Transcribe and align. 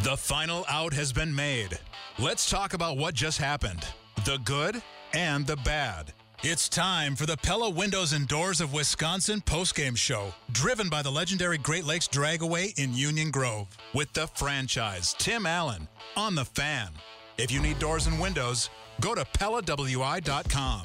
The 0.00 0.16
final 0.16 0.64
out 0.68 0.92
has 0.94 1.12
been 1.12 1.34
made. 1.34 1.78
Let's 2.18 2.50
talk 2.50 2.74
about 2.74 2.96
what 2.96 3.14
just 3.14 3.38
happened 3.38 3.84
the 4.24 4.38
good 4.44 4.82
and 5.14 5.46
the 5.46 5.56
bad. 5.56 6.12
It's 6.42 6.68
time 6.68 7.14
for 7.14 7.24
the 7.24 7.36
Pella 7.36 7.70
Windows 7.70 8.12
and 8.12 8.26
Doors 8.26 8.60
of 8.60 8.72
Wisconsin 8.72 9.40
postgame 9.40 9.96
show, 9.96 10.34
driven 10.50 10.88
by 10.88 11.02
the 11.02 11.10
legendary 11.10 11.58
Great 11.58 11.84
Lakes 11.84 12.08
Dragaway 12.08 12.76
in 12.78 12.94
Union 12.94 13.30
Grove, 13.30 13.68
with 13.94 14.12
the 14.12 14.26
franchise 14.26 15.14
Tim 15.18 15.46
Allen 15.46 15.86
on 16.16 16.34
the 16.34 16.44
fan. 16.44 16.90
If 17.38 17.52
you 17.52 17.60
need 17.60 17.78
doors 17.78 18.08
and 18.08 18.20
windows, 18.20 18.70
go 19.00 19.14
to 19.14 19.24
PellaWI.com. 19.24 20.82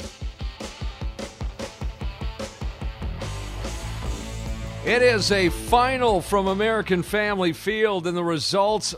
It 4.86 5.02
is 5.02 5.32
a 5.34 5.50
final 5.50 6.22
from 6.22 6.48
American 6.48 7.04
Family 7.04 7.52
Field, 7.52 8.08
and 8.08 8.16
the 8.16 8.24
results 8.24 8.96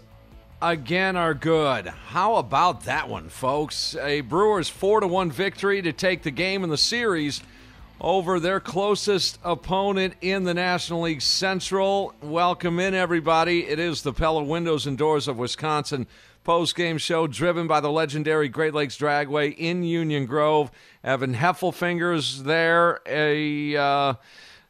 again 0.62 1.16
are 1.16 1.34
good. 1.34 1.88
How 1.88 2.36
about 2.36 2.84
that 2.84 3.08
one, 3.08 3.30
folks? 3.30 3.96
A 3.96 4.22
Brewers 4.22 4.70
4 4.70 5.02
to 5.02 5.08
1 5.08 5.32
victory 5.32 5.82
to 5.82 5.94
take 5.94 6.24
the 6.24 6.32
game 6.32 6.64
in 6.64 6.70
the 6.70 6.78
series 6.78 7.42
over 8.02 8.40
their 8.40 8.60
closest 8.60 9.40
opponent 9.44 10.16
in 10.22 10.44
the 10.44 10.54
National 10.54 11.02
League 11.02 11.22
Central. 11.22 12.14
Welcome 12.22 12.80
in, 12.80 12.94
everybody. 12.94 13.66
It 13.68 13.80
is 13.80 14.02
the 14.02 14.14
Pella 14.14 14.44
Windows 14.44 14.86
and 14.86 14.98
Doors 14.98 15.28
of 15.28 15.38
Wisconsin 15.38 16.08
post 16.44 16.76
game 16.76 16.98
show 16.98 17.28
driven 17.28 17.68
by 17.68 17.80
the 17.80 17.92
legendary 17.92 18.50
Great 18.50 18.74
Lakes 18.74 18.98
Dragaway 18.98 19.56
in 19.58 19.84
Union 19.84 20.26
Grove. 20.26 20.72
Evan 21.04 21.36
Heffelfinger's 21.36 22.44
there. 22.44 23.02
A. 23.06 23.76
Uh, 23.76 24.14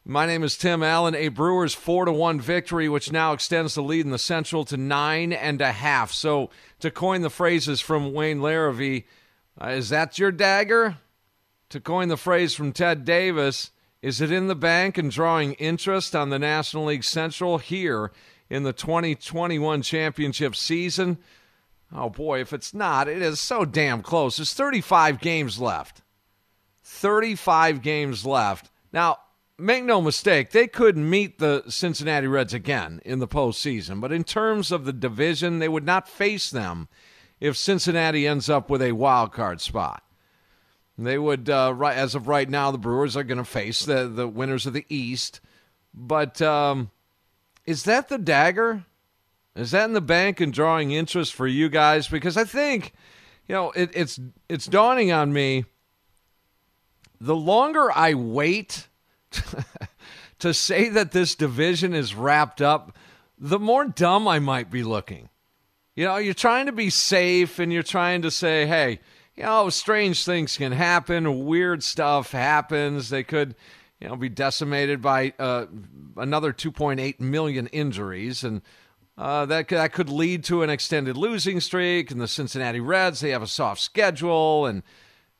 my 0.05 0.25
name 0.25 0.44
is 0.44 0.58
Tim 0.58 0.81
Allen. 0.81 1.16
A 1.16 1.28
Brewers 1.28 1.73
four 1.73 2.05
to 2.05 2.11
one 2.11 2.39
victory, 2.39 2.89
which 2.89 3.11
now 3.11 3.33
extends 3.33 3.75
the 3.75 3.83
lead 3.83 4.06
in 4.06 4.11
the 4.11 4.17
Central 4.17 4.66
to 4.66 4.78
nine 4.78 5.33
and 5.33 5.61
a 5.61 5.72
half. 5.72 6.11
So, 6.11 6.50
to 6.80 6.89
coin 6.89 7.22
the 7.22 7.30
phrases 7.30 7.81
from 7.81 8.14
Wayne 8.14 8.39
Larrivee, 8.39 9.06
uh, 9.61 9.69
is 9.69 9.89
that 9.89 10.17
your 10.17 10.31
dagger? 10.31 10.97
To 11.69 11.80
coin 11.80 12.08
the 12.08 12.17
phrase 12.17 12.56
from 12.56 12.72
Ted 12.72 13.06
Davis, 13.06 13.72
is 14.01 14.22
it 14.22 14.31
in 14.31 14.47
the 14.47 14.56
bank 14.56 14.97
and 14.97 15.12
drawing 15.12 15.53
interest 15.53 16.16
on 16.16 16.29
the 16.29 16.40
National 16.40 16.85
League 16.85 17.03
Central 17.03 17.57
here 17.57 18.12
in 18.50 18.63
the 18.63 18.73
2021 18.73 19.81
championship 19.81 20.56
season? 20.56 21.18
Oh 21.94 22.09
boy, 22.09 22.40
if 22.40 22.53
it's 22.53 22.73
not, 22.73 23.07
it 23.07 23.22
is 23.22 23.40
so 23.40 23.66
damn 23.66 24.02
close. 24.02 24.38
There's 24.38 24.53
35 24.53 25.19
games 25.19 25.59
left. 25.59 26.02
35 26.84 27.81
games 27.81 28.25
left. 28.25 28.72
Now, 28.94 29.18
make 29.59 29.84
no 29.84 30.02
mistake, 30.02 30.52
they 30.52 30.68
could 30.68 30.97
meet 30.97 31.40
the 31.40 31.64
Cincinnati 31.68 32.28
Reds 32.28 32.53
again 32.53 33.02
in 33.06 33.20
the 33.20 33.28
postseason. 33.28 34.02
But 34.02 34.12
in 34.12 34.24
terms 34.24 34.72
of 34.72 34.86
the 34.86 34.94
division, 34.94 35.59
they 35.59 35.70
would 35.70 35.86
not 35.86 36.08
face 36.08 36.50
them 36.50 36.88
if 37.40 37.58
Cincinnati 37.58 38.28
ends 38.28 38.50
up 38.50 38.70
with 38.70 38.81
a 38.81 38.92
wild 38.92 39.31
card 39.31 39.62
spot. 39.62 40.03
They 40.97 41.18
would, 41.18 41.50
uh, 41.50 41.74
right 41.75 41.96
as 41.96 42.14
of 42.14 42.28
right 42.28 42.50
now, 42.50 42.72
the 42.72 42.78
Brewers 42.78 43.16
are 43.16 43.24
going 43.24 43.38
to 43.38 43.46
face 43.46 43.86
the 43.86 44.08
the 44.08 44.28
winners 44.28 44.66
of 44.66 44.74
the 44.74 44.86
East. 44.90 45.40
But 45.94 46.41
um, 46.41 46.91
is 47.66 47.84
that 47.84 48.09
the 48.09 48.18
dagger? 48.18 48.84
Is 49.56 49.72
that 49.72 49.86
in 49.86 49.94
the 49.94 50.02
bank 50.02 50.41
and 50.41 50.53
drawing 50.53 50.91
interest 50.91 51.34
for 51.34 51.47
you 51.47 51.70
guys? 51.70 52.09
Because 52.09 52.36
I 52.36 52.44
think, 52.44 52.91
you 53.47 53.56
know, 53.56 53.72
it, 53.72 53.91
it's 53.94 54.20
it's 54.50 54.66
dawning 54.66 55.12
on 55.12 55.31
me. 55.31 55.64
The 57.22 57.36
longer 57.36 57.90
I 57.91 58.14
wait 58.14 58.88
to 60.40 60.53
say 60.53 60.90
that 60.90 61.12
this 61.12 61.35
division 61.35 61.94
is 61.94 62.16
wrapped 62.16 62.62
up, 62.62 62.95
the 63.38 63.59
more 63.59 63.85
dumb 63.85 64.28
I 64.28 64.40
might 64.40 64.69
be 64.69 64.84
looking. 64.84 65.29
You 65.95 66.06
know, 66.06 66.17
you're 66.17 66.34
trying 66.34 66.67
to 66.67 66.72
be 66.72 66.90
safe 66.90 67.59
and 67.59 67.73
you're 67.73 67.84
trying 67.84 68.22
to 68.22 68.31
say, 68.31 68.66
hey, 68.66 69.00
you 69.35 69.44
know, 69.44 69.69
strange 69.69 70.25
things 70.25 70.57
can 70.57 70.72
happen, 70.73 71.45
weird 71.45 71.81
stuff 71.81 72.31
happens. 72.31 73.09
They 73.09 73.23
could, 73.23 73.56
you 74.00 74.07
know, 74.09 74.16
be 74.16 74.29
decimated 74.29 75.01
by 75.01 75.34
uh, 75.40 75.67
another 76.17 76.51
2.8 76.51 77.19
million 77.22 77.67
injuries, 77.67 78.44
and 78.44 78.61
uh, 79.17 79.46
that 79.46 79.69
that 79.69 79.94
could 79.94 80.09
lead 80.09 80.44
to 80.46 80.61
an 80.61 80.69
extended 80.69 81.16
losing 81.16 81.61
streak. 81.61 82.11
And 82.11 82.19
the 82.19 82.28
Cincinnati 82.28 82.81
Reds, 82.81 83.22
they 83.22 83.29
have 83.29 83.41
a 83.41 83.47
soft 83.47 83.79
schedule, 83.79 84.66
and 84.66 84.84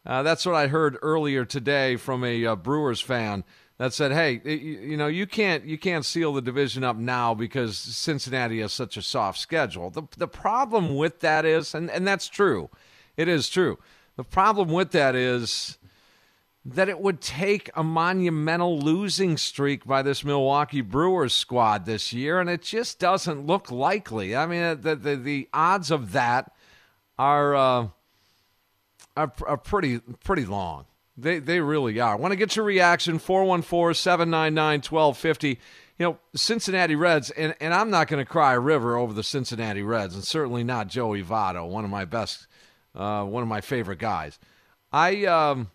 uh, 0.06 0.24
that's 0.24 0.46
what 0.46 0.56
I 0.56 0.68
heard 0.68 0.98
earlier 1.02 1.44
today 1.44 1.98
from 1.98 2.24
a 2.24 2.46
uh, 2.46 2.56
Brewers 2.56 3.02
fan 3.02 3.44
that 3.80 3.94
said, 3.94 4.12
"Hey, 4.12 4.42
you 4.44 4.98
know, 4.98 5.08
you 5.08 5.26
can't 5.26 5.64
you 5.64 5.78
can't 5.78 6.06
seal 6.06 6.34
the 6.34 6.42
division 6.42 6.84
up 6.84 6.98
now 6.98 7.34
because 7.34 7.78
Cincinnati 7.78 8.60
has 8.60 8.74
such 8.74 8.98
a 8.98 9.02
soft 9.02 9.40
schedule." 9.40 9.90
The 9.90 10.04
the 10.18 10.28
problem 10.28 10.96
with 10.96 11.22
that 11.22 11.46
is, 11.46 11.74
and 11.74 11.90
and 11.90 12.06
that's 12.06 12.28
true, 12.28 12.70
it 13.18 13.28
is 13.28 13.50
true. 13.50 13.80
The 14.18 14.26
problem 14.26 14.70
with 14.70 14.92
that 14.92 15.16
is 15.16 15.78
that 16.66 16.90
it 16.90 17.00
would 17.00 17.22
take 17.22 17.70
a 17.74 17.82
monumental 17.82 18.78
losing 18.78 19.38
streak 19.38 19.86
by 19.86 20.02
this 20.02 20.26
Milwaukee 20.26 20.82
Brewers 20.82 21.34
squad 21.34 21.86
this 21.86 22.12
year, 22.12 22.42
and 22.42 22.50
it 22.50 22.62
just 22.62 23.00
doesn't 23.00 23.48
look 23.48 23.72
likely. 23.72 24.36
I 24.36 24.46
mean, 24.46 24.82
the 24.82 24.98
the, 24.98 25.16
the 25.16 25.48
odds 25.54 25.90
of 25.90 26.12
that 26.12 26.52
are, 27.18 27.56
uh, 27.56 27.88
are 29.16 29.32
are 29.48 29.58
pretty 29.58 30.00
pretty 30.22 30.46
long. 30.46 30.86
They 31.22 31.40
they 31.40 31.60
really 31.60 32.00
are. 32.00 32.14
I 32.14 32.16
want 32.16 32.32
to 32.32 32.38
get 32.38 32.56
your 32.56 32.66
reaction 32.66 33.20
414-799-1250. 33.20 35.58
You 35.98 36.06
know, 36.06 36.20
Cincinnati 36.36 36.96
Reds 36.96 37.32
and 37.32 37.56
and 37.60 37.74
I'm 37.74 37.90
not 37.90 38.08
going 38.08 38.24
to 38.24 38.30
cry 38.30 38.54
a 38.54 38.60
river 38.60 38.96
over 38.98 39.14
the 39.14 39.24
Cincinnati 39.24 39.82
Reds 39.84 40.16
and 40.16 40.24
certainly 40.24 40.64
not 40.64 40.88
Joey 40.88 41.24
Votto, 41.24 41.68
one 41.68 41.84
of 41.84 41.90
my 41.90 42.06
best 42.06 42.48
uh, 42.96 43.24
one 43.24 43.44
of 43.44 43.50
my 43.50 43.62
favorite 43.62 44.00
guys. 44.00 44.40
I 44.92 45.26
um 45.26 45.70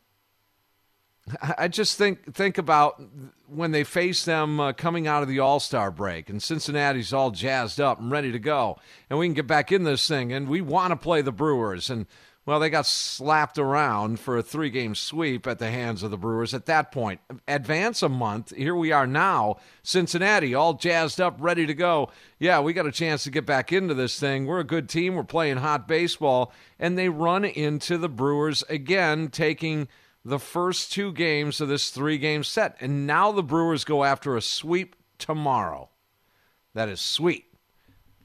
I 1.58 1.68
just 1.68 1.96
think 1.96 2.34
think 2.34 2.58
about 2.58 3.02
when 3.46 3.70
they 3.70 3.84
face 3.84 4.24
them 4.24 4.60
uh, 4.60 4.72
coming 4.72 5.06
out 5.06 5.22
of 5.22 5.28
the 5.28 5.40
All 5.40 5.58
Star 5.58 5.90
break, 5.90 6.28
and 6.28 6.42
Cincinnati's 6.42 7.14
all 7.14 7.30
jazzed 7.30 7.80
up 7.80 7.98
and 7.98 8.10
ready 8.10 8.30
to 8.32 8.38
go, 8.38 8.78
and 9.08 9.18
we 9.18 9.26
can 9.26 9.34
get 9.34 9.46
back 9.46 9.72
in 9.72 9.84
this 9.84 10.06
thing, 10.06 10.32
and 10.32 10.48
we 10.48 10.60
want 10.60 10.90
to 10.90 10.96
play 10.96 11.22
the 11.22 11.32
Brewers, 11.32 11.88
and 11.88 12.06
well, 12.46 12.60
they 12.60 12.68
got 12.68 12.84
slapped 12.84 13.58
around 13.58 14.20
for 14.20 14.36
a 14.36 14.42
three 14.42 14.68
game 14.68 14.94
sweep 14.94 15.46
at 15.46 15.58
the 15.58 15.70
hands 15.70 16.02
of 16.02 16.10
the 16.10 16.18
Brewers 16.18 16.52
at 16.52 16.66
that 16.66 16.92
point. 16.92 17.20
Advance 17.48 18.02
a 18.02 18.08
month. 18.08 18.54
Here 18.54 18.74
we 18.74 18.92
are 18.92 19.06
now. 19.06 19.56
Cincinnati, 19.82 20.54
all 20.54 20.74
jazzed 20.74 21.22
up, 21.22 21.36
ready 21.38 21.64
to 21.64 21.72
go. 21.72 22.10
Yeah, 22.38 22.60
we 22.60 22.74
got 22.74 22.86
a 22.86 22.92
chance 22.92 23.24
to 23.24 23.30
get 23.30 23.46
back 23.46 23.72
into 23.72 23.94
this 23.94 24.20
thing. 24.20 24.44
We're 24.44 24.60
a 24.60 24.64
good 24.64 24.90
team. 24.90 25.14
We're 25.14 25.24
playing 25.24 25.58
hot 25.58 25.88
baseball. 25.88 26.52
And 26.78 26.98
they 26.98 27.08
run 27.08 27.46
into 27.46 27.96
the 27.96 28.10
Brewers 28.10 28.62
again, 28.68 29.28
taking 29.28 29.88
the 30.22 30.38
first 30.38 30.92
two 30.92 31.12
games 31.12 31.62
of 31.62 31.68
this 31.68 31.88
three 31.88 32.18
game 32.18 32.44
set. 32.44 32.76
And 32.78 33.06
now 33.06 33.32
the 33.32 33.42
Brewers 33.42 33.84
go 33.84 34.04
after 34.04 34.36
a 34.36 34.42
sweep 34.42 34.96
tomorrow. 35.16 35.88
That 36.74 36.90
is 36.90 37.00
sweet 37.00 37.46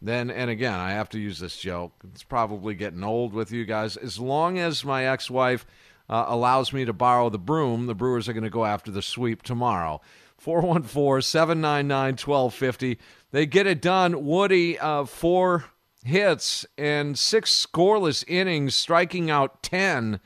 then 0.01 0.31
and 0.31 0.49
again 0.49 0.73
i 0.73 0.91
have 0.91 1.09
to 1.09 1.19
use 1.19 1.39
this 1.39 1.57
joke. 1.57 1.91
It's 2.11 2.23
probably 2.23 2.73
getting 2.75 3.03
old 3.03 3.33
with 3.33 3.51
you 3.51 3.65
guys. 3.65 3.97
As 3.97 4.17
long 4.19 4.57
as 4.57 4.85
my 4.85 5.05
ex-wife 5.05 5.65
uh, 6.09 6.25
allows 6.27 6.73
me 6.73 6.85
to 6.85 6.93
borrow 6.93 7.29
the 7.29 7.37
broom 7.37 7.87
the 7.87 7.95
brewers 7.95 8.29
are 8.29 8.33
going 8.33 8.43
to 8.43 8.49
go 8.49 8.65
after 8.65 8.91
the 8.91 9.01
sweep 9.01 9.43
tomorrow. 9.43 10.01
414-799-1250 10.43 12.97
they 13.31 13.45
get 13.45 13.67
it 13.67 13.81
done. 13.81 14.25
Woody 14.25 14.79
uh, 14.79 15.05
for 15.05 15.65
hits 16.03 16.65
and 16.77 17.17
six 17.17 17.65
scoreless 17.65 18.23
innings, 18.27 18.75
striking 18.75 19.29
out 19.29 19.61
10, 19.63 20.19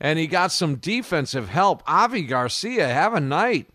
and 0.00 0.18
he 0.18 0.26
got 0.26 0.52
some 0.52 0.76
defensive 0.76 1.48
help. 1.48 1.82
Avi 1.86 2.22
Garcia, 2.22 2.88
have 2.88 3.14
a 3.14 3.20
night. 3.20 3.68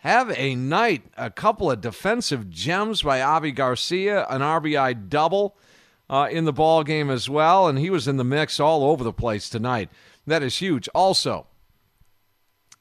Have 0.00 0.30
a 0.30 0.54
night. 0.54 1.04
A 1.16 1.30
couple 1.30 1.70
of 1.70 1.82
defensive 1.82 2.48
gems 2.48 3.02
by 3.02 3.20
Avi 3.20 3.52
Garcia, 3.52 4.26
an 4.30 4.40
RBI 4.40 5.08
double 5.10 5.56
uh, 6.08 6.28
in 6.30 6.46
the 6.46 6.52
ball 6.52 6.82
game 6.84 7.10
as 7.10 7.28
well, 7.28 7.68
and 7.68 7.78
he 7.78 7.90
was 7.90 8.08
in 8.08 8.16
the 8.16 8.24
mix 8.24 8.58
all 8.58 8.82
over 8.84 9.04
the 9.04 9.12
place 9.12 9.50
tonight. 9.50 9.90
That 10.26 10.42
is 10.42 10.56
huge. 10.56 10.88
Also, 10.94 11.46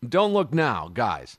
don't 0.07 0.33
look 0.33 0.53
now, 0.53 0.89
guys, 0.93 1.37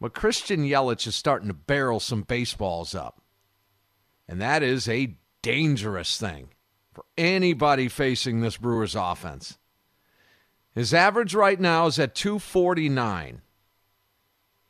but 0.00 0.12
Christian 0.12 0.64
Yelich 0.64 1.06
is 1.06 1.16
starting 1.16 1.48
to 1.48 1.54
barrel 1.54 1.98
some 1.98 2.22
baseballs 2.22 2.94
up. 2.94 3.22
And 4.28 4.40
that 4.40 4.62
is 4.62 4.86
a 4.86 5.16
dangerous 5.40 6.18
thing 6.18 6.50
for 6.92 7.06
anybody 7.16 7.88
facing 7.88 8.40
this 8.40 8.58
Brewers 8.58 8.94
offense. 8.94 9.58
His 10.74 10.92
average 10.92 11.34
right 11.34 11.58
now 11.58 11.86
is 11.86 11.98
at 11.98 12.14
249. 12.14 13.40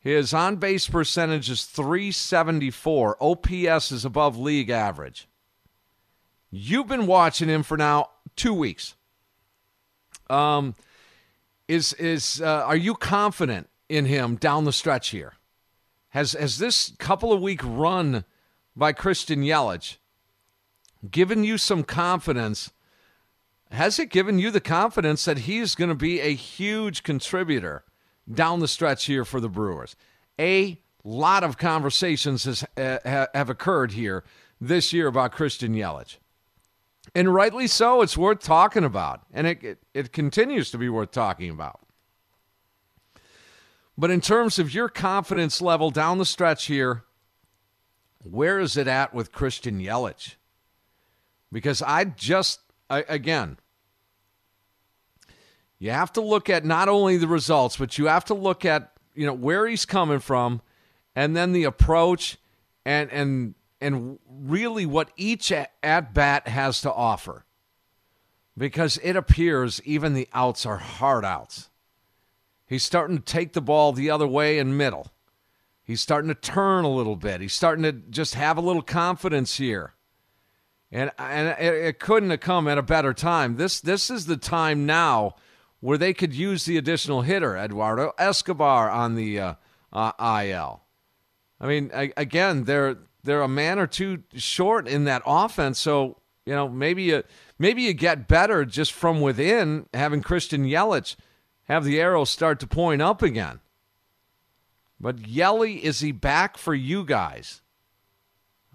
His 0.00 0.32
on 0.32 0.56
base 0.56 0.88
percentage 0.88 1.50
is 1.50 1.64
374. 1.64 3.18
OPS 3.20 3.92
is 3.92 4.04
above 4.04 4.38
league 4.38 4.70
average. 4.70 5.28
You've 6.50 6.88
been 6.88 7.06
watching 7.06 7.48
him 7.48 7.62
for 7.62 7.76
now 7.76 8.08
two 8.34 8.54
weeks. 8.54 8.94
Um, 10.30 10.74
is 11.68 11.92
is 11.94 12.40
uh, 12.40 12.64
are 12.64 12.76
you 12.76 12.94
confident 12.94 13.68
in 13.88 14.06
him 14.06 14.36
down 14.36 14.64
the 14.64 14.72
stretch 14.72 15.10
here? 15.10 15.34
Has 16.08 16.32
has 16.32 16.58
this 16.58 16.92
couple 16.98 17.32
of 17.32 17.42
week 17.42 17.60
run 17.62 18.24
by 18.74 18.92
Christian 18.92 19.42
Yelich 19.42 19.98
given 21.08 21.44
you 21.44 21.58
some 21.58 21.84
confidence? 21.84 22.72
Has 23.70 23.98
it 24.00 24.10
given 24.10 24.38
you 24.38 24.50
the 24.50 24.60
confidence 24.60 25.24
that 25.26 25.40
he's 25.40 25.76
going 25.76 25.90
to 25.90 25.94
be 25.94 26.20
a 26.20 26.34
huge 26.34 27.04
contributor 27.04 27.84
down 28.32 28.60
the 28.60 28.68
stretch 28.68 29.04
here 29.06 29.24
for 29.24 29.40
the 29.40 29.48
Brewers? 29.48 29.96
A 30.38 30.80
lot 31.04 31.44
of 31.44 31.58
conversations 31.58 32.44
has, 32.44 32.64
uh, 32.76 33.26
have 33.34 33.50
occurred 33.50 33.92
here 33.92 34.24
this 34.60 34.92
year 34.92 35.06
about 35.06 35.32
Christian 35.32 35.74
Yelich. 35.74 36.16
And 37.14 37.32
rightly 37.34 37.66
so, 37.66 38.02
it's 38.02 38.16
worth 38.16 38.40
talking 38.40 38.84
about. 38.84 39.22
And 39.32 39.46
it, 39.46 39.64
it, 39.64 39.78
it 39.94 40.12
continues 40.12 40.70
to 40.70 40.78
be 40.78 40.88
worth 40.88 41.10
talking 41.10 41.50
about. 41.50 41.80
But 43.98 44.10
in 44.10 44.20
terms 44.20 44.58
of 44.58 44.72
your 44.72 44.88
confidence 44.88 45.60
level 45.60 45.90
down 45.90 46.18
the 46.18 46.24
stretch 46.24 46.66
here, 46.66 47.04
where 48.22 48.60
is 48.60 48.76
it 48.76 48.86
at 48.86 49.12
with 49.12 49.32
Christian 49.32 49.80
Yelich? 49.80 50.36
Because 51.52 51.82
I 51.82 52.04
just, 52.04 52.60
I, 52.88 53.04
again, 53.08 53.58
you 55.80 55.90
have 55.90 56.12
to 56.12 56.20
look 56.20 56.50
at 56.50 56.64
not 56.64 56.88
only 56.88 57.16
the 57.16 57.26
results, 57.26 57.78
but 57.78 57.96
you 57.96 58.06
have 58.06 58.26
to 58.26 58.34
look 58.34 58.66
at, 58.66 58.92
you 59.14 59.26
know, 59.26 59.32
where 59.32 59.66
he's 59.66 59.86
coming 59.86 60.20
from 60.20 60.60
and 61.16 61.34
then 61.34 61.52
the 61.52 61.64
approach 61.64 62.36
and, 62.84 63.10
and, 63.10 63.54
and 63.80 64.18
really 64.28 64.84
what 64.84 65.10
each 65.16 65.50
at 65.50 66.14
bat 66.14 66.46
has 66.46 66.82
to 66.82 66.92
offer. 66.92 67.46
Because 68.58 68.98
it 69.02 69.16
appears 69.16 69.80
even 69.86 70.12
the 70.12 70.28
outs 70.34 70.66
are 70.66 70.76
hard 70.76 71.24
outs. 71.24 71.70
He's 72.66 72.84
starting 72.84 73.16
to 73.16 73.24
take 73.24 73.54
the 73.54 73.62
ball 73.62 73.92
the 73.92 74.10
other 74.10 74.28
way 74.28 74.58
in 74.58 74.76
middle. 74.76 75.10
He's 75.82 76.02
starting 76.02 76.28
to 76.28 76.34
turn 76.34 76.84
a 76.84 76.90
little 76.90 77.16
bit. 77.16 77.40
He's 77.40 77.54
starting 77.54 77.84
to 77.84 77.92
just 77.92 78.34
have 78.34 78.58
a 78.58 78.60
little 78.60 78.82
confidence 78.82 79.56
here. 79.56 79.94
And, 80.92 81.10
and 81.18 81.58
it, 81.58 81.98
couldn't 82.00 82.30
have 82.30 82.40
come 82.40 82.68
at 82.68 82.76
a 82.76 82.82
better 82.82 83.14
time. 83.14 83.56
This, 83.56 83.80
this 83.80 84.10
is 84.10 84.26
the 84.26 84.36
time 84.36 84.84
now 84.84 85.36
where 85.80 85.98
they 85.98 86.14
could 86.14 86.34
use 86.34 86.64
the 86.64 86.76
additional 86.76 87.22
hitter, 87.22 87.56
Eduardo 87.56 88.12
Escobar, 88.18 88.90
on 88.90 89.14
the 89.14 89.40
uh, 89.40 89.54
uh, 89.92 90.42
IL. 90.44 90.82
I 91.60 91.66
mean, 91.66 91.90
I, 91.94 92.12
again, 92.16 92.64
they're 92.64 92.98
they're 93.22 93.42
a 93.42 93.48
man 93.48 93.78
or 93.78 93.86
two 93.86 94.22
short 94.34 94.88
in 94.88 95.04
that 95.04 95.22
offense. 95.26 95.78
So 95.78 96.16
you 96.46 96.54
know, 96.54 96.68
maybe 96.68 97.04
you 97.04 97.22
maybe 97.58 97.82
you 97.82 97.92
get 97.92 98.28
better 98.28 98.64
just 98.64 98.92
from 98.92 99.20
within 99.20 99.86
having 99.92 100.22
Christian 100.22 100.64
Yelich 100.64 101.16
have 101.64 101.84
the 101.84 102.00
arrow 102.00 102.24
start 102.24 102.60
to 102.60 102.66
point 102.66 103.02
up 103.02 103.22
again. 103.22 103.60
But 104.98 105.26
Yelly, 105.26 105.82
is 105.84 106.00
he 106.00 106.12
back 106.12 106.58
for 106.58 106.74
you 106.74 107.04
guys? 107.04 107.62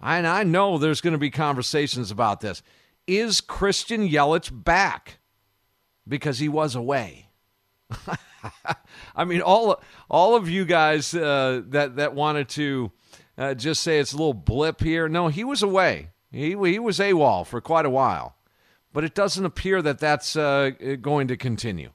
And 0.01 0.25
I 0.25 0.43
know 0.43 0.77
there's 0.77 1.01
going 1.01 1.13
to 1.13 1.19
be 1.19 1.29
conversations 1.29 2.11
about 2.11 2.41
this. 2.41 2.63
Is 3.07 3.41
Christian 3.41 4.07
Yelich 4.07 4.49
back? 4.51 5.19
Because 6.07 6.39
he 6.39 6.49
was 6.49 6.75
away. 6.75 7.29
I 9.15 9.25
mean, 9.25 9.41
all 9.41 9.81
all 10.09 10.35
of 10.35 10.49
you 10.49 10.65
guys 10.65 11.13
uh, 11.13 11.61
that 11.67 11.95
that 11.95 12.13
wanted 12.13 12.49
to 12.49 12.91
uh, 13.37 13.53
just 13.53 13.81
say 13.81 13.99
it's 13.99 14.13
a 14.13 14.17
little 14.17 14.33
blip 14.33 14.81
here. 14.81 15.07
No, 15.07 15.27
he 15.27 15.43
was 15.43 15.63
away. 15.63 16.09
He 16.31 16.49
he 16.49 16.79
was 16.79 16.99
AWOL 16.99 17.45
for 17.45 17.61
quite 17.61 17.85
a 17.85 17.89
while, 17.89 18.35
but 18.93 19.03
it 19.03 19.15
doesn't 19.15 19.45
appear 19.45 19.81
that 19.81 19.99
that's 19.99 20.35
uh, 20.35 20.71
going 21.01 21.27
to 21.27 21.37
continue 21.37 21.91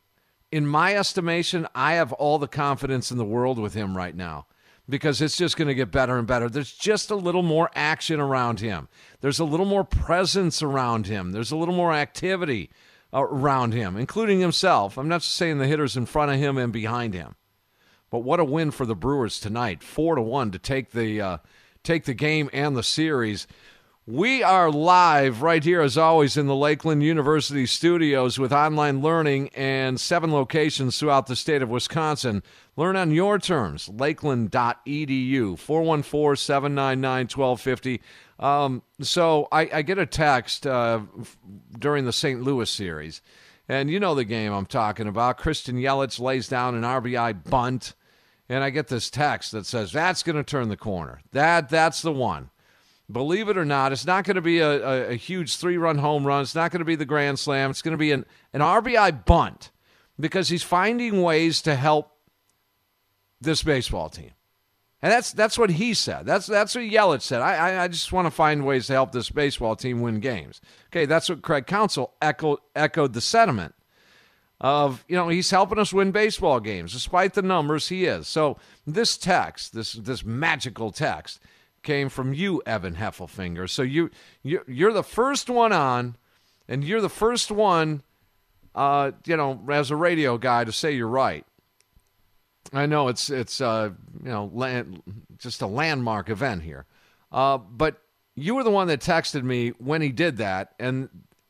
in 0.53 0.67
my 0.67 0.95
estimation, 0.95 1.67
I 1.75 1.95
have 1.95 2.13
all 2.13 2.39
the 2.39 2.49
confidence 2.49 3.11
in 3.11 3.19
the 3.19 3.25
world 3.25 3.59
with 3.59 3.75
him 3.75 3.97
right 3.97 4.15
now 4.15 4.47
because 4.89 5.21
it's 5.21 5.37
just 5.37 5.57
going 5.57 5.69
to 5.69 5.75
get 5.75 5.93
better 5.93 6.19
and 6.19 6.27
better. 6.27 6.49
There's 6.49 6.73
just 6.73 7.11
a 7.11 7.17
little 7.17 7.43
more 7.43 7.71
action 7.75 8.19
around 8.19 8.59
him. 8.59 8.89
There's 9.21 9.39
a 9.39 9.45
little 9.45 9.67
more 9.67 9.85
presence 9.85 10.63
around 10.63 11.07
him. 11.07 11.31
There's 11.31 11.53
a 11.53 11.57
little 11.57 11.75
more 11.75 11.93
activity 11.93 12.71
around 13.13 13.73
him, 13.73 13.97
including 13.97 14.41
himself. 14.41 14.97
I'm 14.97 15.09
not 15.09 15.23
saying 15.23 15.59
the 15.59 15.67
hitters 15.67 15.97
in 15.97 16.07
front 16.07 16.31
of 16.33 16.39
him 16.39 16.57
and 16.57 16.73
behind 16.73 17.15
him. 17.15 17.35
But 18.11 18.21
what 18.21 18.41
a 18.41 18.45
win 18.45 18.71
for 18.71 18.87
the 18.87 18.97
Brewers 18.97 19.39
tonight, 19.39 19.83
four 19.83 20.17
to 20.17 20.23
one 20.23 20.51
to 20.51 20.59
take 20.59 20.91
the 20.91 21.21
uh, 21.21 21.39
take 21.85 22.05
the 22.05 22.15
game 22.15 22.51
and 22.53 22.77
the 22.77 22.83
series. 22.83 23.47
We 24.07 24.43
are 24.43 24.73
live 24.73 25.41
right 25.43 25.63
here, 25.63 25.83
as 25.83 25.97
always, 25.97 26.37
in 26.37 26.47
the 26.47 26.57
Lakeland 26.57 27.05
University 27.05 27.65
studios 27.67 28.41
with 28.41 28.53
online 28.53 29.03
learning 29.03 29.51
and 29.55 30.01
seven 30.01 30.33
locations 30.33 30.99
throughout 30.99 31.29
the 31.29 31.37
state 31.37 31.63
of 31.63 31.69
Wisconsin. 31.69 32.43
Learn 32.77 32.97
on 32.97 33.13
your 33.13 33.39
terms, 33.39 33.89
lakeland.edu, 33.89 35.57
414 35.57 36.37
799 36.37 37.29
1250. 37.29 38.01
Um, 38.41 38.83
so 39.03 39.49
I, 39.53 39.69
I, 39.71 39.83
get 39.83 39.99
a 39.99 40.07
text 40.07 40.67
uh, 40.67 41.01
during 41.79 42.07
the 42.07 42.13
St. 42.13 42.43
Louis 42.43 42.71
series, 42.71 43.21
and 43.69 43.91
you 43.91 44.01
know 44.01 44.15
the 44.15 44.25
game 44.25 44.51
I'm 44.51 44.65
talking 44.65 45.07
about. 45.07 45.37
Christian 45.37 45.77
Yelich 45.77 46.19
lays 46.19 46.49
down 46.49 46.75
an 46.75 46.83
RBI 46.83 47.45
bunt, 47.45 47.93
and 48.49 48.65
I 48.65 48.71
get 48.71 48.89
this 48.89 49.11
text 49.11 49.53
that 49.53 49.67
says, 49.67 49.93
That's 49.93 50.23
going 50.23 50.37
to 50.37 50.43
turn 50.43 50.71
the 50.71 50.79
corner. 50.79 51.21
That 51.33 51.69
That's 51.69 52.01
the 52.01 52.13
one. 52.13 52.49
Believe 53.13 53.51
it 53.51 53.59
or 53.59 53.67
not, 53.67 53.93
it's 53.93 54.07
not 54.07 54.25
going 54.25 54.37
to 54.37 54.41
be 54.41 54.61
a, 54.61 54.71
a, 54.71 55.11
a 55.11 55.15
huge 55.17 55.57
three 55.57 55.77
run 55.77 55.99
home 55.99 56.27
run. 56.27 56.41
It's 56.41 56.55
not 56.55 56.71
going 56.71 56.79
to 56.79 56.87
be 56.87 56.97
the 56.97 57.05
grand 57.05 57.39
slam. 57.39 57.71
It's 57.71 57.83
going 57.83 57.93
to 57.93 57.99
be 57.99 58.13
an, 58.13 58.25
an 58.55 58.63
RBI 58.63 59.27
bunt 59.27 59.71
because 60.19 60.49
he's 60.49 60.63
finding 60.63 61.21
ways 61.21 61.61
to 61.63 61.75
help 61.75 62.13
this 63.39 63.63
baseball 63.63 64.09
team. 64.09 64.31
And 65.03 65.11
that's 65.11 65.33
that's 65.33 65.59
what 65.59 65.71
he 65.71 65.95
said. 65.95 66.27
That's 66.27 66.47
that's 66.47 66.75
what 66.75 66.85
Yelich 66.85 67.23
said. 67.23 67.41
I, 67.41 67.55
I, 67.55 67.85
I 67.85 67.89
just 67.89 68.13
want 68.13 68.27
to 68.27 68.31
find 68.31 68.67
ways 68.67 68.87
to 68.89 68.93
help 68.93 69.13
this 69.13 69.31
baseball 69.31 69.75
team 69.75 70.03
win 70.03 70.21
games. 70.21 70.61
Okay, 70.89 71.07
that's 71.07 71.29
what 71.29 71.41
Craig 71.41 71.67
Counsell 71.67 72.13
echoed 72.21 72.59
echoed 72.77 73.15
the 73.15 73.23
sentiment 73.23 73.75
of 74.61 75.05
you 75.09 75.17
know 75.17 75.29
he's 75.29 75.51
helping 75.51 75.79
us 75.79 75.93
win 75.93 76.11
baseball 76.11 76.61
games 76.61 76.93
despite 76.93 77.33
the 77.33 77.43
numbers 77.43 77.89
he 77.89 78.05
is. 78.05 78.29
So 78.29 78.59
this 78.87 79.17
text, 79.17 79.73
this 79.73 79.95
this 79.95 80.23
magical 80.23 80.91
text, 80.93 81.41
came 81.83 82.11
from 82.11 82.35
you, 82.35 82.63
Evan 82.67 82.97
Heffelfinger. 82.97 83.71
So 83.71 83.83
you 83.83 84.11
you're, 84.43 84.65
you're 84.67 84.93
the 84.93 85.03
first 85.03 85.49
one 85.49 85.73
on, 85.73 86.17
and 86.69 86.85
you're 86.85 87.01
the 87.01 87.09
first 87.09 87.51
one, 87.51 88.03
uh, 88.75 89.13
you 89.25 89.37
know, 89.37 89.61
as 89.71 89.91
a 89.91 89.97
radio 89.97 90.37
guy 90.37 90.65
to 90.65 90.73
say 90.73 90.93
you're 90.93 91.09
right. 91.09 91.47
I 92.73 92.87
know 92.87 93.09
it's 93.09 93.31
it's 93.31 93.61
uh, 93.61 93.91
you 94.23 94.31
know 94.31 94.51
land, 94.53 95.03
just 95.39 95.63
a 95.63 95.67
landmark 95.67 96.29
event 96.31 96.63
here, 96.63 96.87
uh, 97.33 97.59
but 97.59 98.01
you 98.35 98.55
were 98.55 98.65
the 98.65 98.71
one 98.71 98.89
that 98.89 99.01
texted 99.01 99.43
me 99.43 99.71
when 99.71 100.03
he 100.03 100.11
did 100.11 100.37
that, 100.39 100.75
and 100.79 101.09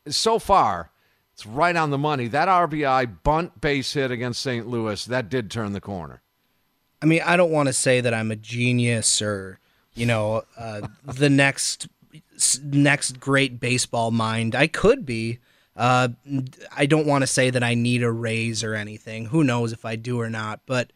so 0.09 0.39
far 0.39 0.91
it's 1.33 1.47
right 1.47 1.77
on 1.77 1.91
the 1.91 1.99
money. 1.99 2.29
That 2.29 2.49
RBI 2.49 3.19
bunt 3.23 3.61
base 3.61 3.93
hit 3.93 4.11
against 4.11 4.41
St. 4.41 4.67
Louis 4.67 5.05
that 5.07 5.29
did 5.29 5.51
turn 5.51 5.73
the 5.73 5.81
corner. 5.81 6.23
I 7.03 7.07
mean, 7.07 7.23
I 7.25 7.37
don't 7.37 7.51
want 7.51 7.69
to 7.69 7.73
say 7.73 8.01
that 8.01 8.13
I'm 8.13 8.31
a 8.31 8.37
genius 8.37 9.23
or 9.23 9.61
you 9.95 10.07
know, 10.07 10.45
uh, 10.57 10.89
the 11.05 11.31
next 11.31 11.89
next 12.63 13.21
great 13.21 13.61
baseball 13.61 14.11
mind. 14.11 14.55
I 14.55 14.67
could 14.67 15.05
be. 15.05 15.39
Uh, 15.77 16.09
I 16.77 16.87
don't 16.87 17.07
want 17.07 17.23
to 17.23 17.27
say 17.27 17.51
that 17.51 17.63
I 17.63 17.75
need 17.75 18.03
a 18.03 18.11
raise 18.11 18.63
or 18.65 18.75
anything. 18.75 19.27
Who 19.27 19.45
knows 19.45 19.73
if 19.73 19.85
I 19.85 19.97
do 19.97 20.21
or 20.21 20.29
not? 20.29 20.61
But 20.67 20.93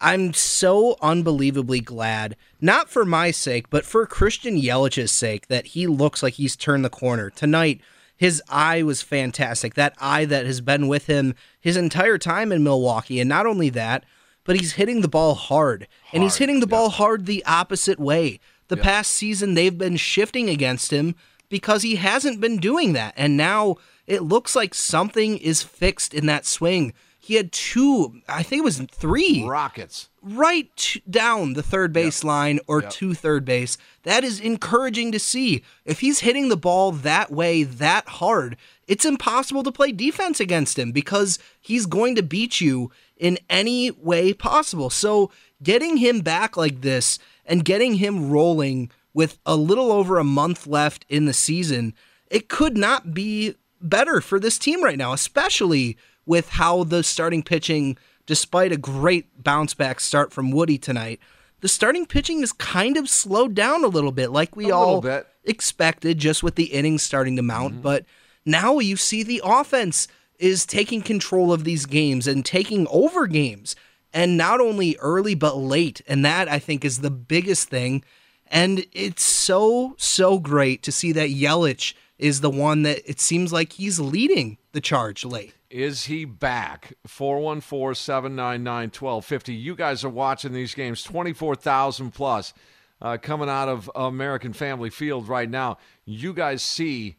I'm 0.00 0.32
so 0.32 0.96
unbelievably 1.02 1.80
glad, 1.80 2.36
not 2.60 2.88
for 2.88 3.04
my 3.04 3.30
sake, 3.30 3.68
but 3.68 3.84
for 3.84 4.06
Christian 4.06 4.56
Yelich's 4.56 5.12
sake, 5.12 5.48
that 5.48 5.68
he 5.68 5.86
looks 5.86 6.22
like 6.22 6.34
he's 6.34 6.56
turned 6.56 6.84
the 6.84 6.90
corner. 6.90 7.28
Tonight, 7.28 7.80
his 8.16 8.42
eye 8.48 8.82
was 8.82 9.02
fantastic. 9.02 9.74
That 9.74 9.94
eye 10.00 10.24
that 10.26 10.46
has 10.46 10.60
been 10.60 10.88
with 10.88 11.06
him 11.06 11.34
his 11.60 11.76
entire 11.76 12.18
time 12.18 12.52
in 12.52 12.62
Milwaukee. 12.62 13.20
And 13.20 13.28
not 13.28 13.46
only 13.46 13.70
that, 13.70 14.04
but 14.44 14.56
he's 14.56 14.72
hitting 14.72 15.00
the 15.00 15.08
ball 15.08 15.34
hard. 15.34 15.86
hard 16.04 16.14
and 16.14 16.22
he's 16.22 16.36
hitting 16.36 16.60
the 16.60 16.66
ball 16.66 16.90
hard 16.90 17.26
the 17.26 17.44
opposite 17.46 17.98
way. 17.98 18.40
The 18.68 18.76
past 18.76 19.10
season, 19.10 19.54
they've 19.54 19.76
been 19.76 19.96
shifting 19.96 20.48
against 20.48 20.92
him 20.92 21.14
because 21.48 21.82
he 21.82 21.96
hasn't 21.96 22.40
been 22.40 22.58
doing 22.58 22.92
that. 22.92 23.14
And 23.16 23.36
now 23.36 23.76
it 24.06 24.22
looks 24.22 24.54
like 24.54 24.74
something 24.74 25.38
is 25.38 25.62
fixed 25.62 26.14
in 26.14 26.26
that 26.26 26.46
swing. 26.46 26.92
He 27.22 27.34
had 27.34 27.52
two, 27.52 28.22
I 28.28 28.42
think 28.42 28.60
it 28.60 28.64
was 28.64 28.78
three 28.90 29.44
rockets 29.46 30.08
right 30.22 30.74
t- 30.76 31.02
down 31.08 31.52
the 31.52 31.62
third 31.62 31.92
base 31.92 32.22
yep. 32.22 32.28
line 32.28 32.60
or 32.66 32.82
yep. 32.82 32.90
to 32.92 33.14
third 33.14 33.44
base. 33.44 33.76
That 34.04 34.24
is 34.24 34.40
encouraging 34.40 35.12
to 35.12 35.18
see. 35.18 35.62
If 35.84 36.00
he's 36.00 36.20
hitting 36.20 36.48
the 36.48 36.56
ball 36.56 36.92
that 36.92 37.30
way, 37.30 37.62
that 37.62 38.08
hard, 38.08 38.56
it's 38.88 39.04
impossible 39.04 39.62
to 39.64 39.72
play 39.72 39.92
defense 39.92 40.40
against 40.40 40.78
him 40.78 40.92
because 40.92 41.38
he's 41.60 41.86
going 41.86 42.14
to 42.16 42.22
beat 42.22 42.60
you 42.60 42.90
in 43.18 43.38
any 43.48 43.90
way 43.90 44.32
possible. 44.32 44.88
So 44.88 45.30
getting 45.62 45.98
him 45.98 46.20
back 46.20 46.56
like 46.56 46.80
this 46.80 47.18
and 47.44 47.64
getting 47.64 47.94
him 47.94 48.30
rolling 48.30 48.90
with 49.12 49.38
a 49.44 49.56
little 49.56 49.92
over 49.92 50.18
a 50.18 50.24
month 50.24 50.66
left 50.66 51.04
in 51.08 51.26
the 51.26 51.34
season, 51.34 51.94
it 52.30 52.48
could 52.48 52.76
not 52.76 53.12
be 53.12 53.56
better 53.80 54.20
for 54.20 54.38
this 54.38 54.58
team 54.58 54.82
right 54.82 54.98
now, 54.98 55.12
especially 55.12 55.96
with 56.26 56.50
how 56.50 56.84
the 56.84 57.02
starting 57.02 57.42
pitching, 57.42 57.96
despite 58.26 58.72
a 58.72 58.76
great 58.76 59.42
bounce 59.42 59.74
back 59.74 60.00
start 60.00 60.32
from 60.32 60.50
Woody 60.50 60.78
tonight, 60.78 61.20
the 61.60 61.68
starting 61.68 62.06
pitching 62.06 62.42
is 62.42 62.52
kind 62.52 62.96
of 62.96 63.08
slowed 63.08 63.54
down 63.54 63.84
a 63.84 63.88
little 63.88 64.12
bit, 64.12 64.30
like 64.30 64.56
we 64.56 64.70
a 64.70 64.74
all 64.74 65.04
expected, 65.44 66.18
just 66.18 66.42
with 66.42 66.54
the 66.54 66.64
innings 66.64 67.02
starting 67.02 67.36
to 67.36 67.42
mount. 67.42 67.74
Mm-hmm. 67.74 67.82
But 67.82 68.04
now 68.44 68.78
you 68.78 68.96
see 68.96 69.22
the 69.22 69.42
offense 69.44 70.08
is 70.38 70.64
taking 70.64 71.02
control 71.02 71.52
of 71.52 71.64
these 71.64 71.84
games 71.84 72.26
and 72.26 72.44
taking 72.44 72.86
over 72.88 73.26
games, 73.26 73.76
and 74.12 74.36
not 74.36 74.60
only 74.60 74.96
early 75.00 75.34
but 75.34 75.56
late. 75.56 76.00
And 76.08 76.24
that 76.24 76.48
I 76.48 76.58
think 76.58 76.84
is 76.84 77.00
the 77.00 77.10
biggest 77.10 77.68
thing. 77.68 78.02
And 78.46 78.86
it's 78.92 79.22
so 79.22 79.94
so 79.98 80.38
great 80.38 80.82
to 80.84 80.92
see 80.92 81.12
that 81.12 81.28
Yelich 81.28 81.94
is 82.18 82.40
the 82.40 82.50
one 82.50 82.82
that 82.82 83.08
it 83.08 83.20
seems 83.20 83.52
like 83.52 83.74
he's 83.74 84.00
leading 84.00 84.58
the 84.72 84.80
charge 84.80 85.24
late. 85.24 85.54
Is 85.70 86.06
he 86.06 86.24
back? 86.24 86.94
414 87.06 87.94
799 87.94 88.82
1250. 88.88 89.54
You 89.54 89.76
guys 89.76 90.04
are 90.04 90.10
watching 90.10 90.52
these 90.52 90.74
games, 90.74 91.02
24,000 91.04 92.10
plus 92.10 92.52
uh, 93.00 93.16
coming 93.22 93.48
out 93.48 93.68
of 93.68 93.90
American 93.94 94.52
Family 94.52 94.90
Field 94.90 95.28
right 95.28 95.48
now. 95.48 95.78
You 96.04 96.32
guys 96.32 96.62
see 96.62 97.16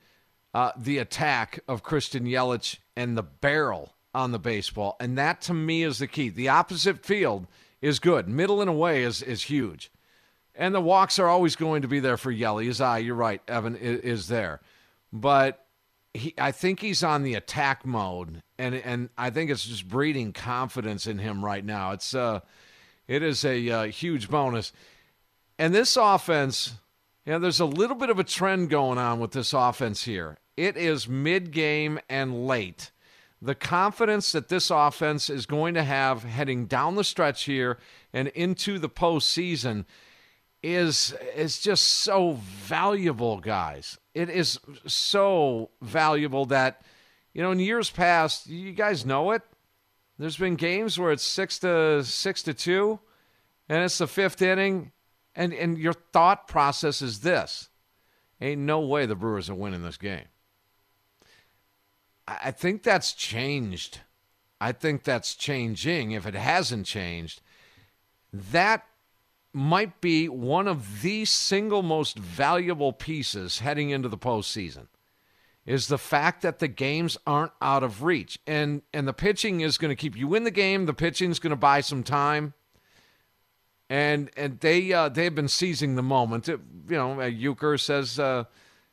uh, 0.53 0.71
the 0.77 0.97
attack 0.97 1.61
of 1.67 1.81
Christian 1.81 2.25
Yelich 2.25 2.77
and 2.95 3.17
the 3.17 3.23
barrel 3.23 3.93
on 4.13 4.31
the 4.31 4.39
baseball. 4.39 4.97
And 4.99 5.17
that 5.17 5.41
to 5.43 5.53
me 5.53 5.83
is 5.83 5.99
the 5.99 6.07
key. 6.07 6.29
The 6.29 6.49
opposite 6.49 7.05
field 7.05 7.47
is 7.81 7.99
good, 7.99 8.27
middle 8.27 8.61
and 8.61 8.69
away 8.69 9.03
is, 9.03 9.21
is 9.21 9.43
huge. 9.43 9.91
And 10.53 10.75
the 10.75 10.81
walks 10.81 11.17
are 11.17 11.27
always 11.27 11.55
going 11.55 11.81
to 11.81 11.87
be 11.87 12.01
there 12.01 12.17
for 12.17 12.29
Yelly. 12.29 12.65
His 12.65 12.81
eye, 12.81 12.99
you're 12.99 13.15
right, 13.15 13.41
Evan, 13.47 13.75
is, 13.77 13.99
is 14.01 14.27
there. 14.27 14.59
But 15.13 15.60
he, 16.13 16.33
I 16.37 16.51
think 16.51 16.79
he's 16.79 17.03
on 17.03 17.23
the 17.23 17.35
attack 17.35 17.85
mode, 17.85 18.41
and 18.57 18.75
and 18.75 19.09
I 19.17 19.29
think 19.29 19.49
it's 19.49 19.65
just 19.65 19.87
breeding 19.87 20.33
confidence 20.33 21.07
in 21.07 21.19
him 21.19 21.43
right 21.43 21.63
now. 21.63 21.91
It's 21.91 22.13
uh, 22.13 22.41
it 23.07 23.23
is 23.23 23.45
a 23.45 23.69
uh, 23.69 23.83
huge 23.85 24.29
bonus, 24.29 24.73
and 25.57 25.73
this 25.73 25.95
offense, 25.95 26.73
yeah, 27.25 27.37
there's 27.37 27.59
a 27.59 27.65
little 27.65 27.95
bit 27.95 28.09
of 28.09 28.19
a 28.19 28.23
trend 28.23 28.69
going 28.69 28.97
on 28.97 29.19
with 29.19 29.31
this 29.31 29.53
offense 29.53 30.03
here. 30.03 30.37
It 30.57 30.75
is 30.75 31.07
mid 31.07 31.51
game 31.51 31.99
and 32.09 32.45
late. 32.45 32.91
The 33.41 33.55
confidence 33.55 34.33
that 34.33 34.49
this 34.49 34.69
offense 34.69 35.29
is 35.29 35.45
going 35.47 35.73
to 35.73 35.83
have 35.83 36.23
heading 36.23 36.67
down 36.67 36.95
the 36.95 37.03
stretch 37.03 37.45
here 37.45 37.79
and 38.13 38.27
into 38.29 38.77
the 38.77 38.89
postseason 38.89 39.85
is 40.61 41.15
is 41.35 41.59
just 41.59 41.83
so 41.83 42.33
valuable, 42.33 43.39
guys. 43.39 43.97
It 44.13 44.29
is 44.29 44.59
so 44.85 45.69
valuable 45.81 46.45
that 46.47 46.81
you 47.33 47.41
know 47.41 47.51
in 47.51 47.59
years 47.59 47.89
past, 47.89 48.47
you 48.47 48.71
guys 48.73 49.05
know 49.05 49.31
it. 49.31 49.41
There's 50.19 50.37
been 50.37 50.55
games 50.55 50.99
where 50.99 51.11
it's 51.11 51.23
six 51.23 51.59
to 51.59 52.03
six 52.03 52.43
to 52.43 52.53
two, 52.53 52.99
and 53.69 53.83
it's 53.83 53.97
the 53.97 54.07
fifth 54.07 54.41
inning, 54.41 54.91
and 55.35 55.53
and 55.53 55.77
your 55.77 55.93
thought 55.93 56.47
process 56.47 57.01
is 57.01 57.21
this: 57.21 57.69
ain't 58.39 58.61
no 58.61 58.81
way 58.81 59.05
the 59.05 59.15
Brewers 59.15 59.49
are 59.49 59.55
winning 59.55 59.83
this 59.83 59.97
game. 59.97 60.25
I 62.27 62.51
think 62.51 62.83
that's 62.83 63.13
changed. 63.13 63.99
I 64.59 64.71
think 64.71 65.03
that's 65.03 65.35
changing. 65.35 66.11
If 66.11 66.25
it 66.27 66.35
hasn't 66.35 66.85
changed, 66.85 67.41
that 68.31 68.85
might 69.53 69.99
be 70.01 70.29
one 70.29 70.67
of 70.67 71.01
the 71.01 71.25
single 71.25 71.81
most 71.81 72.17
valuable 72.17 72.93
pieces 72.93 73.59
heading 73.59 73.89
into 73.89 74.07
the 74.07 74.17
postseason 74.17 74.87
is 75.65 75.87
the 75.87 75.97
fact 75.97 76.41
that 76.41 76.59
the 76.59 76.67
games 76.67 77.17
aren't 77.27 77.51
out 77.61 77.83
of 77.83 78.03
reach. 78.03 78.39
And 78.47 78.81
and 78.93 79.07
the 79.07 79.13
pitching 79.13 79.61
is 79.61 79.77
going 79.77 79.89
to 79.89 79.95
keep 79.95 80.17
you 80.17 80.33
in 80.35 80.43
the 80.43 80.51
game. 80.51 80.85
The 80.85 80.93
pitching 80.93 81.31
is 81.31 81.39
going 81.39 81.51
to 81.51 81.57
buy 81.57 81.81
some 81.81 82.03
time. 82.03 82.53
And 83.89 84.31
and 84.37 84.59
they 84.59 84.91
uh, 84.93 85.09
they've 85.09 85.33
been 85.33 85.49
seizing 85.49 85.95
the 85.95 86.03
moment. 86.03 86.47
It, 86.49 86.59
you 86.89 86.95
know 86.95 87.15
Uecker 87.15 87.79
says 87.79 88.17
uh, 88.19 88.45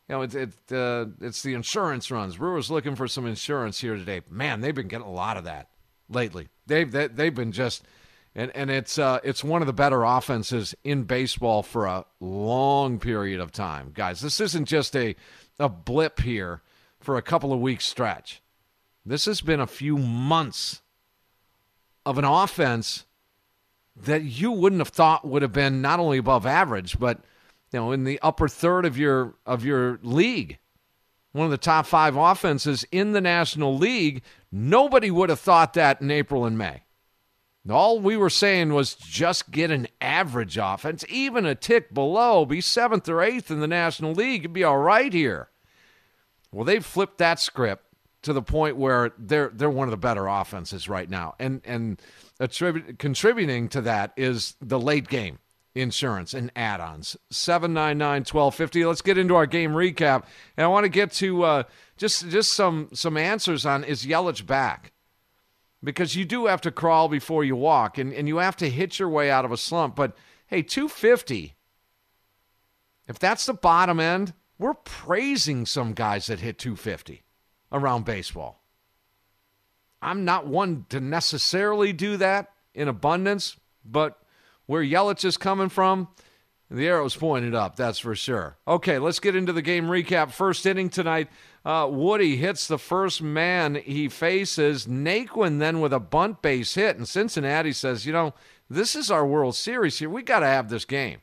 you 0.08 0.14
know 0.14 0.22
it, 0.22 0.34
it 0.34 0.72
uh, 0.72 1.06
it's 1.20 1.42
the 1.42 1.54
insurance 1.54 2.10
runs. 2.10 2.36
Brewers 2.36 2.70
looking 2.70 2.96
for 2.96 3.08
some 3.08 3.26
insurance 3.26 3.80
here 3.80 3.96
today. 3.96 4.22
Man 4.28 4.60
they've 4.60 4.74
been 4.74 4.88
getting 4.88 5.06
a 5.06 5.12
lot 5.12 5.36
of 5.36 5.44
that 5.44 5.68
lately. 6.10 6.48
They've 6.66 6.90
they, 6.90 7.02
have 7.02 7.16
they 7.16 7.26
have 7.26 7.34
been 7.34 7.52
just 7.52 7.84
and 8.38 8.52
and 8.54 8.70
it's 8.70 8.98
uh, 8.98 9.18
it's 9.24 9.42
one 9.42 9.62
of 9.62 9.66
the 9.66 9.72
better 9.72 10.04
offenses 10.04 10.72
in 10.84 11.02
baseball 11.02 11.64
for 11.64 11.86
a 11.86 12.04
long 12.20 13.00
period 13.00 13.40
of 13.40 13.50
time, 13.50 13.90
guys. 13.92 14.20
This 14.20 14.40
isn't 14.40 14.66
just 14.66 14.94
a 14.94 15.16
a 15.58 15.68
blip 15.68 16.20
here 16.20 16.62
for 17.00 17.16
a 17.16 17.22
couple 17.22 17.52
of 17.52 17.58
weeks 17.58 17.84
stretch. 17.84 18.40
This 19.04 19.24
has 19.24 19.40
been 19.40 19.58
a 19.58 19.66
few 19.66 19.98
months 19.98 20.82
of 22.06 22.16
an 22.16 22.24
offense 22.24 23.06
that 23.96 24.22
you 24.22 24.52
wouldn't 24.52 24.80
have 24.80 24.88
thought 24.88 25.26
would 25.26 25.42
have 25.42 25.52
been 25.52 25.82
not 25.82 25.98
only 25.98 26.18
above 26.18 26.46
average, 26.46 26.96
but 27.00 27.18
you 27.72 27.80
know 27.80 27.90
in 27.90 28.04
the 28.04 28.20
upper 28.22 28.46
third 28.46 28.86
of 28.86 28.96
your 28.96 29.34
of 29.46 29.64
your 29.64 29.98
league. 30.04 30.58
One 31.32 31.44
of 31.44 31.50
the 31.50 31.58
top 31.58 31.86
five 31.86 32.14
offenses 32.14 32.86
in 32.92 33.12
the 33.12 33.20
National 33.20 33.76
League. 33.76 34.22
Nobody 34.52 35.10
would 35.10 35.28
have 35.28 35.40
thought 35.40 35.74
that 35.74 36.00
in 36.00 36.12
April 36.12 36.44
and 36.44 36.56
May. 36.56 36.82
All 37.70 38.00
we 38.00 38.16
were 38.16 38.30
saying 38.30 38.72
was 38.72 38.94
just 38.94 39.50
get 39.50 39.70
an 39.70 39.88
average 40.00 40.56
offense, 40.56 41.04
even 41.08 41.44
a 41.44 41.54
tick 41.54 41.92
below, 41.92 42.44
be 42.44 42.60
seventh 42.60 43.08
or 43.08 43.22
eighth 43.22 43.50
in 43.50 43.60
the 43.60 43.66
National 43.66 44.12
League, 44.12 44.42
you'd 44.42 44.52
be 44.52 44.64
all 44.64 44.78
right 44.78 45.12
here. 45.12 45.50
Well, 46.52 46.64
they've 46.64 46.84
flipped 46.84 47.18
that 47.18 47.40
script 47.40 47.84
to 48.22 48.32
the 48.32 48.42
point 48.42 48.76
where 48.76 49.12
they're 49.18 49.50
they're 49.52 49.70
one 49.70 49.86
of 49.86 49.90
the 49.90 49.96
better 49.96 50.26
offenses 50.26 50.88
right 50.88 51.08
now, 51.08 51.34
and 51.38 51.60
and 51.64 52.00
contributing 52.98 53.68
to 53.68 53.80
that 53.82 54.12
is 54.16 54.54
the 54.60 54.80
late 54.80 55.08
game 55.08 55.38
insurance 55.74 56.34
and 56.34 56.50
add-ons. 56.56 57.16
799-1250 57.32 58.86
let's 58.86 59.02
get 59.02 59.18
into 59.18 59.36
our 59.36 59.46
game 59.46 59.72
recap. 59.72 60.24
And 60.56 60.64
i 60.64 60.66
want 60.66 60.84
to 60.84 60.88
get 60.88 61.12
to 61.12 61.44
uh, 61.44 61.62
just 61.96 62.28
just 62.28 62.52
some 62.52 62.88
some 62.92 63.16
answers 63.16 63.64
on 63.64 63.84
is 63.84 64.04
yelich 64.04 64.44
back 64.44 64.92
because 65.82 66.16
you 66.16 66.24
do 66.24 66.46
have 66.46 66.60
to 66.62 66.70
crawl 66.70 67.08
before 67.08 67.44
you 67.44 67.56
walk 67.56 67.98
and, 67.98 68.12
and 68.12 68.28
you 68.28 68.38
have 68.38 68.56
to 68.56 68.68
hit 68.68 68.98
your 68.98 69.08
way 69.08 69.30
out 69.30 69.44
of 69.44 69.52
a 69.52 69.56
slump. 69.56 69.94
But 69.94 70.16
hey, 70.46 70.62
250, 70.62 71.54
if 73.06 73.18
that's 73.18 73.46
the 73.46 73.54
bottom 73.54 74.00
end, 74.00 74.34
we're 74.58 74.74
praising 74.74 75.66
some 75.66 75.92
guys 75.92 76.26
that 76.26 76.40
hit 76.40 76.58
250 76.58 77.22
around 77.70 78.04
baseball. 78.04 78.64
I'm 80.02 80.24
not 80.24 80.46
one 80.46 80.86
to 80.90 81.00
necessarily 81.00 81.92
do 81.92 82.16
that 82.18 82.50
in 82.74 82.88
abundance, 82.88 83.56
but 83.84 84.18
where 84.66 84.82
Yelich 84.82 85.24
is 85.24 85.36
coming 85.36 85.68
from, 85.68 86.08
the 86.70 86.86
arrow's 86.86 87.16
pointed 87.16 87.54
up, 87.54 87.76
that's 87.76 87.98
for 87.98 88.14
sure. 88.14 88.58
Okay, 88.66 88.98
let's 88.98 89.20
get 89.20 89.34
into 89.34 89.52
the 89.52 89.62
game 89.62 89.86
recap. 89.86 90.30
First 90.30 90.66
inning 90.66 90.90
tonight, 90.90 91.28
uh, 91.64 91.88
Woody 91.90 92.36
hits 92.36 92.66
the 92.66 92.78
first 92.78 93.22
man 93.22 93.74
he 93.74 94.08
faces. 94.08 94.86
Naquin 94.86 95.58
then 95.58 95.80
with 95.80 95.92
a 95.92 96.00
bunt 96.00 96.42
base 96.42 96.74
hit, 96.74 96.96
and 96.96 97.08
Cincinnati 97.08 97.72
says, 97.72 98.06
you 98.06 98.12
know, 98.12 98.34
this 98.70 98.94
is 98.94 99.10
our 99.10 99.26
World 99.26 99.54
Series 99.54 99.98
here. 99.98 100.10
We 100.10 100.22
got 100.22 100.40
to 100.40 100.46
have 100.46 100.68
this 100.68 100.84
game. 100.84 101.18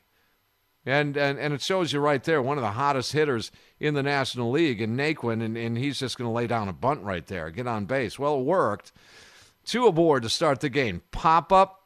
And, 0.88 1.16
and 1.16 1.36
and 1.40 1.52
it 1.52 1.62
shows 1.62 1.92
you 1.92 1.98
right 1.98 2.22
there, 2.22 2.40
one 2.40 2.58
of 2.58 2.62
the 2.62 2.70
hottest 2.70 3.12
hitters 3.12 3.50
in 3.80 3.94
the 3.94 4.04
National 4.04 4.52
League, 4.52 4.80
in 4.80 4.96
Naquin, 4.96 5.42
and, 5.42 5.56
and 5.56 5.76
he's 5.76 5.98
just 5.98 6.16
going 6.16 6.28
to 6.28 6.32
lay 6.32 6.46
down 6.46 6.68
a 6.68 6.72
bunt 6.72 7.02
right 7.02 7.26
there, 7.26 7.50
get 7.50 7.66
on 7.66 7.86
base. 7.86 8.20
Well, 8.20 8.38
it 8.38 8.44
worked. 8.44 8.92
Two 9.64 9.88
aboard 9.88 10.22
to 10.22 10.28
start 10.28 10.60
the 10.60 10.68
game. 10.68 11.02
Pop 11.10 11.52
up 11.52 11.82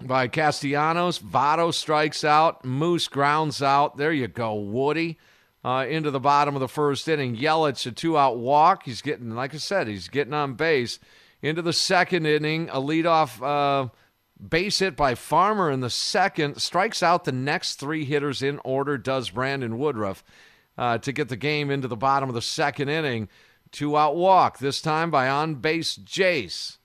by 0.00 0.28
Castellanos. 0.28 1.18
Votto 1.18 1.74
strikes 1.74 2.24
out. 2.24 2.64
Moose 2.64 3.06
grounds 3.06 3.62
out. 3.62 3.98
There 3.98 4.12
you 4.14 4.28
go, 4.28 4.54
Woody. 4.54 5.18
Uh, 5.64 5.86
into 5.88 6.10
the 6.10 6.18
bottom 6.18 6.56
of 6.56 6.60
the 6.60 6.68
first 6.68 7.06
inning. 7.06 7.36
Yelich, 7.36 7.86
a 7.86 7.92
two 7.92 8.18
out 8.18 8.36
walk. 8.36 8.82
He's 8.84 9.00
getting, 9.00 9.30
like 9.30 9.54
I 9.54 9.58
said, 9.58 9.86
he's 9.86 10.08
getting 10.08 10.34
on 10.34 10.54
base. 10.54 10.98
Into 11.40 11.62
the 11.62 11.72
second 11.72 12.26
inning, 12.26 12.68
a 12.70 12.80
leadoff 12.80 13.40
uh, 13.40 13.88
base 14.48 14.80
hit 14.80 14.96
by 14.96 15.14
Farmer 15.14 15.70
in 15.70 15.78
the 15.78 15.90
second. 15.90 16.60
Strikes 16.60 17.00
out 17.00 17.24
the 17.24 17.30
next 17.30 17.76
three 17.76 18.04
hitters 18.04 18.42
in 18.42 18.58
order, 18.64 18.98
does 18.98 19.30
Brandon 19.30 19.78
Woodruff 19.78 20.24
uh, 20.76 20.98
to 20.98 21.12
get 21.12 21.28
the 21.28 21.36
game 21.36 21.70
into 21.70 21.86
the 21.86 21.96
bottom 21.96 22.28
of 22.28 22.34
the 22.34 22.42
second 22.42 22.88
inning. 22.88 23.28
Two 23.70 23.96
out 23.96 24.16
walk, 24.16 24.58
this 24.58 24.82
time 24.82 25.12
by 25.12 25.28
on 25.28 25.56
base 25.56 25.96
Jace 25.96 26.78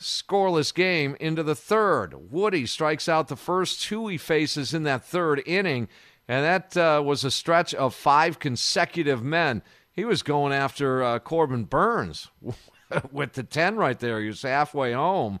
scoreless 0.00 0.72
game 0.72 1.16
into 1.20 1.42
the 1.42 1.54
third. 1.54 2.30
Woody 2.30 2.66
strikes 2.66 3.08
out 3.08 3.28
the 3.28 3.36
first 3.36 3.82
two 3.82 4.06
he 4.08 4.16
faces 4.16 4.72
in 4.72 4.84
that 4.84 5.04
third 5.04 5.42
inning, 5.44 5.88
and 6.28 6.44
that 6.44 6.76
uh, 6.76 7.02
was 7.02 7.24
a 7.24 7.30
stretch 7.30 7.74
of 7.74 7.94
five 7.94 8.38
consecutive 8.38 9.22
men. 9.22 9.62
He 9.90 10.04
was 10.04 10.22
going 10.22 10.52
after 10.52 11.02
uh, 11.02 11.18
Corbin 11.18 11.64
Burnes 11.64 12.28
with 13.12 13.32
the 13.32 13.42
10 13.42 13.76
right 13.76 13.98
there. 13.98 14.20
He 14.20 14.28
was 14.28 14.42
halfway 14.42 14.92
home. 14.92 15.40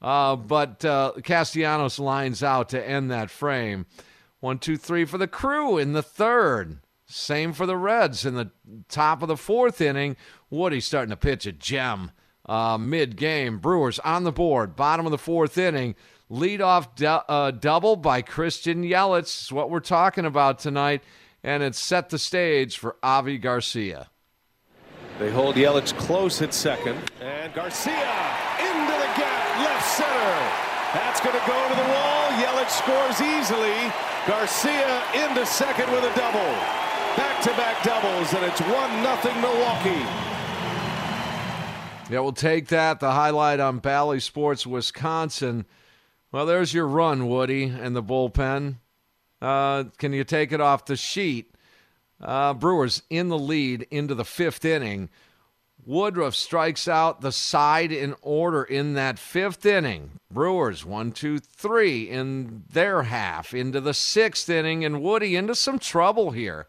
Uh, 0.00 0.36
but 0.36 0.84
uh, 0.84 1.12
Castellanos 1.22 1.98
lines 1.98 2.42
out 2.42 2.70
to 2.70 2.88
end 2.88 3.10
that 3.10 3.30
frame. 3.30 3.86
One, 4.40 4.58
two, 4.58 4.76
three 4.76 5.04
for 5.04 5.16
the 5.16 5.28
crew 5.28 5.78
in 5.78 5.92
the 5.92 6.02
third. 6.02 6.80
Same 7.06 7.52
for 7.52 7.66
the 7.66 7.76
Reds 7.76 8.26
in 8.26 8.34
the 8.34 8.50
top 8.88 9.22
of 9.22 9.28
the 9.28 9.36
fourth 9.36 9.80
inning. 9.80 10.16
Woody 10.50 10.80
starting 10.80 11.10
to 11.10 11.16
pitch 11.16 11.46
a 11.46 11.52
gem 11.52 12.10
uh, 12.46 12.78
mid 12.78 13.16
game. 13.16 13.58
Brewers 13.58 13.98
on 14.00 14.24
the 14.24 14.32
board, 14.32 14.76
bottom 14.76 15.06
of 15.06 15.12
the 15.12 15.18
fourth 15.18 15.56
inning. 15.56 15.94
Leadoff 16.30 16.94
du- 16.96 17.24
uh, 17.28 17.50
double 17.50 17.96
by 17.96 18.22
Christian 18.22 18.82
Yelich 18.82 19.44
is 19.44 19.52
what 19.52 19.68
we're 19.70 19.80
talking 19.80 20.24
about 20.24 20.58
tonight, 20.58 21.02
and 21.42 21.62
it 21.62 21.74
set 21.74 22.08
the 22.08 22.18
stage 22.18 22.78
for 22.78 22.96
Avi 23.02 23.36
Garcia. 23.38 24.08
They 25.18 25.30
hold 25.30 25.56
Yelich 25.56 25.96
close 25.98 26.40
at 26.42 26.54
second, 26.54 26.98
and 27.20 27.52
Garcia 27.54 27.92
into 27.92 28.92
the 28.92 29.10
gap, 29.20 29.58
left 29.60 29.86
center. 29.86 30.60
That's 30.94 31.20
going 31.20 31.38
to 31.38 31.46
go 31.46 31.68
to 31.68 31.74
the 31.74 31.88
wall. 31.88 32.30
Yelich 32.40 32.70
scores 32.70 33.20
easily. 33.20 33.92
Garcia 34.26 35.02
into 35.14 35.44
second 35.44 35.90
with 35.92 36.04
a 36.04 36.14
double. 36.18 36.40
Back-to-back 37.16 37.84
doubles, 37.84 38.32
and 38.32 38.44
it's 38.44 38.60
one 38.62 39.02
nothing 39.02 39.38
Milwaukee. 39.40 40.04
Yeah, 42.10 42.20
we'll 42.20 42.32
take 42.32 42.68
that. 42.68 42.98
The 42.98 43.12
highlight 43.12 43.60
on 43.60 43.78
Bally 43.78 44.20
Sports 44.20 44.66
Wisconsin. 44.66 45.66
Well, 46.34 46.46
there's 46.46 46.74
your 46.74 46.88
run, 46.88 47.28
Woody, 47.28 47.62
and 47.62 47.94
the 47.94 48.02
bullpen. 48.02 48.78
Uh, 49.40 49.84
can 49.98 50.12
you 50.12 50.24
take 50.24 50.50
it 50.50 50.60
off 50.60 50.84
the 50.84 50.96
sheet? 50.96 51.54
Uh, 52.20 52.54
Brewers 52.54 53.04
in 53.08 53.28
the 53.28 53.38
lead 53.38 53.86
into 53.88 54.16
the 54.16 54.24
fifth 54.24 54.64
inning. 54.64 55.10
Woodruff 55.86 56.34
strikes 56.34 56.88
out 56.88 57.20
the 57.20 57.30
side 57.30 57.92
in 57.92 58.16
order 58.20 58.64
in 58.64 58.94
that 58.94 59.20
fifth 59.20 59.64
inning. 59.64 60.18
Brewers 60.28 60.84
one, 60.84 61.12
two, 61.12 61.38
three 61.38 62.10
in 62.10 62.64
their 62.68 63.04
half 63.04 63.54
into 63.54 63.80
the 63.80 63.94
sixth 63.94 64.50
inning, 64.50 64.84
and 64.84 65.02
Woody 65.02 65.36
into 65.36 65.54
some 65.54 65.78
trouble 65.78 66.32
here. 66.32 66.66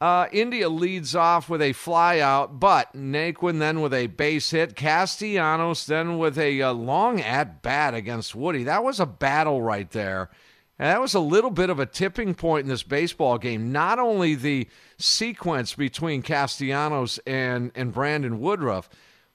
Uh, 0.00 0.28
India 0.30 0.68
leads 0.68 1.16
off 1.16 1.48
with 1.48 1.60
a 1.60 1.72
flyout, 1.72 2.60
but 2.60 2.92
Naquin 2.94 3.58
then 3.58 3.80
with 3.80 3.92
a 3.92 4.06
base 4.06 4.50
hit. 4.50 4.76
Castellanos 4.76 5.86
then 5.86 6.18
with 6.18 6.38
a, 6.38 6.60
a 6.60 6.70
uh, 6.70 6.72
long 6.72 7.20
at 7.20 7.62
bat 7.62 7.94
against 7.94 8.34
Woody. 8.34 8.62
That 8.62 8.84
was 8.84 9.00
a 9.00 9.06
battle 9.06 9.60
right 9.60 9.90
there. 9.90 10.30
And 10.78 10.88
that 10.90 11.00
was 11.00 11.14
a 11.14 11.20
little 11.20 11.50
bit 11.50 11.70
of 11.70 11.80
a 11.80 11.86
tipping 11.86 12.34
point 12.34 12.62
in 12.62 12.68
this 12.68 12.84
baseball 12.84 13.38
game. 13.38 13.72
Not 13.72 13.98
only 13.98 14.36
the 14.36 14.68
sequence 14.96 15.74
between 15.74 16.22
Castellanos 16.22 17.18
and, 17.26 17.72
and 17.74 17.92
Brandon 17.92 18.38
Woodruff, 18.38 18.88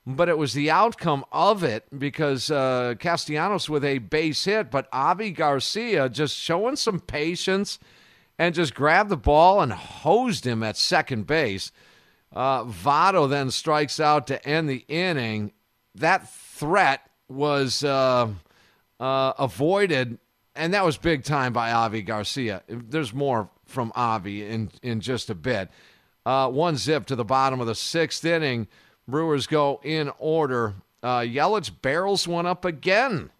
but 0.06 0.30
it 0.30 0.38
was 0.38 0.54
the 0.54 0.70
outcome 0.70 1.26
of 1.30 1.62
it 1.62 1.84
because 1.98 2.50
uh, 2.50 2.94
Castellanos 2.98 3.68
with 3.68 3.84
a 3.84 3.98
base 3.98 4.46
hit, 4.46 4.70
but 4.70 4.88
Avi 4.90 5.30
Garcia 5.30 6.08
just 6.08 6.34
showing 6.34 6.76
some 6.76 7.00
patience 7.00 7.78
and 8.38 8.54
just 8.54 8.74
grabbed 8.74 9.10
the 9.10 9.16
ball 9.16 9.60
and 9.60 9.72
hosed 9.72 10.46
him 10.46 10.62
at 10.62 10.76
second 10.76 11.26
base. 11.26 11.70
Uh, 12.32 12.64
Votto 12.64 13.28
then 13.28 13.50
strikes 13.50 14.00
out 14.00 14.26
to 14.26 14.44
end 14.46 14.68
the 14.68 14.84
inning. 14.88 15.52
That 15.94 16.28
threat 16.32 17.00
was 17.28 17.84
uh, 17.84 18.28
uh, 18.98 19.32
avoided, 19.38 20.18
and 20.56 20.74
that 20.74 20.84
was 20.84 20.96
big 20.96 21.24
time 21.24 21.52
by 21.52 21.72
Avi 21.72 22.02
Garcia. 22.02 22.62
There's 22.68 23.14
more 23.14 23.48
from 23.66 23.92
Avi 23.94 24.46
in, 24.46 24.70
in 24.82 25.00
just 25.00 25.30
a 25.30 25.34
bit. 25.34 25.70
Uh, 26.26 26.50
one 26.50 26.76
zip 26.76 27.06
to 27.06 27.16
the 27.16 27.24
bottom 27.24 27.60
of 27.60 27.66
the 27.66 27.74
sixth 27.74 28.24
inning. 28.24 28.66
Brewers 29.06 29.46
go 29.46 29.80
in 29.84 30.10
order. 30.18 30.74
Uh, 31.02 31.20
Yelich 31.20 31.70
barrels 31.82 32.26
one 32.26 32.46
up 32.46 32.64
again, 32.64 33.30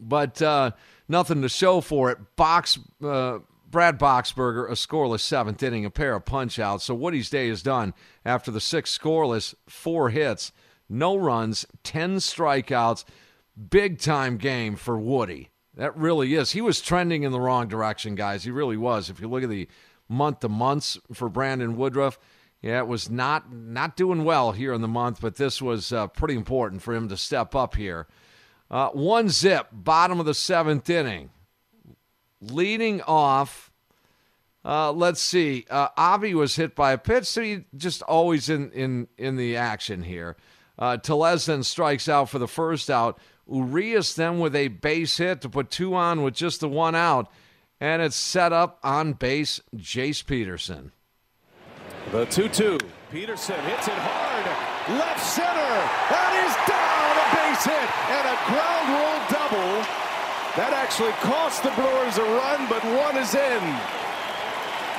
but 0.00 0.40
uh, 0.40 0.70
nothing 1.06 1.42
to 1.42 1.48
show 1.50 1.82
for 1.82 2.10
it. 2.10 2.18
Box 2.34 2.78
uh, 3.04 3.40
Brad 3.76 3.98
Boxberger, 3.98 4.70
a 4.70 4.72
scoreless 4.72 5.20
seventh 5.20 5.62
inning, 5.62 5.84
a 5.84 5.90
pair 5.90 6.14
of 6.14 6.24
punchouts. 6.24 6.80
So 6.80 6.94
Woody's 6.94 7.28
day 7.28 7.48
is 7.48 7.62
done 7.62 7.92
after 8.24 8.50
the 8.50 8.58
six 8.58 8.96
scoreless, 8.96 9.54
four 9.68 10.08
hits, 10.08 10.50
no 10.88 11.14
runs, 11.14 11.66
10 11.82 12.16
strikeouts. 12.16 13.04
Big 13.68 13.98
time 13.98 14.38
game 14.38 14.76
for 14.76 14.98
Woody. 14.98 15.50
That 15.74 15.94
really 15.94 16.32
is. 16.32 16.52
He 16.52 16.62
was 16.62 16.80
trending 16.80 17.22
in 17.22 17.32
the 17.32 17.38
wrong 17.38 17.68
direction, 17.68 18.14
guys. 18.14 18.44
He 18.44 18.50
really 18.50 18.78
was. 18.78 19.10
If 19.10 19.20
you 19.20 19.28
look 19.28 19.42
at 19.42 19.50
the 19.50 19.68
month 20.08 20.40
to 20.40 20.48
months 20.48 20.96
for 21.12 21.28
Brandon 21.28 21.76
Woodruff, 21.76 22.18
yeah, 22.62 22.78
it 22.78 22.86
was 22.86 23.10
not 23.10 23.52
not 23.52 23.94
doing 23.94 24.24
well 24.24 24.52
here 24.52 24.72
in 24.72 24.80
the 24.80 24.88
month, 24.88 25.20
but 25.20 25.36
this 25.36 25.60
was 25.60 25.92
uh, 25.92 26.06
pretty 26.06 26.34
important 26.34 26.80
for 26.80 26.94
him 26.94 27.10
to 27.10 27.16
step 27.18 27.54
up 27.54 27.74
here. 27.76 28.06
Uh, 28.70 28.88
one 28.88 29.28
zip, 29.28 29.68
bottom 29.70 30.18
of 30.18 30.24
the 30.24 30.32
seventh 30.32 30.88
inning 30.88 31.28
leading 32.40 33.02
off. 33.02 33.65
Uh, 34.66 34.90
let's 34.90 35.22
see. 35.22 35.64
Uh, 35.70 35.88
Avi 35.96 36.34
was 36.34 36.56
hit 36.56 36.74
by 36.74 36.90
a 36.90 36.98
pitch, 36.98 37.26
so 37.26 37.40
he 37.40 37.64
just 37.76 38.02
always 38.02 38.48
in 38.48 38.72
in 38.72 39.06
in 39.16 39.36
the 39.36 39.56
action 39.56 40.02
here. 40.02 40.36
Uh, 40.76 40.96
then 40.96 41.62
strikes 41.62 42.08
out 42.08 42.28
for 42.28 42.40
the 42.40 42.48
first 42.48 42.90
out. 42.90 43.16
Urias 43.48 44.14
then 44.14 44.40
with 44.40 44.56
a 44.56 44.66
base 44.66 45.18
hit 45.18 45.40
to 45.42 45.48
put 45.48 45.70
two 45.70 45.94
on 45.94 46.24
with 46.24 46.34
just 46.34 46.58
the 46.60 46.68
one 46.68 46.96
out, 46.96 47.30
and 47.80 48.02
it's 48.02 48.16
set 48.16 48.52
up 48.52 48.80
on 48.82 49.12
base. 49.12 49.60
Jace 49.76 50.26
Peterson. 50.26 50.90
The 52.10 52.24
two-two. 52.26 52.78
Peterson 53.12 53.60
hits 53.66 53.86
it 53.86 53.94
hard, 53.94 54.98
left 54.98 55.22
center. 55.22 55.72
That 56.10 56.32
is 56.42 56.54
down 56.66 57.14
a 57.22 57.26
base 57.38 57.64
hit 57.70 57.88
and 58.10 58.26
a 58.26 58.36
ground 58.50 58.86
rule 58.98 59.18
double 59.30 59.86
that 60.58 60.72
actually 60.74 61.12
cost 61.22 61.62
the 61.62 61.70
Brewers 61.70 62.18
a 62.18 62.24
run, 62.24 62.66
but 62.68 62.82
one 62.82 63.16
is 63.16 63.34
in. 63.34 64.05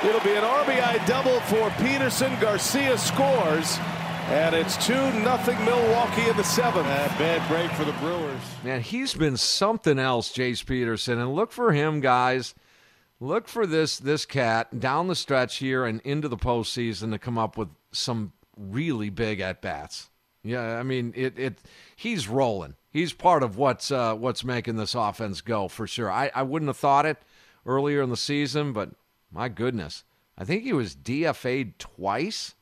It'll 0.04 0.20
be 0.20 0.34
an 0.34 0.44
RBI 0.44 1.06
double 1.06 1.40
for 1.40 1.70
Peterson. 1.82 2.38
Garcia 2.40 2.96
scores. 2.96 3.78
And 4.28 4.54
it's 4.54 4.76
2 4.86 4.94
nothing 5.20 5.62
Milwaukee 5.64 6.28
in 6.28 6.36
the 6.36 6.44
seventh. 6.44 6.86
A 6.86 7.08
bad 7.18 7.48
break 7.48 7.70
for 7.72 7.84
the 7.84 7.92
Brewers. 7.94 8.40
Man, 8.62 8.80
he's 8.80 9.14
been 9.14 9.36
something 9.36 9.98
else, 9.98 10.32
Jace 10.32 10.64
Peterson. 10.64 11.18
And 11.18 11.34
look 11.34 11.50
for 11.50 11.72
him, 11.72 12.00
guys. 12.00 12.54
Look 13.20 13.48
for 13.48 13.66
this 13.66 13.98
this 13.98 14.24
cat 14.24 14.78
down 14.78 15.08
the 15.08 15.16
stretch 15.16 15.56
here 15.56 15.84
and 15.84 16.00
into 16.02 16.28
the 16.28 16.36
postseason 16.36 17.10
to 17.10 17.18
come 17.18 17.36
up 17.36 17.56
with 17.56 17.68
some 17.90 18.32
really 18.56 19.10
big 19.10 19.40
at 19.40 19.60
bats. 19.60 20.10
Yeah, 20.44 20.78
I 20.78 20.84
mean 20.84 21.12
it. 21.16 21.36
It 21.36 21.58
he's 21.96 22.28
rolling 22.28 22.76
he's 22.90 23.12
part 23.12 23.42
of 23.42 23.56
what's 23.56 23.90
uh, 23.90 24.14
what's 24.14 24.44
making 24.44 24.76
this 24.76 24.94
offense 24.94 25.40
go 25.40 25.68
for 25.68 25.86
sure. 25.86 26.10
I, 26.10 26.30
I 26.34 26.42
wouldn't 26.42 26.68
have 26.68 26.76
thought 26.76 27.06
it 27.06 27.18
earlier 27.66 28.02
in 28.02 28.10
the 28.10 28.16
season, 28.16 28.72
but 28.72 28.90
my 29.30 29.48
goodness, 29.48 30.04
I 30.36 30.44
think 30.44 30.62
he 30.62 30.72
was 30.72 30.94
DFA'd 30.94 31.78
twice. 31.78 32.54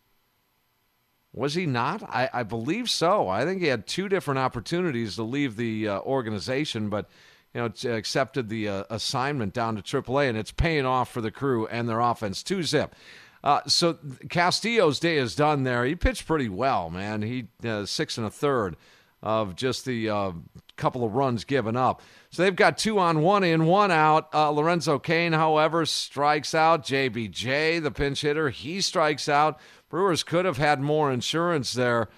Was 1.33 1.55
he 1.55 1.67
not? 1.67 2.03
I, 2.03 2.31
I 2.33 2.43
believe 2.43 2.89
so. 2.89 3.29
I 3.29 3.45
think 3.45 3.61
he 3.61 3.69
had 3.69 3.87
two 3.87 4.09
different 4.09 4.39
opportunities 4.39 5.17
to 5.17 5.23
leave 5.23 5.57
the 5.57 5.89
uh, 5.89 6.01
organization, 6.01 6.89
but 6.89 7.09
you 7.55 7.61
know 7.61 7.95
accepted 7.95 8.49
the 8.49 8.69
uh, 8.69 8.85
assignment 8.89 9.53
down 9.53 9.77
to 9.77 9.83
AAA, 9.83 10.31
and 10.31 10.39
it's 10.39 10.53
paying 10.53 10.87
off 10.87 11.11
for 11.11 11.21
the 11.21 11.31
crew 11.31 11.67
and 11.67 11.89
their 11.89 12.01
offense. 12.01 12.43
Two 12.43 12.63
zip. 12.63 12.95
Uh, 13.45 13.61
so 13.67 13.99
Castillo's 14.29 14.99
day 14.99 15.19
is 15.19 15.37
done 15.37 15.63
there. 15.63 15.85
He 15.85 15.95
pitched 15.95 16.27
pretty 16.27 16.49
well, 16.49 16.91
man. 16.91 17.23
He 17.23 17.49
uh, 17.65 17.85
six 17.85 18.17
and 18.19 18.27
a 18.27 18.31
third 18.31 18.77
of 19.27 19.57
just 19.57 19.85
the 19.85 20.09
uh, 20.09 20.33
couple 20.77 21.05
of 21.05 21.15
runs 21.15 21.45
given 21.45 21.77
up. 21.77 22.01
So 22.31 22.45
they've 22.45 22.55
got 22.55 22.79
two 22.79 23.01
on, 23.01 23.23
one 23.23 23.43
in, 23.43 23.67
one 23.67 23.91
out. 23.91 24.33
Uh, 24.33 24.51
Lorenzo 24.51 25.01
Cain, 25.01 25.33
however, 25.33 25.85
strikes 25.85 26.55
out. 26.55 26.85
JBJ, 26.85 27.83
the 27.83 27.91
pinch 27.91 28.21
hitter, 28.21 28.51
he 28.51 28.81
strikes 28.81 29.29
out. 29.29 29.59
Brewers 29.89 30.23
could 30.23 30.45
have 30.45 30.59
had 30.59 30.81
more 30.81 31.11
insurance 31.11 31.73
there, 31.73 32.09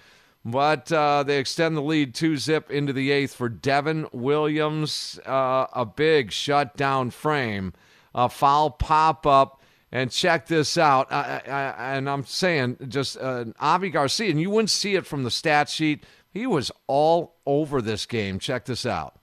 But 0.45 0.91
uh, 0.91 1.23
they 1.23 1.39
extend 1.39 1.75
the 1.75 1.81
lead 1.81 2.13
two 2.13 2.37
zip 2.37 2.69
into 2.69 2.93
the 2.93 3.09
eighth 3.09 3.33
for 3.33 3.49
Devin 3.49 4.07
Williams. 4.11 5.19
Uh, 5.25 5.65
a 5.73 5.85
big 5.85 6.31
shutdown 6.31 7.09
frame, 7.09 7.73
a 8.13 8.29
foul 8.29 8.69
pop 8.69 9.25
up. 9.25 9.55
And 9.91 10.11
check 10.11 10.45
this 10.45 10.77
out. 10.77 11.11
I, 11.11 11.41
I, 11.47 11.95
and 11.95 12.07
I'm 12.07 12.23
saying 12.23 12.77
just 12.89 13.17
uh, 13.17 13.45
Avi 13.59 13.89
Garcia, 13.89 14.29
and 14.29 14.39
you 14.39 14.51
wouldn't 14.51 14.69
see 14.69 14.93
it 14.93 15.07
from 15.07 15.23
the 15.23 15.31
stat 15.31 15.67
sheet. 15.67 16.05
He 16.31 16.45
was 16.45 16.71
all 16.87 17.35
over 17.45 17.81
this 17.81 18.05
game. 18.05 18.39
Check 18.39 18.65
this 18.65 18.85
out. 18.85 19.19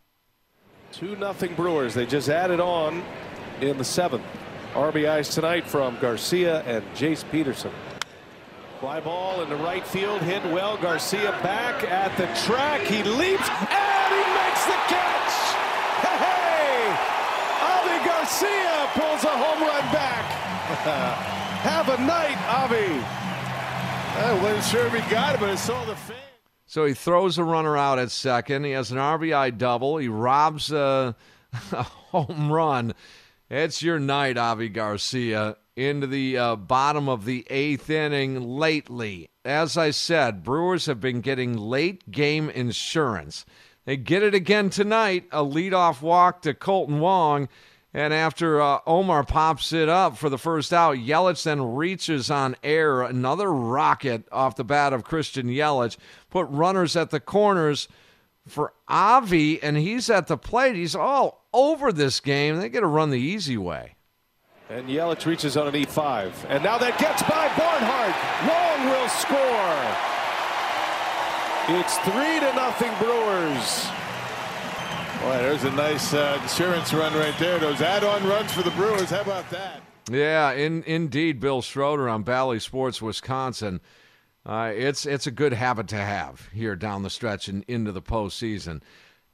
2 0.92 1.16
nothing 1.16 1.55
Brewers. 1.55 1.95
They 1.95 2.07
just 2.07 2.29
added 2.29 2.61
on 2.61 3.03
in 3.61 3.79
the 3.79 3.85
seventh. 3.85 4.25
RBIs 4.75 5.33
tonight 5.33 5.66
from 5.66 5.99
Garcia 6.01 6.62
and 6.62 6.85
Jace 6.95 7.25
Peterson. 7.31 7.73
Fly 8.81 9.01
ball 9.01 9.42
in 9.42 9.49
the 9.49 9.57
right 9.57 9.87
field, 9.87 10.21
hit 10.21 10.45
well. 10.53 10.77
Garcia 10.77 11.31
back 11.42 11.83
at 11.85 12.14
the 12.19 12.27
track. 12.47 12.83
He 12.83 13.03
leaps 13.03 13.49
and 13.49 14.11
he 14.12 14.25
makes 14.37 14.64
the 14.66 14.79
catch. 14.92 15.33
Hey, 16.05 16.92
Avi 17.73 18.05
Garcia 18.05 18.90
pulls 18.92 19.25
a 19.25 19.33
home 19.33 19.62
run 19.62 19.92
back. 19.95 20.25
Have 21.62 21.88
a 21.88 21.97
night, 22.03 22.37
Avi. 22.49 23.03
I 24.19 24.42
wasn't 24.42 24.64
sure 24.64 24.87
if 24.87 24.92
he 24.92 25.11
got 25.11 25.35
it, 25.35 25.40
but 25.40 25.49
I 25.49 25.55
saw 25.55 25.85
the 25.87 25.97
fan. 25.97 26.16
So 26.66 26.85
he 26.85 26.94
throws 26.94 27.38
a 27.38 27.44
runner 27.44 27.76
out 27.76 27.98
at 27.98 28.11
second. 28.11 28.64
He 28.64 28.72
has 28.72 28.90
an 28.90 28.98
RBI 28.98 29.57
double. 29.57 29.98
He 29.98 30.09
robs 30.09 30.72
a, 30.72 31.14
a 31.72 31.83
home 31.83 32.52
run. 32.52 32.92
It's 33.48 33.83
your 33.83 34.00
night, 34.00 34.37
Avi 34.37 34.68
Garcia, 34.68 35.57
into 35.76 36.09
the 36.09 36.37
uh, 36.37 36.57
bottom 36.57 37.09
of 37.09 37.24
the 37.24 37.46
eighth 37.48 37.88
inning 37.88 38.40
lately. 38.40 39.29
As 39.44 39.76
I 39.76 39.90
said, 39.92 40.42
Brewers 40.42 40.87
have 40.87 41.00
been 41.00 41.20
getting 41.20 41.57
late 41.57 42.11
game 42.11 42.50
insurance. 42.50 43.46
They 43.85 43.96
get 43.96 44.24
it 44.24 44.35
again 44.35 44.68
tonight 44.68 45.26
a 45.31 45.44
leadoff 45.44 46.02
walk 46.02 46.42
to 46.42 46.55
Kolten 46.55 46.98
Wong. 46.98 47.48
And 47.96 48.12
after 48.12 48.61
uh, 48.61 48.80
Omar 48.87 49.24
pops 49.24 49.72
it 49.72 49.88
up 49.88 50.18
for 50.18 50.28
the 50.28 50.37
first 50.37 50.70
out, 50.70 50.98
Yelich 50.98 51.42
then 51.44 51.76
reaches 51.76 52.30
on 52.30 52.54
error. 52.62 53.02
Another 53.02 53.50
rocket 53.50 54.28
off 54.30 54.54
the 54.54 54.64
bat 54.64 54.92
of 54.92 55.02
Christian 55.02 55.46
Yelich. 55.46 55.96
Put 56.28 56.46
runners 56.50 56.94
at 56.94 57.09
the 57.09 57.20
corners 57.20 57.88
for 58.46 58.74
Avi, 58.87 59.62
and 59.62 59.78
he's 59.78 60.11
at 60.11 60.26
the 60.26 60.37
plate. 60.37 60.76
He's 60.76 60.94
all 60.94 61.46
over 61.54 61.90
this 61.90 62.20
game. 62.20 62.59
They 62.59 62.68
get 62.68 62.80
to 62.80 62.87
run 62.87 63.09
the 63.09 63.18
easy 63.18 63.56
way. 63.56 63.94
And 64.68 64.90
Yelich 64.90 65.24
reaches 65.24 65.56
on 65.56 65.66
an 65.66 65.72
E5. 65.72 66.32
And 66.50 66.62
now 66.62 66.76
that 66.76 66.98
gets 66.98 67.22
by 67.22 67.48
Barnhart. 67.56 68.14
Long 68.46 68.90
will 68.90 69.09
score. 69.09 69.40
It's 71.80 71.96
three 72.04 72.40
to 72.40 72.54
nothing 72.54 72.92
Brewers. 72.98 74.06
Boy, 75.26 75.38
there's 75.38 75.64
a 75.64 75.72
nice 75.72 76.14
uh, 76.14 76.38
insurance 76.40 76.94
run 76.94 77.12
right 77.14 77.36
there. 77.40 77.58
Those 77.58 77.80
add-on 77.80 78.24
runs 78.28 78.52
for 78.52 78.62
the 78.62 78.70
Brewers. 78.70 79.10
How 79.10 79.22
about 79.22 79.50
that? 79.50 79.80
Yeah, 80.08 80.52
in, 80.52 80.84
indeed, 80.84 81.40
Bill 81.40 81.62
Schroeder 81.62 82.08
on 82.08 82.22
Bally 82.22 82.60
Sports, 82.60 83.02
Wisconsin. 83.02 83.80
Uh, 84.44 84.70
it's 84.72 85.04
it's 85.04 85.26
a 85.26 85.32
good 85.32 85.52
habit 85.52 85.88
to 85.88 85.96
have 85.96 86.48
here 86.52 86.76
down 86.76 87.02
the 87.02 87.10
stretch 87.10 87.48
and 87.48 87.64
into 87.66 87.90
the 87.90 88.00
postseason. 88.00 88.82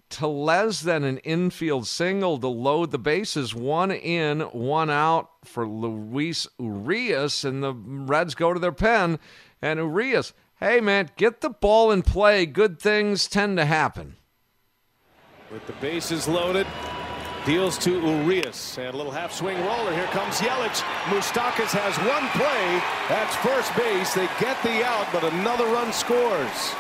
Tellez 0.09 0.81
then 0.81 1.05
an 1.05 1.19
infield 1.19 1.87
single 1.87 2.39
to 2.39 2.49
load 2.49 2.91
the 2.91 2.99
bases, 2.99 3.55
one 3.55 3.91
in, 3.91 4.41
one 4.41 4.89
out 4.89 5.29
for 5.45 5.69
Luis 5.69 6.49
Urias, 6.59 7.45
and 7.45 7.63
the 7.63 7.75
Reds 7.75 8.35
go 8.35 8.55
to 8.55 8.59
their 8.59 8.73
pen. 8.73 9.19
And 9.61 9.79
Urias, 9.79 10.33
hey 10.59 10.81
man, 10.81 11.11
get 11.19 11.43
the 11.43 11.51
ball 11.51 11.91
in 11.91 12.01
play. 12.01 12.47
Good 12.47 12.81
things 12.81 13.29
tend 13.29 13.59
to 13.59 13.67
happen. 13.67 14.17
With 15.53 15.67
the 15.67 15.75
bases 15.75 16.27
loaded, 16.27 16.67
deals 17.45 17.77
to 17.79 17.91
Urias. 18.01 18.79
And 18.79 18.95
a 18.95 18.97
little 18.97 19.13
half 19.13 19.35
swing 19.35 19.59
roller. 19.67 19.93
Here 19.93 20.07
comes 20.07 20.37
Yelich. 20.37 20.81
Moustakas 21.13 21.77
has 21.77 21.95
one 22.09 22.27
play. 22.33 22.81
That's 23.11 23.37
first 23.37 23.77
base. 23.77 24.15
They 24.15 24.27
get 24.41 24.57
the 24.63 24.83
out, 24.83 25.07
but 25.13 25.25
another 25.35 25.67
run 25.67 25.93
scores. 25.93 26.73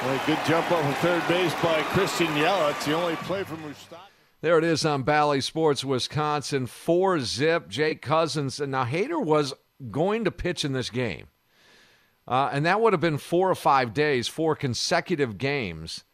Well, 0.00 0.18
a 0.18 0.26
good 0.26 0.38
jump 0.46 0.72
off 0.72 0.82
of 0.82 0.96
third 0.98 1.28
base 1.28 1.52
by 1.62 1.82
Christian 1.92 2.28
Yelich. 2.28 2.82
The 2.86 2.94
only 2.94 3.16
play 3.16 3.44
from 3.44 3.58
Moustakas. 3.58 3.98
There 4.40 4.56
it 4.56 4.64
is 4.64 4.86
on 4.86 5.02
Bally 5.02 5.42
Sports, 5.42 5.84
Wisconsin. 5.84 6.64
Four 6.64 7.20
zip. 7.20 7.68
Jake 7.68 8.00
Cousins. 8.00 8.60
And 8.60 8.72
now 8.72 8.86
Hader 8.86 9.22
was 9.22 9.52
going 9.90 10.24
to 10.24 10.30
pitch 10.30 10.64
in 10.64 10.72
this 10.72 10.88
game. 10.88 11.26
Uh, 12.26 12.48
and 12.50 12.64
that 12.64 12.80
would 12.80 12.94
have 12.94 13.00
been 13.02 13.18
four 13.18 13.50
or 13.50 13.54
five 13.54 13.92
days, 13.92 14.26
four 14.26 14.56
consecutive 14.56 15.36
games 15.36 16.04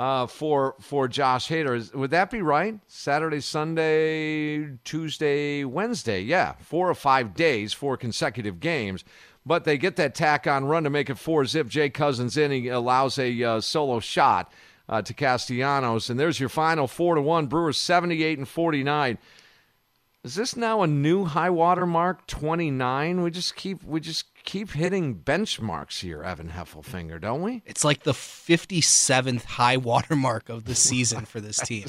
uh, 0.00 0.26
for 0.26 0.76
for 0.80 1.06
Josh 1.08 1.48
Hader. 1.48 1.94
Would 1.94 2.10
that 2.12 2.30
be 2.30 2.40
right? 2.40 2.80
Saturday, 2.86 3.42
Sunday, 3.42 4.78
Tuesday, 4.82 5.62
Wednesday. 5.64 6.22
Yeah, 6.22 6.54
four 6.58 6.88
or 6.88 6.94
five 6.94 7.34
days, 7.34 7.74
four 7.74 7.98
consecutive 7.98 8.60
games. 8.60 9.04
But 9.44 9.64
they 9.64 9.76
get 9.76 9.96
that 9.96 10.14
tack 10.14 10.46
on 10.46 10.64
run 10.64 10.84
to 10.84 10.90
make 10.90 11.10
it 11.10 11.18
four 11.18 11.44
zip. 11.44 11.68
Jay 11.68 11.90
Cousins 11.90 12.38
in. 12.38 12.50
He 12.50 12.68
allows 12.68 13.18
a 13.18 13.44
uh, 13.44 13.60
solo 13.60 14.00
shot 14.00 14.50
uh, 14.88 15.02
to 15.02 15.12
Castellanos, 15.12 16.08
and 16.08 16.18
there's 16.18 16.40
your 16.40 16.48
final 16.48 16.86
four 16.86 17.14
to 17.14 17.20
one. 17.20 17.46
Brewers 17.46 17.76
seventy 17.76 18.24
eight 18.24 18.38
and 18.38 18.48
forty 18.48 18.82
nine. 18.82 19.18
Is 20.22 20.34
this 20.34 20.54
now 20.54 20.82
a 20.82 20.86
new 20.86 21.24
high 21.24 21.48
water 21.48 21.86
mark? 21.86 22.26
Twenty 22.26 22.70
nine. 22.70 23.22
We 23.22 23.30
just 23.30 23.56
keep 23.56 23.82
we 23.82 24.00
just 24.00 24.26
keep 24.44 24.72
hitting 24.72 25.14
benchmarks 25.14 26.00
here, 26.00 26.22
Evan 26.22 26.50
Heffelfinger, 26.50 27.18
don't 27.20 27.40
we? 27.40 27.62
It's 27.64 27.84
like 27.84 28.02
the 28.02 28.12
57th 28.12 29.44
high 29.44 29.76
water 29.76 30.16
mark 30.16 30.48
of 30.48 30.64
the 30.64 30.74
season 30.74 31.24
for 31.24 31.40
this 31.40 31.56
team. 31.64 31.86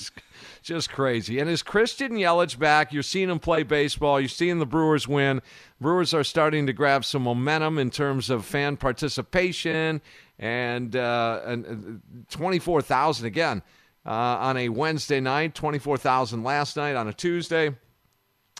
Just 0.61 0.91
crazy. 0.91 1.39
And 1.39 1.49
is 1.49 1.63
Christian 1.63 2.13
Yelich 2.13 2.57
back? 2.57 2.93
You're 2.93 3.03
seeing 3.03 3.29
him 3.29 3.39
play 3.39 3.63
baseball. 3.63 4.19
You're 4.19 4.29
seeing 4.29 4.59
the 4.59 4.65
Brewers 4.65 5.07
win. 5.07 5.41
Brewers 5.79 6.13
are 6.13 6.23
starting 6.23 6.67
to 6.67 6.73
grab 6.73 7.03
some 7.03 7.23
momentum 7.23 7.77
in 7.77 7.89
terms 7.89 8.29
of 8.29 8.45
fan 8.45 8.77
participation 8.77 10.01
and, 10.37 10.95
uh, 10.95 11.41
and 11.45 12.01
24,000 12.29 13.25
again 13.25 13.61
uh, 14.05 14.09
on 14.09 14.57
a 14.57 14.69
Wednesday 14.69 15.19
night, 15.19 15.55
24,000 15.55 16.43
last 16.43 16.77
night 16.77 16.95
on 16.95 17.07
a 17.07 17.13
Tuesday. 17.13 17.75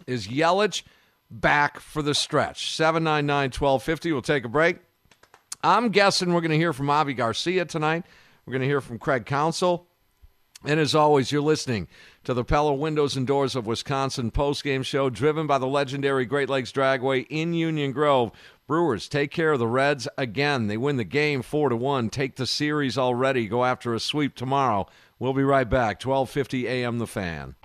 Is 0.08 0.28
Yelich– 0.28 0.84
back 1.32 1.80
for 1.80 2.02
the 2.02 2.14
stretch. 2.14 2.76
799 2.76 3.46
1250. 3.46 4.12
We'll 4.12 4.22
take 4.22 4.44
a 4.44 4.50
break. 4.50 4.78
I'm 5.64 5.90
guessing 5.90 6.34
we're 6.34 6.42
going 6.42 6.52
to 6.52 6.58
hear 6.58 6.74
from 6.74 6.90
Avi 6.90 7.14
Garcia 7.14 7.66
tonight. 7.66 8.04
We're 8.46 8.52
going 8.52 8.62
to 8.62 8.68
hear 8.68 8.82
from 8.82 9.00
Craig 9.00 9.26
Counsell. 9.26 9.88
And 10.64 10.80
as 10.80 10.94
always, 10.94 11.32
you're 11.32 11.42
listening 11.42 11.88
to 12.24 12.36
the 12.36 12.44
Pella 12.44 12.74
Windows 12.76 13.16
and 13.16 13.26
Doors 13.26 13.56
of 13.56 13.66
Wisconsin 13.66 14.30
postgame 14.30 14.86
show 14.86 15.10
driven 15.10 15.48
by 15.48 15.58
the 15.58 15.68
legendary 15.68 16.26
Great 16.26 16.50
Lakes 16.50 16.72
Dragaway 16.72 17.26
in 17.30 17.54
Union 17.56 17.92
Grove. 17.92 18.32
Brewers 18.68 19.10
take 19.10 19.32
care 19.32 19.54
of 19.54 19.60
the 19.60 19.68
Reds 19.68 20.08
again. 20.20 20.68
They 20.68 20.78
win 20.78 20.98
the 20.98 21.04
game 21.04 21.42
4 21.42 21.70
to 21.70 21.76
1, 21.76 22.10
take 22.10 22.36
the 22.36 22.46
series 22.46 22.96
already, 22.96 23.48
go 23.48 23.66
after 23.66 23.96
a 23.96 24.00
sweep 24.00 24.36
tomorrow. 24.36 24.88
We'll 25.18 25.34
be 25.34 25.44
right 25.44 25.70
back. 25.70 26.04
1250 26.04 26.68
AM 26.68 27.00
The 27.00 27.08
Fan. 27.08 27.56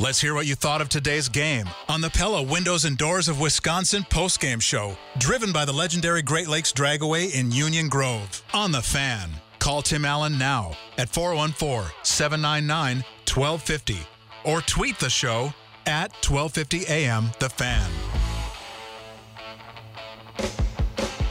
Let's 0.00 0.20
hear 0.20 0.34
what 0.34 0.46
you 0.46 0.56
thought 0.56 0.80
of 0.80 0.88
today's 0.88 1.28
game 1.28 1.68
on 1.88 2.00
the 2.00 2.10
Pella 2.10 2.42
Windows 2.42 2.84
and 2.84 2.98
Doors 2.98 3.28
of 3.28 3.40
Wisconsin 3.40 4.02
postgame 4.02 4.60
show, 4.60 4.96
driven 5.18 5.52
by 5.52 5.64
the 5.64 5.72
legendary 5.72 6.20
Great 6.20 6.48
Lakes 6.48 6.72
Dragaway 6.72 7.32
in 7.32 7.52
Union 7.52 7.88
Grove. 7.88 8.42
On 8.52 8.72
the 8.72 8.82
fan. 8.82 9.30
Call 9.60 9.82
Tim 9.82 10.04
Allen 10.04 10.36
now 10.36 10.72
at 10.98 11.08
414 11.08 11.90
799 12.02 13.04
1250 13.32 13.98
or 14.44 14.60
tweet 14.62 14.98
the 14.98 15.08
show 15.08 15.54
at 15.86 16.12
1250 16.26 16.86
AM 16.88 17.30
The 17.38 17.48
Fan. 17.48 17.88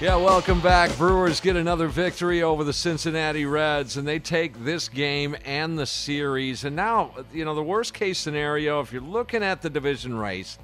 Yeah, 0.04 0.18
welcome 0.18 0.60
back. 0.60 0.94
Brewers 0.98 1.40
get 1.40 1.56
another 1.56 1.88
victory 1.88 2.44
over 2.44 2.66
the 2.66 2.74
Cincinnati 2.74 3.46
Reds, 3.46 3.96
and 3.96 4.06
they 4.06 4.20
take 4.20 4.66
this 4.66 4.90
game 4.90 5.34
and 5.46 5.80
the 5.80 5.86
series. 5.86 6.66
And 6.66 6.76
now, 6.76 7.12
you 7.32 7.46
know, 7.46 7.56
the 7.56 7.64
worst 7.64 7.94
case 7.94 8.20
scenario, 8.20 8.82
if 8.82 8.92
you're 8.92 9.02
looking 9.02 9.44
at 9.44 9.62
the 9.62 9.70
division 9.70 10.18
race, 10.18 10.60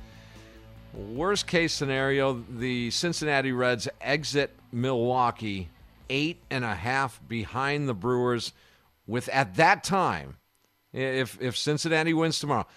worst 0.93 1.47
case 1.47 1.71
scenario, 1.71 2.43
the 2.49 2.91
Cincinnati 2.91 3.53
Reds 3.53 3.87
exit 4.01 4.53
Milwaukee 4.73 5.69
eight 6.09 6.41
and 6.49 6.65
a 6.65 6.75
half 6.75 7.21
behind 7.25 7.87
the 7.87 7.93
Brewers 7.93 8.51
with, 9.07 9.29
at 9.29 9.55
that 9.55 9.85
time, 9.85 10.35
if, 10.91 11.41
if 11.41 11.55
Cincinnati 11.55 12.13
wins 12.13 12.41
tomorrow, 12.41 12.67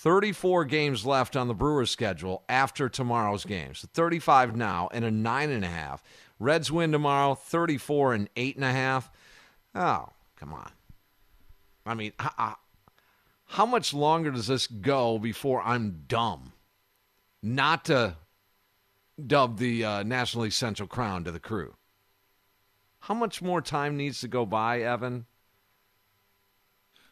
34 0.00 0.64
games 0.64 1.04
left 1.04 1.36
on 1.36 1.46
the 1.46 1.52
Brewers 1.52 1.90
schedule 1.90 2.42
after 2.48 2.88
tomorrow's 2.88 3.44
game. 3.44 3.74
So 3.74 3.86
35 3.92 4.56
now 4.56 4.88
and 4.94 5.04
a 5.04 5.10
nine 5.10 5.50
and 5.50 5.62
a 5.62 5.68
half. 5.68 6.02
Reds 6.38 6.72
win 6.72 6.90
tomorrow, 6.90 7.34
34 7.34 8.14
and 8.14 8.30
eight 8.34 8.56
and 8.56 8.64
a 8.64 8.72
half. 8.72 9.10
Oh, 9.74 10.06
come 10.36 10.54
on. 10.54 10.70
I 11.84 11.92
mean, 11.92 12.12
how, 12.18 12.56
how 13.44 13.66
much 13.66 13.92
longer 13.92 14.30
does 14.30 14.46
this 14.46 14.66
go 14.66 15.18
before 15.18 15.60
I'm 15.60 16.04
dumb 16.08 16.54
not 17.42 17.84
to 17.86 18.16
dub 19.26 19.58
the 19.58 19.84
uh, 19.84 20.02
National 20.02 20.44
League 20.44 20.52
Central 20.52 20.88
Crown 20.88 21.24
to 21.24 21.30
the 21.30 21.38
crew? 21.38 21.74
How 23.00 23.12
much 23.12 23.42
more 23.42 23.60
time 23.60 23.98
needs 23.98 24.22
to 24.22 24.28
go 24.28 24.46
by, 24.46 24.80
Evan? 24.80 25.26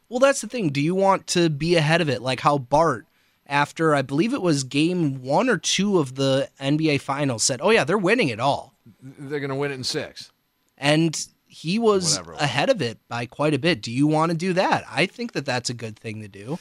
Well, 0.08 0.20
that's 0.20 0.40
the 0.40 0.46
thing. 0.48 0.70
Do 0.70 0.80
you 0.80 0.94
want 0.94 1.26
to 1.28 1.50
be 1.50 1.76
ahead 1.76 2.00
of 2.00 2.08
it, 2.08 2.22
like 2.22 2.40
how 2.40 2.58
Bart, 2.58 3.06
after 3.46 3.94
I 3.94 4.02
believe 4.02 4.32
it 4.32 4.42
was 4.42 4.64
game 4.64 5.22
one 5.22 5.48
or 5.48 5.58
two 5.58 5.98
of 5.98 6.14
the 6.14 6.48
NBA 6.60 7.00
Finals, 7.00 7.42
said, 7.42 7.60
"Oh 7.62 7.70
yeah, 7.70 7.84
they're 7.84 7.98
winning 7.98 8.28
it 8.28 8.40
all." 8.40 8.74
They're 9.02 9.40
going 9.40 9.50
to 9.50 9.56
win 9.56 9.70
it 9.70 9.74
in 9.74 9.84
six. 9.84 10.30
And 10.76 11.26
he 11.46 11.78
was 11.78 12.18
ahead 12.38 12.70
of 12.70 12.80
it 12.80 12.98
by 13.08 13.26
quite 13.26 13.54
a 13.54 13.58
bit. 13.58 13.82
Do 13.82 13.90
you 13.90 14.06
want 14.06 14.30
to 14.30 14.36
do 14.36 14.52
that? 14.54 14.84
I 14.90 15.06
think 15.06 15.32
that 15.32 15.44
that's 15.44 15.70
a 15.70 15.74
good 15.74 15.98
thing 15.98 16.20
to 16.22 16.28
do. 16.28 16.58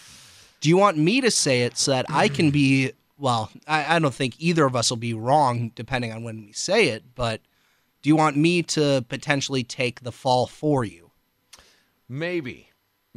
Do 0.60 0.70
you 0.70 0.78
want 0.78 0.98
me 0.98 1.22
to 1.22 1.30
say 1.30 1.64
it 1.64 1.78
so 1.78 1.92
that 1.92 2.06
I 2.10 2.28
can 2.28 2.52
be? 2.52 2.92
Well, 3.20 3.50
I, 3.68 3.96
I 3.96 3.98
don't 3.98 4.14
think 4.14 4.36
either 4.38 4.64
of 4.64 4.76
us 4.76 4.92
will 4.92 4.98
be 4.98 5.16
wrong 5.16 5.72
depending 5.74 6.12
on 6.12 6.22
when 6.24 6.40
we 6.40 6.52
say 6.52 6.90
it, 6.90 7.16
but 7.16 7.42
do 8.04 8.10
you 8.10 8.16
want 8.16 8.38
me 8.38 8.62
to 8.62 9.04
potentially 9.10 9.64
take 9.64 10.02
the 10.02 10.12
fall 10.12 10.46
for 10.46 10.84
you? 10.84 11.10
Maybe. 12.08 12.67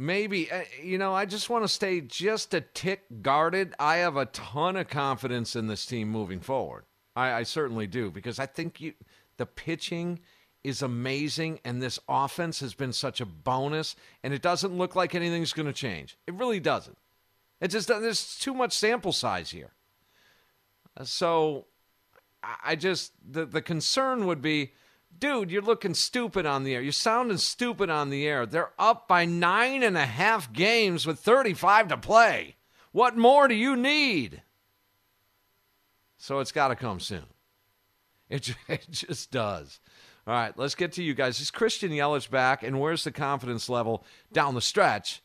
Maybe. 0.01 0.51
Uh, 0.51 0.63
you 0.81 0.97
know, 0.97 1.13
I 1.13 1.25
just 1.25 1.47
want 1.47 1.63
to 1.63 1.67
stay 1.67 2.01
just 2.01 2.55
a 2.55 2.61
tick 2.61 3.03
guarded. 3.21 3.75
I 3.77 3.97
have 3.97 4.17
a 4.17 4.25
ton 4.25 4.75
of 4.75 4.87
confidence 4.87 5.55
in 5.55 5.67
this 5.67 5.85
team 5.85 6.09
moving 6.09 6.39
forward. 6.39 6.85
I, 7.15 7.33
I 7.33 7.43
certainly 7.43 7.85
do 7.85 8.09
because 8.09 8.39
I 8.39 8.47
think 8.47 8.81
you, 8.81 8.93
the 9.37 9.45
pitching 9.45 10.19
is 10.63 10.81
amazing 10.81 11.59
and 11.63 11.79
this 11.79 11.99
offense 12.09 12.61
has 12.61 12.73
been 12.73 12.93
such 12.93 13.21
a 13.21 13.27
bonus 13.27 13.95
and 14.23 14.33
it 14.33 14.41
doesn't 14.41 14.75
look 14.75 14.95
like 14.95 15.13
anything's 15.13 15.53
going 15.53 15.67
to 15.67 15.73
change. 15.73 16.17
It 16.25 16.33
really 16.33 16.59
doesn't. 16.59 16.97
It 17.59 17.67
just 17.67 17.87
there's 17.87 18.39
too 18.39 18.55
much 18.55 18.73
sample 18.73 19.11
size 19.11 19.51
here. 19.51 19.73
So 21.03 21.67
I 22.63 22.75
just 22.75 23.11
the 23.23 23.45
the 23.45 23.61
concern 23.61 24.25
would 24.25 24.41
be, 24.41 24.71
dude, 25.19 25.51
you're 25.51 25.61
looking 25.61 25.93
stupid 25.93 26.45
on 26.45 26.63
the 26.63 26.75
air. 26.75 26.81
You're 26.81 26.91
sounding 26.91 27.37
stupid 27.37 27.89
on 27.89 28.09
the 28.09 28.27
air. 28.27 28.45
They're 28.45 28.71
up 28.77 29.07
by 29.07 29.25
nine 29.25 29.83
and 29.83 29.97
a 29.97 30.05
half 30.05 30.51
games 30.51 31.05
with 31.05 31.19
35 31.19 31.89
to 31.89 31.97
play. 31.97 32.55
What 32.91 33.17
more 33.17 33.47
do 33.47 33.55
you 33.55 33.75
need? 33.75 34.41
So 36.17 36.39
it's 36.39 36.51
got 36.51 36.69
to 36.69 36.75
come 36.75 36.99
soon. 36.99 37.25
It, 38.29 38.55
it 38.67 38.87
just 38.89 39.31
does. 39.31 39.79
All 40.27 40.33
right, 40.33 40.57
let's 40.57 40.75
get 40.75 40.93
to 40.93 41.03
you 41.03 41.13
guys. 41.13 41.39
Is 41.39 41.49
Christian 41.49 41.91
Yelich 41.91 42.29
back, 42.29 42.61
and 42.61 42.79
where's 42.79 43.03
the 43.03 43.11
confidence 43.11 43.69
level 43.69 44.05
down 44.31 44.53
the 44.53 44.61
stretch? 44.61 45.21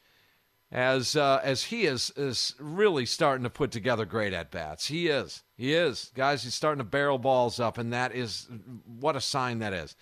As 0.73 1.17
uh, 1.17 1.41
as 1.43 1.65
he 1.65 1.87
is 1.87 2.13
is 2.17 2.55
really 2.59 3.07
starting 3.07 3.45
to 3.45 3.51
put 3.51 3.71
together 3.71 4.05
great 4.05 4.33
at 4.33 4.51
bats. 4.51 4.87
He 4.87 5.09
is. 5.09 5.43
He 5.57 5.75
is. 5.75 6.11
Guys, 6.15 6.43
he's 6.45 6.55
starting 6.55 6.79
to 6.79 6.85
barrel 6.85 7.19
balls 7.19 7.61
up 7.61 7.79
and 7.79 7.93
that 7.93 8.15
is 8.15 8.49
what 8.87 9.17
a 9.17 9.21
sign 9.21 9.59
that 9.61 9.73
is. 9.73 9.97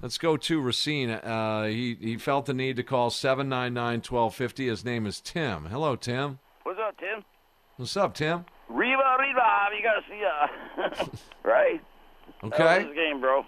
Let's 0.00 0.18
go 0.18 0.36
to 0.36 0.60
Racine. 0.60 1.10
Uh, 1.10 1.64
he 1.64 1.96
he 2.00 2.16
felt 2.16 2.46
the 2.46 2.54
need 2.54 2.76
to 2.76 2.82
call 2.82 3.10
799-1250. 3.10 4.68
His 4.68 4.84
name 4.84 5.06
is 5.06 5.20
Tim. 5.20 5.66
Hello, 5.66 5.96
Tim. 5.96 6.38
What's 6.62 6.78
up, 6.80 6.96
Tim? 6.98 7.24
What's 7.76 7.96
up, 7.96 8.14
Tim? 8.14 8.44
Riva, 8.68 9.16
Riva, 9.18 9.68
you 9.76 9.82
gotta 9.82 10.02
see, 10.08 10.22
uh, 10.24 11.06
right? 11.48 11.80
Okay. 12.44 12.84
This 12.84 12.94
game, 12.94 13.20
bro. 13.20 13.44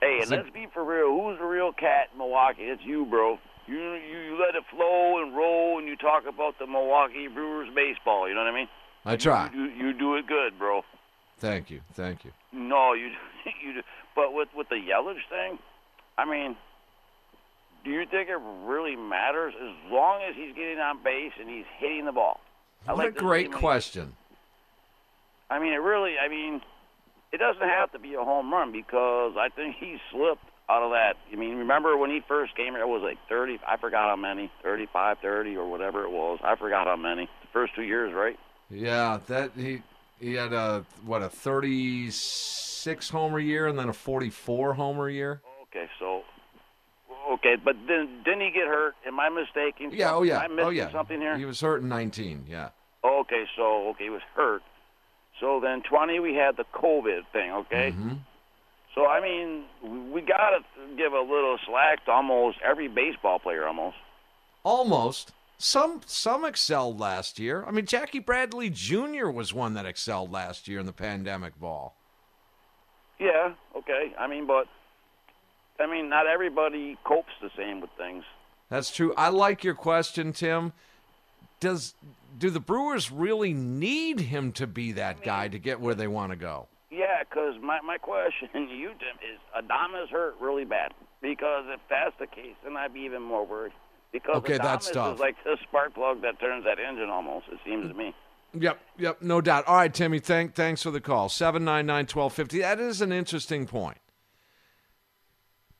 Hey, 0.00 0.20
and 0.22 0.30
let's 0.30 0.50
be 0.50 0.66
for 0.72 0.84
real. 0.84 1.08
Who's 1.08 1.38
the 1.38 1.44
real 1.44 1.72
cat 1.72 2.08
in 2.12 2.18
Milwaukee? 2.18 2.62
It's 2.62 2.82
you, 2.84 3.04
bro. 3.06 3.38
You, 3.72 3.94
you 3.94 4.38
let 4.38 4.54
it 4.54 4.64
flow 4.70 5.22
and 5.22 5.34
roll, 5.34 5.78
and 5.78 5.88
you 5.88 5.96
talk 5.96 6.24
about 6.28 6.58
the 6.58 6.66
Milwaukee 6.66 7.26
Brewers 7.26 7.68
baseball. 7.74 8.28
You 8.28 8.34
know 8.34 8.44
what 8.44 8.52
I 8.52 8.54
mean? 8.54 8.68
I 9.06 9.16
try. 9.16 9.50
You, 9.54 9.64
you, 9.64 9.86
you 9.86 9.92
do 9.94 10.16
it 10.16 10.26
good, 10.26 10.58
bro. 10.58 10.82
Thank 11.38 11.70
you, 11.70 11.80
thank 11.94 12.24
you. 12.24 12.32
No, 12.52 12.92
you 12.92 13.06
you. 13.64 13.74
Do. 13.74 13.82
But 14.14 14.34
with 14.34 14.48
with 14.54 14.68
the 14.68 14.76
Yelich 14.76 15.26
thing, 15.30 15.58
I 16.18 16.26
mean, 16.26 16.54
do 17.82 17.90
you 17.90 18.04
think 18.04 18.28
it 18.28 18.38
really 18.66 18.94
matters 18.94 19.54
as 19.56 19.90
long 19.90 20.20
as 20.28 20.36
he's 20.36 20.54
getting 20.54 20.78
on 20.78 21.02
base 21.02 21.32
and 21.40 21.48
he's 21.48 21.64
hitting 21.78 22.04
the 22.04 22.12
ball? 22.12 22.40
What 22.84 22.98
like 22.98 23.08
a 23.08 23.12
great 23.12 23.52
question. 23.52 24.14
I 25.48 25.58
mean, 25.58 25.72
it 25.72 25.80
really. 25.80 26.14
I 26.22 26.28
mean, 26.28 26.60
it 27.32 27.38
doesn't 27.38 27.62
have 27.62 27.90
to 27.92 27.98
be 27.98 28.14
a 28.14 28.22
home 28.22 28.52
run 28.52 28.70
because 28.70 29.32
I 29.38 29.48
think 29.48 29.76
he 29.76 29.96
slipped 30.10 30.44
out 30.72 30.82
of 30.82 30.90
that. 30.90 31.16
I 31.30 31.36
mean, 31.36 31.56
remember 31.56 31.96
when 31.96 32.10
he 32.10 32.20
first 32.26 32.56
came 32.56 32.72
here, 32.72 32.82
it 32.82 32.88
was 32.88 33.02
like 33.02 33.18
30, 33.28 33.60
I 33.66 33.76
forgot 33.76 34.08
how 34.08 34.16
many, 34.16 34.50
35, 34.62 35.18
30 35.20 35.56
or 35.56 35.68
whatever 35.68 36.04
it 36.04 36.10
was. 36.10 36.38
I 36.42 36.56
forgot 36.56 36.86
how 36.86 36.96
many. 36.96 37.26
The 37.26 37.48
first 37.52 37.74
two 37.74 37.82
years, 37.82 38.12
right? 38.14 38.38
Yeah, 38.70 39.18
that 39.26 39.52
he 39.54 39.82
he 40.18 40.34
had 40.34 40.54
a 40.54 40.86
what 41.04 41.20
a 41.22 41.28
36 41.28 43.10
homer 43.10 43.38
year 43.38 43.66
and 43.66 43.78
then 43.78 43.90
a 43.90 43.92
44 43.92 44.72
homer 44.72 45.10
year. 45.10 45.42
Okay, 45.64 45.90
so 45.98 46.22
okay, 47.32 47.56
but 47.62 47.76
then 47.86 48.22
didn't 48.24 48.40
he 48.40 48.50
get 48.50 48.66
hurt? 48.66 48.94
Am 49.06 49.20
I 49.20 49.28
mistaken? 49.28 49.90
Yeah, 49.92 50.14
oh 50.14 50.22
yeah. 50.22 50.44
Am 50.44 50.52
I 50.52 50.54
missing 50.54 50.66
oh 50.66 50.70
yeah. 50.70 50.92
something 50.92 51.20
here? 51.20 51.36
He 51.36 51.44
was 51.44 51.60
hurt 51.60 51.82
in 51.82 51.88
19, 51.88 52.46
yeah. 52.48 52.70
Okay, 53.04 53.44
so 53.56 53.88
okay, 53.88 54.04
he 54.04 54.10
was 54.10 54.22
hurt. 54.34 54.62
So 55.38 55.60
then 55.60 55.82
20 55.82 56.20
we 56.20 56.34
had 56.34 56.56
the 56.56 56.64
COVID 56.72 57.26
thing, 57.32 57.50
okay? 57.52 57.90
Mm-hmm. 57.90 58.14
So 58.94 59.06
I 59.06 59.20
mean, 59.20 59.64
we 60.12 60.20
got 60.20 60.50
to 60.50 60.96
give 60.96 61.12
a 61.12 61.20
little 61.20 61.58
slack 61.66 62.04
to 62.06 62.10
almost 62.10 62.58
every 62.62 62.88
baseball 62.88 63.38
player, 63.38 63.66
almost. 63.66 63.96
Almost. 64.64 65.32
Some 65.58 66.00
some 66.06 66.44
excelled 66.44 66.98
last 66.98 67.38
year. 67.38 67.64
I 67.66 67.70
mean, 67.70 67.86
Jackie 67.86 68.18
Bradley 68.18 68.68
Jr. 68.68 69.28
was 69.28 69.54
one 69.54 69.74
that 69.74 69.86
excelled 69.86 70.32
last 70.32 70.66
year 70.66 70.80
in 70.80 70.86
the 70.86 70.92
pandemic 70.92 71.58
ball. 71.58 71.96
Yeah. 73.18 73.52
Okay. 73.76 74.12
I 74.18 74.26
mean, 74.26 74.46
but 74.46 74.66
I 75.78 75.86
mean, 75.86 76.08
not 76.08 76.26
everybody 76.26 76.98
copes 77.04 77.32
the 77.40 77.50
same 77.56 77.80
with 77.80 77.90
things. 77.96 78.24
That's 78.68 78.90
true. 78.90 79.14
I 79.16 79.28
like 79.28 79.64
your 79.64 79.74
question, 79.74 80.32
Tim. 80.32 80.72
Does 81.60 81.94
do 82.38 82.50
the 82.50 82.60
Brewers 82.60 83.12
really 83.12 83.54
need 83.54 84.18
him 84.18 84.50
to 84.52 84.66
be 84.66 84.92
that 84.92 85.22
guy 85.22 85.46
to 85.48 85.58
get 85.58 85.80
where 85.80 85.94
they 85.94 86.08
want 86.08 86.32
to 86.32 86.36
go? 86.36 86.66
Yeah, 87.22 87.28
because 87.28 87.62
my, 87.62 87.80
my 87.80 87.98
question 87.98 88.48
to 88.52 88.74
you, 88.74 88.88
Tim, 88.88 89.16
is 89.22 89.38
Adames 89.56 90.10
hurt 90.10 90.34
really 90.40 90.64
bad? 90.64 90.92
Because 91.20 91.64
if 91.68 91.80
that's 91.88 92.14
the 92.18 92.26
case, 92.26 92.54
then 92.64 92.76
I'd 92.76 92.94
be 92.94 93.00
even 93.00 93.22
more 93.22 93.46
worried. 93.46 93.72
Because 94.12 94.36
okay, 94.36 94.58
Adames 94.58 94.62
that's 94.62 94.90
tough. 94.90 95.14
is 95.14 95.20
like 95.20 95.36
the 95.44 95.56
spark 95.62 95.94
plug 95.94 96.22
that 96.22 96.40
turns 96.40 96.64
that 96.64 96.78
engine 96.78 97.08
almost, 97.08 97.46
it 97.50 97.58
seems 97.64 97.88
to 97.88 97.94
me. 97.94 98.14
Yep, 98.54 98.80
yep, 98.98 99.22
no 99.22 99.40
doubt. 99.40 99.66
All 99.66 99.76
right, 99.76 99.92
Timmy, 99.92 100.18
thank, 100.18 100.54
thanks 100.54 100.82
for 100.82 100.90
the 100.90 101.00
call. 101.00 101.28
799-1250. 101.28 102.60
That 102.60 102.80
is 102.80 103.00
an 103.00 103.10
interesting 103.10 103.66
point. 103.66 103.96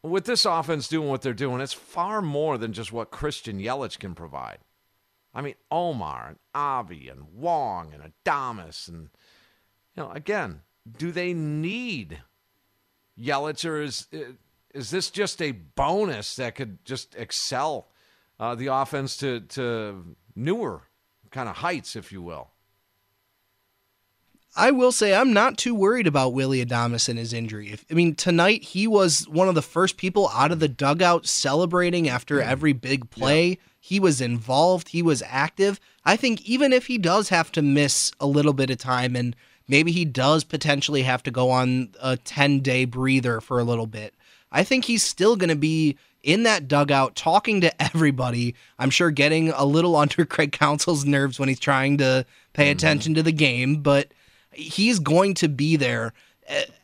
With 0.03 0.25
this 0.25 0.47
offense 0.47 0.89
doing 0.89 1.09
what 1.09 1.23
they're 1.23 1.35
doing, 1.35 1.61
it's 1.61 1.75
far 1.75 2.23
more 2.23 2.57
than 2.57 2.73
just 2.73 2.93
what 2.93 3.11
Christian 3.11 3.61
Yelich 3.61 3.99
can 3.99 4.15
provide. 4.15 4.59
I 5.35 5.43
mean, 5.43 5.55
Omar 5.71 6.29
and 6.29 6.39
Avi 6.55 7.09
and 7.09 7.35
Wong 7.35 7.93
and 7.93 8.03
Adames 8.03 8.89
and, 8.89 9.11
you 9.95 10.03
know, 10.03 10.11
again, 10.11 10.63
do 10.91 11.13
they 11.13 11.33
need 11.33 12.21
Yelich, 13.19 13.69
or 13.69 13.83
is 13.83 14.09
is 14.75 14.91
this 14.91 15.11
just 15.11 15.41
a 15.43 15.53
bonus 15.53 16.37
that 16.37 16.55
could 16.55 16.85
just 16.85 17.15
excel 17.15 17.89
uh, 18.41 18.55
the 18.55 18.67
offense 18.67 19.17
to 19.19 19.41
to 19.41 20.17
newer 20.35 20.83
kind 21.31 21.49
of 21.49 21.57
heights, 21.57 21.97
if 21.97 22.13
you 22.13 22.23
will? 22.23 22.51
I 24.55 24.71
will 24.71 24.93
say 24.93 25.15
I'm 25.15 25.33
not 25.33 25.57
too 25.57 25.75
worried 25.75 26.07
about 26.07 26.35
Willie 26.35 26.65
Adames 26.65 27.09
and 27.09 27.19
his 27.19 27.33
injury. 27.33 27.71
If, 27.71 27.87
I 27.91 27.95
mean, 27.95 28.15
tonight 28.15 28.63
he 28.63 28.87
was 28.87 29.27
one 29.29 29.49
of 29.49 29.55
the 29.55 29.63
first 29.63 29.97
people 29.97 30.29
out 30.35 30.53
of 30.53 30.61
the 30.61 30.69
dugout 30.69 31.27
celebrating 31.27 32.09
after 32.09 32.39
mm. 32.39 32.47
every 32.47 32.75
big 32.75 33.09
play. 33.09 33.49
Yeah. 33.49 33.57
He 33.81 33.99
was 33.99 34.21
involved. 34.21 34.91
He 34.91 35.03
was 35.03 35.23
active. 35.27 35.81
I 36.05 36.17
think 36.17 36.43
even 36.43 36.73
if 36.73 36.87
he 36.87 36.99
does 36.99 37.31
have 37.31 37.51
to 37.53 37.63
miss 37.63 38.13
a 38.21 38.27
little 38.27 38.53
bit 38.53 38.71
of 38.71 38.79
time 38.79 39.17
and 39.17 39.35
Maybe 39.69 39.93
he 39.93 40.05
does 40.05 40.45
potentially 40.45 41.03
have 41.03 41.23
to 41.25 41.31
go 41.31 41.51
on 41.51 41.91
a 42.01 42.17
10 42.17 42.61
day 42.61 42.85
breather 42.85 43.41
for 43.41 43.59
a 43.59 43.65
little 43.65 43.87
bit. 43.87 44.15
I 44.51 44.65
think 44.65 44.85
he's 44.85 45.03
still 45.03 45.37
going 45.37 45.49
to 45.49 45.57
be 45.57 45.97
in 46.23 46.43
that 46.45 46.69
dugout 46.69 47.17
talking 47.17 47.61
to 47.63 47.83
everybody. 47.83 48.55
I'm 48.79 48.91
sure 48.91 49.11
getting 49.11 49.51
a 49.51 49.65
little 49.65 49.97
under 50.03 50.25
Craig 50.25 50.53
Counsell's 50.53 51.05
nerves 51.05 51.39
when 51.39 51.49
he's 51.49 51.61
trying 51.61 51.99
to 51.99 52.27
pay 52.53 52.65
mm-hmm. 52.65 52.73
attention 52.73 53.15
to 53.15 53.23
the 53.23 53.33
game, 53.33 53.77
but 53.77 54.13
he's 54.53 54.99
going 54.99 55.35
to 55.35 55.49
be 55.49 55.77
there 55.77 56.13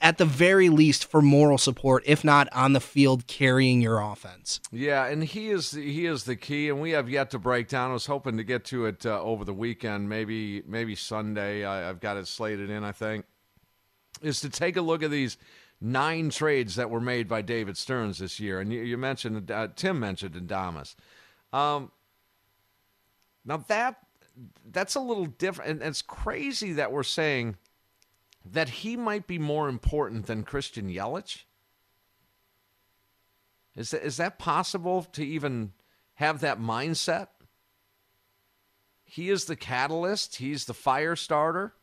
at 0.01 0.19
the 0.19 0.25
very 0.25 0.69
least 0.69 1.05
for 1.05 1.21
moral 1.21 1.59
support, 1.59 2.03
if 2.07 2.23
not 2.25 2.49
on 2.53 2.73
the 2.73 2.81
field 2.81 3.27
carrying 3.27 3.81
your 3.81 4.01
offense. 4.01 4.61
Yeah, 4.71 5.07
and 5.07 5.25
he 5.25 5.51
is 5.51 5.73
he 5.73 6.07
is 6.07 6.25
the 6.25 6.37
key, 6.37 6.69
and 6.69 6.81
we 6.81 6.91
have 6.93 7.09
yet 7.09 7.31
to 7.33 7.39
break 7.39 7.69
down. 7.69 7.91
I 7.91 7.95
was 7.95 8.07
hoping 8.07 8.37
to 8.37 8.45
get 8.45 8.65
to 8.67 8.87
it 8.87 9.05
uh, 9.05 9.21
over 9.21 9.45
the 9.45 9.55
weekend, 9.55 10.09
maybe 10.09 10.63
maybe 10.67 10.95
Sunday. 10.95 11.65
I, 11.65 11.81
have 11.81 12.01
got 12.01 12.17
it 12.17 12.29
slated 12.29 12.71
in. 12.71 12.85
I 12.85 12.93
think 12.93 13.25
is 14.23 14.41
to 14.41 14.51
take 14.51 14.77
a 14.77 14.81
look 14.81 15.03
at 15.03 15.11
these 15.11 15.37
nine 15.81 16.31
trades 16.31 16.77
that 16.77 16.91
were 16.91 17.01
made 17.01 17.29
by 17.29 17.43
David 17.43 17.77
Stearns 17.77 18.19
this 18.19 18.41
year, 18.41 18.61
and 18.61 18.73
you, 18.73 18.81
you 18.81 18.97
mentioned 18.97 19.51
uh, 19.51 19.69
Tim 19.75 19.99
mentioned 19.99 20.35
Indamas. 20.35 20.95
Um, 21.53 21.91
now 23.45 23.59
that 23.69 23.97
that's 24.71 24.95
a 24.95 25.01
little 25.01 25.27
different, 25.27 25.71
and 25.71 25.83
it's 25.83 26.03
crazy 26.03 26.73
that 26.75 26.93
we're 26.93 27.03
saying 27.03 27.57
that 28.45 28.69
he 28.69 28.97
might 28.97 29.27
be 29.27 29.39
more 29.39 29.69
important 29.69 30.27
than 30.27 30.43
Christian 30.43 30.89
Yelich? 30.89 31.45
Is 33.77 33.91
that, 33.91 34.05
is 34.05 34.17
that 34.17 34.39
possible 34.39 35.05
to 35.13 35.25
even 35.25 35.73
have 36.15 36.41
that 36.41 36.61
mindset? 36.61 37.29
He 39.05 39.31
is 39.31 39.45
the 39.45 39.57
catalyst. 39.57 40.37
He's 40.37 40.65
the 40.65 40.75
fire 40.75 41.17
starter. 41.17 41.75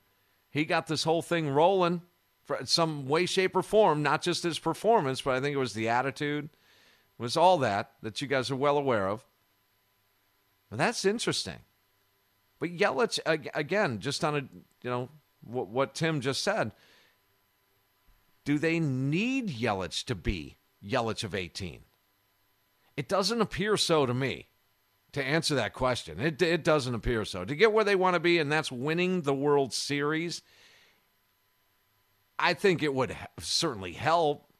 He 0.52 0.66
got 0.66 0.88
this 0.88 1.04
whole 1.04 1.22
thing 1.22 1.50
rolling 1.50 2.02
for 2.44 2.60
some 2.66 3.08
way, 3.08 3.26
shape, 3.26 3.56
or 3.56 3.64
form. 3.64 4.04
Not 4.04 4.22
just 4.22 4.44
his 4.44 4.60
performance, 4.60 5.22
but 5.22 5.36
I 5.36 5.42
think 5.42 5.56
it 5.56 5.60
was 5.60 5.74
the 5.74 5.90
attitude. 5.90 6.46
It 6.46 7.22
was 7.22 7.36
all 7.36 7.58
that 7.60 7.92
that 8.02 8.22
you 8.22 8.28
guys 8.28 8.52
are 8.52 8.56
well 8.56 8.78
aware 8.78 9.08
of. 9.08 9.26
But 10.70 10.78
that's 10.78 11.06
interesting. 11.06 11.60
But 12.60 12.76
Yelich 12.78 13.20
again, 13.26 14.00
just 14.00 14.24
on 14.24 14.36
a 14.36 14.40
you 14.84 14.90
know 14.90 15.10
what, 15.46 15.68
what 15.68 15.96
Tim 15.96 16.22
just 16.22 16.44
said. 16.44 16.72
Do 18.44 18.60
they 18.60 18.80
need 18.80 19.50
Yelich 19.50 20.04
to 20.06 20.16
be 20.16 20.58
Yelich 20.84 21.24
of 21.24 21.34
18? 21.34 21.82
It 22.96 23.08
doesn't 23.08 23.42
appear 23.42 23.78
so 23.78 24.06
to 24.06 24.14
me. 24.14 24.48
To 25.14 25.24
answer 25.24 25.56
that 25.56 25.72
question, 25.72 26.20
it 26.20 26.42
it 26.42 26.62
doesn't 26.62 26.94
appear 26.94 27.24
so. 27.24 27.46
To 27.46 27.56
get 27.56 27.72
where 27.72 27.86
they 27.86 27.96
want 27.96 28.16
to 28.16 28.20
be, 28.20 28.38
and 28.38 28.52
that's 28.52 28.70
winning 28.70 29.22
the 29.22 29.34
World 29.34 29.74
Series. 29.74 30.42
I 32.38 32.54
think 32.54 32.84
it 32.84 32.94
would 32.94 33.16
certainly 33.40 33.94
help, 33.94 34.52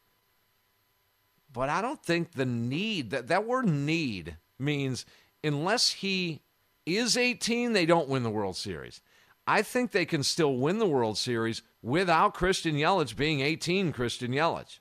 but 1.52 1.68
I 1.68 1.82
don't 1.82 2.02
think 2.02 2.32
the 2.32 2.46
need 2.46 3.10
that 3.10 3.28
that 3.28 3.46
word 3.46 3.68
need 3.68 4.38
means 4.58 5.04
unless 5.44 5.90
he 5.90 6.40
is 6.86 7.16
18, 7.16 7.72
they 7.72 7.84
don't 7.84 8.08
win 8.08 8.22
the 8.22 8.30
World 8.30 8.56
Series. 8.56 9.02
I 9.46 9.62
think 9.62 9.92
they 9.92 10.04
can 10.04 10.22
still 10.22 10.56
win 10.56 10.78
the 10.78 10.88
World 10.88 11.16
Series 11.16 11.62
without 11.82 12.34
Christian 12.34 12.74
Yelich 12.74 13.16
being 13.16 13.40
18 13.40 13.92
Christian 13.92 14.32
Yelich. 14.32 14.80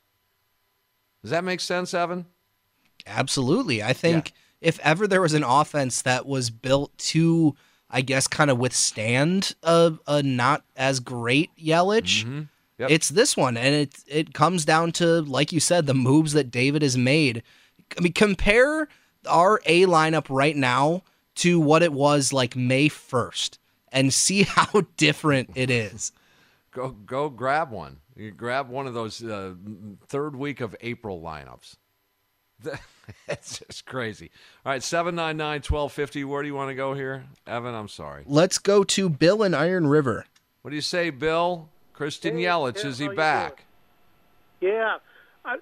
Does 1.22 1.32
that 1.32 1.44
make 1.44 1.60
sense, 1.60 1.94
Evan? 1.94 2.26
Absolutely. 3.06 3.84
I 3.84 3.94
think 3.94 4.30
yeah. 4.30 4.70
if 4.70 4.80
ever 4.80 5.08
there 5.08 5.22
was 5.22 5.34
an 5.34 5.44
offense 5.44 6.02
that 6.02 6.26
was 6.26 6.50
built 6.50 6.98
to, 6.98 7.56
I 7.90 8.02
guess, 8.02 8.28
kind 8.28 8.50
of 8.50 8.58
withstand 8.58 9.56
a, 9.62 9.94
a 10.08 10.24
not 10.24 10.64
as 10.76 11.00
great 11.00 11.52
Yelich, 11.56 12.24
mm-hmm. 12.24 12.42
yep. 12.80 12.90
it's 12.90 13.10
this 13.10 13.38
one. 13.38 13.58
And 13.58 13.76
it, 13.76 14.04
it 14.08 14.34
comes 14.34 14.66
down 14.66 14.92
to, 14.94 15.22
like 15.22 15.52
you 15.52 15.60
said, 15.60 15.86
the 15.86 15.94
moves 15.94 16.34
that 16.34 16.50
David 16.50 16.82
has 16.82 16.98
made. 16.98 17.44
I 17.98 18.02
mean, 18.02 18.14
compare 18.14 18.88
our 19.28 19.62
A 19.68 19.86
lineup 19.86 20.26
right 20.30 20.56
now 20.56 21.04
to 21.36 21.60
what 21.60 21.84
it 21.84 21.94
was 21.94 22.34
like 22.34 22.56
May 22.56 22.90
1st 22.90 23.60
and 23.96 24.14
see 24.14 24.44
how 24.48 24.84
different 24.98 25.50
it 25.56 25.72
is. 25.72 26.12
Go 26.72 26.90
go 26.90 27.30
grab 27.30 27.72
one. 27.72 27.98
You 28.16 28.32
grab 28.32 28.70
one 28.70 28.86
of 28.86 28.94
those 28.94 29.24
uh, 29.24 29.56
third 30.08 30.36
week 30.36 30.62
of 30.62 30.76
April 30.82 31.20
lineups. 31.20 31.78
That's 33.28 33.60
just 33.60 33.86
crazy. 33.86 34.32
All 34.66 34.72
right, 34.72 34.84
799 34.84 35.56
1250. 35.56 36.24
Where 36.24 36.42
do 36.42 36.48
you 36.48 36.56
want 36.56 36.70
to 36.70 36.76
go 36.76 36.94
here? 36.94 37.26
Evan, 37.46 37.76
I'm 37.76 37.90
sorry. 37.90 38.24
Let's 38.26 38.58
go 38.58 38.84
to 38.84 39.10
Bill 39.10 39.44
in 39.44 39.54
Iron 39.54 39.88
River. 39.88 40.26
What 40.62 40.70
do 40.70 40.76
you 40.76 40.82
say, 40.82 41.10
Bill? 41.10 41.70
Christian 41.94 42.38
hey, 42.38 42.46
Yelich, 42.46 42.84
is 42.86 42.98
he 42.98 43.10
back? 43.10 43.66
Yeah. 44.62 44.98
I, 45.44 45.58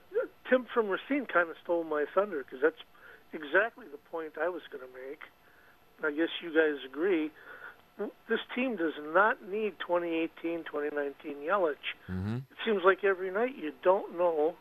Tim 0.49 0.65
from 0.73 0.89
Racine 0.89 1.25
kind 1.25 1.49
of 1.49 1.55
stole 1.63 1.83
my 1.83 2.05
thunder 2.13 2.43
because 2.43 2.61
that's 2.61 2.81
exactly 3.33 3.85
the 3.91 3.97
point 4.11 4.33
I 4.39 4.49
was 4.49 4.61
going 4.71 4.83
to 4.83 5.09
make. 5.09 5.21
I 6.03 6.11
guess 6.11 6.29
you 6.41 6.53
guys 6.53 6.83
agree. 6.85 7.31
This 7.97 8.39
team 8.55 8.75
does 8.75 8.93
not 9.13 9.37
need 9.47 9.73
2018, 9.79 10.63
2019 10.63 11.35
Yelich. 11.47 11.75
Mm-hmm. 12.09 12.35
It 12.37 12.57
seems 12.65 12.81
like 12.83 13.03
every 13.03 13.31
night 13.31 13.55
you 13.55 13.71
don't 13.83 14.17
know 14.17 14.55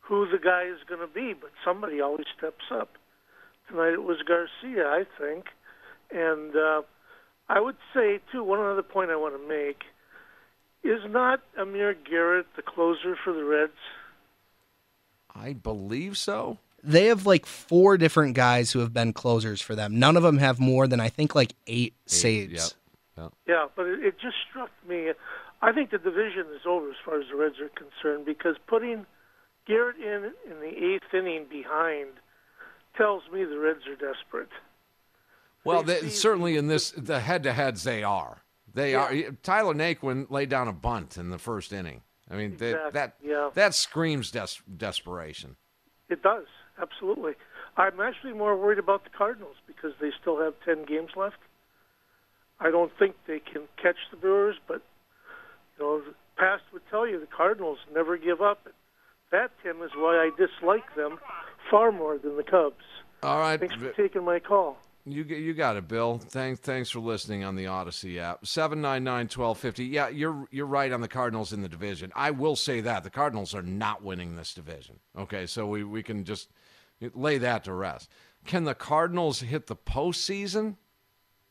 who 0.00 0.28
the 0.30 0.38
guy 0.38 0.64
is 0.64 0.78
going 0.88 1.00
to 1.00 1.12
be, 1.12 1.34
but 1.38 1.50
somebody 1.64 2.00
always 2.00 2.26
steps 2.36 2.64
up. 2.72 2.90
Tonight 3.68 3.92
it 3.92 4.02
was 4.02 4.18
Garcia, 4.26 4.86
I 4.86 5.04
think. 5.18 5.46
And 6.12 6.54
uh, 6.56 6.82
I 7.48 7.60
would 7.60 7.76
say, 7.94 8.20
too, 8.32 8.44
one 8.44 8.60
other 8.60 8.82
point 8.82 9.10
I 9.10 9.16
want 9.16 9.40
to 9.40 9.48
make 9.48 9.82
is 10.82 11.00
not 11.08 11.40
Amir 11.58 11.94
Garrett 11.94 12.46
the 12.56 12.62
closer 12.62 13.16
for 13.22 13.32
the 13.32 13.44
Reds? 13.44 13.72
I 15.34 15.52
believe 15.52 16.16
so 16.16 16.58
they 16.82 17.06
have 17.06 17.26
like 17.26 17.46
four 17.46 17.96
different 17.96 18.34
guys 18.34 18.72
who 18.72 18.80
have 18.80 18.92
been 18.92 19.12
closers 19.12 19.60
for 19.60 19.74
them. 19.74 19.98
None 19.98 20.16
of 20.16 20.22
them 20.22 20.38
have 20.38 20.58
more 20.58 20.86
than 20.86 21.00
I 21.00 21.08
think 21.08 21.34
like 21.34 21.54
eight, 21.66 21.94
eight 22.06 22.10
saves. 22.10 22.74
Yep, 23.16 23.24
yep. 23.24 23.32
Yeah, 23.46 23.66
but 23.76 23.86
it, 23.86 24.04
it 24.04 24.18
just 24.20 24.36
struck 24.48 24.70
me. 24.88 25.12
I 25.62 25.72
think 25.72 25.90
the 25.90 25.98
division 25.98 26.46
is 26.54 26.62
over 26.66 26.90
as 26.90 26.96
far 27.04 27.20
as 27.20 27.26
the 27.30 27.36
Reds 27.36 27.56
are 27.60 27.68
concerned 27.68 28.24
because 28.24 28.56
putting 28.66 29.06
Garrett 29.66 29.96
in 29.96 30.32
in 30.50 30.60
the 30.60 30.94
eighth 30.94 31.12
inning 31.12 31.46
behind 31.50 32.08
tells 32.96 33.22
me 33.32 33.44
the 33.44 33.58
Reds 33.58 33.86
are 33.86 33.96
desperate. 33.96 34.48
Well, 35.64 35.82
they, 35.82 36.08
certainly 36.08 36.56
in 36.56 36.68
this 36.68 36.90
the 36.92 37.20
head-to-heads 37.20 37.84
they 37.84 38.02
are. 38.02 38.42
They 38.72 38.92
yeah. 38.92 39.04
are. 39.04 39.32
Tyler 39.42 39.74
Naquin 39.74 40.30
laid 40.30 40.48
down 40.48 40.68
a 40.68 40.72
bunt 40.72 41.18
in 41.18 41.28
the 41.28 41.38
first 41.38 41.72
inning. 41.72 42.00
I 42.30 42.36
mean, 42.36 42.52
exactly. 42.52 42.72
that 42.72 42.92
that, 42.92 43.14
yeah. 43.22 43.50
that 43.54 43.74
screams 43.74 44.30
des- 44.30 44.62
desperation. 44.76 45.56
It 46.08 46.22
does 46.22 46.46
absolutely. 46.80 47.32
I'm 47.76 48.00
actually 48.00 48.32
more 48.32 48.56
worried 48.56 48.78
about 48.78 49.04
the 49.04 49.10
Cardinals 49.10 49.56
because 49.66 49.92
they 50.00 50.10
still 50.20 50.40
have 50.40 50.54
10 50.64 50.84
games 50.84 51.10
left. 51.16 51.36
I 52.58 52.70
don't 52.70 52.92
think 52.98 53.14
they 53.26 53.40
can 53.40 53.62
catch 53.80 53.96
the 54.10 54.16
Brewers, 54.16 54.56
but 54.68 54.82
you 55.78 55.84
know, 55.84 56.00
the 56.00 56.14
past 56.36 56.62
would 56.72 56.82
tell 56.90 57.06
you 57.06 57.18
the 57.18 57.26
Cardinals 57.26 57.78
never 57.94 58.16
give 58.18 58.42
up. 58.42 58.66
That 59.32 59.50
Tim 59.62 59.82
is 59.82 59.92
why 59.96 60.16
I 60.16 60.30
dislike 60.36 60.94
them 60.94 61.18
far 61.70 61.92
more 61.92 62.18
than 62.18 62.36
the 62.36 62.42
Cubs. 62.42 62.84
All 63.22 63.38
right, 63.38 63.58
thanks 63.58 63.74
for 63.76 63.90
taking 63.92 64.24
my 64.24 64.40
call. 64.40 64.78
You 65.06 65.24
you 65.24 65.54
got 65.54 65.76
it, 65.76 65.88
Bill. 65.88 66.18
Thanks 66.18 66.60
thanks 66.60 66.90
for 66.90 67.00
listening 67.00 67.42
on 67.42 67.56
the 67.56 67.66
Odyssey 67.66 68.20
app. 68.20 68.46
Seven 68.46 68.82
nine 68.82 69.02
nine 69.02 69.28
twelve 69.28 69.58
fifty. 69.58 69.86
Yeah, 69.86 70.08
you're 70.08 70.46
you're 70.50 70.66
right 70.66 70.92
on 70.92 71.00
the 71.00 71.08
Cardinals 71.08 71.52
in 71.52 71.62
the 71.62 71.68
division. 71.68 72.12
I 72.14 72.32
will 72.32 72.56
say 72.56 72.82
that 72.82 73.02
the 73.02 73.10
Cardinals 73.10 73.54
are 73.54 73.62
not 73.62 74.02
winning 74.02 74.36
this 74.36 74.52
division. 74.52 74.98
Okay, 75.18 75.46
so 75.46 75.66
we, 75.66 75.84
we 75.84 76.02
can 76.02 76.24
just 76.24 76.50
Lay 77.14 77.38
that 77.38 77.64
to 77.64 77.72
rest. 77.72 78.10
Can 78.44 78.64
the 78.64 78.74
Cardinals 78.74 79.40
hit 79.40 79.66
the 79.66 79.76
postseason? 79.76 80.76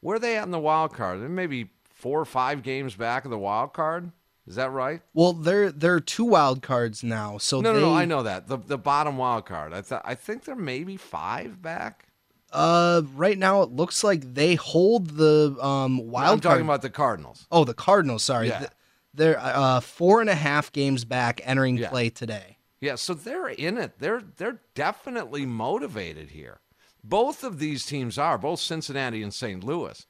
Where 0.02 0.16
are 0.16 0.20
they 0.20 0.38
at 0.38 0.46
in 0.46 0.52
the 0.52 0.60
wild 0.60 0.94
card? 0.94 1.22
They're 1.22 1.30
maybe 1.30 1.70
four 1.84 2.20
or 2.20 2.26
five 2.26 2.64
games 2.64 2.96
back 2.96 3.26
of 3.26 3.32
the 3.32 3.38
wild 3.38 3.74
card. 3.74 4.12
Is 4.48 4.56
that 4.56 4.72
right? 4.72 5.02
Well, 5.14 5.34
they're 5.34 5.72
they're 5.72 6.00
two 6.00 6.26
wild 6.26 6.64
cards 6.64 7.04
now. 7.04 7.38
So 7.38 7.62
no, 7.62 7.74
they, 7.74 7.82
no, 7.82 7.92
no. 7.92 7.96
I 7.96 8.06
know 8.06 8.24
that 8.24 8.48
the 8.48 8.58
the 8.58 8.80
bottom 8.80 9.18
wild 9.18 9.46
card. 9.46 9.74
I 9.74 10.02
I 10.04 10.16
think 10.16 10.46
they're 10.46 10.56
maybe 10.56 10.98
five 10.98 11.62
back. 11.62 12.08
Uh, 12.52 13.04
right 13.14 13.38
now 13.38 13.62
it 13.62 13.70
looks 13.70 14.04
like 14.04 14.34
they 14.34 14.56
hold 14.56 15.12
the 15.12 15.56
um 15.62 16.10
wild. 16.10 16.26
No, 16.26 16.34
I'm 16.34 16.40
talking 16.40 16.66
about 16.66 16.82
the 16.82 16.90
Cardinals. 16.90 17.46
Oh, 17.52 17.64
the 17.64 17.76
Cardinals. 17.76 18.24
Sorry, 18.24 18.48
yeah. 18.48 18.68
they're 19.14 19.40
uh 19.40 19.82
four 19.82 20.20
and 20.20 20.32
a 20.32 20.36
half 20.36 20.72
games 20.72 21.06
back 21.06 21.42
entering 21.44 21.78
yeah. 21.78 21.90
play 21.90 22.10
today. 22.10 22.58
Yeah, 22.82 22.96
so 22.96 23.14
they're 23.14 23.50
in 23.50 23.78
it. 23.78 24.00
They're 24.00 24.24
they're 24.38 24.62
definitely 24.74 25.46
motivated 25.46 26.32
here. 26.32 26.60
Both 27.04 27.44
of 27.44 27.60
these 27.60 27.86
teams 27.86 28.18
are, 28.18 28.38
both 28.38 28.60
Cincinnati 28.60 29.24
and 29.24 29.34
St. 29.34 29.64
Louis. 29.64 30.06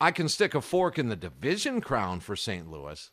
I 0.00 0.12
can 0.12 0.28
stick 0.28 0.54
a 0.54 0.60
fork 0.60 0.98
in 0.98 1.08
the 1.08 1.16
division 1.16 1.80
crown 1.80 2.20
for 2.20 2.34
St. 2.36 2.70
Louis. 2.70 3.10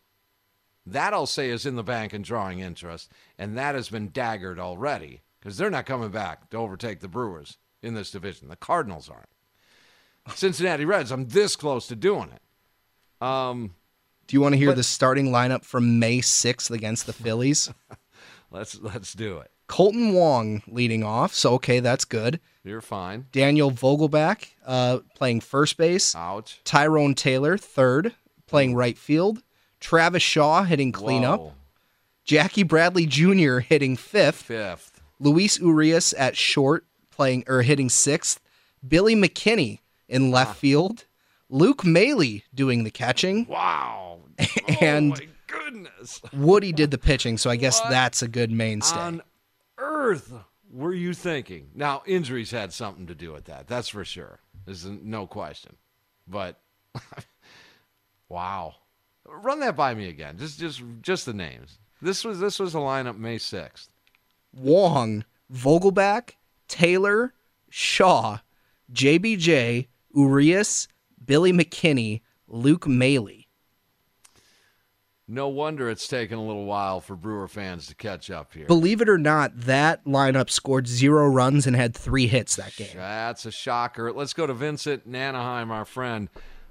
That 0.86 1.13
I'll 1.13 1.26
say 1.26 1.50
is 1.50 1.65
in 1.65 1.76
the 1.76 1.84
bank 1.84 2.13
and 2.13 2.24
drawing 2.24 2.60
interest, 2.60 3.12
and 3.38 3.58
that 3.58 3.76
has 3.76 3.89
been 3.89 4.10
daggered 4.10 4.58
already 4.58 5.22
because 5.39 5.58
they're 5.58 5.70
not 5.70 5.86
coming 5.86 6.10
back 6.10 6.50
to 6.52 6.58
overtake 6.58 7.02
the 7.02 7.10
Brewers 7.10 7.58
in 7.82 7.93
this 7.93 8.12
division. 8.12 8.48
The 8.48 8.56
Cardinals 8.56 9.10
aren't. 9.10 9.28
Cincinnati 10.36 10.86
Reds, 10.86 11.12
I'm 11.12 11.28
this 11.28 11.56
close 11.56 11.88
to 11.88 11.96
doing 11.96 12.32
it. 12.34 13.26
Um, 13.26 13.76
Do 14.28 14.36
you 14.36 14.41
want 14.41 14.54
to 14.54 14.58
hear 14.58 14.70
but, 14.70 14.78
the 14.78 14.84
starting 14.84 15.28
lineup 15.28 15.63
from 15.63 16.00
May 16.00 16.20
6th 16.20 16.72
against 16.72 17.06
the 17.06 17.13
Phillies? 17.13 17.70
Let's 18.52 18.80
let's 18.80 19.14
do 19.14 19.38
it. 19.40 19.52
Kolten 19.68 20.14
Wong 20.14 20.64
leading 20.68 21.04
off, 21.04 21.34
so 21.34 21.54
okay, 21.56 21.80
that's 21.80 22.06
good. 22.06 22.40
You're 22.64 22.82
fine. 22.82 23.28
Daniel 23.32 23.72
Vogelbach 23.72 24.48
uh, 24.66 25.00
playing 25.15 25.42
first 25.42 25.78
base. 25.78 26.15
Ouch. 26.15 26.62
Tyrone 26.63 27.15
Taylor 27.15 27.58
third, 27.58 28.13
playing 28.46 28.76
right 28.76 28.98
field. 28.98 29.44
Travis 29.80 30.24
Shaw 30.24 30.63
hitting 30.63 30.92
cleanup. 30.92 31.40
Whoa. 31.40 31.54
Jackie 32.24 32.63
Bradley 32.63 33.06
Jr. 33.06 33.60
hitting 33.60 33.96
fifth. 33.96 34.44
Fifth. 34.44 35.02
Luis 35.19 35.60
Urias 35.60 36.13
at 36.13 36.36
short, 36.38 36.86
playing 37.12 37.44
or 37.48 37.62
hitting 37.62 37.90
sixth. 37.90 38.40
Billy 38.88 39.15
McKinney 39.15 39.80
in 40.08 40.32
left 40.32 40.58
field. 40.58 41.06
Luke 41.50 41.86
Maile 41.86 42.42
doing 42.54 42.84
the 42.84 42.92
catching. 42.92 43.46
Wow. 43.48 44.19
and 44.82 45.13
oh 45.13 45.26
goodness. 45.68 46.22
Woody 46.34 46.72
did 46.72 46.92
the 46.92 46.98
pitching, 46.98 47.38
so 47.38 47.50
I 47.50 47.56
guess 47.56 47.80
what 47.82 47.90
that's 47.90 48.22
a 48.22 48.28
good 48.28 48.52
mainstay. 48.52 48.98
On 48.98 49.22
earth 49.78 50.34
were 50.72 50.94
you 50.94 51.13
thinking? 51.13 51.70
Now, 51.74 52.04
injuries 52.06 52.52
had 52.52 52.74
something 52.74 53.08
to 53.08 53.15
do 53.15 53.32
with 53.32 53.46
that. 53.46 53.68
That's 53.68 53.90
for 53.90 54.04
sure. 54.04 54.40
There's 54.65 54.86
no 54.86 55.28
question. 55.28 55.78
But 56.28 56.60
wow. 58.30 58.76
Run 59.26 59.60
that 59.62 59.76
by 59.76 59.94
me 59.94 60.08
again. 60.10 60.38
Just 60.38 60.60
just 60.60 60.82
just 61.02 61.26
the 61.26 61.34
names. 61.34 61.80
This 62.02 62.24
was 62.24 62.40
this 62.40 62.60
was 62.60 62.76
a 62.76 62.80
lineup 62.80 63.18
May 63.18 63.38
6th. 63.38 63.90
Wong, 64.54 65.26
Vogelbach, 65.54 66.32
Taylor, 66.68 67.34
Shaw, 67.70 68.40
JBJ, 68.94 69.88
Urias, 70.15 70.88
Billy 71.24 71.52
McKinney, 71.52 72.22
Luke 72.48 72.88
Maile. 72.88 73.46
No 75.30 75.50
wonder 75.50 75.90
it's 75.90 76.08
taken 76.08 76.38
a 76.38 76.44
little 76.44 76.65
while 76.65 77.02
for 77.02 77.15
Brewer 77.15 77.50
fans 77.50 77.88
to 77.88 77.96
catch 77.96 78.32
up 78.32 78.54
here. 78.54 78.65
Believe 78.65 79.02
it 79.02 79.10
or 79.10 79.17
not, 79.17 79.60
that 79.62 80.06
lineup 80.06 80.50
scored 80.50 80.88
zero 80.88 81.28
runs 81.28 81.67
and 81.67 81.75
had 81.75 81.94
three 81.94 82.28
hits 82.28 82.56
that 82.56 82.75
game. 82.75 82.96
That's 82.96 83.46
a 83.46 83.52
shocker. 83.52 84.13
Let's 84.13 84.34
go 84.34 84.48
to 84.48 84.54
Vincent 84.54 85.04
in 85.06 85.15
Anaheim, 85.15 85.69
our 85.69 85.84
friend. 85.84 86.30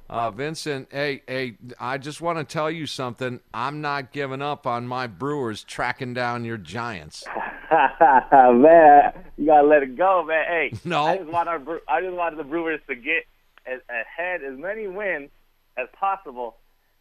Uh, 0.08 0.30
Vincent, 0.30 0.88
hey, 0.90 1.22
hey, 1.26 1.58
I 1.78 1.98
just 1.98 2.20
want 2.20 2.38
to 2.38 2.44
tell 2.44 2.70
you 2.70 2.86
something. 2.86 3.40
I'm 3.52 3.80
not 3.80 4.12
giving 4.12 4.40
up 4.40 4.66
on 4.66 4.86
my 4.86 5.06
Brewers 5.06 5.62
tracking 5.64 6.14
down 6.14 6.44
your 6.44 6.56
Giants. 6.56 7.24
man, 8.32 9.12
you 9.36 9.46
gotta 9.46 9.66
let 9.66 9.82
it 9.82 9.96
go, 9.96 10.24
man. 10.24 10.44
Hey, 10.46 10.72
no, 10.84 11.04
I 11.04 11.16
just 11.16 11.30
want 11.30 11.48
our, 11.48 11.60
I 11.88 12.00
just 12.00 12.14
wanted 12.14 12.38
the 12.38 12.44
Brewers 12.44 12.80
to 12.88 12.94
get 12.94 13.24
ahead 13.66 14.42
as 14.42 14.58
many 14.58 14.86
wins 14.86 15.30
as 15.76 15.88
possible. 15.98 16.56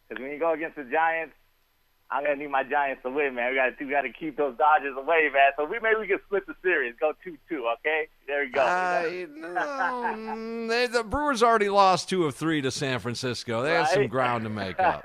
Because 0.08 0.22
when 0.22 0.32
you 0.32 0.38
go 0.38 0.52
against 0.52 0.76
the 0.76 0.84
Giants, 0.84 1.34
I'm 2.10 2.22
gonna 2.22 2.36
need 2.36 2.50
my 2.50 2.62
Giants 2.62 3.02
to 3.02 3.10
win, 3.10 3.34
man. 3.34 3.50
We 3.50 3.56
got 3.56 3.76
to 3.76 3.84
we 3.84 3.90
got 3.90 4.02
to 4.02 4.12
keep 4.12 4.36
those 4.36 4.56
Dodgers 4.56 4.94
away, 4.96 5.28
man. 5.32 5.50
So 5.56 5.64
we 5.64 5.78
maybe 5.80 6.00
we 6.00 6.06
can 6.06 6.20
split 6.26 6.46
the 6.46 6.54
series, 6.62 6.94
go 7.00 7.12
two 7.24 7.36
two. 7.48 7.66
Okay, 7.78 8.06
there 8.28 8.44
we 8.44 8.50
go. 8.50 8.60
Uh, 8.62 10.14
no, 10.16 10.68
they, 10.68 10.86
the 10.86 11.02
Brewers 11.02 11.42
already 11.42 11.68
lost 11.68 12.08
two 12.08 12.24
of 12.24 12.36
three 12.36 12.60
to 12.62 12.70
San 12.70 13.00
Francisco. 13.00 13.62
They 13.62 13.72
right? 13.72 13.78
have 13.78 13.88
some 13.88 14.06
ground 14.06 14.44
to 14.44 14.50
make 14.50 14.78
up. 14.78 15.02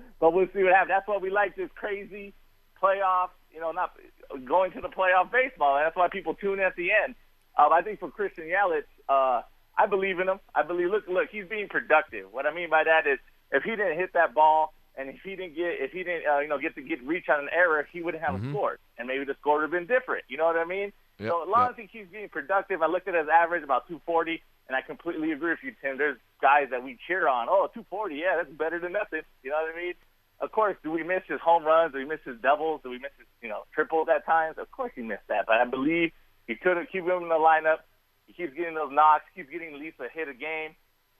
but 0.20 0.34
we'll 0.34 0.46
see 0.54 0.62
what 0.62 0.74
happens. 0.74 0.90
That's 0.90 1.08
why 1.08 1.16
we 1.16 1.30
like 1.30 1.56
this 1.56 1.70
crazy 1.74 2.34
playoff. 2.82 3.30
You 3.52 3.60
know, 3.60 3.70
not 3.70 3.96
going 4.44 4.72
to 4.72 4.82
the 4.82 4.88
playoff 4.88 5.32
baseball. 5.32 5.76
That's 5.82 5.96
why 5.96 6.08
people 6.08 6.34
tune 6.34 6.58
in 6.58 6.66
at 6.66 6.76
the 6.76 6.90
end. 6.92 7.14
Um, 7.58 7.72
I 7.72 7.80
think 7.80 8.00
for 8.00 8.10
Christian 8.10 8.44
Yelich, 8.44 8.82
uh, 9.08 9.42
I 9.78 9.86
believe 9.88 10.20
in 10.20 10.28
him. 10.28 10.40
I 10.54 10.62
believe. 10.62 10.90
Look, 10.90 11.08
look, 11.08 11.28
he's 11.30 11.46
being 11.48 11.68
productive. 11.68 12.26
What 12.32 12.44
I 12.44 12.52
mean 12.52 12.68
by 12.68 12.84
that 12.84 13.06
is, 13.10 13.18
if 13.50 13.62
he 13.62 13.70
didn't 13.70 13.96
hit 13.96 14.12
that 14.12 14.34
ball 14.34 14.74
and 14.96 15.08
if 15.08 15.16
he 15.24 15.36
didn't 15.36 15.54
get 15.54 15.80
if 15.80 15.92
he 15.92 16.04
didn't 16.04 16.26
uh, 16.26 16.38
you 16.38 16.48
know 16.48 16.58
get 16.58 16.74
to 16.76 16.82
get 16.82 17.02
reach 17.02 17.28
on 17.28 17.40
an 17.40 17.48
error, 17.52 17.86
he 17.92 18.02
wouldn't 18.02 18.22
have 18.22 18.34
mm-hmm. 18.34 18.50
scored, 18.50 18.78
and 18.98 19.08
maybe 19.08 19.24
the 19.24 19.34
score 19.40 19.56
would 19.56 19.62
have 19.62 19.70
been 19.70 19.86
different. 19.86 20.24
You 20.28 20.36
know 20.36 20.46
what 20.46 20.56
I 20.56 20.64
mean? 20.64 20.92
Yep, 21.18 21.30
so 21.30 21.42
as 21.42 21.48
long 21.48 21.66
yep. 21.66 21.70
as 21.70 21.76
he 21.76 21.86
keeps 21.86 22.10
being 22.10 22.28
productive, 22.28 22.82
I 22.82 22.86
looked 22.86 23.08
at 23.08 23.14
his 23.14 23.28
average 23.28 23.62
about 23.62 23.86
240, 23.86 24.42
and 24.68 24.76
I 24.76 24.82
completely 24.82 25.32
agree 25.32 25.50
with 25.50 25.62
you, 25.62 25.74
Tim. 25.82 25.98
There's 25.98 26.18
guys 26.40 26.68
that 26.70 26.82
we 26.82 26.98
cheer 27.06 27.28
on. 27.28 27.46
Oh, 27.48 27.70
240, 27.72 28.16
yeah, 28.16 28.36
that's 28.36 28.50
better 28.50 28.78
than 28.78 28.92
nothing. 28.92 29.22
You 29.42 29.50
know 29.50 29.62
what 29.62 29.74
I 29.74 29.76
mean? 29.76 29.94
Of 30.40 30.50
course, 30.50 30.76
do 30.82 30.90
we 30.90 31.02
miss 31.02 31.22
his 31.28 31.40
home 31.40 31.64
runs? 31.64 31.92
Do 31.92 31.98
we 31.98 32.04
miss 32.04 32.20
his 32.24 32.40
doubles? 32.42 32.80
Do 32.82 32.90
we 32.90 32.98
miss 32.98 33.14
his 33.18 33.26
you 33.42 33.48
know 33.48 33.62
triples 33.74 34.08
at 34.14 34.26
times? 34.26 34.58
Of 34.58 34.70
course, 34.70 34.92
he 34.94 35.02
missed 35.02 35.26
that, 35.28 35.46
but 35.46 35.56
I 35.56 35.64
believe 35.64 36.10
he 36.46 36.54
could 36.56 36.76
have 36.76 36.86
keep 36.90 37.04
him 37.04 37.22
in 37.22 37.28
the 37.28 37.38
lineup. 37.38 37.86
He 38.26 38.32
keeps 38.32 38.54
getting 38.54 38.74
those 38.74 38.90
knocks, 38.90 39.24
keeps 39.34 39.50
getting 39.50 39.74
at 39.74 39.80
least 39.80 40.00
a 40.00 40.08
hit 40.12 40.28
a 40.28 40.34
game. 40.34 40.74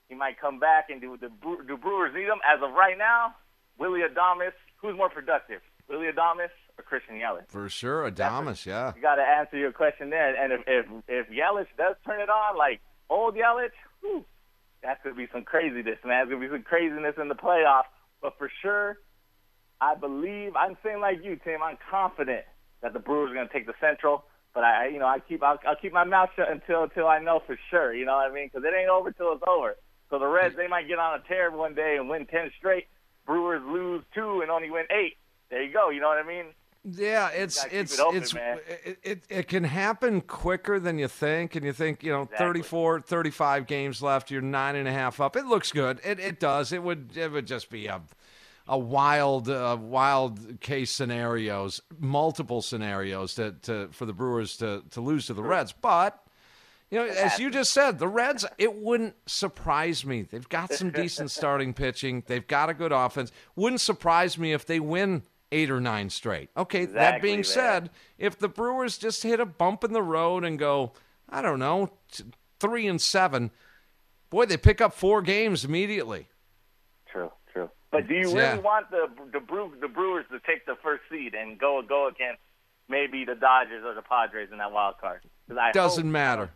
He 0.09 0.15
might 0.15 0.41
come 0.41 0.59
back 0.59 0.91
and 0.91 1.01
do 1.01 1.17
the 1.17 1.31
do 1.67 1.77
Brewers 1.77 2.13
need 2.15 2.27
him 2.27 2.43
as 2.45 2.61
of 2.63 2.73
right 2.75 2.99
now. 2.99 3.35
Willy 3.79 4.01
Adames, 4.01 4.53
who's 4.77 4.97
more 4.97 5.09
productive, 5.09 5.61
Willy 5.89 6.07
Adames 6.07 6.49
or 6.79 6.85
Christian 6.85 7.17
Yelich? 7.17 7.49
For 7.49 7.69
sure, 7.69 8.11
Adames, 8.11 8.67
yeah. 8.67 8.93
You 8.95 9.03
got 9.03 9.17
to 9.17 9.23
answer 9.23 9.57
your 9.57 9.73
question 9.73 10.11
there. 10.11 10.35
And 10.35 10.53
if 10.53 10.61
if 10.67 10.87
if 11.09 11.29
Yelich 11.29 11.67
does 11.77 11.97
turn 12.07 12.21
it 12.21 12.29
on, 12.31 12.57
like 12.57 12.81
old 13.11 13.35
Yelich, 13.35 13.71
whew, 14.01 14.25
that's 14.83 15.03
gonna 15.03 15.17
be 15.17 15.29
some 15.33 15.43
craziness, 15.45 15.99
man. 16.05 16.23
It's 16.23 16.31
gonna 16.31 16.41
be 16.41 16.53
some 16.53 16.63
craziness 16.63 17.15
in 17.21 17.29
the 17.29 17.35
playoffs. 17.35 17.91
But 18.21 18.39
for 18.39 18.51
sure, 18.63 18.99
I 19.81 19.95
believe 19.95 20.57
I'm 20.57 20.77
saying 20.83 21.01
like 21.01 21.23
you, 21.23 21.39
Tim. 21.45 21.63
I'm 21.63 21.79
confident 21.91 22.45
that 22.83 22.93
the 22.93 22.99
Brewers 22.99 23.31
are 23.31 23.35
gonna 23.35 23.49
take 23.53 23.67
the 23.67 23.75
Central. 23.81 24.25
But 24.55 24.63
I, 24.63 24.87
you 24.87 25.01
know, 25.01 25.07
I 25.07 25.19
keep 25.19 25.43
I'll, 25.43 25.59
I'll 25.67 25.77
keep 25.77 25.93
my 25.93 26.05
mouth 26.05 26.31
shut 26.37 26.51
until 26.51 26.85
until 26.85 27.09
I 27.09 27.19
know 27.19 27.43
for 27.45 27.59
sure. 27.71 27.93
You 27.93 28.05
know 28.07 28.15
what 28.17 28.31
I 28.31 28.35
mean? 28.35 28.51
Because 28.53 28.65
it 28.65 28.73
ain't 28.79 28.89
over 28.89 29.11
till 29.11 29.33
it's 29.33 29.43
over. 29.49 29.77
So 30.11 30.19
the 30.19 30.27
Reds, 30.27 30.55
they 30.55 30.69
might 30.69 30.87
get 30.87 30.99
on 30.99 31.19
a 31.19 31.23
tear 31.27 31.51
one 31.51 31.75
day 31.75 31.97
and 31.99 32.09
win 32.09 32.27
ten 32.27 32.53
straight. 32.57 32.87
Brewers 33.27 33.63
lose 33.67 34.03
two 34.15 34.41
and 34.41 34.51
only 34.51 34.71
win 34.71 34.85
eight. 34.91 35.17
There 35.51 35.63
you 35.63 35.73
go. 35.73 35.91
You 35.91 36.01
know 36.01 36.09
what 36.09 36.19
I 36.19 36.27
mean? 36.27 36.47
Yeah, 36.87 37.29
it's 37.31 37.65
it's 37.71 37.95
it 37.95 38.01
open, 38.01 38.17
it's 38.19 38.35
it, 38.35 38.99
it, 39.03 39.23
it 39.31 39.49
can 39.49 39.65
happen 39.65 40.21
quicker 40.21 40.79
than 40.79 40.99
you 40.99 41.09
think, 41.09 41.57
and 41.57 41.65
you 41.65 41.73
think 41.73 42.03
you 42.03 42.13
know 42.13 42.23
exactly. 42.23 42.47
34, 42.47 43.01
35 43.01 43.67
games 43.67 44.03
left. 44.03 44.31
You're 44.31 44.43
nine 44.43 44.77
and 44.77 44.87
a 44.87 44.93
half 44.93 45.19
up. 45.19 45.35
It 45.35 45.47
looks 45.47 45.73
good. 45.73 45.99
It 46.05 46.21
it 46.21 46.41
does. 46.41 46.73
It 46.73 46.83
would 46.83 47.17
it 47.17 47.33
would 47.33 47.47
just 47.47 47.71
be 47.71 47.87
a 47.87 48.03
a 48.67 48.79
wild 48.79 49.49
uh, 49.49 49.79
wild 49.81 50.61
case 50.61 50.91
scenarios, 50.91 51.81
multiple 51.99 52.61
scenarios 52.61 53.35
to, 53.37 53.53
to 53.63 53.89
for 53.93 54.05
the 54.05 54.13
Brewers 54.13 54.59
to 54.59 54.83
to 54.91 55.01
lose 55.01 55.27
to 55.29 55.35
the 55.35 55.43
Reds, 55.43 55.73
but 55.73 56.24
you 56.91 56.99
know, 56.99 57.07
as 57.07 57.39
you 57.39 57.51
just 57.51 57.73
said, 57.73 57.99
the 57.99 58.07
Reds, 58.07 58.45
it 58.59 58.75
wouldn't 58.75 59.15
surprise 59.27 60.05
me. 60.05 60.23
They've 60.23 60.49
got 60.49 60.73
some 60.73 60.91
decent 60.91 61.31
starting 61.33 61.75
pitching. 61.75 62.23
They've 62.27 62.47
got 62.47 62.71
a 62.71 62.75
good 62.75 62.93
offense. 62.93 63.33
Wouldn't 63.57 63.81
surprise 63.81 64.39
me 64.39 64.53
if 64.53 64.65
they 64.67 64.79
win 64.79 65.23
eight 65.51 65.71
or 65.71 65.81
nine 65.81 66.11
straight. 66.11 66.51
Okay, 66.57 66.83
exactly, 66.83 67.01
that 67.01 67.23
being 67.23 67.39
man. 67.39 67.45
said, 67.45 67.91
if 68.19 68.39
the 68.39 68.49
Brewers 68.49 68.99
just 68.99 69.23
hit 69.23 69.41
a 69.41 69.47
bump 69.47 69.85
in 69.85 69.93
the 69.93 70.03
road 70.03 70.45
and 70.45 70.59
go, 70.59 70.93
I 71.29 71.43
don't 71.43 71.59
know, 71.59 71.91
three 72.61 72.87
and 72.87 73.01
seven, 73.01 73.51
boy, 74.31 74.47
they 74.47 74.57
pick 74.57 74.81
up 74.81 74.93
four 74.93 75.23
games 75.23 75.65
immediately. 75.65 76.29
True, 77.11 77.31
true. 77.53 77.71
But 77.91 78.09
do 78.09 78.15
you 78.15 78.27
really 78.27 78.39
yeah. 78.39 78.57
want 78.59 78.91
the 78.91 79.09
the, 79.33 79.41
Brew, 79.41 79.73
the 79.81 79.89
Brewers 79.89 80.27
to 80.31 80.41
take 80.41 80.67
the 80.67 80.77
first 80.83 81.03
seed 81.11 81.35
and 81.35 81.59
go 81.59 81.83
go 81.87 82.09
against 82.09 82.41
maybe 82.89 83.25
the 83.25 83.35
Dodgers 83.35 83.85
or 83.85 83.95
the 83.95 84.03
Padres 84.03 84.51
in 84.53 84.59
that 84.59 84.73
wild 84.73 84.97
card? 85.01 85.23
Doesn't 85.73 86.11
matter. 86.11 86.51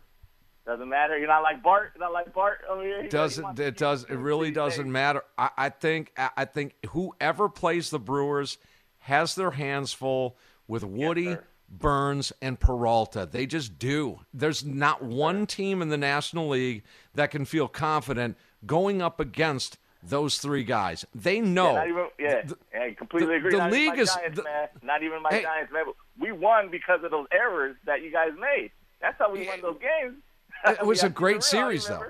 Doesn't 0.65 0.89
matter. 0.89 1.17
You're 1.17 1.27
not 1.27 1.41
like 1.41 1.63
Bart. 1.63 1.93
You're 1.95 2.05
not 2.05 2.13
like 2.13 2.33
Bart 2.33 2.59
over 2.69 2.83
here. 2.83 3.07
Doesn't 3.07 3.59
it 3.59 3.77
does 3.77 4.03
it 4.03 4.15
really 4.15 4.51
doesn't 4.51 4.91
matter. 4.91 5.23
I, 5.37 5.49
I 5.57 5.69
think 5.69 6.13
I 6.17 6.45
think 6.45 6.75
whoever 6.89 7.49
plays 7.49 7.89
the 7.89 7.99
Brewers 7.99 8.57
has 8.99 9.35
their 9.35 9.51
hands 9.51 9.93
full 9.93 10.37
with 10.67 10.83
Woody, 10.83 11.23
yes, 11.23 11.39
Burnes, 11.69 12.31
and 12.41 12.59
Peralta. 12.59 13.27
They 13.29 13.45
just 13.45 13.79
do. 13.79 14.19
There's 14.33 14.63
not 14.63 15.01
one 15.01 15.47
team 15.47 15.81
in 15.81 15.89
the 15.89 15.97
National 15.97 16.49
League 16.49 16.83
that 17.15 17.31
can 17.31 17.45
feel 17.45 17.67
confident 17.67 18.37
going 18.65 19.01
up 19.01 19.19
against 19.19 19.77
those 20.03 20.37
three 20.37 20.63
guys. 20.63 21.05
They 21.13 21.41
know. 21.41 21.73
Yeah, 21.73 21.87
even, 21.87 22.07
yeah, 22.19 22.41
the, 22.45 22.57
I 22.79 22.93
completely 22.93 23.35
agree. 23.35 23.51
The, 23.51 23.57
the 23.57 23.69
league 23.69 23.97
is 23.97 24.13
Giants, 24.13 24.37
the, 24.37 24.43
man. 24.43 24.67
Not 24.81 25.03
even 25.03 25.21
my 25.21 25.29
hey, 25.31 25.41
Giants, 25.41 25.73
man. 25.73 25.85
We 26.19 26.31
won 26.31 26.69
because 26.69 27.03
of 27.03 27.11
those 27.11 27.27
errors 27.31 27.75
that 27.85 28.01
you 28.01 28.11
guys 28.11 28.31
made. 28.39 28.71
That's 29.01 29.17
how 29.17 29.31
we 29.31 29.47
won 29.47 29.61
those 29.61 29.77
games. 29.79 30.17
It 30.65 30.85
was 30.85 31.03
a 31.03 31.09
great 31.09 31.43
series, 31.43 31.87
though. 31.87 32.05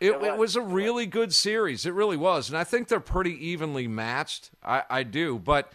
It, 0.00 0.12
it, 0.12 0.36
was 0.36 0.54
a 0.54 0.60
really 0.60 1.06
good 1.06 1.34
series. 1.34 1.84
It 1.84 1.92
really 1.92 2.16
was, 2.16 2.48
and 2.48 2.56
I 2.56 2.62
think 2.62 2.86
they're 2.86 3.00
pretty 3.00 3.48
evenly 3.48 3.88
matched. 3.88 4.50
I, 4.62 4.84
I 4.88 5.02
do, 5.02 5.40
but 5.40 5.72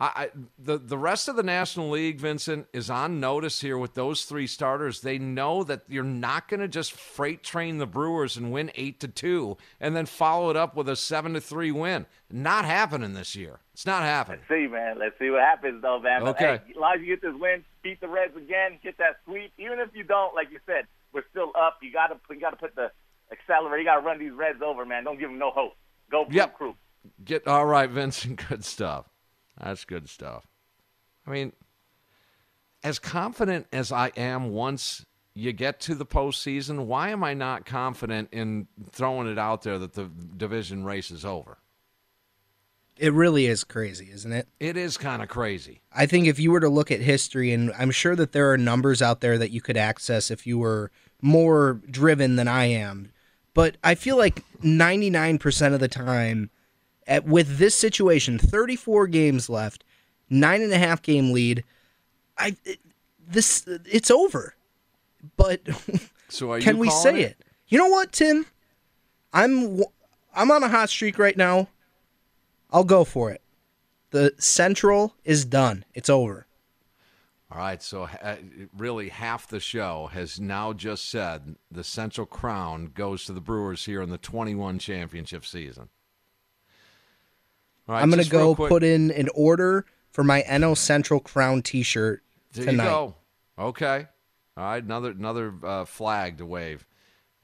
I, 0.00 0.06
I, 0.06 0.30
the 0.58 0.78
the 0.78 0.96
rest 0.96 1.28
of 1.28 1.36
the 1.36 1.42
National 1.42 1.90
League, 1.90 2.18
Vincent, 2.18 2.66
is 2.72 2.88
on 2.88 3.20
notice 3.20 3.60
here 3.60 3.76
with 3.76 3.92
those 3.92 4.24
three 4.24 4.46
starters. 4.46 5.00
They 5.00 5.18
know 5.18 5.64
that 5.64 5.82
you're 5.86 6.04
not 6.04 6.48
going 6.48 6.60
to 6.60 6.68
just 6.68 6.92
freight 6.92 7.42
train 7.42 7.76
the 7.76 7.86
Brewers 7.86 8.38
and 8.38 8.52
win 8.52 8.70
eight 8.74 9.00
to 9.00 9.08
two, 9.08 9.58
and 9.80 9.94
then 9.94 10.06
follow 10.06 10.48
it 10.48 10.56
up 10.56 10.74
with 10.74 10.88
a 10.88 10.96
seven 10.96 11.34
to 11.34 11.40
three 11.40 11.72
win. 11.72 12.06
Not 12.30 12.64
happening 12.64 13.12
this 13.12 13.36
year. 13.36 13.60
It's 13.74 13.86
not 13.86 14.02
happening. 14.02 14.40
Let's 14.48 14.60
see, 14.60 14.66
man. 14.66 14.98
Let's 14.98 15.18
see 15.18 15.30
what 15.30 15.40
happens, 15.40 15.82
though, 15.82 16.00
man. 16.00 16.22
Okay. 16.28 16.30
But, 16.30 16.66
hey, 16.66 16.70
as 16.70 16.76
long 16.76 16.94
as 16.94 17.00
you 17.00 17.06
get 17.08 17.22
this 17.22 17.34
win, 17.38 17.64
beat 17.82 18.00
the 18.00 18.08
Reds 18.08 18.36
again, 18.36 18.78
get 18.82 18.98
that 18.98 19.16
sweep. 19.24 19.52
Even 19.58 19.78
if 19.78 19.90
you 19.94 20.04
don't, 20.04 20.34
like 20.34 20.50
you 20.50 20.58
said, 20.64 20.86
we're 21.12 21.24
still 21.30 21.52
up. 21.58 21.78
You 21.82 21.92
got 21.92 22.08
to 22.08 22.16
you 22.30 22.40
got 22.40 22.50
to 22.50 22.56
put 22.56 22.74
the 22.74 22.90
accelerator. 23.32 23.78
You 23.78 23.84
got 23.84 24.00
to 24.00 24.06
run 24.06 24.18
these 24.18 24.32
Reds 24.32 24.60
over, 24.64 24.84
man. 24.84 25.04
Don't 25.04 25.18
give 25.18 25.30
them 25.30 25.38
no 25.38 25.50
hope. 25.50 25.72
Go 26.10 26.24
Blue 26.24 26.36
yep. 26.36 26.56
Crew. 26.56 26.74
Get 27.24 27.46
all 27.46 27.66
right, 27.66 27.88
Vincent. 27.88 28.42
Good 28.48 28.64
stuff. 28.64 29.06
That's 29.60 29.84
good 29.84 30.08
stuff. 30.08 30.46
I 31.26 31.30
mean, 31.30 31.52
as 32.84 32.98
confident 32.98 33.66
as 33.72 33.90
I 33.90 34.12
am 34.16 34.50
once 34.50 35.04
you 35.34 35.52
get 35.52 35.80
to 35.80 35.94
the 35.94 36.06
postseason, 36.06 36.86
why 36.86 37.10
am 37.10 37.24
I 37.24 37.34
not 37.34 37.66
confident 37.66 38.28
in 38.32 38.68
throwing 38.90 39.28
it 39.28 39.38
out 39.38 39.62
there 39.62 39.78
that 39.78 39.94
the 39.94 40.10
division 40.36 40.84
race 40.84 41.10
is 41.10 41.24
over? 41.24 41.58
It 42.98 43.12
really 43.12 43.46
is 43.46 43.64
crazy, 43.64 44.10
isn't 44.12 44.32
it? 44.32 44.48
It 44.58 44.76
is 44.76 44.96
kind 44.96 45.22
of 45.22 45.28
crazy. 45.28 45.80
I 45.92 46.06
think 46.06 46.26
if 46.26 46.38
you 46.38 46.50
were 46.50 46.60
to 46.60 46.68
look 46.68 46.90
at 46.90 47.00
history, 47.00 47.52
and 47.52 47.72
I'm 47.78 47.90
sure 47.90 48.16
that 48.16 48.32
there 48.32 48.50
are 48.52 48.58
numbers 48.58 49.00
out 49.00 49.20
there 49.20 49.38
that 49.38 49.50
you 49.50 49.60
could 49.60 49.76
access 49.76 50.30
if 50.30 50.46
you 50.46 50.58
were 50.58 50.90
more 51.22 51.80
driven 51.90 52.36
than 52.36 52.48
I 52.48 52.64
am, 52.64 53.12
but 53.54 53.76
I 53.82 53.94
feel 53.94 54.16
like 54.16 54.44
99% 54.62 55.74
of 55.74 55.80
the 55.80 55.88
time, 55.88 56.50
at, 57.06 57.24
with 57.24 57.58
this 57.58 57.74
situation, 57.74 58.38
34 58.38 59.06
games 59.08 59.48
left, 59.48 59.84
nine 60.30 60.62
and 60.62 60.72
a 60.72 60.78
half 60.78 61.02
game 61.02 61.32
lead, 61.32 61.64
I 62.36 62.56
it, 62.64 62.78
this 63.26 63.64
it's 63.84 64.10
over. 64.10 64.54
But 65.36 65.60
so 66.28 66.58
can 66.60 66.78
we 66.78 66.90
say 66.90 67.20
it? 67.20 67.30
it? 67.30 67.44
You 67.68 67.78
know 67.78 67.88
what, 67.88 68.12
Tim? 68.12 68.46
I'm 69.32 69.82
I'm 70.34 70.50
on 70.50 70.62
a 70.62 70.68
hot 70.68 70.90
streak 70.90 71.18
right 71.18 71.36
now. 71.36 71.68
I'll 72.70 72.84
go 72.84 73.04
for 73.04 73.30
it. 73.30 73.42
The 74.10 74.34
Central 74.38 75.14
is 75.24 75.44
done. 75.44 75.84
It's 75.94 76.08
over. 76.08 76.46
All 77.50 77.58
right, 77.58 77.82
so 77.82 78.02
uh, 78.02 78.36
really 78.76 79.08
half 79.08 79.48
the 79.48 79.60
show 79.60 80.10
has 80.12 80.38
now 80.38 80.74
just 80.74 81.08
said 81.08 81.56
the 81.70 81.82
Central 81.82 82.26
Crown 82.26 82.90
goes 82.94 83.24
to 83.24 83.32
the 83.32 83.40
Brewers 83.40 83.86
here 83.86 84.02
in 84.02 84.10
the 84.10 84.18
21 84.18 84.78
championship 84.78 85.46
season. 85.46 85.88
All 87.88 87.94
right, 87.94 88.02
I'm 88.02 88.10
going 88.10 88.22
to 88.22 88.28
go 88.28 88.54
put 88.54 88.82
in 88.82 89.10
an 89.12 89.30
order 89.34 89.86
for 90.10 90.22
my 90.22 90.42
NL 90.42 90.76
Central 90.76 91.20
Crown 91.20 91.62
T-shirt 91.62 92.22
there 92.52 92.66
tonight. 92.66 92.84
you 92.84 92.90
go. 92.90 93.14
Okay. 93.58 94.06
All 94.58 94.64
right, 94.64 94.82
another 94.82 95.12
another 95.12 95.54
uh, 95.62 95.84
flag 95.86 96.38
to 96.38 96.46
wave 96.46 96.84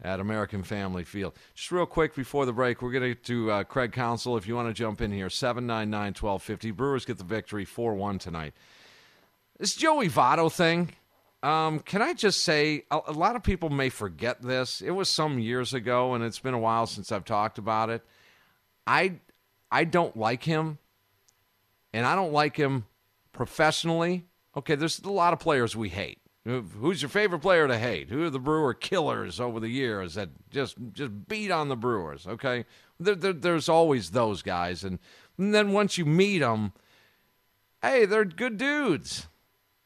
at 0.04 0.20
American 0.20 0.62
Family 0.62 1.02
Field. 1.02 1.32
Just 1.54 1.72
real 1.72 1.86
quick 1.86 2.14
before 2.14 2.44
the 2.46 2.52
break, 2.52 2.82
we're 2.82 2.92
going 2.92 3.02
to 3.02 3.08
get 3.08 3.24
to 3.24 3.50
uh, 3.50 3.64
Craig 3.64 3.92
Counsell. 3.92 4.36
If 4.36 4.46
you 4.46 4.54
want 4.54 4.68
to 4.68 4.74
jump 4.74 5.00
in 5.00 5.10
here, 5.10 5.30
799 5.30 6.08
1250. 6.08 6.70
Brewers 6.72 7.04
get 7.04 7.18
the 7.18 7.24
victory 7.24 7.64
4 7.64 7.94
1 7.94 8.18
tonight. 8.18 8.52
This 9.58 9.74
Joey 9.74 10.08
Votto 10.08 10.52
thing, 10.52 10.90
um, 11.42 11.80
can 11.80 12.02
I 12.02 12.12
just 12.12 12.42
say, 12.42 12.84
a, 12.90 13.00
a 13.08 13.12
lot 13.12 13.34
of 13.34 13.42
people 13.42 13.70
may 13.70 13.88
forget 13.88 14.42
this. 14.42 14.80
It 14.80 14.90
was 14.90 15.08
some 15.08 15.38
years 15.38 15.72
ago, 15.72 16.14
and 16.14 16.22
it's 16.22 16.38
been 16.38 16.54
a 16.54 16.58
while 16.58 16.86
since 16.86 17.10
I've 17.10 17.24
talked 17.24 17.58
about 17.58 17.88
it. 17.88 18.04
I, 18.86 19.20
I 19.70 19.84
don't 19.84 20.16
like 20.16 20.42
him, 20.42 20.78
and 21.92 22.04
I 22.04 22.14
don't 22.14 22.32
like 22.32 22.56
him 22.56 22.84
professionally. 23.32 24.26
Okay, 24.56 24.74
there's 24.74 25.00
a 25.00 25.10
lot 25.10 25.32
of 25.32 25.38
players 25.38 25.74
we 25.74 25.88
hate. 25.88 26.18
Who's 26.46 27.00
your 27.00 27.08
favorite 27.08 27.40
player 27.40 27.66
to 27.66 27.78
hate? 27.78 28.10
Who 28.10 28.24
are 28.24 28.30
the 28.30 28.38
Brewer 28.38 28.74
killers 28.74 29.40
over 29.40 29.60
the 29.60 29.68
years 29.68 30.14
that 30.14 30.28
just 30.50 30.76
just 30.92 31.26
beat 31.26 31.50
on 31.50 31.70
the 31.70 31.76
Brewers? 31.76 32.26
Okay, 32.26 32.66
there, 33.00 33.14
there, 33.14 33.32
there's 33.32 33.68
always 33.70 34.10
those 34.10 34.42
guys, 34.42 34.84
and, 34.84 34.98
and 35.38 35.54
then 35.54 35.72
once 35.72 35.96
you 35.96 36.04
meet 36.04 36.40
them, 36.40 36.74
hey, 37.80 38.04
they're 38.04 38.26
good 38.26 38.58
dudes. 38.58 39.26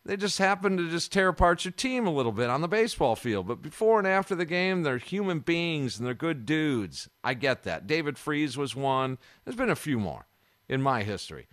They 0.05 0.17
just 0.17 0.39
happen 0.39 0.79
to 0.79 0.89
just 0.89 1.13
tear 1.13 1.29
apart 1.29 1.65
your 1.65 1.73
team 1.73 2.07
a 2.07 2.13
little 2.13 2.33
bit 2.33 2.49
on 2.49 2.63
the 2.63 2.69
baseball 2.69 3.15
field. 3.15 3.47
But 3.47 3.61
before 3.61 3.99
and 3.99 4.09
after 4.09 4.35
the 4.35 4.47
game, 4.47 4.83
they're 4.83 4.97
human 4.97 5.41
beings 5.41 5.99
and 5.99 6.07
they're 6.07 6.15
good 6.15 6.47
dudes. 6.47 7.11
I 7.23 7.35
get 7.35 7.65
that. 7.65 7.87
David 7.87 8.17
Freese 8.17 8.57
was 8.57 8.75
one. 8.75 9.19
There's 9.45 9.57
been 9.57 9.69
a 9.69 9.77
few 9.77 9.99
more 9.99 10.27
in 10.67 10.81
my 10.81 11.03
history. 11.03 11.47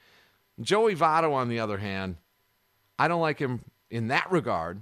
Joey 0.61 0.95
Votto, 0.95 1.33
on 1.33 1.49
the 1.49 1.59
other 1.59 1.79
hand, 1.79 2.15
I 2.97 3.09
don't 3.09 3.19
like 3.19 3.39
him 3.39 3.59
in 3.91 4.07
that 4.07 4.31
regard. 4.31 4.81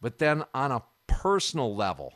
But 0.00 0.18
then 0.18 0.44
on 0.54 0.72
a 0.72 0.82
personal 1.06 1.74
level, 1.74 2.14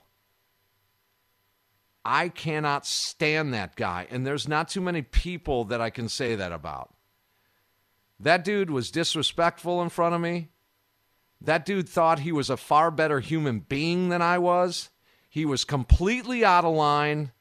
I 2.05 2.29
cannot 2.29 2.87
stand 2.87 3.55
that 3.55 3.77
guy. 3.77 4.07
And 4.11 4.27
there's 4.27 4.49
not 4.49 4.69
too 4.69 4.81
many 4.81 5.03
people 5.03 5.65
that 5.65 5.81
I 5.81 5.91
can 5.91 6.09
say 6.09 6.35
that 6.35 6.53
about. 6.53 6.95
That 8.21 8.45
dude 8.45 8.71
was 8.71 8.91
disrespectful 8.91 9.83
in 9.83 9.89
front 9.89 10.15
of 10.15 10.21
me. 10.21 10.49
That 11.41 11.67
dude 11.67 11.89
thought 11.89 12.21
he 12.21 12.33
was 12.33 12.49
a 12.49 12.57
far 12.57 12.91
better 12.91 13.21
human 13.21 13.61
being 13.61 14.09
than 14.09 14.23
I 14.23 14.39
was. 14.39 14.91
He 15.29 15.45
was 15.45 15.65
completely 15.65 16.45
out 16.45 16.65
of 16.65 16.75
line. 16.75 17.33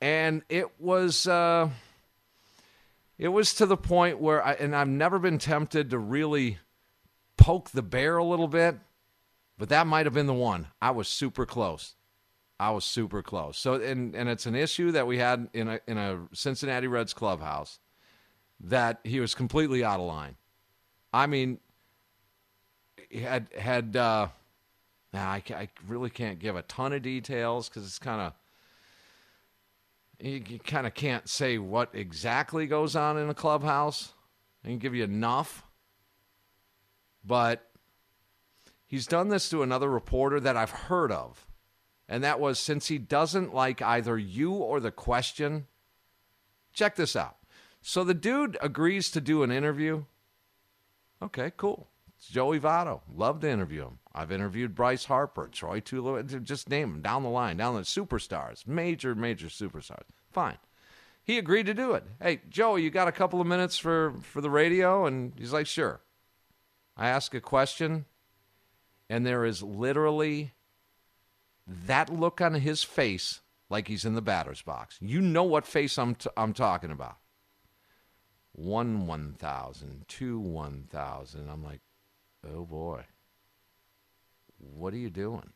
And 0.00 0.42
it 0.48 0.78
was 0.78 1.26
uh, 1.26 1.70
it 3.18 3.28
was 3.28 3.54
to 3.54 3.66
the 3.66 3.78
point 3.78 4.20
where 4.20 4.44
I 4.44 4.52
and 4.52 4.76
I've 4.76 4.88
never 4.88 5.18
been 5.18 5.38
tempted 5.38 5.90
to 5.90 5.98
really 5.98 6.58
poke 7.38 7.70
the 7.70 7.82
bear 7.82 8.18
a 8.18 8.24
little 8.24 8.46
bit, 8.46 8.76
but 9.58 9.68
that 9.68 9.86
might 9.86 10.06
have 10.06 10.14
been 10.14 10.26
the 10.26 10.34
one. 10.34 10.68
I 10.80 10.90
was 10.90 11.08
super 11.08 11.46
close. 11.46 11.94
I 12.58 12.70
was 12.70 12.84
super 12.84 13.22
close. 13.22 13.58
So 13.58 13.74
and 13.74 14.14
and 14.14 14.28
it's 14.28 14.46
an 14.46 14.54
issue 14.54 14.92
that 14.92 15.06
we 15.06 15.18
had 15.18 15.48
in 15.52 15.68
a 15.68 15.80
in 15.86 15.98
a 15.98 16.26
Cincinnati 16.32 16.86
Reds 16.86 17.12
clubhouse 17.12 17.78
that 18.60 19.00
he 19.04 19.20
was 19.20 19.34
completely 19.34 19.84
out 19.84 20.00
of 20.00 20.06
line. 20.06 20.36
I 21.12 21.26
mean, 21.26 21.58
he 23.10 23.20
had 23.20 23.48
had 23.58 23.96
uh, 23.96 24.28
I, 25.12 25.42
I 25.50 25.68
really 25.86 26.10
can't 26.10 26.38
give 26.38 26.56
a 26.56 26.62
ton 26.62 26.92
of 26.92 27.02
details 27.02 27.68
because 27.68 27.84
it's 27.86 27.98
kind 27.98 28.20
of 28.20 28.32
you, 30.18 30.42
you 30.48 30.58
kind 30.58 30.86
of 30.86 30.94
can't 30.94 31.28
say 31.28 31.58
what 31.58 31.90
exactly 31.92 32.66
goes 32.66 32.96
on 32.96 33.18
in 33.18 33.28
a 33.28 33.34
clubhouse. 33.34 34.12
I 34.64 34.68
can 34.68 34.78
give 34.78 34.94
you 34.94 35.04
enough, 35.04 35.64
but 37.24 37.65
he's 38.86 39.06
done 39.06 39.28
this 39.28 39.48
to 39.50 39.62
another 39.62 39.90
reporter 39.90 40.40
that 40.40 40.56
I've 40.56 40.70
heard 40.70 41.12
of, 41.12 41.46
and 42.08 42.22
that 42.24 42.40
was 42.40 42.58
since 42.58 42.88
he 42.88 42.98
doesn't 42.98 43.54
like 43.54 43.82
either 43.82 44.16
you 44.18 44.52
or 44.52 44.80
the 44.80 44.90
question. 44.90 45.66
Check 46.72 46.96
this 46.96 47.16
out. 47.16 47.36
So 47.80 48.04
the 48.04 48.14
dude 48.14 48.56
agrees 48.60 49.10
to 49.12 49.20
do 49.20 49.42
an 49.42 49.50
interview. 49.50 50.04
Okay, 51.22 51.52
cool. 51.56 51.88
It's 52.18 52.28
Joey 52.28 52.58
Votto. 52.58 53.00
Love 53.14 53.40
to 53.40 53.50
interview 53.50 53.82
him. 53.82 53.98
I've 54.14 54.32
interviewed 54.32 54.74
Bryce 54.74 55.04
Harper, 55.04 55.48
Troy 55.48 55.80
Tulowitzki, 55.80 56.42
just 56.42 56.70
name 56.70 56.92
them 56.92 57.02
down 57.02 57.22
the 57.22 57.28
line, 57.28 57.58
down 57.58 57.74
the 57.74 57.82
superstars, 57.82 58.66
major, 58.66 59.14
major 59.14 59.48
superstars. 59.48 60.04
Fine. 60.32 60.58
He 61.22 61.38
agreed 61.38 61.66
to 61.66 61.74
do 61.74 61.92
it. 61.92 62.04
Hey, 62.20 62.40
Joey, 62.48 62.82
you 62.82 62.90
got 62.90 63.08
a 63.08 63.12
couple 63.12 63.40
of 63.40 63.46
minutes 63.46 63.76
for, 63.78 64.14
for 64.22 64.40
the 64.40 64.48
radio? 64.48 65.06
And 65.06 65.32
he's 65.36 65.52
like, 65.52 65.66
sure. 65.66 66.00
I 66.96 67.08
ask 67.08 67.34
a 67.34 67.40
question, 67.40 68.06
and 69.08 69.24
there 69.24 69.44
is 69.44 69.62
literally 69.62 70.52
that 71.66 72.10
look 72.10 72.40
on 72.40 72.54
his 72.54 72.82
face 72.82 73.40
like 73.68 73.88
he's 73.88 74.04
in 74.04 74.14
the 74.14 74.22
batter's 74.22 74.62
box. 74.62 74.98
You 75.00 75.20
know 75.20 75.44
what 75.44 75.66
face 75.66 75.98
I'm, 75.98 76.14
t- 76.14 76.30
I'm 76.36 76.52
talking 76.52 76.90
about. 76.90 77.16
One 78.52 79.06
1,000, 79.06 80.04
two 80.08 80.38
1,000. 80.38 81.48
I'm 81.48 81.64
like, 81.64 81.80
Oh 82.54 82.64
boy. 82.64 83.04
What 84.58 84.94
are 84.94 84.98
you 84.98 85.10
doing? 85.10 85.52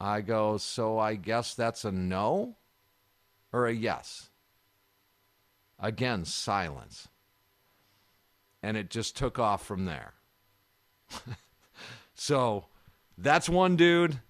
I 0.00 0.20
go, 0.20 0.58
so 0.58 0.98
I 0.98 1.14
guess 1.14 1.54
that's 1.54 1.84
a 1.84 1.92
no 1.92 2.56
or 3.52 3.66
a 3.66 3.72
yes? 3.72 4.28
Again, 5.78 6.24
silence. 6.24 7.08
And 8.62 8.76
it 8.76 8.90
just 8.90 9.16
took 9.16 9.38
off 9.38 9.64
from 9.64 9.84
there. 9.84 10.14
so 12.14 12.66
that's 13.16 13.48
one 13.48 13.76
dude 13.76 14.20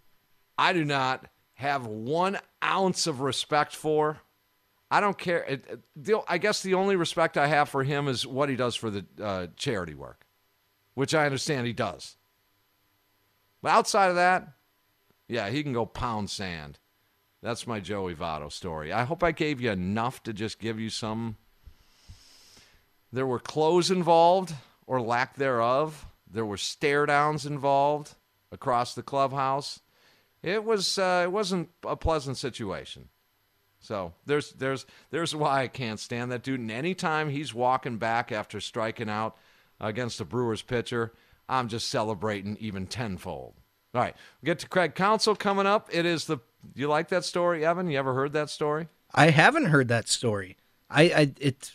I 0.59 0.73
do 0.73 0.85
not 0.85 1.27
have 1.55 1.87
one 1.87 2.39
ounce 2.63 3.07
of 3.07 3.21
respect 3.21 3.75
for. 3.75 4.19
I 4.91 5.01
don't 5.01 5.19
care. 5.19 5.45
It, 5.45 5.65
it, 5.69 5.81
the, 5.97 6.21
I 6.29 6.39
guess 6.39 6.63
the 6.63 6.75
only 6.75 6.97
respect 6.97 7.37
I 7.37 7.49
have 7.49 7.69
for 7.69 7.83
him 7.83 8.07
is 8.07 8.27
what 8.27 8.49
he 8.49 8.57
does 8.57 8.77
for 8.77 8.91
the 8.91 9.05
uh, 9.21 9.47
charity 9.57 9.95
work, 9.95 10.27
which 10.95 11.15
I 11.15 11.25
understand 11.25 11.67
he 11.67 11.73
does. 11.73 12.17
But 13.63 13.73
outside 13.73 14.11
of 14.11 14.17
that, 14.17 14.53
yeah, 15.27 15.49
he 15.49 15.63
can 15.63 15.73
go 15.73 15.87
pound 15.87 16.31
sand. 16.31 16.79
That's 17.43 17.67
my 17.67 17.81
Joey 17.81 18.15
Votto 18.15 18.51
story. 18.51 18.93
I 18.93 19.05
hope 19.05 19.23
I 19.23 19.33
gave 19.33 19.61
you 19.61 19.71
enough 19.71 20.23
to 20.25 20.33
just 20.33 20.59
give 20.59 20.79
you 20.79 20.91
some. 20.91 21.37
There 23.13 23.27
were 23.27 23.39
clothes 23.39 23.91
involved, 23.91 24.55
or 24.87 25.01
lack 25.01 25.37
thereof. 25.37 26.07
There 26.35 26.45
were 26.45 26.57
stare 26.57 27.07
downs 27.07 27.47
involved 27.47 28.17
across 28.51 28.95
the 28.95 29.05
clubhouse. 29.05 29.81
It 30.43 30.65
was 30.65 30.99
uh, 30.99 31.23
it 31.25 31.33
wasn't 31.33 31.71
a 31.87 31.97
pleasant 31.97 32.37
situation. 32.37 33.09
So 33.79 34.15
there's 34.27 34.53
there's 34.53 34.85
there's 35.11 35.35
why 35.35 35.63
I 35.63 35.69
can't 35.69 36.01
stand 36.01 36.33
that 36.33 36.43
dude. 36.43 36.59
And 36.59 36.73
anytime 36.73 37.31
he's 37.31 37.55
walking 37.55 37.99
back 37.99 38.33
after 38.33 38.61
striking 38.61 39.09
out 39.09 39.37
against 39.81 40.21
a 40.21 40.25
Brewers 40.25 40.61
pitcher, 40.61 41.13
I'm 41.49 41.69
just 41.69 41.89
celebrating 41.89 42.57
even 42.59 42.89
tenfold. 42.89 43.55
All 43.95 44.01
right, 44.01 44.17
we 44.43 44.47
get 44.47 44.59
to 44.59 44.69
Craig 44.69 44.97
Counsell 44.97 45.37
coming 45.37 45.67
up. 45.67 45.89
It 45.93 46.05
is 46.05 46.25
the 46.25 46.39
you 46.75 46.89
like 46.89 47.11
that 47.11 47.25
story, 47.25 47.65
Evan? 47.65 47.89
You 47.89 47.99
ever 47.99 48.13
heard 48.13 48.33
that 48.33 48.51
story? 48.51 48.89
I 49.15 49.31
haven't 49.31 49.67
heard 49.67 49.87
that 49.89 50.09
story. 50.09 50.57
I, 50.91 51.03
I 51.03 51.33
it 51.39 51.71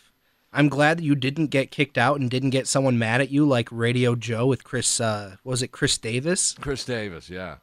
I'm 0.52 0.68
glad 0.68 0.98
that 0.98 1.04
you 1.04 1.14
didn't 1.14 1.48
get 1.48 1.70
kicked 1.70 1.96
out 1.96 2.18
and 2.18 2.28
didn't 2.28 2.50
get 2.50 2.66
someone 2.66 2.98
mad 2.98 3.20
at 3.20 3.30
you 3.30 3.46
like 3.46 3.68
Radio 3.70 4.16
Joe 4.16 4.46
with 4.46 4.64
Chris. 4.64 5.00
Uh, 5.00 5.36
was 5.44 5.62
it 5.62 5.68
Chris 5.68 5.96
Davis? 5.96 6.54
Chris 6.60 6.84
Davis, 6.84 7.30
yeah. 7.30 7.56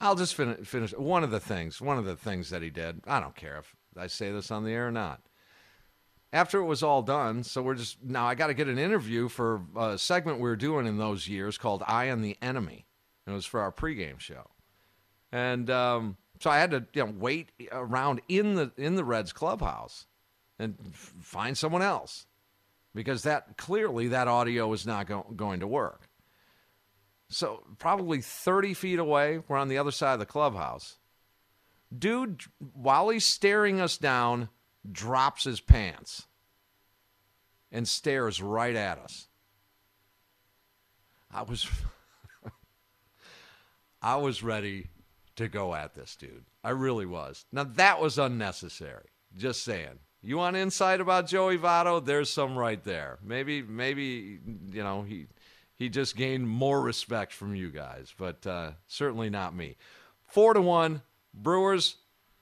I'll 0.00 0.14
just 0.14 0.34
fin- 0.34 0.64
finish 0.64 0.92
one 0.92 1.24
of 1.24 1.30
the 1.30 1.40
things. 1.40 1.80
One 1.80 1.98
of 1.98 2.04
the 2.04 2.16
things 2.16 2.50
that 2.50 2.62
he 2.62 2.70
did. 2.70 3.00
I 3.06 3.20
don't 3.20 3.34
care 3.34 3.58
if 3.58 3.74
I 3.96 4.06
say 4.06 4.30
this 4.30 4.50
on 4.50 4.64
the 4.64 4.72
air 4.72 4.86
or 4.86 4.92
not. 4.92 5.22
After 6.32 6.60
it 6.60 6.64
was 6.64 6.82
all 6.82 7.02
done, 7.02 7.44
so 7.44 7.62
we're 7.62 7.76
just 7.76 8.02
now. 8.02 8.26
I 8.26 8.34
got 8.34 8.48
to 8.48 8.54
get 8.54 8.66
an 8.66 8.78
interview 8.78 9.28
for 9.28 9.62
a 9.76 9.96
segment 9.96 10.38
we 10.38 10.48
were 10.48 10.56
doing 10.56 10.86
in 10.86 10.98
those 10.98 11.28
years 11.28 11.56
called 11.56 11.84
"Eye 11.86 12.10
on 12.10 12.22
the 12.22 12.36
Enemy." 12.42 12.86
and 13.24 13.32
It 13.32 13.36
was 13.36 13.46
for 13.46 13.60
our 13.60 13.70
pregame 13.70 14.18
show, 14.18 14.50
and 15.30 15.70
um, 15.70 16.16
so 16.40 16.50
I 16.50 16.58
had 16.58 16.72
to 16.72 16.84
you 16.92 17.06
know, 17.06 17.14
wait 17.16 17.50
around 17.70 18.20
in 18.28 18.56
the 18.56 18.72
in 18.76 18.96
the 18.96 19.04
Reds 19.04 19.32
clubhouse 19.32 20.06
and 20.58 20.76
f- 20.92 21.12
find 21.20 21.56
someone 21.56 21.82
else 21.82 22.26
because 22.94 23.22
that 23.24 23.56
clearly 23.56 24.08
that 24.08 24.28
audio 24.28 24.72
is 24.72 24.86
not 24.86 25.06
go- 25.06 25.26
going 25.34 25.60
to 25.60 25.66
work. 25.66 26.08
So 27.28 27.64
probably 27.78 28.20
30 28.20 28.74
feet 28.74 28.98
away, 28.98 29.40
we're 29.48 29.56
on 29.56 29.68
the 29.68 29.78
other 29.78 29.90
side 29.90 30.14
of 30.14 30.18
the 30.20 30.26
clubhouse. 30.26 30.98
Dude, 31.96 32.42
while 32.72 33.08
he's 33.08 33.24
staring 33.24 33.80
us 33.80 33.98
down, 33.98 34.48
drops 34.90 35.44
his 35.44 35.60
pants 35.60 36.26
and 37.72 37.88
stares 37.88 38.40
right 38.40 38.74
at 38.74 38.98
us. 38.98 39.28
I 41.32 41.42
was 41.42 41.68
I 44.02 44.16
was 44.16 44.42
ready 44.42 44.90
to 45.36 45.48
go 45.48 45.74
at 45.74 45.94
this 45.94 46.14
dude. 46.14 46.44
I 46.62 46.70
really 46.70 47.06
was. 47.06 47.44
Now 47.50 47.64
that 47.64 48.00
was 48.00 48.18
unnecessary. 48.18 49.08
Just 49.36 49.64
saying. 49.64 49.98
You 50.26 50.38
want 50.38 50.56
insight 50.56 51.02
about 51.02 51.26
Joey 51.26 51.58
Votto? 51.58 52.02
There's 52.02 52.30
some 52.30 52.56
right 52.56 52.82
there. 52.82 53.18
Maybe 53.22 53.60
maybe 53.60 54.38
you 54.72 54.82
know 54.82 55.02
he 55.02 55.26
he 55.74 55.90
just 55.90 56.16
gained 56.16 56.48
more 56.48 56.80
respect 56.80 57.30
from 57.34 57.54
you 57.54 57.68
guys, 57.68 58.14
but 58.16 58.46
uh, 58.46 58.70
certainly 58.86 59.28
not 59.28 59.54
me. 59.54 59.76
Four 60.26 60.54
to 60.54 60.62
one, 60.62 61.02
Brewers 61.34 61.96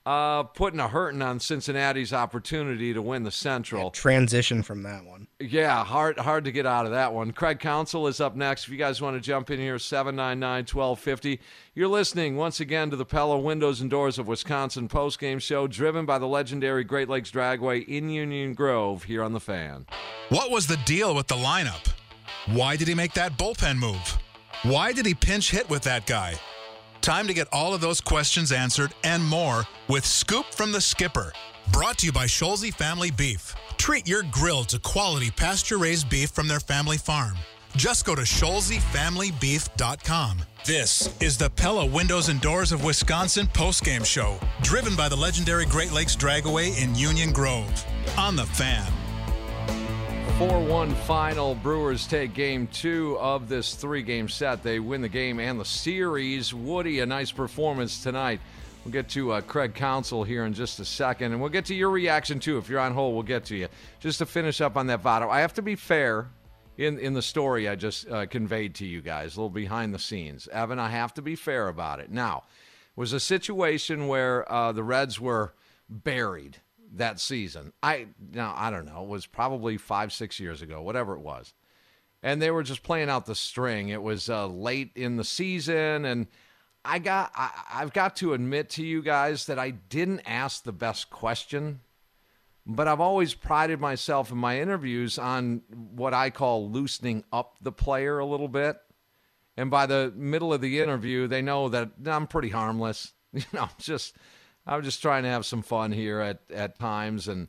uh, 0.05 0.43
putting 0.43 0.81
a 0.81 0.89
hurting 0.89 1.23
on 1.23 1.39
Cincinnati's 1.39 2.13
opportunity 2.13 2.93
to 2.93 3.01
win 3.01 3.23
the 3.23 3.31
Central. 3.31 3.85
Yeah, 3.85 3.91
transition 3.91 4.63
from 4.63 4.83
that 4.83 5.05
one. 5.05 5.29
Yeah, 5.39 5.85
hard 5.85 6.19
hard 6.19 6.45
to 6.45 6.53
get 6.53 6.67
out 6.67 6.87
of 6.87 6.93
that 6.93 7.13
one. 7.13 7.33
Craig 7.33 7.61
Counsell 7.61 8.07
is 8.09 8.21
up 8.21 8.35
next. 8.35 8.65
If 8.65 8.71
you 8.71 8.79
guys 8.79 9.01
want 9.01 9.17
to 9.17 9.21
jump 9.21 9.51
in 9.51 9.61
here, 9.61 9.77
799-1250. 9.77 11.39
You're 11.75 11.89
listening 11.89 12.37
once 12.37 12.61
again 12.61 12.91
to 12.91 12.97
the 12.97 13.05
Pella 13.05 13.39
Windows 13.39 13.81
and 13.81 13.91
Doors 13.91 14.19
of 14.19 14.27
Wisconsin 14.27 14.89
postgame 14.89 15.41
show 15.41 15.67
driven 15.67 16.05
by 16.05 16.19
the 16.19 16.27
legendary 16.27 16.85
Great 16.85 17.09
Lakes 17.09 17.31
Dragaway 17.31 17.87
in 17.87 18.11
Union 18.11 18.55
Grove 18.55 19.05
here 19.05 19.23
on 19.23 19.33
The 19.33 19.41
Fan. 19.41 19.87
What 20.29 20.51
was 20.51 20.67
the 20.67 20.79
deal 20.79 21.15
with 21.15 21.29
the 21.29 21.37
lineup? 21.37 21.89
Why 22.47 22.77
did 22.77 22.89
he 22.89 22.95
make 22.95 23.15
that 23.15 23.39
bullpen 23.39 23.79
move? 23.79 24.19
Why 24.65 24.93
did 24.93 25.07
he 25.07 25.15
pinch 25.15 25.51
hit 25.51 25.69
with 25.71 25.83
that 25.85 26.07
guy? 26.07 26.35
Time 27.03 27.27
to 27.27 27.35
get 27.35 27.49
all 27.53 27.75
of 27.75 27.81
those 27.81 28.01
questions 28.01 28.53
answered 28.53 28.95
and 29.03 29.25
more 29.25 29.65
with 29.89 30.07
Scoop 30.07 30.47
from 30.53 30.71
the 30.71 30.81
Skipper. 30.81 31.33
Brought 31.73 31.99
to 31.99 32.07
you 32.07 32.13
by 32.13 32.27
Scholze 32.27 32.73
Family 32.73 33.11
Beef. 33.11 33.57
Treat 33.77 34.07
your 34.07 34.23
grill 34.31 34.63
to 34.67 34.79
quality 34.79 35.33
pasture 35.33 35.79
raised 35.79 36.09
beef 36.09 36.31
from 36.31 36.47
their 36.47 36.61
family 36.61 36.97
farm. 36.97 37.37
Just 37.77 38.07
go 38.07 38.15
to 38.15 38.23
ScholzeFamilyBeef.com. 38.23 40.43
This 40.65 41.13
is 41.21 41.37
the 41.37 41.51
Pella 41.51 41.85
Windows 41.85 42.29
and 42.29 42.41
Doors 42.41 42.71
of 42.71 42.85
Wisconsin 42.85 43.49
postgame 43.49 44.07
show, 44.07 44.39
driven 44.63 44.95
by 44.95 45.09
the 45.09 45.17
legendary 45.17 45.67
Great 45.67 45.91
Lakes 45.91 46.15
Dragaway 46.15 46.81
in 46.81 46.95
Union 46.95 47.33
Grove. 47.33 47.85
On 48.17 48.37
the 48.37 48.47
fan. 48.47 49.02
4 50.49 50.59
1 50.59 50.95
final. 50.97 51.55
Brewers 51.55 52.05
take 52.05 52.35
game 52.35 52.67
two 52.67 53.17
of 53.21 53.49
this 53.49 53.77
three 53.77 54.03
game 54.03 54.29
set. 54.29 54.65
They 54.65 54.81
win 54.81 55.01
the 55.01 55.09
game 55.09 55.39
and 55.39 55.61
the 55.61 55.65
series. 55.65 56.53
Woody, 56.53 56.99
a 56.99 57.07
nice 57.07 57.31
performance 57.31 58.03
tonight. 58.03 58.41
We'll 58.85 58.91
get 58.91 59.09
to 59.11 59.35
uh, 59.35 59.41
Craig 59.43 59.73
Counsell 59.73 60.25
here 60.25 60.45
in 60.45 60.53
just 60.53 60.81
a 60.81 60.85
second, 60.85 61.31
and 61.31 61.41
we'll 61.41 61.49
get 61.49 61.67
to 61.67 61.77
your 61.77 61.91
reaction 61.91 62.41
too. 62.41 62.59
If 62.59 62.69
you're 62.69 62.81
on 62.81 62.93
hold, 62.93 63.15
we'll 63.15 63.23
get 63.23 63.45
to 63.47 63.57
you. 63.57 63.69
Just 64.01 64.19
to 64.19 64.27
finish 64.27 64.61
up 64.61 64.77
on 64.77 64.89
that 64.89 65.01
Votto, 65.01 65.31
I 65.31 65.43
have 65.43 65.55
to 65.55 65.63
be 65.63 65.77
fair 65.77 66.29
in, 66.77 66.99
in 66.99 67.13
the 67.13 67.23
story 67.23 67.69
I 67.69 67.77
just 67.77 68.11
uh, 68.11 68.27
conveyed 68.27 68.75
to 68.77 68.85
you 68.85 69.01
guys, 69.01 69.37
a 69.37 69.39
little 69.39 69.49
behind 69.49 69.95
the 69.95 70.01
scenes. 70.01 70.49
Evan, 70.49 70.81
I 70.81 70.89
have 70.89 71.15
to 71.15 71.23
be 71.23 71.37
fair 71.37 71.69
about 71.69 72.01
it. 72.01 72.11
Now, 72.11 72.43
it 72.97 72.99
was 72.99 73.13
a 73.13 73.21
situation 73.21 74.09
where 74.09 74.51
uh, 74.51 74.73
the 74.73 74.83
Reds 74.83 75.21
were 75.21 75.55
buried 75.89 76.57
that 76.93 77.21
season. 77.21 77.73
I 77.83 78.09
now 78.33 78.55
I 78.57 78.71
don't 78.71 78.87
know, 78.87 79.03
it 79.03 79.09
was 79.09 79.27
probably 79.27 79.77
five, 79.77 80.13
six 80.13 80.39
years 80.39 80.63
ago, 80.63 80.83
whatever 80.83 81.15
it 81.15 81.21
was. 81.21 81.55
And 82.23 82.41
they 82.41 82.51
were 82.51 82.63
just 82.63 82.85
playing 82.85 83.11
out 83.11 83.27
the 83.27 83.35
string. 83.35 83.89
It 83.89 84.03
was 84.03 84.31
uh, 84.31 84.47
late 84.47 84.93
in 84.95 85.17
the 85.17 85.25
season, 85.25 86.05
and 86.05 86.29
I 86.85 86.99
got 86.99 87.33
I, 87.35 87.51
I've 87.75 87.93
got 87.93 88.17
to 88.17 88.35
admit 88.35 88.71
to 88.71 88.85
you 88.85 89.03
guys 89.03 89.47
that 89.47 89.59
I 89.59 89.71
didn't 89.71 90.21
ask 90.27 90.63
the 90.63 90.73
best 90.73 91.11
question, 91.11 91.81
but 92.65 92.87
I've 92.87 93.01
always 93.01 93.35
prided 93.35 93.81
myself 93.81 94.31
in 94.31 94.39
my 94.39 94.61
interviews 94.61 95.19
on 95.19 95.63
what 95.95 96.15
I 96.15 96.31
call 96.31 96.71
loosening 96.71 97.25
up 97.33 97.57
the 97.61 97.73
player 97.73 98.19
a 98.19 98.27
little 98.27 98.49
bit. 98.49 98.77
And 99.57 99.71
by 99.71 99.87
the 99.87 100.13
middle 100.17 100.53
of 100.53 100.61
the 100.61 100.81
interview, 100.81 101.27
they 101.27 101.43
know 101.43 101.69
that 101.69 101.91
I'm 102.07 102.27
pretty 102.27 102.51
harmless. 102.51 103.13
You 103.35 103.45
know, 103.55 103.71
just 103.79 104.15
I'm 104.67 104.83
just 104.83 105.03
trying 105.03 105.25
to 105.25 105.29
have 105.29 105.47
some 105.47 105.63
fun 105.63 105.93
here 105.93 106.21
at, 106.21 106.41
at 106.51 106.79
times. 106.79 107.29
And 107.29 107.49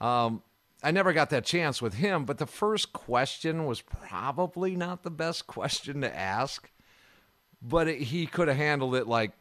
um, 0.00 0.42
I 0.82 0.90
never 0.90 1.12
got 1.12 1.30
that 1.30 1.44
chance 1.44 1.80
with 1.80 1.94
him, 1.94 2.24
but 2.24 2.38
the 2.38 2.46
first 2.46 2.92
question 2.92 3.64
was 3.64 3.80
probably 3.80 4.76
not 4.76 5.02
the 5.02 5.10
best 5.10 5.46
question 5.46 6.02
to 6.02 6.16
ask. 6.16 6.70
But 7.62 7.88
it, 7.88 7.98
he 7.98 8.26
could 8.26 8.48
have 8.48 8.58
handled 8.58 8.94
it 8.94 9.06
like 9.06 9.32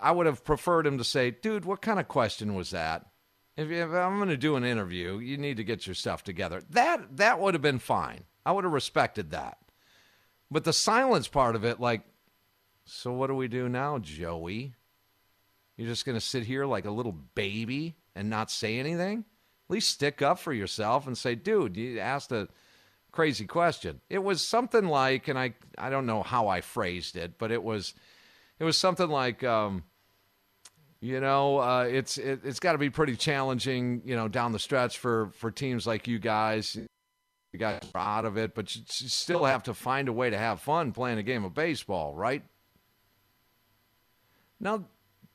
I 0.00 0.10
would 0.12 0.26
have 0.26 0.44
preferred 0.44 0.86
him 0.86 0.98
to 0.98 1.04
say, 1.04 1.30
dude, 1.30 1.64
what 1.64 1.82
kind 1.82 2.00
of 2.00 2.08
question 2.08 2.54
was 2.54 2.70
that? 2.70 3.06
If, 3.56 3.70
if 3.70 3.90
I'm 3.90 4.16
going 4.16 4.28
to 4.30 4.36
do 4.36 4.56
an 4.56 4.64
interview, 4.64 5.18
you 5.18 5.36
need 5.36 5.58
to 5.58 5.64
get 5.64 5.86
your 5.86 5.94
stuff 5.94 6.24
together. 6.24 6.62
That 6.70 7.18
that 7.18 7.38
would 7.38 7.54
have 7.54 7.62
been 7.62 7.78
fine. 7.78 8.24
I 8.44 8.52
would 8.52 8.64
have 8.64 8.72
respected 8.72 9.30
that. 9.30 9.58
But 10.50 10.64
the 10.64 10.72
silence 10.72 11.28
part 11.28 11.54
of 11.54 11.64
it, 11.64 11.78
like, 11.78 12.02
so 12.84 13.12
what 13.12 13.28
do 13.28 13.34
we 13.34 13.46
do 13.46 13.68
now, 13.68 13.98
Joey? 13.98 14.74
You're 15.80 15.88
just 15.88 16.04
going 16.04 16.18
to 16.18 16.20
sit 16.20 16.42
here 16.42 16.66
like 16.66 16.84
a 16.84 16.90
little 16.90 17.16
baby 17.34 17.96
and 18.14 18.28
not 18.28 18.50
say 18.50 18.78
anything? 18.78 19.20
At 19.20 19.72
least 19.72 19.88
stick 19.88 20.20
up 20.20 20.38
for 20.38 20.52
yourself 20.52 21.06
and 21.06 21.16
say, 21.16 21.34
dude, 21.34 21.74
you 21.74 21.98
asked 22.00 22.32
a 22.32 22.48
crazy 23.12 23.46
question. 23.46 24.02
It 24.10 24.18
was 24.18 24.42
something 24.42 24.84
like, 24.84 25.28
and 25.28 25.38
I, 25.38 25.54
I 25.78 25.88
don't 25.88 26.04
know 26.04 26.22
how 26.22 26.48
I 26.48 26.60
phrased 26.60 27.16
it, 27.16 27.38
but 27.38 27.50
it 27.50 27.62
was, 27.62 27.94
it 28.58 28.64
was 28.64 28.76
something 28.76 29.08
like, 29.08 29.42
um, 29.42 29.84
you 31.00 31.18
know, 31.18 31.56
uh, 31.56 31.88
it's 31.90 32.18
it, 32.18 32.44
has 32.44 32.60
got 32.60 32.72
to 32.72 32.78
be 32.78 32.90
pretty 32.90 33.16
challenging, 33.16 34.02
you 34.04 34.16
know, 34.16 34.28
down 34.28 34.52
the 34.52 34.58
stretch 34.58 34.98
for 34.98 35.30
for 35.32 35.50
teams 35.50 35.86
like 35.86 36.06
you 36.06 36.18
guys. 36.18 36.76
You 37.54 37.58
guys 37.58 37.80
are 37.94 38.00
out 38.02 38.26
of 38.26 38.36
it, 38.36 38.54
but 38.54 38.76
you 38.76 38.82
still 38.86 39.46
have 39.46 39.62
to 39.62 39.72
find 39.72 40.08
a 40.08 40.12
way 40.12 40.28
to 40.28 40.36
have 40.36 40.60
fun 40.60 40.92
playing 40.92 41.16
a 41.16 41.22
game 41.22 41.42
of 41.42 41.54
baseball, 41.54 42.14
right? 42.14 42.44
Now, 44.60 44.84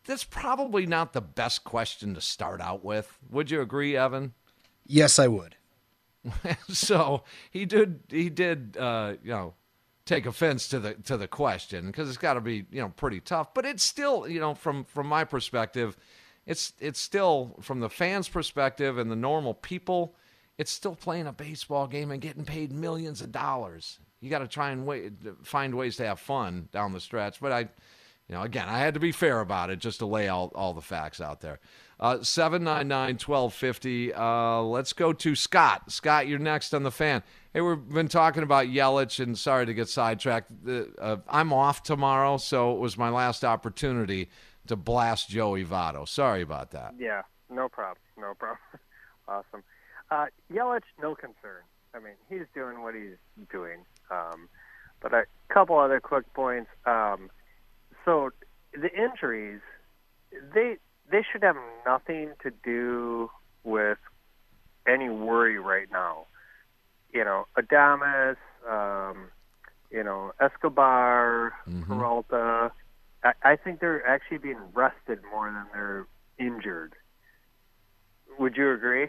that's 0.05 0.23
probably 0.23 0.85
not 0.85 1.13
the 1.13 1.21
best 1.21 1.63
question 1.63 2.13
to 2.13 2.21
start 2.21 2.61
out 2.61 2.83
with. 2.83 3.17
Would 3.29 3.51
you 3.51 3.61
agree, 3.61 3.97
Evan? 3.97 4.33
Yes, 4.85 5.19
I 5.19 5.27
would. 5.27 5.55
so 6.69 7.23
he 7.51 7.65
did. 7.65 8.01
He 8.09 8.29
did. 8.29 8.77
Uh, 8.77 9.15
you 9.23 9.31
know, 9.31 9.53
take 10.05 10.25
offense 10.25 10.67
to 10.69 10.79
the 10.79 10.93
to 10.93 11.17
the 11.17 11.27
question 11.27 11.87
because 11.87 12.07
it's 12.09 12.17
got 12.17 12.35
to 12.35 12.41
be 12.41 12.65
you 12.71 12.81
know 12.81 12.89
pretty 12.89 13.19
tough. 13.19 13.53
But 13.53 13.65
it's 13.65 13.83
still 13.83 14.27
you 14.27 14.39
know 14.39 14.53
from 14.53 14.83
from 14.85 15.07
my 15.07 15.23
perspective, 15.23 15.97
it's 16.45 16.73
it's 16.79 16.99
still 16.99 17.55
from 17.61 17.79
the 17.79 17.89
fans' 17.89 18.29
perspective 18.29 18.97
and 18.97 19.11
the 19.11 19.15
normal 19.15 19.53
people. 19.53 20.15
It's 20.57 20.71
still 20.71 20.95
playing 20.95 21.27
a 21.27 21.33
baseball 21.33 21.85
game 21.85 22.11
and 22.11 22.21
getting 22.21 22.45
paid 22.45 22.71
millions 22.71 23.21
of 23.21 23.31
dollars. 23.31 23.99
You 24.21 24.29
got 24.29 24.39
to 24.39 24.47
try 24.47 24.71
and 24.71 24.85
wait, 24.85 25.11
find 25.43 25.75
ways 25.75 25.97
to 25.97 26.05
have 26.05 26.19
fun 26.19 26.69
down 26.71 26.93
the 26.93 27.01
stretch. 27.01 27.41
But 27.41 27.51
I 27.51 27.69
you 28.27 28.35
know, 28.35 28.41
again, 28.41 28.67
I 28.67 28.79
had 28.79 28.95
to 28.95 28.99
be 28.99 29.11
fair 29.11 29.39
about 29.39 29.69
it 29.69 29.79
just 29.79 29.99
to 29.99 30.05
lay 30.05 30.27
all, 30.27 30.51
all 30.55 30.73
the 30.73 30.81
facts 30.81 31.21
out 31.21 31.41
there. 31.41 31.59
Uh, 31.99 32.21
799 32.21 33.15
1250. 33.15 34.13
Uh, 34.13 34.61
let's 34.61 34.93
go 34.93 35.13
to 35.13 35.35
Scott. 35.35 35.91
Scott, 35.91 36.27
you're 36.27 36.39
next 36.39 36.73
on 36.73 36.83
the 36.83 36.91
fan. 36.91 37.23
Hey, 37.53 37.61
we've 37.61 37.87
been 37.87 38.07
talking 38.09 38.43
about 38.43 38.67
Yelich, 38.67 39.21
and 39.21 39.37
sorry 39.37 39.65
to 39.65 39.73
get 39.73 39.87
sidetracked. 39.87 40.51
Uh, 40.67 41.17
I'm 41.29 41.53
off 41.53 41.83
tomorrow, 41.83 42.37
so 42.37 42.73
it 42.73 42.79
was 42.79 42.97
my 42.97 43.09
last 43.09 43.45
opportunity 43.45 44.29
to 44.67 44.75
blast 44.75 45.29
Joey 45.29 45.63
Votto. 45.63 46.07
Sorry 46.07 46.41
about 46.41 46.71
that. 46.71 46.95
Yeah, 46.97 47.21
no 47.49 47.69
problem. 47.69 48.01
No 48.17 48.33
problem. 48.33 48.59
awesome. 49.27 49.63
Uh, 50.11 50.25
Yelich, 50.51 50.83
no 51.01 51.15
concern. 51.15 51.61
I 51.93 51.99
mean, 51.99 52.15
he's 52.29 52.47
doing 52.53 52.81
what 52.81 52.93
he's 52.95 53.17
doing. 53.51 53.85
Um, 54.11 54.49
but 54.99 55.13
a 55.13 55.25
couple 55.47 55.77
other 55.77 55.99
quick 55.99 56.31
points. 56.33 56.69
Um, 56.85 57.29
so 58.05 58.29
the 58.73 58.89
injuries, 58.93 59.61
they 60.53 60.77
they 61.11 61.23
should 61.31 61.43
have 61.43 61.57
nothing 61.85 62.31
to 62.43 62.51
do 62.63 63.29
with 63.63 63.97
any 64.87 65.09
worry 65.09 65.59
right 65.59 65.87
now. 65.91 66.27
You 67.13 67.23
know, 67.23 67.47
Adames, 67.57 68.37
um, 68.69 69.27
you 69.91 70.03
know, 70.03 70.31
Escobar, 70.39 71.53
mm-hmm. 71.67 71.83
Peralta. 71.83 72.71
I, 73.23 73.33
I 73.43 73.55
think 73.55 73.79
they're 73.79 74.05
actually 74.05 74.37
being 74.39 74.59
rested 74.73 75.19
more 75.31 75.51
than 75.51 75.65
they're 75.73 76.07
injured. 76.37 76.93
Would 78.37 78.57
you 78.57 78.71
agree? 78.71 79.07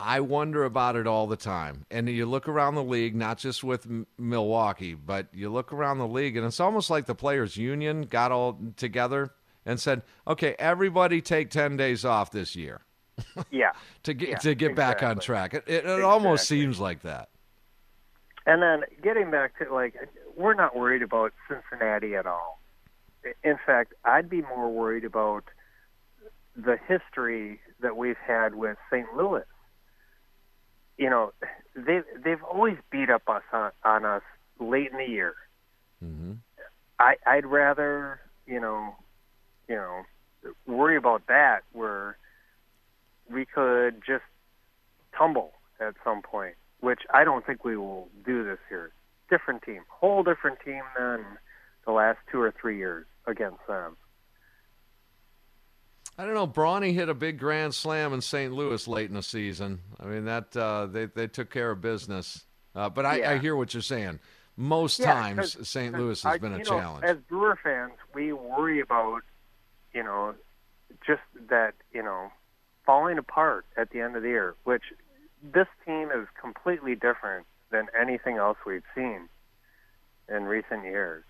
I 0.00 0.20
wonder 0.20 0.64
about 0.64 0.94
it 0.96 1.06
all 1.06 1.26
the 1.26 1.36
time. 1.36 1.84
And 1.90 2.08
you 2.08 2.26
look 2.26 2.48
around 2.48 2.76
the 2.76 2.84
league, 2.84 3.16
not 3.16 3.38
just 3.38 3.64
with 3.64 3.86
M- 3.86 4.06
Milwaukee, 4.16 4.94
but 4.94 5.26
you 5.32 5.50
look 5.50 5.72
around 5.72 5.98
the 5.98 6.06
league, 6.06 6.36
and 6.36 6.46
it's 6.46 6.60
almost 6.60 6.88
like 6.88 7.06
the 7.06 7.14
players' 7.14 7.56
union 7.56 8.02
got 8.02 8.30
all 8.30 8.58
together 8.76 9.32
and 9.66 9.80
said, 9.80 10.02
"Okay, 10.26 10.54
everybody 10.58 11.20
take 11.20 11.50
ten 11.50 11.76
days 11.76 12.04
off 12.04 12.30
this 12.30 12.54
year." 12.54 12.82
yeah. 13.50 13.72
to 14.04 14.14
get 14.14 14.28
yeah, 14.28 14.36
to 14.36 14.54
get 14.54 14.70
exactly. 14.70 14.74
back 14.74 15.02
on 15.02 15.18
track. 15.20 15.54
It, 15.54 15.64
it, 15.66 15.72
it 15.72 15.78
exactly. 15.78 16.02
almost 16.02 16.46
seems 16.46 16.78
like 16.78 17.02
that. 17.02 17.28
And 18.46 18.62
then 18.62 18.84
getting 19.02 19.30
back 19.30 19.58
to 19.58 19.74
like, 19.74 19.94
we're 20.36 20.54
not 20.54 20.76
worried 20.76 21.02
about 21.02 21.32
Cincinnati 21.48 22.14
at 22.14 22.26
all. 22.26 22.60
In 23.42 23.58
fact, 23.66 23.94
I'd 24.04 24.30
be 24.30 24.42
more 24.42 24.70
worried 24.70 25.04
about 25.04 25.44
the 26.56 26.78
history 26.86 27.60
that 27.80 27.96
we've 27.96 28.16
had 28.16 28.54
with 28.54 28.78
St. 28.90 29.06
Louis 29.14 29.44
you 30.98 31.08
know, 31.08 31.32
they 31.74 32.00
they've 32.22 32.42
always 32.42 32.76
beat 32.90 33.08
up 33.08 33.22
us 33.28 33.42
on, 33.52 33.70
on 33.84 34.04
us 34.04 34.22
late 34.58 34.90
in 34.90 34.98
the 34.98 35.06
year. 35.06 35.34
Mm-hmm. 36.04 36.32
I 36.98 37.14
I'd 37.26 37.46
rather 37.46 38.20
you 38.46 38.60
know, 38.60 38.96
you 39.68 39.76
know, 39.76 40.02
worry 40.66 40.96
about 40.96 41.26
that 41.28 41.60
where 41.72 42.16
we 43.30 43.44
could 43.44 44.02
just 44.04 44.24
tumble 45.16 45.52
at 45.80 45.94
some 46.02 46.22
point, 46.22 46.54
which 46.80 47.00
I 47.12 47.24
don't 47.24 47.46
think 47.46 47.64
we 47.64 47.76
will 47.76 48.08
do 48.24 48.42
this 48.42 48.58
year. 48.70 48.90
Different 49.30 49.62
team, 49.62 49.82
whole 49.88 50.22
different 50.22 50.58
team 50.64 50.82
than 50.98 51.24
the 51.84 51.92
last 51.92 52.18
two 52.32 52.40
or 52.40 52.52
three 52.58 52.78
years 52.78 53.04
against 53.26 53.66
them. 53.68 53.96
I 56.20 56.24
don't 56.24 56.34
know. 56.34 56.46
Brawny 56.48 56.92
hit 56.92 57.08
a 57.08 57.14
big 57.14 57.38
grand 57.38 57.74
slam 57.74 58.12
in 58.12 58.20
St. 58.20 58.52
Louis 58.52 58.88
late 58.88 59.08
in 59.08 59.14
the 59.14 59.22
season. 59.22 59.80
I 60.00 60.04
mean 60.06 60.24
that 60.24 60.56
uh, 60.56 60.86
they 60.86 61.06
they 61.06 61.28
took 61.28 61.50
care 61.50 61.70
of 61.70 61.80
business. 61.80 62.44
Uh, 62.74 62.88
but 62.88 63.06
I, 63.06 63.16
Yeah. 63.18 63.30
I 63.32 63.38
hear 63.38 63.54
what 63.56 63.72
you're 63.72 63.82
saying. 63.82 64.18
Most 64.56 64.98
Yeah, 64.98 65.14
times 65.14 65.68
St. 65.68 65.96
Louis 65.96 66.20
has 66.22 66.34
I- 66.34 66.38
been 66.38 66.52
a 66.54 66.58
know, 66.58 66.64
challenge. 66.64 67.04
As 67.04 67.16
Brewer 67.28 67.56
fans, 67.62 67.92
we 68.12 68.32
worry 68.32 68.80
about, 68.80 69.22
you 69.94 70.02
know, 70.02 70.34
just 71.06 71.22
that, 71.48 71.74
you 71.92 72.02
know, 72.02 72.32
falling 72.84 73.18
apart 73.18 73.66
at 73.76 73.90
the 73.90 74.00
end 74.00 74.16
of 74.16 74.22
the 74.22 74.28
year, 74.28 74.56
which 74.64 74.82
this 75.42 75.68
team 75.86 76.10
is 76.10 76.26
completely 76.40 76.94
different 76.96 77.46
than 77.70 77.86
anything 77.98 78.36
else 78.36 78.58
we've 78.66 78.82
seen 78.94 79.28
in 80.28 80.44
recent 80.44 80.82
years. 80.84 81.22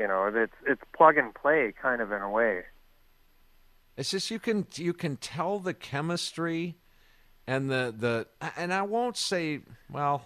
You 0.00 0.08
know, 0.08 0.26
it's 0.34 0.52
it's 0.66 0.82
plug 0.96 1.16
and 1.16 1.32
play 1.32 1.72
kind 1.80 2.00
of 2.02 2.10
in 2.10 2.22
a 2.22 2.30
way. 2.30 2.62
It's 4.00 4.10
just 4.10 4.30
you 4.30 4.38
can 4.38 4.66
you 4.76 4.94
can 4.94 5.16
tell 5.18 5.58
the 5.58 5.74
chemistry 5.74 6.74
and 7.46 7.70
the 7.70 7.94
the 7.94 8.50
and 8.56 8.72
I 8.72 8.80
won't 8.80 9.18
say 9.18 9.60
well 9.92 10.22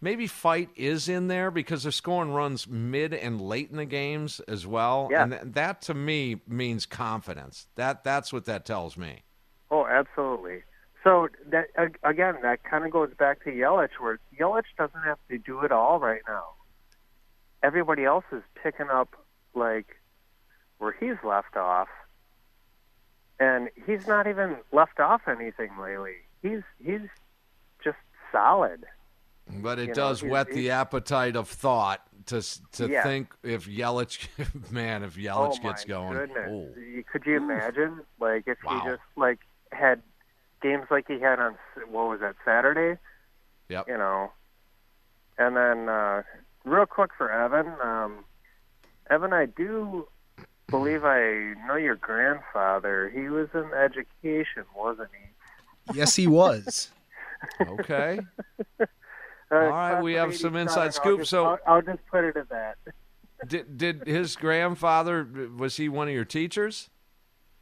maybe 0.00 0.28
fight 0.28 0.68
is 0.76 1.08
in 1.08 1.26
there 1.26 1.50
because 1.50 1.82
they're 1.82 1.90
scoring 1.90 2.30
runs 2.30 2.68
mid 2.68 3.12
and 3.12 3.40
late 3.40 3.68
in 3.72 3.78
the 3.78 3.84
games 3.84 4.38
as 4.46 4.64
well 4.64 5.08
Yeah. 5.10 5.24
and 5.24 5.32
th- 5.32 5.42
that 5.44 5.82
to 5.82 5.94
me 5.94 6.40
means 6.46 6.86
confidence. 6.86 7.66
That 7.74 8.04
that's 8.04 8.32
what 8.32 8.44
that 8.44 8.64
tells 8.64 8.96
me. 8.96 9.24
Oh, 9.72 9.86
absolutely. 9.88 10.62
So 11.02 11.26
that 11.48 11.66
again, 12.04 12.36
that 12.42 12.62
kind 12.62 12.84
of 12.84 12.92
goes 12.92 13.10
back 13.18 13.42
to 13.42 13.50
Yelich, 13.50 13.98
where 13.98 14.20
Yelich 14.38 14.70
doesn't 14.78 15.02
have 15.02 15.18
to 15.30 15.38
do 15.38 15.62
it 15.62 15.72
all 15.72 15.98
right 15.98 16.22
now. 16.28 16.44
Everybody 17.64 18.04
else 18.04 18.24
is 18.30 18.42
picking 18.62 18.88
up 18.88 19.16
like 19.52 19.96
where 20.78 20.92
he's 21.00 21.16
left 21.24 21.56
off, 21.56 21.88
and 23.40 23.68
he's 23.86 24.06
not 24.06 24.26
even 24.26 24.56
left 24.72 24.98
off 25.00 25.22
anything 25.28 25.70
lately. 25.80 26.16
He's 26.42 26.62
he's 26.82 27.08
just 27.84 27.98
solid. 28.32 28.84
But 29.62 29.78
it 29.78 29.88
You 29.88 29.94
does 29.94 30.20
he's- 30.20 30.30
whet 30.30 30.50
the 30.50 30.70
appetite 30.70 31.36
of 31.36 31.48
thought 31.48 32.02
to 32.26 32.42
to 32.72 32.88
Yeah. 32.88 33.02
think 33.02 33.34
if 33.42 33.66
Yelich 33.66 34.28
man 34.72 35.02
if 35.04 35.16
oh 35.16 35.20
Yelich 35.20 35.62
my 35.62 35.70
gets 35.70 35.84
going. 35.84 36.16
oh. 36.36 36.68
Could 37.12 37.24
you 37.26 37.36
imagine, 37.36 38.00
like, 38.18 38.44
if 38.48 38.58
Wow. 38.64 38.80
he 38.80 38.90
just 38.90 39.02
like 39.16 39.38
had 39.72 40.02
games 40.62 40.86
like 40.90 41.06
he 41.06 41.20
had 41.20 41.38
on 41.38 41.56
what 41.88 42.08
was 42.08 42.20
that 42.20 42.34
Saturday? 42.44 42.98
Yep. 43.68 43.88
You 43.88 43.98
know, 43.98 44.32
and 45.38 45.56
then 45.56 45.88
uh, 45.88 46.22
real 46.64 46.86
quick 46.86 47.10
for 47.16 47.30
Evan, 47.30 47.66
um, 47.82 48.24
Evan, 49.10 49.32
I 49.32 49.46
do 49.46 50.08
believe 50.68 51.04
I 51.04 51.54
know 51.66 51.76
your 51.76 51.96
grandfather. 51.96 53.10
He 53.14 53.28
was 53.28 53.48
in 53.54 53.70
education, 53.72 54.64
wasn't 54.76 55.08
he? 55.12 55.98
Yes, 55.98 56.16
he 56.16 56.26
was. 56.26 56.90
Okay. 57.60 58.18
Uh, 59.48 59.54
All 59.54 59.60
right, 59.68 60.02
we 60.02 60.14
have 60.14 60.34
some 60.34 60.56
87, 60.56 60.60
inside 60.62 60.84
I'll 60.86 60.90
scoop, 60.92 61.18
just- 61.20 61.30
so- 61.30 61.44
I'll, 61.44 61.58
I'll 61.76 61.82
just 61.82 62.04
put 62.10 62.24
it 62.24 62.36
at 62.36 62.48
that. 62.48 62.78
did 63.46 63.78
did 63.78 64.04
his 64.04 64.34
grandfather 64.34 65.24
was 65.56 65.76
he 65.76 65.88
one 65.88 66.08
of 66.08 66.14
your 66.14 66.24
teachers? 66.24 66.90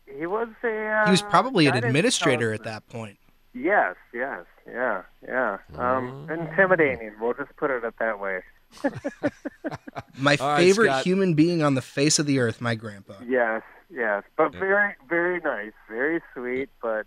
He 0.06 0.24
was 0.24 0.48
a. 0.62 0.86
Uh, 0.86 1.04
He 1.04 1.10
was 1.10 1.20
probably 1.20 1.66
an 1.66 1.76
administrator 1.76 2.54
at 2.54 2.62
that 2.64 2.88
point. 2.88 3.18
Yes, 3.52 3.96
yes, 4.14 4.44
yeah, 4.66 5.02
yeah. 5.28 5.58
Um, 5.76 6.26
intimidating. 6.30 7.12
We'll 7.20 7.34
just 7.34 7.54
put 7.56 7.70
it 7.70 7.84
at 7.84 7.98
that 7.98 8.18
way. 8.18 8.40
My 10.18 10.36
All 10.36 10.48
right, 10.48 10.58
favorite 10.58 10.86
Scott. 10.88 11.04
human 11.04 11.34
being 11.34 11.62
on 11.62 11.74
the 11.74 11.82
face 11.82 12.18
of 12.18 12.26
the 12.26 12.38
earth, 12.38 12.60
my 12.60 12.74
grandpa. 12.74 13.14
Yes, 13.26 13.62
yes, 13.90 14.22
but 14.36 14.52
very, 14.52 14.94
very 15.08 15.40
nice, 15.40 15.72
very 15.88 16.20
sweet. 16.34 16.68
But 16.80 17.06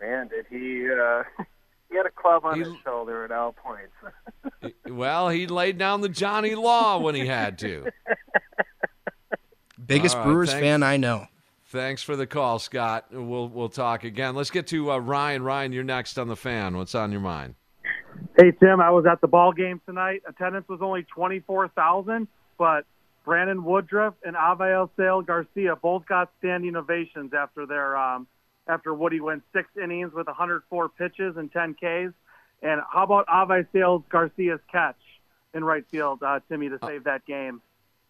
man, 0.00 0.28
did 0.28 0.46
he? 0.50 0.88
Uh, 0.90 1.22
he 1.90 1.96
had 1.96 2.06
a 2.06 2.10
club 2.10 2.44
on 2.44 2.58
He- 2.58 2.64
his 2.64 2.74
shoulder 2.84 3.24
at 3.24 3.30
all 3.32 3.52
points. 3.52 3.92
Well, 4.88 5.28
he 5.30 5.46
laid 5.46 5.76
down 5.78 6.00
the 6.02 6.08
Johnny 6.08 6.54
Law 6.54 6.98
when 6.98 7.14
he 7.14 7.26
had 7.26 7.58
to. 7.60 7.90
Biggest 9.86 10.14
All 10.16 10.22
right, 10.22 10.26
Brewers 10.28 10.50
thanks. 10.50 10.62
fan 10.62 10.82
I 10.82 10.96
know. 10.96 11.26
Thanks 11.66 12.02
for 12.02 12.14
the 12.16 12.26
call, 12.26 12.58
Scott. 12.58 13.06
We'll 13.10 13.48
we'll 13.48 13.68
talk 13.68 14.04
again. 14.04 14.34
Let's 14.34 14.50
get 14.50 14.66
to 14.68 14.92
uh, 14.92 14.98
Ryan. 14.98 15.42
Ryan, 15.42 15.72
you're 15.72 15.82
next 15.84 16.18
on 16.18 16.28
the 16.28 16.36
fan. 16.36 16.76
What's 16.76 16.94
on 16.94 17.10
your 17.12 17.20
mind? 17.20 17.56
Hey 18.38 18.52
Tim, 18.52 18.80
I 18.80 18.90
was 18.90 19.06
at 19.06 19.20
the 19.20 19.28
ball 19.28 19.52
game 19.52 19.80
tonight. 19.86 20.22
Attendance 20.28 20.68
was 20.68 20.80
only 20.82 21.02
twenty 21.04 21.40
four 21.40 21.68
thousand, 21.68 22.28
but 22.58 22.84
Brandon 23.24 23.64
Woodruff 23.64 24.14
and 24.24 24.36
Avisail 24.36 25.24
Garcia 25.24 25.76
both 25.76 26.06
got 26.06 26.30
standing 26.38 26.76
ovations 26.76 27.32
after 27.32 27.66
their 27.66 27.96
um, 27.96 28.26
after 28.66 28.94
Woody 28.94 29.20
went 29.20 29.42
six 29.52 29.68
innings 29.82 30.12
with 30.14 30.26
104 30.26 30.88
pitches 30.90 31.36
and 31.36 31.52
10 31.52 31.74
Ks. 31.74 32.14
And 32.62 32.80
how 32.90 33.04
about 33.04 33.26
Avisail 33.26 34.02
Garcia's 34.08 34.60
catch 34.70 34.96
in 35.52 35.64
right 35.64 35.84
field, 35.90 36.22
uh, 36.22 36.40
Timmy, 36.48 36.68
to 36.68 36.78
save 36.84 37.04
that 37.04 37.26
game? 37.26 37.60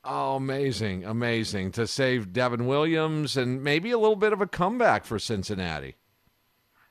Oh, 0.05 0.37
amazing, 0.37 1.05
amazing 1.05 1.73
to 1.73 1.87
save 1.87 2.33
Devin 2.33 2.67
Williams 2.67 3.37
and 3.37 3.65
maybe 3.65 3.91
a 3.91 3.99
little 3.99 4.17
bit 4.17 4.33
of 4.33 4.41
a 4.41 4.47
comeback 4.47 5.05
for 5.05 5.19
Cincinnati. 5.19 5.97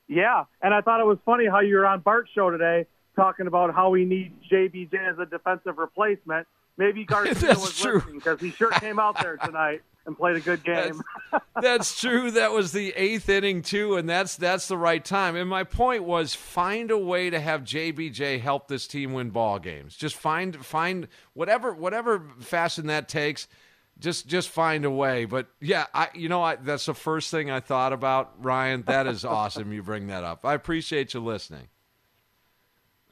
Yeah, 0.08 0.44
and 0.60 0.74
I 0.74 0.80
thought 0.80 1.00
it 1.00 1.06
was 1.06 1.18
funny 1.24 1.46
how 1.46 1.60
you 1.60 1.76
were 1.76 1.86
on 1.86 2.00
Bart's 2.00 2.30
show 2.34 2.50
today 2.50 2.86
talking 3.16 3.46
about 3.46 3.74
how 3.74 3.90
we 3.90 4.04
need 4.04 4.32
JBJ 4.50 4.94
as 4.94 5.18
a 5.18 5.26
defensive 5.26 5.78
replacement. 5.78 6.46
Maybe 6.76 7.04
Garcia 7.06 7.34
That's 7.34 7.60
was 7.60 7.78
true. 7.78 7.94
listening 7.94 8.18
because 8.18 8.40
he 8.40 8.50
sure 8.50 8.70
came 8.70 8.98
out 8.98 9.20
there 9.20 9.36
tonight 9.36 9.82
and 10.06 10.16
played 10.16 10.36
a 10.36 10.40
good 10.40 10.62
game. 10.64 11.00
That's 11.60 11.98
true. 11.98 12.30
That 12.32 12.52
was 12.52 12.72
the 12.72 12.92
eighth 12.96 13.28
inning 13.28 13.62
too, 13.62 13.96
and 13.96 14.08
that's 14.08 14.36
that's 14.36 14.68
the 14.68 14.76
right 14.76 15.02
time. 15.04 15.36
And 15.36 15.48
my 15.48 15.64
point 15.64 16.04
was, 16.04 16.34
find 16.34 16.90
a 16.90 16.98
way 16.98 17.30
to 17.30 17.40
have 17.40 17.62
JBJ 17.62 18.40
help 18.40 18.68
this 18.68 18.86
team 18.86 19.12
win 19.12 19.30
ball 19.30 19.58
games. 19.58 19.96
Just 19.96 20.16
find 20.16 20.64
find 20.64 21.08
whatever 21.32 21.72
whatever 21.72 22.22
fashion 22.40 22.88
that 22.88 23.08
takes. 23.08 23.48
Just 23.98 24.26
just 24.26 24.48
find 24.48 24.84
a 24.84 24.90
way. 24.90 25.24
But 25.24 25.46
yeah, 25.60 25.86
I 25.94 26.08
you 26.14 26.28
know 26.28 26.42
I, 26.42 26.56
that's 26.56 26.86
the 26.86 26.94
first 26.94 27.30
thing 27.30 27.50
I 27.50 27.60
thought 27.60 27.92
about. 27.92 28.44
Ryan, 28.44 28.82
that 28.82 29.06
is 29.06 29.24
awesome. 29.24 29.72
You 29.72 29.82
bring 29.82 30.08
that 30.08 30.24
up. 30.24 30.44
I 30.44 30.54
appreciate 30.54 31.14
you 31.14 31.20
listening. 31.20 31.68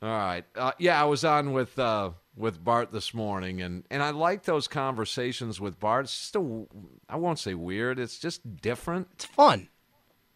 All 0.02 0.08
right. 0.08 0.44
Uh, 0.56 0.72
yeah, 0.78 1.00
I 1.00 1.04
was 1.04 1.24
on 1.24 1.52
with 1.52 1.78
uh, 1.78 2.10
with 2.36 2.62
Bart 2.62 2.90
this 2.90 3.14
morning, 3.14 3.62
and, 3.62 3.84
and 3.88 4.02
I 4.02 4.10
like 4.10 4.42
those 4.42 4.66
conversations 4.66 5.60
with 5.60 5.78
Bart. 5.78 6.06
It's 6.06 6.18
just 6.18 6.36
a, 6.36 6.66
I 7.08 7.16
won't 7.16 7.38
say 7.38 7.54
weird. 7.54 8.00
It's 8.00 8.18
just 8.18 8.56
different. 8.56 9.08
It's 9.12 9.26
fun. 9.26 9.68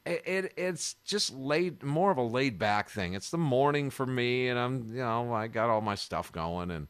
It, 0.04 0.22
it 0.24 0.52
it's 0.56 0.94
just 1.04 1.34
laid 1.34 1.82
more 1.82 2.12
of 2.12 2.16
a 2.16 2.22
laid 2.22 2.60
back 2.60 2.90
thing. 2.90 3.14
It's 3.14 3.30
the 3.30 3.38
morning 3.38 3.90
for 3.90 4.06
me, 4.06 4.48
and 4.48 4.56
I'm 4.56 4.86
you 4.90 5.02
know 5.02 5.32
I 5.32 5.48
got 5.48 5.68
all 5.68 5.80
my 5.80 5.96
stuff 5.96 6.30
going, 6.30 6.70
and 6.70 6.86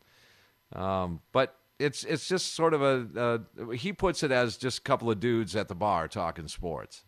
um, 0.75 1.21
but 1.33 1.57
it's 1.79 2.05
it's 2.05 2.29
just 2.29 2.53
sort 2.53 2.75
of 2.75 2.83
a 2.83 3.09
uh, 3.19 3.71
he 3.71 3.95
puts 3.95 4.23
it 4.23 4.33
as 4.33 4.59
just 4.59 4.81
a 4.81 4.83
couple 4.83 5.11
of 5.11 5.19
dudes 5.19 5.57
at 5.57 5.69
the 5.69 5.75
bar 5.75 6.09
talking 6.09 6.47
sports, 6.47 7.05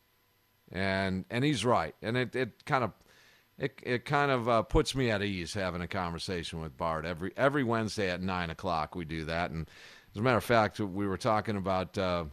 and 0.72 1.26
and 1.28 1.44
he's 1.44 1.62
right, 1.62 1.94
and 2.00 2.16
it 2.16 2.34
it 2.34 2.64
kind 2.64 2.84
of 2.84 2.92
it 3.58 3.80
it 3.82 4.04
kind 4.04 4.30
of 4.30 4.48
uh, 4.48 4.62
puts 4.62 4.94
me 4.94 5.10
at 5.10 5.22
ease 5.22 5.54
having 5.54 5.82
a 5.82 5.88
conversation 5.88 6.60
with 6.60 6.76
Bart 6.76 7.04
every 7.04 7.32
every 7.36 7.64
Wednesday 7.64 8.10
at 8.10 8.22
nine 8.22 8.50
o'clock. 8.50 8.94
We 8.94 9.04
do 9.04 9.24
that, 9.24 9.50
and 9.50 9.68
as 10.12 10.18
a 10.18 10.22
matter 10.22 10.38
of 10.38 10.44
fact, 10.44 10.80
we 10.80 11.06
were 11.06 11.18
talking 11.18 11.56
about 11.56 11.96
uh, 11.98 12.24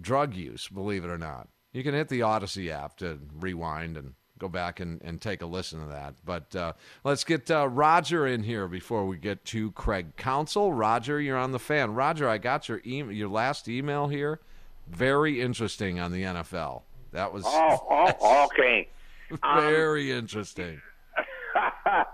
drug 0.00 0.34
use. 0.34 0.68
Believe 0.68 1.04
it 1.04 1.10
or 1.10 1.18
not, 1.18 1.48
you 1.72 1.82
can 1.82 1.94
hit 1.94 2.08
the 2.08 2.22
Odyssey 2.22 2.70
app 2.70 2.96
to 2.98 3.18
rewind 3.40 3.96
and 3.96 4.14
go 4.38 4.48
back 4.48 4.80
and, 4.80 5.02
and 5.02 5.20
take 5.20 5.42
a 5.42 5.46
listen 5.46 5.80
to 5.80 5.88
that. 5.88 6.14
But 6.24 6.54
uh, 6.54 6.72
let's 7.04 7.24
get 7.24 7.50
uh, 7.50 7.68
Roger 7.68 8.26
in 8.26 8.44
here 8.44 8.68
before 8.68 9.06
we 9.06 9.16
get 9.16 9.44
to 9.46 9.72
Craig 9.72 10.16
Counsell. 10.16 10.72
Roger, 10.72 11.20
you're 11.20 11.36
on 11.36 11.52
the 11.52 11.58
fan. 11.58 11.94
Roger, 11.94 12.28
I 12.28 12.38
got 12.38 12.68
your 12.68 12.80
email, 12.86 13.14
your 13.14 13.28
last 13.28 13.68
email 13.68 14.08
here. 14.08 14.40
Very 14.88 15.40
interesting 15.40 15.98
on 15.98 16.12
the 16.12 16.22
NFL. 16.22 16.82
That 17.12 17.32
was 17.32 17.44
Oh, 17.46 17.86
oh 18.20 18.44
okay. 18.52 18.88
very 19.42 20.10
interesting. 20.12 20.80
uh, 21.86 22.04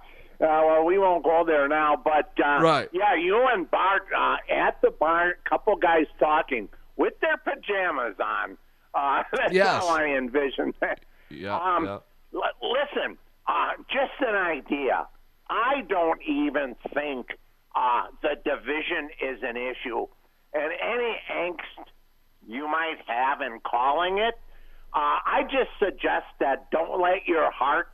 well, 0.40 0.84
we 0.84 0.98
won't 0.98 1.24
go 1.24 1.44
there 1.46 1.68
now, 1.68 1.96
but 2.02 2.32
uh, 2.44 2.60
Right. 2.60 2.88
Yeah, 2.92 3.14
you 3.14 3.46
and 3.52 3.70
Bart 3.70 4.02
uh, 4.16 4.36
at 4.52 4.80
the 4.82 4.90
bar, 4.90 5.34
couple 5.48 5.76
guys 5.76 6.06
talking 6.18 6.68
with 6.96 7.14
their 7.20 7.36
pajamas 7.38 8.16
on. 8.22 8.56
Uh, 8.94 9.22
that's 9.32 9.52
Yes. 9.52 9.66
how 9.82 9.88
I 9.88 10.04
envision 10.16 10.72
that. 10.80 11.00
Yeah, 11.30 11.56
Um, 11.56 11.84
yeah. 11.84 11.98
L- 12.34 12.42
listen, 12.62 13.16
uh, 13.46 13.70
just 13.88 14.12
an 14.20 14.34
idea. 14.34 15.06
I 15.50 15.82
don't 15.88 16.20
even 16.22 16.74
think 16.94 17.26
uh, 17.76 18.04
the 18.22 18.36
division 18.44 19.10
is 19.20 19.42
an 19.42 19.56
issue, 19.56 20.06
and 20.52 20.72
any 20.80 21.16
angst 21.32 21.88
you 22.46 22.66
might 22.68 22.96
have 23.06 23.40
in 23.40 23.58
calling 23.60 24.18
it, 24.18 24.38
uh, 24.94 25.18
I 25.26 25.42
just 25.44 25.70
suggest 25.78 26.26
that 26.40 26.70
don't 26.70 27.00
let 27.00 27.26
your 27.26 27.50
heart 27.50 27.88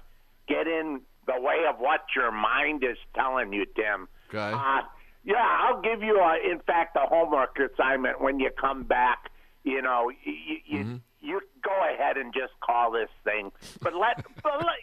get 0.48 0.66
in 0.66 1.00
the 1.26 1.40
way 1.40 1.64
of 1.68 1.78
what 1.78 2.00
your 2.14 2.30
mind 2.30 2.84
is 2.84 2.98
telling 3.14 3.52
you, 3.52 3.64
Tim. 3.74 4.08
Okay. 4.28 4.52
Uh, 4.54 4.82
yeah, 5.24 5.36
I'll 5.44 5.80
give 5.80 6.02
you, 6.02 6.18
a, 6.18 6.38
in 6.50 6.60
fact, 6.60 6.96
a 6.96 7.06
homework 7.06 7.58
assignment 7.58 8.20
when 8.20 8.38
you 8.40 8.50
come 8.58 8.84
back. 8.84 9.30
You 9.64 9.82
know, 9.82 10.10
you 10.24 10.56
you, 10.66 11.00
you 11.20 11.40
go 11.62 11.72
ahead 11.94 12.16
and 12.16 12.32
just 12.32 12.52
call 12.60 12.90
this 12.92 13.10
thing, 13.24 13.52
but 13.82 13.94
let. 13.94 14.24
but 14.42 14.58
let 14.58 14.76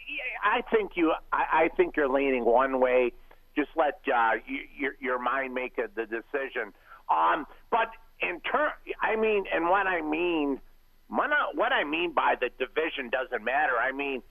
I 0.44 0.62
think 0.72 0.92
you. 0.94 1.12
I, 1.32 1.64
I 1.64 1.68
think 1.76 1.96
you're 1.96 2.08
leaning 2.08 2.44
one 2.44 2.80
way. 2.80 3.12
Just 3.56 3.70
let 3.76 4.00
uh, 4.12 4.34
you, 4.46 4.60
your 4.78 4.92
your 5.00 5.18
mind 5.20 5.54
make 5.54 5.78
a, 5.78 5.88
the 5.92 6.06
decision. 6.06 6.72
Um, 7.10 7.46
but 7.72 7.90
in 8.20 8.40
turn, 8.40 8.70
I 9.02 9.16
mean, 9.16 9.44
and 9.52 9.68
what 9.68 9.88
I 9.88 10.00
mean, 10.00 10.60
what 11.08 11.32
I- 11.32 11.50
what 11.54 11.72
I 11.72 11.84
mean 11.84 12.12
by 12.12 12.34
the 12.36 12.50
division 12.50 13.08
doesn't 13.10 13.42
matter. 13.42 13.76
I 13.78 13.92
mean, 13.92 14.22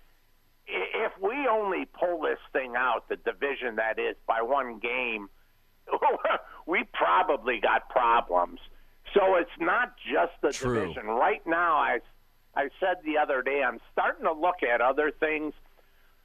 if 0.67 1.17
we 1.19 1.47
only 1.47 1.85
pull 1.85 2.19
this 2.21 2.39
thing 2.51 2.75
out, 2.75 3.07
the 3.07 3.15
division 3.15 3.75
that 3.77 3.97
is, 3.99 4.15
by 4.27 4.41
one 4.41 4.79
game, 4.79 5.29
we 6.65 6.83
probably 6.93 7.59
got 7.59 7.89
problems. 7.89 8.59
So 9.13 9.35
it's 9.35 9.57
not 9.59 9.95
just 9.97 10.33
the 10.41 10.51
True. 10.51 10.81
division. 10.81 11.07
Right 11.07 11.45
now, 11.47 11.77
I 11.77 11.99
I 12.55 12.69
said 12.79 12.97
the 13.03 13.17
other 13.19 13.41
day, 13.43 13.63
I'm 13.63 13.79
starting 13.91 14.25
to 14.25 14.33
look 14.33 14.63
at 14.63 14.81
other 14.81 15.11
things. 15.11 15.53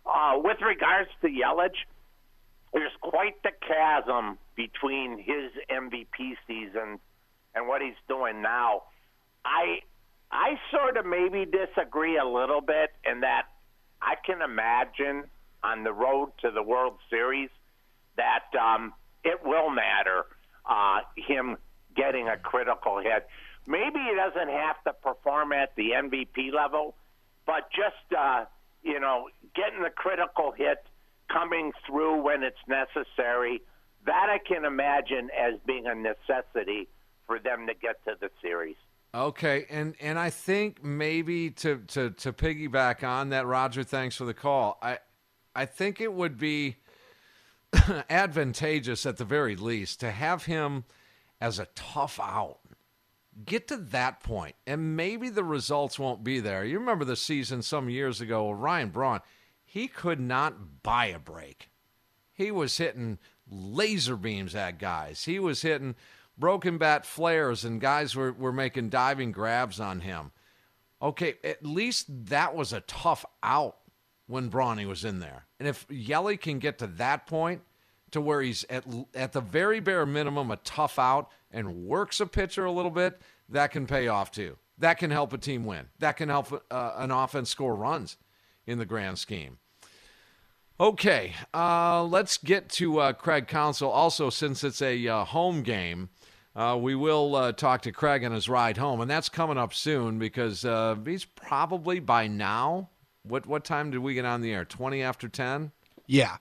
Uh, 0.07 0.39
with 0.43 0.61
regards 0.63 1.11
to 1.21 1.29
Yelich, 1.29 1.77
there's 2.73 2.93
quite 3.03 3.41
the 3.43 3.53
chasm 3.53 4.39
between 4.57 5.19
his 5.19 5.53
MVP 5.71 6.37
season 6.47 6.99
and 7.55 7.69
what 7.69 7.83
he's 7.83 7.97
doing 8.09 8.41
now. 8.41 8.85
I 9.45 9.83
I 10.33 10.59
sort 10.71 10.97
of 10.97 11.05
maybe 11.05 11.45
disagree 11.45 12.17
a 12.17 12.25
little 12.25 12.63
bit 12.63 12.91
in 13.05 13.21
that 13.21 13.49
I 14.01 14.15
can 14.25 14.41
imagine 14.41 15.25
on 15.63 15.85
the 15.85 15.93
road 15.93 16.33
to 16.41 16.51
the 16.51 16.63
World 16.63 16.95
Series 17.11 17.51
that 18.17 18.49
um, 18.59 18.95
it 19.25 19.41
will 19.45 19.71
matter 19.71 20.25
uh, 20.69 21.01
him 21.17 21.57
getting 21.95 22.29
a 22.29 22.37
critical 22.39 22.99
hit. 22.99 23.29
Maybe 23.67 23.99
he 23.99 24.15
doesn't 24.17 24.51
have 24.51 24.83
to 24.85 24.93
perform 24.95 25.53
at 25.53 25.77
the 25.77 25.91
MVP 25.91 26.53
level, 26.53 26.95
but 27.47 27.71
just 27.71 28.19
uh, 28.19 28.47
you 28.83 28.99
know 28.99 29.29
getting 29.55 29.83
the 29.83 29.91
critical 29.91 30.53
hit, 30.57 30.83
coming 31.31 31.73
through 31.87 32.23
when 32.23 32.43
it's 32.43 32.57
necessary. 32.67 33.63
That 34.07 34.29
I 34.31 34.39
can 34.39 34.65
imagine 34.65 35.31
as 35.31 35.61
being 35.65 35.87
a 35.87 35.95
necessity 35.95 36.89
for 37.27 37.39
them 37.39 37.67
to 37.69 37.75
get 37.75 38.03
to 38.05 38.15
the 38.21 38.31
series. 38.41 38.77
Okay, 39.15 39.67
and 39.69 39.95
and 40.01 40.19
I 40.19 40.31
think 40.31 40.83
maybe 40.83 41.51
to 41.51 41.79
to 41.89 42.11
to 42.11 42.33
piggyback 42.33 43.07
on 43.07 43.29
that, 43.29 43.47
Roger. 43.47 43.85
Thanks 43.85 44.17
for 44.17 44.25
the 44.25 44.33
call. 44.33 44.79
I 44.81 44.99
I 45.55 45.67
think 45.67 46.01
it 46.01 46.13
would 46.15 46.39
be 46.39 46.77
advantageous 48.09 49.05
at 49.05 49.19
the 49.19 49.25
very 49.27 49.55
least 49.55 50.01
to 50.01 50.11
have 50.11 50.47
him 50.47 50.85
as 51.43 51.59
a 51.59 51.67
tough 51.75 52.19
out. 52.21 52.61
Get 53.45 53.69
to 53.69 53.77
that 53.77 54.23
point, 54.23 54.57
and 54.67 54.97
maybe 54.97 55.29
the 55.29 55.45
results 55.45 55.99
won't 55.99 56.25
be 56.25 56.41
there. 56.41 56.65
You 56.65 56.79
remember 56.79 57.05
the 57.05 57.17
season 57.17 57.63
some 57.63 57.91
years 57.91 58.21
ago, 58.21 58.51
Ryan 58.51 58.91
Braun, 58.91 59.21
he 59.65 59.89
could 59.89 60.21
not 60.21 60.83
buy 60.83 61.07
a 61.07 61.19
break. 61.19 61.71
He 62.31 62.51
was 62.51 62.77
hitting 62.77 63.19
laser 63.51 64.17
beams 64.17 64.55
at 64.55 64.79
guys. 64.79 65.25
He 65.25 65.39
was 65.39 65.63
hitting 65.63 65.97
broken 66.43 66.77
bat 66.77 67.07
flares, 67.07 67.65
and 67.65 67.81
guys 67.81 68.17
were, 68.17 68.33
were 68.33 68.53
making 68.53 68.89
diving 68.89 69.31
grabs 69.31 69.79
on 69.79 70.01
him. 70.01 70.33
Okay, 71.01 71.35
at 71.45 71.65
least 71.65 72.07
that 72.27 72.57
was 72.57 72.73
a 72.73 72.81
tough 72.81 73.25
out 73.45 73.77
when 74.27 74.49
Brawny 74.49 74.85
was 74.85 75.05
in 75.05 75.21
there. 75.21 75.47
And 75.61 75.69
if 75.69 75.87
Yelly 75.89 76.37
can 76.37 76.59
get 76.59 76.79
to 76.79 76.89
that 76.89 77.29
point, 77.29 77.63
to 78.11 78.21
where 78.21 78.43
he's 78.43 78.65
at 78.69 78.85
at 79.15 79.33
the 79.33 79.41
very 79.41 79.79
bare 79.79 80.05
minimum 80.05 80.51
a 80.51 80.57
tough 80.57 80.99
out 80.99 81.31
and 81.53 81.87
works 81.87 82.19
a 82.19 82.27
pitcher 82.27 82.65
a 82.65 82.73
little 82.73 82.91
bit, 82.91 83.23
that 83.49 83.71
can 83.71 83.87
pay 83.87 84.09
off 84.09 84.33
too. 84.33 84.59
That 84.79 84.99
can 84.99 85.13
help 85.13 85.33
a 85.33 85.39
team 85.39 85.65
win. 85.65 85.91
That 86.01 86.17
can 86.17 86.29
help 86.29 86.53
uh, 86.73 86.93
an 86.97 87.13
offense 87.13 87.51
score 87.51 87.77
runs 87.77 88.17
in 88.67 88.79
the 88.79 88.85
grand 88.85 89.21
scheme. 89.21 89.59
Okay, 90.81 91.35
uh, 91.55 92.03
let's 92.03 92.37
get 92.37 92.69
to 92.71 92.99
uh, 92.99 93.13
Craig 93.13 93.47
Counsell. 93.47 93.91
Also, 93.91 94.29
since 94.29 94.65
it's 94.65 94.83
a 94.83 95.07
uh, 95.07 95.25
home 95.25 95.63
game, 95.63 96.09
uh, 96.55 96.79
we 96.81 96.95
will 96.95 97.35
uh, 97.35 97.53
talk 97.53 97.83
to 97.83 97.93
Craig 97.93 98.25
on 98.25 98.33
his 98.33 98.49
ride 98.49 98.77
home, 98.77 99.01
and 99.01 99.11
that's 99.11 99.29
coming 99.29 99.59
up 99.59 99.73
soon 99.73 100.19
because 100.19 100.65
uh, 100.65 100.97
he's 101.05 101.25
probably 101.25 101.99
by 101.99 102.27
now. 102.27 102.91
What 103.23 103.47
what 103.47 103.65
time 103.65 103.91
did 103.91 103.99
we 103.99 104.15
get 104.15 104.25
on 104.25 104.41
the 104.41 104.53
air? 104.53 104.65
Twenty 104.65 105.03
after 105.03 105.29
ten. 105.29 105.73
Yeah. 106.07 106.37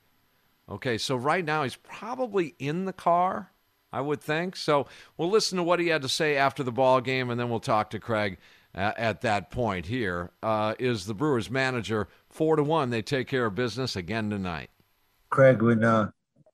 Okay, 0.69 0.97
so 0.97 1.15
right 1.15 1.43
now 1.43 1.63
he's 1.63 1.75
probably 1.75 2.55
in 2.57 2.85
the 2.85 2.93
car, 2.93 3.51
I 3.91 4.01
would 4.01 4.21
think. 4.21 4.55
So 4.55 4.87
we'll 5.17 5.29
listen 5.29 5.57
to 5.57 5.63
what 5.63 5.79
he 5.79 5.87
had 5.87 6.01
to 6.01 6.09
say 6.09 6.37
after 6.37 6.63
the 6.63 6.71
ball 6.71 7.01
game, 7.01 7.29
and 7.29 7.39
then 7.39 7.49
we'll 7.49 7.59
talk 7.59 7.89
to 7.89 7.99
Craig 7.99 8.37
uh, 8.73 8.93
at 8.97 9.21
that 9.21 9.51
point. 9.51 9.85
Here 9.85 10.31
uh, 10.41 10.75
is 10.79 11.05
the 11.05 11.13
Brewers 11.13 11.49
manager, 11.49 12.07
four 12.29 12.55
to 12.55 12.63
one. 12.63 12.89
They 12.89 13.01
take 13.01 13.27
care 13.27 13.45
of 13.45 13.55
business 13.55 13.95
again 13.95 14.29
tonight. 14.29 14.69
Craig, 15.29 15.61
when 15.61 15.83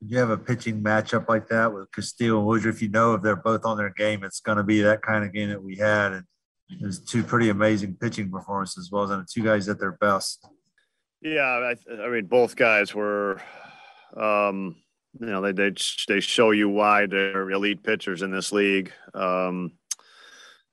uh, 0.02 0.06
you 0.08 0.18
have 0.18 0.30
a 0.30 0.38
pitching 0.38 0.84
matchup 0.84 1.28
like 1.28 1.48
that 1.50 1.74
with 1.74 1.92
Castillo 1.92 2.38
and 2.38 2.48
Woodruff, 2.48 2.82
you 2.82 2.90
know 2.90 3.14
if 3.14 3.22
they're 3.22 3.36
both 3.36 3.66
on 3.66 3.78
their 3.78 3.90
game, 3.90 4.24
it's 4.24 4.40
going 4.40 4.58
to 4.58 4.64
be 4.64 4.82
that 4.82 5.02
kind 5.02 5.24
of 5.26 5.34
game 5.34 5.50
that 5.50 5.64
we 5.64 5.76
had. 5.76 6.14
And 6.14 6.24
it 6.70 6.86
was 6.86 7.00
two 7.00 7.24
pretty 7.24 7.50
amazing 7.50 7.96
pitching 7.96 8.30
performances, 8.30 8.88
as 8.88 8.92
well 8.92 9.12
as 9.12 9.32
two 9.32 9.44
guys 9.44 9.70
at 9.70 9.80
their 9.80 9.94
best. 9.94 10.48
Yeah, 11.22 11.42
I, 11.42 11.76
I 11.92 12.10
mean, 12.10 12.26
both 12.26 12.56
guys 12.56 12.94
were, 12.94 13.42
um, 14.16 14.76
you 15.20 15.28
know, 15.28 15.42
they 15.42 15.52
they 15.52 15.74
they 16.08 16.20
show 16.20 16.52
you 16.52 16.70
why 16.70 17.08
they're 17.08 17.50
elite 17.50 17.84
pitchers 17.84 18.22
in 18.22 18.32
this 18.32 18.52
league. 18.52 18.92
Um, 19.14 19.72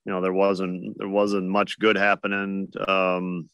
you 0.04 0.12
know, 0.12 0.20
there 0.20 0.32
wasn't 0.32 0.98
there 0.98 1.08
wasn't 1.08 1.48
much 1.48 1.78
good 1.78 1.96
happening. 1.96 2.70
Um, 2.86 3.48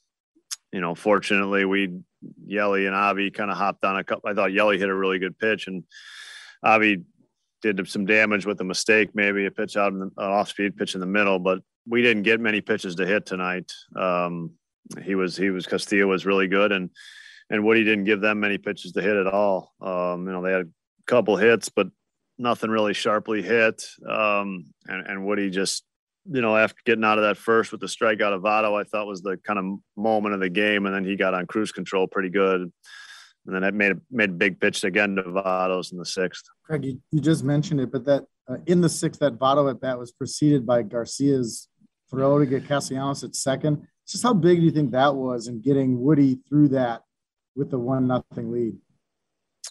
you 0.72 0.80
know, 0.80 0.94
fortunately, 0.94 1.64
we 1.64 2.00
Yelly 2.46 2.86
and 2.86 2.94
Avi 2.94 3.30
kind 3.30 3.50
of 3.50 3.56
hopped 3.56 3.84
on 3.84 3.96
a 3.96 4.04
couple. 4.04 4.30
I 4.30 4.34
thought 4.34 4.52
Yelly 4.52 4.78
hit 4.78 4.88
a 4.88 4.94
really 4.94 5.18
good 5.18 5.38
pitch, 5.38 5.66
and 5.66 5.84
Avi 6.62 7.02
did 7.62 7.86
some 7.88 8.06
damage 8.06 8.46
with 8.46 8.60
a 8.60 8.64
mistake, 8.64 9.10
maybe 9.14 9.46
a 9.46 9.50
pitch 9.50 9.76
out 9.76 9.92
in 9.92 9.98
the 9.98 10.06
an 10.06 10.12
off-speed 10.16 10.76
pitch 10.76 10.94
in 10.94 11.00
the 11.00 11.06
middle. 11.06 11.38
But 11.38 11.60
we 11.86 12.02
didn't 12.02 12.22
get 12.22 12.40
many 12.40 12.60
pitches 12.60 12.94
to 12.96 13.06
hit 13.06 13.26
tonight. 13.26 13.72
Um, 13.96 14.52
he 15.02 15.14
was 15.14 15.36
he 15.36 15.50
was 15.50 15.66
Castillo 15.66 16.06
was 16.06 16.26
really 16.26 16.48
good, 16.48 16.72
and 16.72 16.90
and 17.50 17.64
Woody 17.64 17.84
didn't 17.84 18.04
give 18.04 18.20
them 18.20 18.40
many 18.40 18.58
pitches 18.58 18.92
to 18.92 19.02
hit 19.02 19.16
at 19.16 19.26
all. 19.26 19.74
Um, 19.80 20.26
you 20.26 20.32
know, 20.32 20.42
they 20.42 20.52
had 20.52 20.62
a 20.62 20.68
couple 21.06 21.36
hits, 21.36 21.68
but 21.68 21.88
nothing 22.38 22.70
really 22.70 22.94
sharply 22.94 23.42
hit. 23.42 23.84
Um, 24.08 24.72
and, 24.86 25.06
and 25.06 25.26
Woody 25.26 25.50
just, 25.50 25.84
you 26.26 26.42
know, 26.42 26.56
after 26.56 26.80
getting 26.84 27.04
out 27.04 27.18
of 27.18 27.24
that 27.24 27.36
first 27.36 27.72
with 27.72 27.80
the 27.80 27.86
strikeout 27.86 28.34
of 28.34 28.42
Votto, 28.42 28.78
I 28.78 28.84
thought 28.84 29.06
was 29.06 29.22
the 29.22 29.36
kind 29.38 29.58
of 29.58 29.78
moment 29.96 30.34
of 30.34 30.40
the 30.40 30.50
game. 30.50 30.86
And 30.86 30.94
then 30.94 31.04
he 31.04 31.16
got 31.16 31.34
on 31.34 31.46
cruise 31.46 31.72
control 31.72 32.06
pretty 32.06 32.30
good. 32.30 32.70
And 33.46 33.54
then 33.54 33.64
it 33.64 33.74
made 33.74 33.92
a, 33.92 33.96
made 34.10 34.30
a 34.30 34.34
big 34.34 34.60
pitch 34.60 34.84
again 34.84 35.16
to 35.16 35.22
Votto's 35.22 35.92
in 35.92 35.98
the 35.98 36.04
sixth. 36.04 36.44
Craig, 36.64 36.84
you, 36.84 37.00
you 37.10 37.20
just 37.20 37.42
mentioned 37.42 37.80
it, 37.80 37.90
but 37.90 38.04
that 38.04 38.24
uh, 38.48 38.56
in 38.66 38.80
the 38.80 38.88
sixth, 38.88 39.20
that 39.20 39.38
Votto 39.38 39.70
at 39.70 39.80
bat 39.80 39.98
was 39.98 40.12
preceded 40.12 40.66
by 40.66 40.82
Garcia's 40.82 41.68
throw 42.10 42.38
to 42.38 42.46
get 42.46 42.66
Castellanos 42.66 43.24
at 43.24 43.34
second. 43.34 43.86
Just 44.06 44.22
how 44.22 44.34
big 44.34 44.58
do 44.58 44.64
you 44.64 44.70
think 44.70 44.90
that 44.90 45.14
was 45.14 45.46
in 45.46 45.60
getting 45.60 46.00
Woody 46.00 46.38
through 46.48 46.68
that 46.68 47.02
with 47.54 47.70
the 47.70 47.78
one 47.78 48.06
nothing 48.06 48.52
lead? 48.52 48.76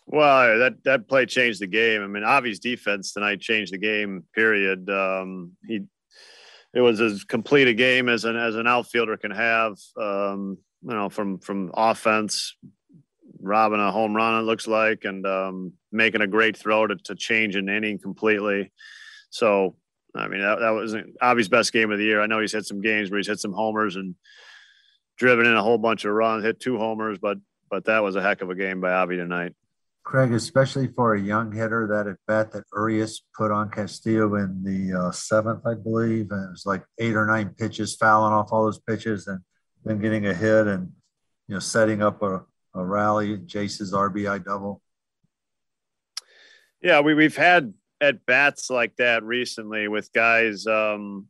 Well, 0.06 0.58
that 0.60 0.84
that 0.86 1.08
play 1.08 1.26
changed 1.26 1.62
the 1.62 1.68
game. 1.68 2.02
I 2.02 2.08
mean, 2.08 2.24
Avi's 2.24 2.60
defense 2.60 3.14
tonight 3.14 3.42
changed 3.42 3.74
the 3.74 3.78
game. 3.78 4.24
Period. 4.34 4.90
Um, 4.90 5.52
he 5.68 5.82
it 6.74 6.82
was 6.82 7.02
as 7.02 7.24
complete 7.24 7.68
a 7.68 7.74
game 7.74 8.10
as 8.10 8.26
an 8.26 8.36
as 8.36 8.56
an 8.56 8.68
outfielder 8.68 9.18
can 9.18 9.32
have. 9.32 9.78
Um, 9.98 10.58
you 10.82 10.94
know, 10.94 11.10
from 11.10 11.40
from 11.40 11.72
offense, 11.74 12.56
robbing 13.42 13.80
a 13.80 13.92
home 13.92 14.16
run 14.16 14.40
it 14.40 14.46
looks 14.46 14.68
like, 14.68 15.06
and 15.06 15.26
um, 15.26 15.74
making 15.92 16.22
a 16.22 16.28
great 16.28 16.58
throw 16.58 16.88
to, 16.88 16.96
to 16.96 17.16
change 17.16 17.56
an 17.56 17.70
inning 17.70 18.00
completely. 18.00 18.72
So, 19.30 19.76
I 20.16 20.28
mean, 20.28 20.42
that, 20.42 20.60
that 20.60 20.70
was 20.70 20.96
Avi's 21.22 21.50
best 21.50 21.74
game 21.74 21.92
of 21.92 21.98
the 21.98 22.06
year. 22.06 22.22
I 22.22 22.28
know 22.28 22.40
he's 22.40 22.54
hit 22.54 22.66
some 22.66 22.82
games 22.82 23.12
where 23.12 23.18
he's 23.18 23.28
hit 23.28 23.40
some 23.40 23.54
homers 23.54 23.96
and 23.96 24.16
driven 25.18 25.46
in 25.46 25.56
a 25.56 25.62
whole 25.62 25.78
bunch 25.78 26.06
of 26.06 26.14
runs, 26.14 26.44
hit 26.44 26.60
two 26.60 26.78
homers, 26.78 27.18
but 27.20 27.38
but 27.70 27.86
that 27.86 28.04
was 28.04 28.16
a 28.16 28.22
heck 28.22 28.42
of 28.42 28.50
a 28.50 28.56
game 28.56 28.82
by 28.82 28.92
Avi 28.92 29.18
tonight. 29.18 29.54
Craig, 30.10 30.34
especially 30.34 30.88
for 30.88 31.14
a 31.14 31.22
young 31.22 31.52
hitter, 31.52 31.86
that 31.86 32.08
at 32.08 32.18
bat 32.26 32.52
that 32.54 32.64
Urias 32.74 33.22
put 33.38 33.52
on 33.52 33.70
Castillo 33.70 34.34
in 34.38 34.64
the 34.64 35.00
uh, 35.00 35.12
seventh, 35.12 35.68
I 35.68 35.76
believe, 35.76 36.32
and 36.32 36.46
it 36.46 36.50
was 36.50 36.66
like 36.66 36.84
eight 36.98 37.16
or 37.16 37.28
nine 37.28 37.50
pitches, 37.50 37.96
fouling 37.96 38.34
off 38.34 38.52
all 38.52 38.64
those 38.64 38.80
pitches, 38.80 39.28
and 39.28 39.42
then 39.86 40.00
getting 40.00 40.26
a 40.26 40.34
hit 40.34 40.66
and 40.66 40.94
you 41.48 41.54
know 41.54 41.60
setting 41.60 42.02
up 42.02 42.24
a, 42.24 42.44
a 42.74 42.84
rally, 42.84 43.38
Jace's 43.38 43.94
RBI 43.94 44.44
double. 44.44 44.82
Yeah, 46.82 47.02
we 47.02 47.14
we've 47.14 47.38
had 47.38 47.76
at 48.02 48.26
bats 48.26 48.72
like 48.72 48.96
that 48.96 49.22
recently 49.22 49.88
with 49.88 50.12
guys. 50.12 50.66
Um, 50.66 51.28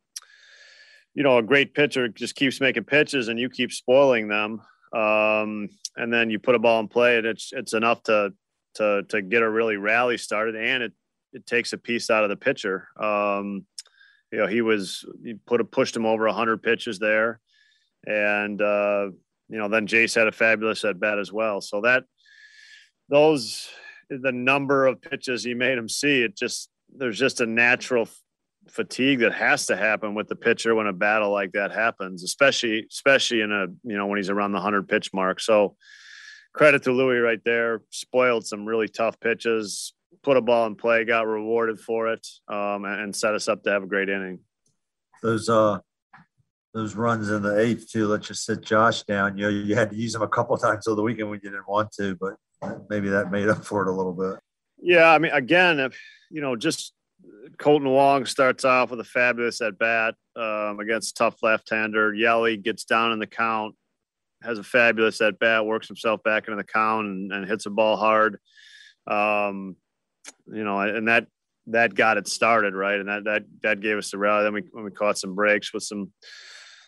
you 1.13 1.23
know, 1.23 1.37
a 1.37 1.43
great 1.43 1.73
pitcher 1.73 2.07
just 2.07 2.35
keeps 2.35 2.61
making 2.61 2.85
pitches, 2.85 3.27
and 3.27 3.37
you 3.37 3.49
keep 3.49 3.73
spoiling 3.73 4.29
them. 4.29 4.61
Um, 4.93 5.67
and 5.97 6.13
then 6.13 6.29
you 6.29 6.39
put 6.39 6.55
a 6.55 6.59
ball 6.59 6.79
in 6.79 6.87
play, 6.87 7.17
and 7.17 7.27
it's 7.27 7.49
it's 7.51 7.73
enough 7.73 8.03
to 8.03 8.31
to 8.79 9.03
to 9.09 9.21
get 9.21 9.43
a 9.43 9.49
really 9.49 9.77
rally 9.77 10.17
started, 10.17 10.55
and 10.55 10.83
it 10.83 10.93
it 11.33 11.45
takes 11.45 11.73
a 11.73 11.77
piece 11.77 12.09
out 12.09 12.23
of 12.23 12.29
the 12.29 12.35
pitcher. 12.35 12.87
Um, 12.99 13.65
you 14.31 14.39
know, 14.39 14.47
he 14.47 14.61
was 14.61 15.05
he 15.23 15.35
put 15.45 15.61
a, 15.61 15.63
pushed 15.63 15.95
him 15.95 16.05
over 16.05 16.27
hundred 16.27 16.63
pitches 16.63 16.99
there, 16.99 17.39
and 18.07 18.61
uh, 18.61 19.09
you 19.49 19.57
know 19.57 19.67
then 19.67 19.87
Jace 19.87 20.15
had 20.15 20.27
a 20.27 20.31
fabulous 20.31 20.83
at 20.85 20.99
bat 20.99 21.19
as 21.19 21.31
well. 21.31 21.61
So 21.61 21.81
that 21.81 22.03
those 23.09 23.67
the 24.09 24.31
number 24.31 24.87
of 24.87 25.01
pitches 25.01 25.43
he 25.43 25.53
made 25.53 25.77
him 25.77 25.89
see, 25.89 26.21
it 26.21 26.35
just 26.35 26.69
there's 26.95 27.19
just 27.19 27.41
a 27.41 27.45
natural 27.45 28.07
fatigue 28.69 29.19
that 29.19 29.33
has 29.33 29.65
to 29.67 29.75
happen 29.75 30.13
with 30.13 30.27
the 30.27 30.35
pitcher 30.35 30.75
when 30.75 30.87
a 30.87 30.93
battle 30.93 31.31
like 31.31 31.51
that 31.53 31.71
happens, 31.71 32.23
especially 32.23 32.85
especially 32.89 33.41
in 33.41 33.51
a 33.51 33.67
you 33.83 33.97
know 33.97 34.07
when 34.07 34.17
he's 34.17 34.29
around 34.29 34.51
the 34.51 34.61
hundred 34.61 34.87
pitch 34.87 35.11
mark. 35.13 35.39
So 35.39 35.75
credit 36.53 36.83
to 36.83 36.91
Louis 36.91 37.17
right 37.17 37.41
there. 37.45 37.81
Spoiled 37.89 38.45
some 38.45 38.65
really 38.65 38.87
tough 38.87 39.19
pitches, 39.19 39.93
put 40.23 40.37
a 40.37 40.41
ball 40.41 40.67
in 40.67 40.75
play, 40.75 41.05
got 41.05 41.27
rewarded 41.27 41.79
for 41.79 42.07
it, 42.09 42.27
um, 42.47 42.85
and 42.85 43.15
set 43.15 43.33
us 43.33 43.47
up 43.47 43.63
to 43.63 43.71
have 43.71 43.83
a 43.83 43.87
great 43.87 44.09
inning. 44.09 44.39
Those 45.21 45.49
uh 45.49 45.79
those 46.73 46.95
runs 46.95 47.29
in 47.29 47.41
the 47.41 47.59
eighth 47.59 47.89
too. 47.91 48.07
Let's 48.07 48.27
just 48.27 48.45
sit 48.45 48.61
Josh 48.61 49.03
down. 49.03 49.37
You 49.37 49.45
know, 49.45 49.49
you 49.49 49.75
had 49.75 49.89
to 49.89 49.95
use 49.95 50.13
him 50.13 50.21
a 50.21 50.27
couple 50.27 50.55
times 50.57 50.87
over 50.87 50.95
the 50.95 51.01
weekend 51.01 51.29
when 51.29 51.39
you 51.43 51.49
didn't 51.49 51.67
want 51.67 51.91
to, 51.93 52.15
but 52.15 52.35
maybe 52.89 53.09
that 53.09 53.31
made 53.31 53.49
up 53.49 53.65
for 53.65 53.81
it 53.81 53.89
a 53.89 53.91
little 53.91 54.13
bit. 54.13 54.39
Yeah, 54.81 55.09
I 55.09 55.17
mean, 55.17 55.31
again, 55.31 55.79
if 55.79 55.99
you 56.29 56.41
know, 56.41 56.55
just 56.55 56.93
Kolten 57.57 57.91
Wong 57.91 58.25
starts 58.25 58.63
off 58.63 58.91
with 58.91 58.99
a 58.99 59.03
fabulous 59.03 59.61
at 59.61 59.77
bat 59.77 60.15
um, 60.35 60.79
against 60.79 61.17
tough 61.17 61.41
left-hander. 61.41 62.13
Yelly 62.13 62.55
gets 62.55 62.85
down 62.85 63.11
in 63.11 63.19
the 63.19 63.27
count, 63.27 63.75
has 64.41 64.57
a 64.57 64.63
fabulous 64.63 65.21
at 65.21 65.39
bat, 65.39 65.65
works 65.65 65.87
himself 65.87 66.23
back 66.23 66.47
into 66.47 66.57
the 66.57 66.63
count, 66.63 67.07
and, 67.07 67.31
and 67.31 67.47
hits 67.47 67.65
a 67.65 67.69
ball 67.69 67.97
hard. 67.97 68.39
Um, 69.07 69.75
you 70.47 70.63
know, 70.63 70.79
and 70.79 71.07
that 71.07 71.27
that 71.67 71.93
got 71.93 72.17
it 72.17 72.27
started 72.27 72.73
right, 72.73 72.99
and 72.99 73.09
that 73.09 73.23
that 73.25 73.43
that 73.63 73.81
gave 73.81 73.97
us 73.97 74.11
the 74.11 74.17
rally. 74.17 74.43
Then 74.43 74.53
we 74.53 74.63
when 74.71 74.83
we 74.83 74.91
caught 74.91 75.17
some 75.17 75.35
breaks 75.35 75.73
with 75.73 75.83
some, 75.83 76.11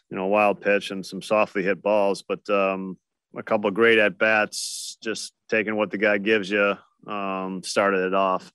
you 0.09 0.17
know, 0.17 0.27
wild 0.27 0.61
pitch 0.61 0.91
and 0.91 1.05
some 1.05 1.21
softly 1.21 1.63
hit 1.63 1.81
balls, 1.81 2.23
but 2.27 2.47
um, 2.49 2.97
a 3.35 3.43
couple 3.43 3.67
of 3.67 3.73
great 3.73 3.99
at 3.99 4.17
bats, 4.17 4.97
just 5.01 5.33
taking 5.49 5.75
what 5.75 5.91
the 5.91 5.97
guy 5.97 6.17
gives 6.17 6.49
you, 6.49 6.75
um, 7.07 7.61
started 7.63 8.05
it 8.05 8.13
off. 8.13 8.51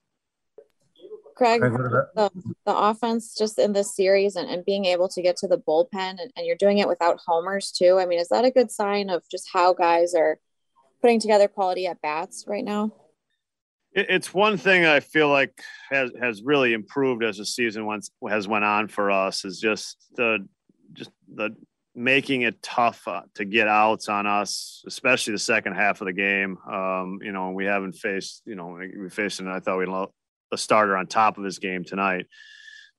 Craig, 1.37 1.61
the, 1.61 2.31
the 2.65 2.77
offense 2.77 3.35
just 3.37 3.59
in 3.59 3.75
this 3.75 3.95
series 3.95 4.37
and, 4.37 4.49
and 4.49 4.65
being 4.65 4.87
able 4.87 5.07
to 5.09 5.21
get 5.21 5.37
to 5.37 5.47
the 5.47 5.59
bullpen 5.59 5.89
and, 5.93 6.33
and 6.35 6.47
you're 6.47 6.57
doing 6.57 6.79
it 6.79 6.89
without 6.89 7.21
homers 7.27 7.71
too. 7.71 7.99
I 7.99 8.07
mean, 8.07 8.19
is 8.19 8.29
that 8.29 8.47
a 8.47 8.51
good 8.51 8.71
sign 8.71 9.11
of 9.11 9.23
just 9.31 9.49
how 9.53 9.75
guys 9.75 10.15
are 10.15 10.39
putting 11.03 11.21
together 11.21 11.47
quality 11.47 11.87
at 11.87 12.01
bats 12.01 12.45
right 12.49 12.65
now? 12.65 12.91
It's 13.93 14.33
one 14.33 14.57
thing 14.57 14.87
I 14.87 15.01
feel 15.01 15.29
like 15.29 15.59
has 15.91 16.11
has 16.21 16.43
really 16.43 16.73
improved 16.73 17.23
as 17.23 17.39
the 17.39 17.47
season 17.47 17.87
once 17.87 18.11
has 18.29 18.47
went 18.49 18.65
on 18.65 18.89
for 18.89 19.11
us 19.11 19.45
is 19.45 19.59
just 19.59 19.97
the 20.17 20.47
just 20.93 21.11
the 21.35 21.57
making 21.95 22.43
it 22.43 22.63
tough 22.63 23.09
uh, 23.09 23.23
to 23.35 23.47
get 23.47 23.69
outs 23.69 24.09
on 24.09 24.27
us, 24.27 24.85
especially 24.87 25.33
the 25.33 25.39
second 25.39 25.75
half 25.75 26.03
of 26.03 26.07
the 26.07 26.13
game. 26.13 26.59
Um, 26.71 27.21
you 27.23 27.33
know, 27.33 27.53
we 27.53 27.65
haven't 27.65 27.95
faced, 27.95 28.43
you 28.45 28.55
know, 28.55 28.79
we 28.99 29.09
faced, 29.09 29.41
and 29.41 29.49
I 29.49 29.61
thought 29.61 29.79
we 29.79 29.87
a 30.53 30.59
starter 30.59 30.97
on 30.97 31.07
top 31.07 31.39
of 31.39 31.45
his 31.45 31.59
game 31.59 31.85
tonight. 31.85 32.27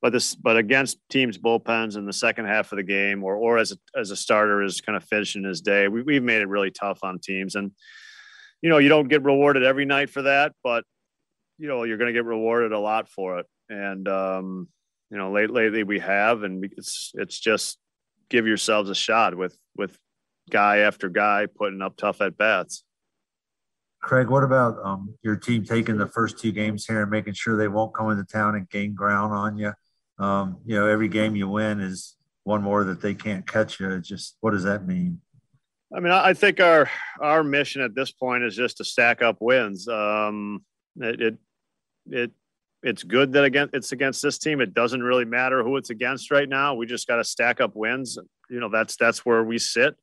But 0.02 0.14
this, 0.14 0.36
but 0.36 0.58
against 0.58 1.00
teams' 1.10 1.38
bullpens 1.38 1.98
in 1.98 2.06
the 2.06 2.14
second 2.14 2.46
half 2.46 2.72
of 2.72 2.78
the 2.78 2.84
game, 2.84 3.24
or 3.24 3.36
or 3.36 3.58
as 3.58 3.72
a, 3.72 4.00
as 4.00 4.12
a 4.12 4.16
starter 4.16 4.62
is 4.62 4.82
kind 4.82 4.96
of 4.96 5.04
finishing 5.04 5.44
his 5.44 5.62
day, 5.62 5.88
we, 5.88 6.04
we've 6.04 6.24
made 6.24 6.42
it 6.42 6.48
really 6.48 6.70
tough 6.70 7.00
on 7.04 7.20
teams. 7.20 7.56
And 7.56 7.72
you 8.62 8.70
know, 8.70 8.78
you 8.78 8.90
don't 8.90 9.08
get 9.08 9.24
rewarded 9.24 9.64
every 9.64 9.86
night 9.86 10.10
for 10.10 10.24
that, 10.24 10.54
but 10.64 10.84
you 11.58 11.68
know, 11.68 11.84
you're 11.84 11.98
going 11.98 12.14
to 12.14 12.18
get 12.18 12.26
rewarded 12.26 12.72
a 12.72 12.80
lot 12.80 13.10
for 13.10 13.40
it. 13.40 13.48
And 13.70 14.08
um, 14.08 14.68
you 15.10 15.18
know, 15.18 15.32
late 15.32 15.50
lately 15.50 15.84
we 15.84 16.00
have, 16.00 16.44
and 16.44 16.64
it's 16.78 17.12
it's 17.16 17.40
just 17.40 17.78
give 18.30 18.46
yourselves 18.46 18.90
a 18.90 18.96
shot 18.96 19.36
with 19.36 19.58
with 19.76 19.98
guy 20.50 20.78
after 20.78 21.10
guy 21.10 21.48
putting 21.48 21.82
up 21.82 21.98
tough 21.98 22.22
at 22.22 22.38
bats. 22.38 22.84
Craig, 24.02 24.30
what 24.30 24.44
about 24.44 24.78
um, 24.84 25.16
your 25.24 25.36
team 25.36 25.64
taking 25.64 25.98
the 25.98 26.08
first 26.08 26.40
two 26.40 26.52
games 26.52 26.86
here 26.86 27.02
and 27.02 27.12
making 27.12 27.34
sure 27.34 27.58
they 27.58 27.68
won't 27.68 27.94
come 27.94 28.12
into 28.12 28.24
town 28.24 28.56
and 28.56 28.70
gain 28.70 28.94
ground 28.94 29.34
on 29.34 29.58
you? 29.58 29.74
Um, 30.20 30.58
you 30.66 30.76
know, 30.76 30.88
every 30.88 31.08
game 31.08 31.36
you 31.36 31.48
win 31.50 31.80
is 31.80 32.16
one 32.44 32.62
more 32.62 32.84
that 32.86 33.02
they 33.02 33.14
can't 33.14 33.46
catch 33.46 33.80
you. 33.80 34.00
Just 34.00 34.38
what 34.42 34.52
does 34.52 34.64
that 34.64 34.88
mean? 34.88 35.22
I 35.96 36.00
mean, 36.00 36.12
I 36.12 36.34
think 36.34 36.60
our 36.60 36.90
our 37.22 37.44
mission 37.44 37.82
at 37.82 37.96
this 37.96 38.12
point 38.12 38.44
is 38.44 38.56
just 38.56 38.78
to 38.78 38.84
stack 38.84 39.22
up 39.22 39.38
wins. 39.40 39.88
Um, 39.88 40.64
it, 40.98 41.22
it 41.22 41.38
it 42.10 42.32
it's 42.84 43.04
good 43.04 43.34
that 43.34 43.44
again 43.44 43.70
it's 43.74 43.92
against 43.92 44.22
this 44.22 44.38
team. 44.38 44.62
It 44.62 44.74
doesn't 44.74 45.04
really 45.04 45.26
matter 45.26 45.64
who 45.64 45.78
it's 45.78 45.90
against 45.90 46.32
right 46.32 46.48
now. 46.48 46.76
We 46.76 46.86
just 46.86 47.08
got 47.08 47.18
to 47.18 47.24
stack 47.24 47.62
up 47.62 47.76
wins. 47.76 48.18
You 48.50 48.60
know, 48.60 48.70
that's 48.70 48.96
that's 48.96 49.26
where 49.26 49.44
we 49.44 49.60
sit 49.60 49.96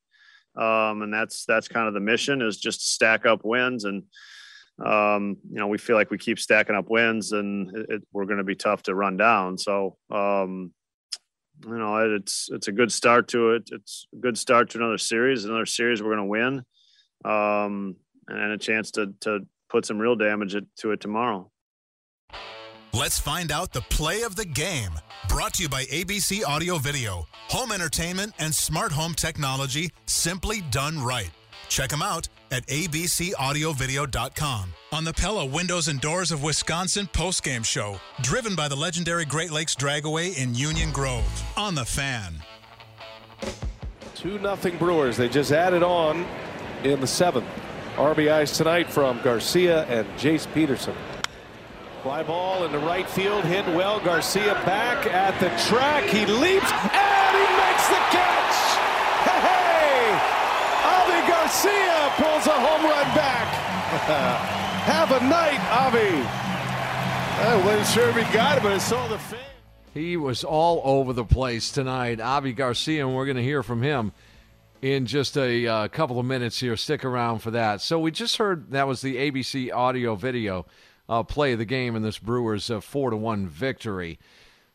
um, 0.57 1.03
and 1.03 1.13
that's 1.13 1.45
that's 1.45 1.69
kind 1.69 1.89
of 1.89 1.95
the 1.95 2.01
mission 2.01 2.43
is 2.43 2.59
just 2.59 2.81
to 2.81 2.89
stack 2.89 3.27
up 3.27 3.45
wins 3.45 3.85
and 3.85 4.05
um, 4.85 5.37
you 5.51 5.59
know 5.59 5.69
we 5.69 5.79
feel 5.79 5.97
like 5.97 6.11
we 6.11 6.19
keep 6.19 6.39
stacking 6.39 6.77
up 6.77 6.89
wins 6.89 7.33
and 7.33 7.75
it, 7.77 7.87
it, 7.89 8.03
we're 8.13 8.25
going 8.25 8.39
to 8.39 8.45
be 8.45 8.57
tough 8.57 8.83
to 8.85 8.95
run 8.95 9.17
down. 9.17 9.57
So 9.57 9.97
um, 10.11 10.73
you 11.65 11.79
know 11.79 11.97
it's 12.15 12.49
it's 12.53 12.69
a 12.69 12.73
good 12.73 12.93
start 12.93 13.29
to 13.29 13.53
it. 13.53 13.71
It's 13.73 14.07
a 14.13 14.17
good 14.17 14.37
start 14.37 14.71
to 14.71 14.79
another 14.79 14.99
series 14.99 15.45
another 15.45 15.67
series 15.67 16.03
we're 16.03 16.17
going 16.17 16.19
to 16.19 16.25
win 16.25 16.65
um, 17.25 17.97
and 18.29 18.53
a 18.53 18.59
chance 18.59 18.91
to 18.93 19.15
to 19.21 19.47
put 19.69 19.87
some 19.87 19.99
real 19.99 20.17
damage 20.17 20.57
to 20.79 20.91
it 20.93 21.01
tomorrow 21.01 21.51
Let's 22.95 23.19
find 23.19 23.51
out 23.51 23.73
the 23.73 23.81
play 23.81 24.23
of 24.23 24.37
the 24.37 24.45
game. 24.45 24.93
Brought 25.29 25.55
to 25.55 25.65
you 25.65 25.69
by 25.69 25.83
ABC 25.87 26.47
Audio 26.47 26.79
Video, 26.79 27.27
home 27.49 27.73
entertainment 27.73 28.35
and 28.39 28.55
smart 28.55 28.93
home 28.93 29.15
technology 29.15 29.91
simply 30.07 30.61
done 30.71 31.03
right. 31.03 31.33
Check 31.69 31.91
them 31.91 32.03
out 32.03 32.29
at 32.53 32.65
abcaudiovideo.com 32.69 34.75
on 34.93 35.05
the 35.05 35.13
Pella 35.13 35.45
Windows 35.45 35.89
and 35.89 36.01
Doors 36.01 36.31
of 36.31 36.45
Wisconsin 36.45 37.09
postgame 37.13 37.65
show, 37.65 37.99
driven 38.21 38.55
by 38.55 38.69
the 38.69 38.77
legendary 38.77 39.25
Great 39.25 39.51
Lakes 39.51 39.75
Dragaway 39.75 40.41
in 40.41 40.55
Union 40.55 40.93
Grove 40.93 41.43
on 41.57 41.75
the 41.75 41.85
Fan. 41.85 42.35
2 44.15 44.39
nothing 44.39 44.79
Brewers. 44.79 45.17
They 45.17 45.29
just 45.29 45.51
added 45.51 45.83
on 45.83 46.25
in 46.85 47.01
the 47.01 47.09
seventh. 47.09 47.49
RBIs 47.97 48.57
tonight 48.57 48.89
from 48.89 49.21
Garcia 49.23 49.83
and 49.87 50.07
Jace 50.17 50.47
Peterson. 50.55 50.95
Fly 52.05 52.23
ball 52.23 52.67
into 52.67 52.79
right 52.81 53.09
field, 53.09 53.47
hit 53.47 53.67
well. 53.69 53.99
Garcia 53.99 54.53
back 54.67 55.07
at 55.07 55.41
the 55.41 55.49
track. 55.67 56.05
He 56.05 56.27
leaps 56.27 56.71
and 56.71 57.33
he 57.33 57.49
makes 57.57 57.89
the 57.89 57.97
catch. 58.13 58.59
Hey, 59.25 60.13
Avi 60.85 61.27
Garcia 61.27 62.13
pulls 62.19 62.47
a 62.47 62.61
home 62.61 62.83
run 62.85 63.07
back. 63.17 63.49
Have 64.85 65.13
a 65.13 65.21
night, 65.25 65.59
Avi. 65.73 66.29
I 67.41 67.57
wasn't 67.65 67.87
sure 67.87 68.11
if 68.11 68.17
he 68.17 68.35
got 68.35 68.59
it, 68.59 68.63
but 68.63 68.73
I 68.73 68.79
saw 68.79 69.09
the 69.09 69.19
fan. 69.19 69.41
He 69.95 70.19
was 70.19 70.45
all 70.45 70.83
over 70.85 71.15
the 71.15 71.25
place 71.25 71.73
tonight, 71.73 72.21
Avi 72.21 72.53
Garcia, 72.53 73.07
and 73.07 73.17
we're 73.17 73.25
going 73.25 73.39
to 73.39 73.43
hear 73.43 73.63
from 73.63 73.81
him 73.81 74.13
in 74.83 75.07
just 75.07 75.39
a 75.39 75.67
uh, 75.67 75.89
couple 75.89 76.21
of 76.21 76.27
minutes 76.27 76.61
here. 76.61 76.77
Stick 76.77 77.03
around 77.03 77.39
for 77.39 77.53
that. 77.53 77.81
So 77.81 77.99
we 77.99 78.11
just 78.11 78.37
heard 78.37 78.73
that 78.73 78.87
was 78.87 79.01
the 79.01 79.17
ABC 79.17 79.73
audio 79.73 80.17
video 80.17 80.67
uh, 81.09 81.23
play 81.23 81.53
of 81.53 81.59
the 81.59 81.65
game 81.65 81.97
in 81.97 82.03
this 82.03 82.19
Brewers 82.19 82.71
uh, 82.71 82.81
four 82.81 83.11
to 83.11 83.17
one 83.17 83.47
victory. 83.47 84.19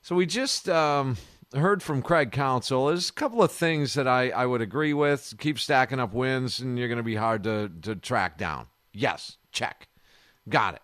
So 0.01 0.15
we 0.15 0.25
just 0.25 0.69
um, 0.69 1.17
heard 1.53 1.83
from 1.83 2.01
Craig 2.01 2.31
Counsell. 2.31 2.87
There's 2.87 3.09
a 3.09 3.13
couple 3.13 3.43
of 3.43 3.51
things 3.51 3.93
that 3.95 4.07
I, 4.07 4.29
I 4.29 4.45
would 4.45 4.61
agree 4.61 4.93
with. 4.93 5.33
Keep 5.39 5.59
stacking 5.59 5.99
up 5.99 6.13
wins, 6.13 6.59
and 6.59 6.77
you're 6.77 6.87
going 6.87 6.97
to 6.97 7.03
be 7.03 7.15
hard 7.15 7.43
to, 7.43 7.71
to 7.81 7.95
track 7.95 8.37
down. 8.37 8.67
Yes, 8.93 9.37
check. 9.51 9.87
Got 10.47 10.75
it. 10.75 10.81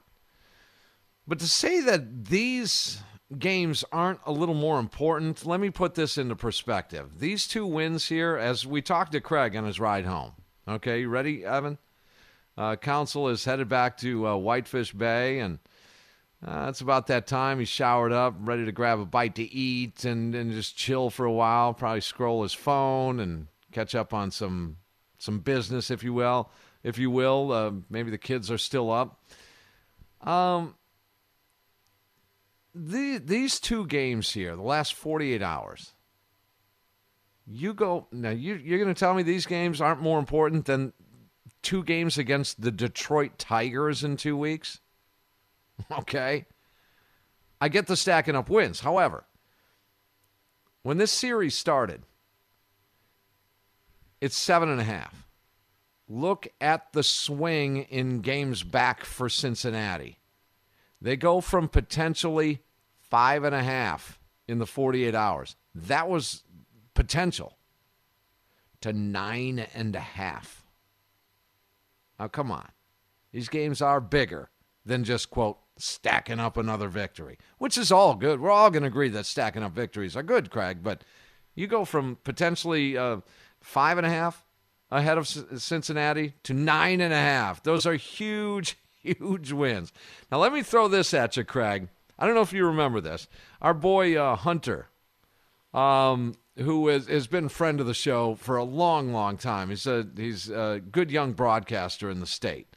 But 1.27 1.39
to 1.39 1.47
say 1.47 1.81
that 1.81 2.25
these 2.25 3.01
games 3.39 3.83
aren't 3.91 4.19
a 4.25 4.31
little 4.31 4.55
more 4.55 4.79
important, 4.79 5.45
let 5.45 5.59
me 5.59 5.69
put 5.69 5.95
this 5.95 6.17
into 6.17 6.35
perspective. 6.35 7.19
These 7.19 7.47
two 7.47 7.65
wins 7.65 8.07
here, 8.07 8.37
as 8.37 8.65
we 8.65 8.81
talked 8.81 9.13
to 9.13 9.21
Craig 9.21 9.55
on 9.55 9.65
his 9.65 9.79
ride 9.79 10.05
home. 10.05 10.33
Okay, 10.67 11.01
you 11.01 11.09
ready, 11.09 11.45
Evan? 11.45 11.77
Uh, 12.57 12.75
Counsell 12.75 13.27
is 13.27 13.43
headed 13.43 13.67
back 13.67 13.97
to 13.97 14.27
uh, 14.27 14.35
Whitefish 14.35 14.93
Bay, 14.93 15.39
and 15.39 15.59
uh, 16.45 16.67
it's 16.69 16.81
about 16.81 17.07
that 17.07 17.27
time. 17.27 17.59
He's 17.59 17.69
showered 17.69 18.11
up, 18.11 18.35
ready 18.39 18.65
to 18.65 18.71
grab 18.71 18.99
a 18.99 19.05
bite 19.05 19.35
to 19.35 19.43
eat 19.43 20.05
and, 20.05 20.33
and 20.33 20.51
just 20.51 20.77
chill 20.77 21.09
for 21.09 21.25
a 21.25 21.31
while. 21.31 21.73
Probably 21.73 22.01
scroll 22.01 22.43
his 22.43 22.53
phone 22.53 23.19
and 23.19 23.47
catch 23.71 23.95
up 23.95 24.13
on 24.13 24.31
some 24.31 24.77
some 25.17 25.39
business, 25.39 25.89
if 25.89 26.03
you 26.03 26.13
will. 26.13 26.49
If 26.83 26.97
you 26.97 27.09
will, 27.09 27.51
uh, 27.51 27.71
maybe 27.89 28.11
the 28.11 28.17
kids 28.17 28.51
are 28.51 28.59
still 28.59 28.91
up. 28.91 29.19
Um, 30.21 30.75
the, 32.75 33.17
these 33.17 33.59
two 33.59 33.87
games 33.87 34.31
here, 34.31 34.55
the 34.55 34.61
last 34.61 34.93
48 34.93 35.41
hours, 35.41 35.93
you 37.47 37.73
go 37.73 38.07
now. 38.11 38.29
You, 38.29 38.55
you're 38.55 38.79
going 38.79 38.93
to 38.93 38.99
tell 38.99 39.13
me 39.13 39.23
these 39.23 39.45
games 39.45 39.81
aren't 39.81 40.01
more 40.01 40.19
important 40.19 40.65
than 40.65 40.93
two 41.65 41.83
games 41.83 42.17
against 42.17 42.61
the 42.61 42.71
Detroit 42.71 43.37
Tigers 43.37 44.03
in 44.03 44.15
two 44.15 44.37
weeks? 44.37 44.79
Okay. 45.91 46.45
I 47.59 47.67
get 47.67 47.87
the 47.87 47.97
stacking 47.97 48.35
up 48.35 48.49
wins. 48.49 48.79
However, 48.79 49.25
when 50.83 50.97
this 50.97 51.11
series 51.11 51.53
started, 51.53 52.03
it's 54.21 54.37
seven 54.37 54.69
and 54.69 54.79
a 54.79 54.85
half. 54.85 55.27
Look 56.07 56.47
at 56.61 56.93
the 56.93 57.03
swing 57.03 57.77
in 57.77 58.21
games 58.21 58.63
back 58.63 59.03
for 59.03 59.27
Cincinnati. 59.27 60.19
They 61.01 61.17
go 61.17 61.41
from 61.41 61.67
potentially 61.67 62.61
five 62.99 63.43
and 63.43 63.55
a 63.55 63.63
half 63.63 64.19
in 64.47 64.59
the 64.59 64.65
48 64.65 65.13
hours. 65.13 65.57
That 65.73 66.07
was 66.07 66.43
potential 66.93 67.57
to 68.81 68.93
nine 68.93 69.65
and 69.73 69.95
a 69.95 69.99
half. 69.99 70.64
Now, 72.19 72.27
come 72.27 72.51
on. 72.51 72.69
These 73.31 73.49
games 73.49 73.81
are 73.81 73.99
bigger 73.99 74.49
than 74.85 75.03
just, 75.03 75.29
quote, 75.29 75.59
stacking 75.77 76.39
up 76.39 76.57
another 76.57 76.87
victory, 76.87 77.37
which 77.57 77.77
is 77.77 77.91
all 77.91 78.15
good. 78.15 78.39
We're 78.39 78.51
all 78.51 78.69
going 78.69 78.83
to 78.83 78.87
agree 78.87 79.09
that 79.09 79.25
stacking 79.25 79.63
up 79.63 79.73
victories 79.73 80.15
are 80.15 80.23
good, 80.23 80.49
Craig, 80.49 80.79
but 80.81 81.03
you 81.53 81.67
go 81.67 81.85
from 81.85 82.17
potentially 82.23 82.97
uh, 82.97 83.17
five 83.59 83.97
and 83.97 84.07
a 84.07 84.09
half 84.09 84.45
ahead 84.91 85.17
of 85.17 85.27
C- 85.27 85.43
Cincinnati 85.57 86.33
to 86.43 86.53
nine 86.53 87.01
and 87.01 87.13
a 87.13 87.17
half. 87.17 87.63
Those 87.63 87.85
are 87.85 87.95
huge, 87.95 88.77
huge 89.01 89.51
wins. 89.51 89.91
Now, 90.31 90.37
let 90.37 90.53
me 90.53 90.63
throw 90.63 90.87
this 90.87 91.13
at 91.13 91.35
you, 91.35 91.43
Craig. 91.43 91.89
I 92.17 92.25
don't 92.25 92.35
know 92.35 92.41
if 92.41 92.53
you 92.53 92.65
remember 92.65 93.01
this. 93.01 93.27
Our 93.61 93.73
boy 93.73 94.15
uh, 94.15 94.37
Hunter, 94.37 94.87
um, 95.73 96.35
who 96.57 96.87
is, 96.89 97.07
has 97.07 97.27
been 97.27 97.45
a 97.45 97.49
friend 97.49 97.79
of 97.79 97.87
the 97.87 97.93
show 97.93 98.35
for 98.35 98.57
a 98.57 98.63
long, 98.63 99.11
long 99.11 99.37
time. 99.37 99.69
He's 99.69 99.85
a, 99.87 100.07
he's 100.15 100.49
a 100.49 100.81
good 100.91 101.11
young 101.11 101.33
broadcaster 101.33 102.09
in 102.09 102.19
the 102.19 102.27
state. 102.27 102.67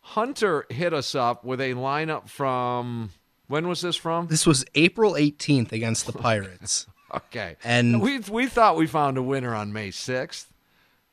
Hunter 0.00 0.66
hit 0.68 0.92
us 0.92 1.14
up 1.14 1.44
with 1.44 1.60
a 1.60 1.72
lineup 1.72 2.28
from 2.28 3.10
when 3.46 3.68
was 3.68 3.80
this 3.80 3.96
from? 3.96 4.26
This 4.26 4.46
was 4.46 4.64
April 4.74 5.12
18th 5.14 5.72
against 5.72 6.06
the 6.06 6.12
Pirates. 6.18 6.86
okay. 7.14 7.56
And 7.64 8.02
we 8.02 8.18
we 8.18 8.46
thought 8.46 8.76
we 8.76 8.86
found 8.86 9.16
a 9.16 9.22
winner 9.22 9.54
on 9.54 9.72
May 9.72 9.88
6th. 9.88 10.46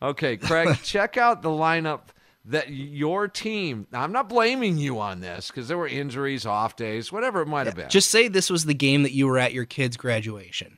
Okay, 0.01 0.35
Craig, 0.35 0.77
check 0.83 1.15
out 1.15 1.41
the 1.41 1.49
lineup 1.49 2.01
that 2.45 2.69
your 2.69 3.27
team. 3.27 3.87
Now, 3.91 4.01
I'm 4.01 4.11
not 4.11 4.27
blaming 4.27 4.77
you 4.77 4.99
on 4.99 5.21
this 5.21 5.47
because 5.47 5.67
there 5.67 5.77
were 5.77 5.87
injuries, 5.87 6.45
off 6.45 6.75
days, 6.75 7.11
whatever 7.11 7.41
it 7.41 7.47
might 7.47 7.67
have 7.67 7.75
been. 7.75 7.89
Just 7.89 8.09
say 8.09 8.27
this 8.27 8.49
was 8.49 8.65
the 8.65 8.73
game 8.73 9.03
that 9.03 9.11
you 9.11 9.27
were 9.27 9.37
at 9.37 9.53
your 9.53 9.65
kid's 9.65 9.95
graduation. 9.95 10.77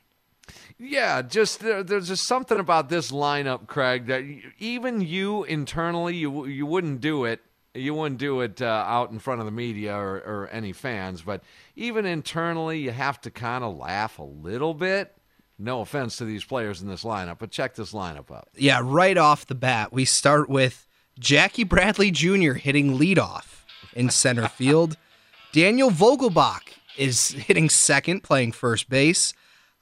Yeah, 0.78 1.22
just 1.22 1.60
there, 1.60 1.82
there's 1.82 2.08
just 2.08 2.26
something 2.26 2.58
about 2.58 2.88
this 2.88 3.10
lineup, 3.12 3.66
Craig, 3.66 4.06
that 4.06 4.24
even 4.58 5.00
you 5.00 5.44
internally 5.44 6.16
you 6.16 6.46
you 6.46 6.66
wouldn't 6.66 7.00
do 7.00 7.24
it 7.24 7.40
you 7.74 7.92
wouldn't 7.92 8.20
do 8.20 8.40
it 8.40 8.62
uh, 8.62 8.84
out 8.86 9.10
in 9.10 9.18
front 9.18 9.40
of 9.40 9.46
the 9.46 9.52
media 9.52 9.94
or, 9.94 10.16
or 10.18 10.48
any 10.52 10.72
fans, 10.72 11.22
but 11.22 11.42
even 11.74 12.06
internally, 12.06 12.78
you 12.78 12.92
have 12.92 13.20
to 13.22 13.30
kind 13.30 13.64
of 13.64 13.76
laugh 13.76 14.18
a 14.18 14.22
little 14.22 14.74
bit. 14.74 15.14
No 15.58 15.80
offense 15.80 16.16
to 16.16 16.24
these 16.24 16.44
players 16.44 16.82
in 16.82 16.88
this 16.88 17.04
lineup, 17.04 17.38
but 17.38 17.50
check 17.50 17.74
this 17.74 17.92
lineup 17.92 18.30
up. 18.30 18.48
Yeah, 18.56 18.80
right 18.82 19.16
off 19.16 19.46
the 19.46 19.54
bat, 19.54 19.92
we 19.92 20.04
start 20.04 20.48
with 20.48 20.86
Jackie 21.18 21.64
Bradley 21.64 22.10
Jr. 22.10 22.54
hitting 22.54 22.98
leadoff 22.98 23.64
in 23.92 24.10
center 24.10 24.48
field. 24.48 24.96
Daniel 25.52 25.90
Vogelbach 25.90 26.74
is 26.96 27.30
hitting 27.30 27.68
second, 27.68 28.22
playing 28.22 28.52
first 28.52 28.88
base. 28.88 29.32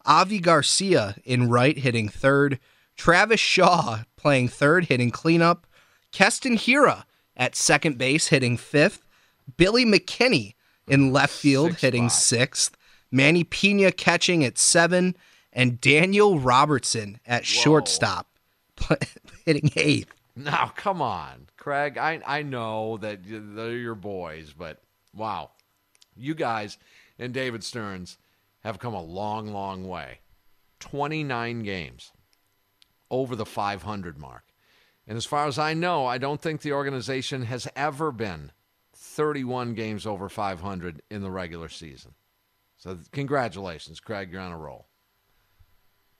Avi 0.04 0.38
Garcia 0.40 1.16
in 1.24 1.48
right, 1.48 1.76
hitting 1.76 2.08
third. 2.08 2.58
Travis 2.96 3.40
Shaw 3.40 4.00
playing 4.16 4.48
third, 4.48 4.86
hitting 4.86 5.10
cleanup. 5.10 5.66
Keston 6.12 6.56
Hiura 6.56 7.04
at 7.36 7.56
second 7.56 7.98
base, 7.98 8.28
hitting 8.28 8.56
fifth. 8.56 9.04
Billy 9.56 9.84
McKinney 9.84 10.54
in 10.86 11.12
left 11.12 11.32
field, 11.34 11.70
Six 11.72 11.80
hitting 11.82 12.08
spot. 12.08 12.22
sixth. 12.22 12.76
Manny 13.10 13.44
Piña 13.44 13.96
catching 13.96 14.44
at 14.44 14.58
seven. 14.58 15.16
And 15.52 15.80
Daniel 15.80 16.38
Robertson 16.38 17.20
at 17.26 17.42
Whoa. 17.42 17.44
shortstop, 17.44 18.26
hitting 19.44 19.70
eighth. 19.76 20.10
Now, 20.34 20.72
come 20.74 21.02
on, 21.02 21.48
Craig. 21.58 21.98
I, 21.98 22.22
I 22.26 22.42
know 22.42 22.96
that 22.98 23.18
they're 23.22 23.76
your 23.76 23.94
boys, 23.94 24.54
but 24.56 24.80
wow. 25.14 25.50
You 26.16 26.34
guys 26.34 26.78
and 27.18 27.34
David 27.34 27.62
Stearns 27.64 28.16
have 28.62 28.78
come 28.78 28.94
a 28.94 29.02
long, 29.02 29.52
long 29.52 29.86
way. 29.86 30.20
29 30.80 31.62
games 31.62 32.12
over 33.10 33.36
the 33.36 33.46
500 33.46 34.18
mark. 34.18 34.44
And 35.06 35.16
as 35.16 35.24
far 35.24 35.46
as 35.46 35.58
I 35.58 35.74
know, 35.74 36.06
I 36.06 36.18
don't 36.18 36.40
think 36.40 36.60
the 36.60 36.72
organization 36.72 37.42
has 37.42 37.68
ever 37.76 38.12
been 38.12 38.52
31 38.94 39.74
games 39.74 40.06
over 40.06 40.28
500 40.28 41.02
in 41.10 41.22
the 41.22 41.30
regular 41.30 41.68
season. 41.68 42.14
So, 42.76 42.98
congratulations, 43.12 44.00
Craig. 44.00 44.32
You're 44.32 44.40
on 44.40 44.52
a 44.52 44.58
roll. 44.58 44.86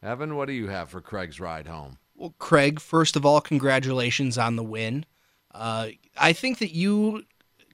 Evan, 0.02 0.36
what 0.36 0.46
do 0.46 0.52
you 0.52 0.68
have 0.68 0.90
for 0.90 1.00
Craig's 1.00 1.40
ride 1.40 1.66
home? 1.66 1.98
Well, 2.14 2.34
Craig, 2.38 2.80
first 2.80 3.16
of 3.16 3.24
all, 3.24 3.40
congratulations 3.40 4.36
on 4.36 4.56
the 4.56 4.62
win. 4.62 5.06
Uh, 5.52 5.88
I 6.16 6.32
think 6.32 6.58
that 6.58 6.72
you 6.72 7.24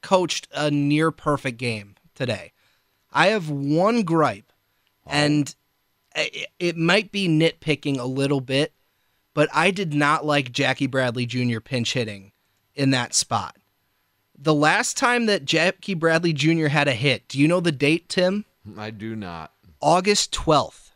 coached 0.02 0.46
a 0.52 0.70
near 0.70 1.10
perfect 1.10 1.58
game 1.58 1.96
today. 2.14 2.52
I 3.12 3.28
have 3.28 3.50
one 3.50 4.02
gripe. 4.02 4.47
And 5.08 5.54
it, 6.14 6.48
it 6.58 6.76
might 6.76 7.12
be 7.12 7.28
nitpicking 7.28 7.98
a 7.98 8.04
little 8.04 8.40
bit, 8.40 8.72
but 9.34 9.48
I 9.54 9.70
did 9.70 9.94
not 9.94 10.24
like 10.24 10.52
Jackie 10.52 10.86
Bradley 10.86 11.26
Jr. 11.26 11.60
pinch 11.60 11.94
hitting 11.94 12.32
in 12.74 12.90
that 12.90 13.14
spot. 13.14 13.56
The 14.36 14.54
last 14.54 14.96
time 14.96 15.26
that 15.26 15.44
Jackie 15.44 15.94
Bradley 15.94 16.32
Jr. 16.32 16.68
had 16.68 16.88
a 16.88 16.92
hit, 16.92 17.26
do 17.28 17.38
you 17.38 17.48
know 17.48 17.60
the 17.60 17.72
date, 17.72 18.08
Tim? 18.08 18.44
I 18.76 18.90
do 18.90 19.16
not. 19.16 19.52
August 19.80 20.32
12th 20.32 20.90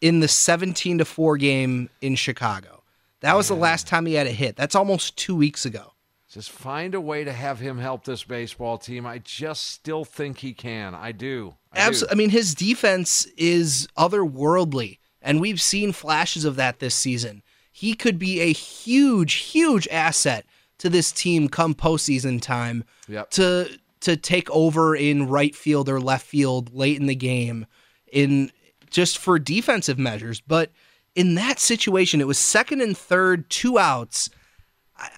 in 0.00 0.20
the 0.20 0.28
17 0.28 0.98
to 0.98 1.04
4 1.04 1.36
game 1.36 1.90
in 2.00 2.14
Chicago. 2.14 2.82
That 3.20 3.36
was 3.36 3.50
yeah. 3.50 3.56
the 3.56 3.62
last 3.62 3.86
time 3.86 4.06
he 4.06 4.14
had 4.14 4.26
a 4.26 4.32
hit. 4.32 4.56
That's 4.56 4.74
almost 4.74 5.16
2 5.16 5.34
weeks 5.34 5.64
ago. 5.64 5.92
Just 6.30 6.50
find 6.50 6.94
a 6.94 7.00
way 7.00 7.24
to 7.24 7.32
have 7.32 7.58
him 7.58 7.78
help 7.78 8.04
this 8.04 8.22
baseball 8.22 8.76
team. 8.76 9.06
I 9.06 9.18
just 9.18 9.70
still 9.70 10.04
think 10.04 10.38
he 10.38 10.52
can. 10.52 10.94
I 10.94 11.12
do. 11.12 11.54
I 11.72 11.78
Absolutely. 11.78 12.08
Do. 12.08 12.12
I 12.12 12.16
mean, 12.18 12.30
his 12.30 12.54
defense 12.54 13.24
is 13.36 13.88
otherworldly, 13.96 14.98
and 15.22 15.40
we've 15.40 15.60
seen 15.60 15.92
flashes 15.92 16.44
of 16.44 16.56
that 16.56 16.80
this 16.80 16.94
season 16.94 17.42
he 17.78 17.94
could 17.94 18.18
be 18.18 18.40
a 18.40 18.52
huge, 18.52 19.34
huge 19.34 19.86
asset 19.86 20.44
to 20.78 20.88
this 20.88 21.12
team 21.12 21.48
come 21.48 21.76
postseason 21.76 22.42
time 22.42 22.82
yep. 23.06 23.30
to 23.30 23.68
to 24.00 24.16
take 24.16 24.50
over 24.50 24.96
in 24.96 25.28
right 25.28 25.54
field 25.54 25.88
or 25.88 26.00
left 26.00 26.26
field 26.26 26.74
late 26.74 26.98
in 26.98 27.06
the 27.06 27.14
game 27.14 27.66
in 28.12 28.50
just 28.90 29.16
for 29.16 29.38
defensive 29.38 29.96
measures. 29.96 30.40
But 30.40 30.72
in 31.14 31.36
that 31.36 31.60
situation, 31.60 32.20
it 32.20 32.26
was 32.26 32.36
second 32.36 32.80
and 32.80 32.98
third, 32.98 33.48
two 33.48 33.78
outs. 33.78 34.28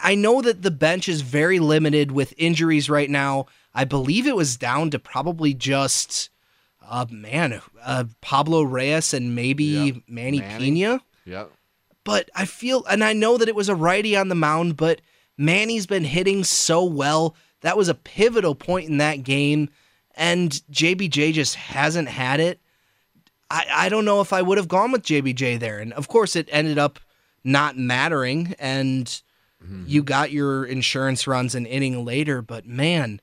I 0.02 0.14
know 0.14 0.42
that 0.42 0.62
the 0.62 0.70
bench 0.70 1.08
is 1.08 1.22
very 1.22 1.58
limited 1.58 2.12
with 2.12 2.34
injuries 2.36 2.90
right 2.90 3.08
now. 3.08 3.46
I 3.74 3.84
believe 3.84 4.26
it 4.26 4.36
was 4.36 4.56
down 4.56 4.90
to 4.90 4.98
probably 4.98 5.54
just, 5.54 6.28
uh, 6.86 7.06
man, 7.10 7.62
uh, 7.82 8.04
Pablo 8.20 8.62
Reyes 8.62 9.14
and 9.14 9.34
maybe. 9.34 10.02
Manny, 10.06 10.40
Manny 10.40 10.40
Piña. 10.40 11.00
Yep. 11.24 11.52
But 12.04 12.30
I 12.34 12.44
feel, 12.46 12.84
and 12.86 13.04
I 13.04 13.12
know 13.12 13.38
that 13.38 13.48
it 13.48 13.54
was 13.54 13.68
a 13.68 13.74
righty 13.74 14.16
on 14.16 14.28
the 14.28 14.34
mound, 14.34 14.76
but 14.76 15.00
Manny's 15.38 15.86
been 15.86 16.04
hitting 16.04 16.44
so 16.44 16.84
well. 16.84 17.34
That 17.62 17.76
was 17.76 17.88
a 17.88 17.94
pivotal 17.94 18.54
point 18.54 18.88
in 18.88 18.98
that 18.98 19.22
game, 19.22 19.68
and 20.14 20.50
JBJ 20.70 21.32
just 21.32 21.54
hasn't 21.54 22.08
had 22.08 22.40
it. 22.40 22.60
I, 23.50 23.66
I 23.72 23.88
don't 23.88 24.04
know 24.04 24.20
if 24.20 24.32
I 24.32 24.42
would 24.42 24.58
have 24.58 24.68
gone 24.68 24.92
with 24.92 25.02
JBJ 25.02 25.58
there. 25.58 25.78
And 25.78 25.92
of 25.92 26.08
course, 26.08 26.36
it 26.36 26.48
ended 26.52 26.78
up 26.78 27.00
not 27.44 27.76
mattering, 27.76 28.54
and 28.58 29.22
mm-hmm. 29.62 29.84
you 29.86 30.02
got 30.02 30.30
your 30.30 30.64
insurance 30.64 31.26
runs 31.26 31.54
an 31.54 31.66
inning 31.66 32.04
later. 32.04 32.42
But 32.42 32.66
man, 32.66 33.20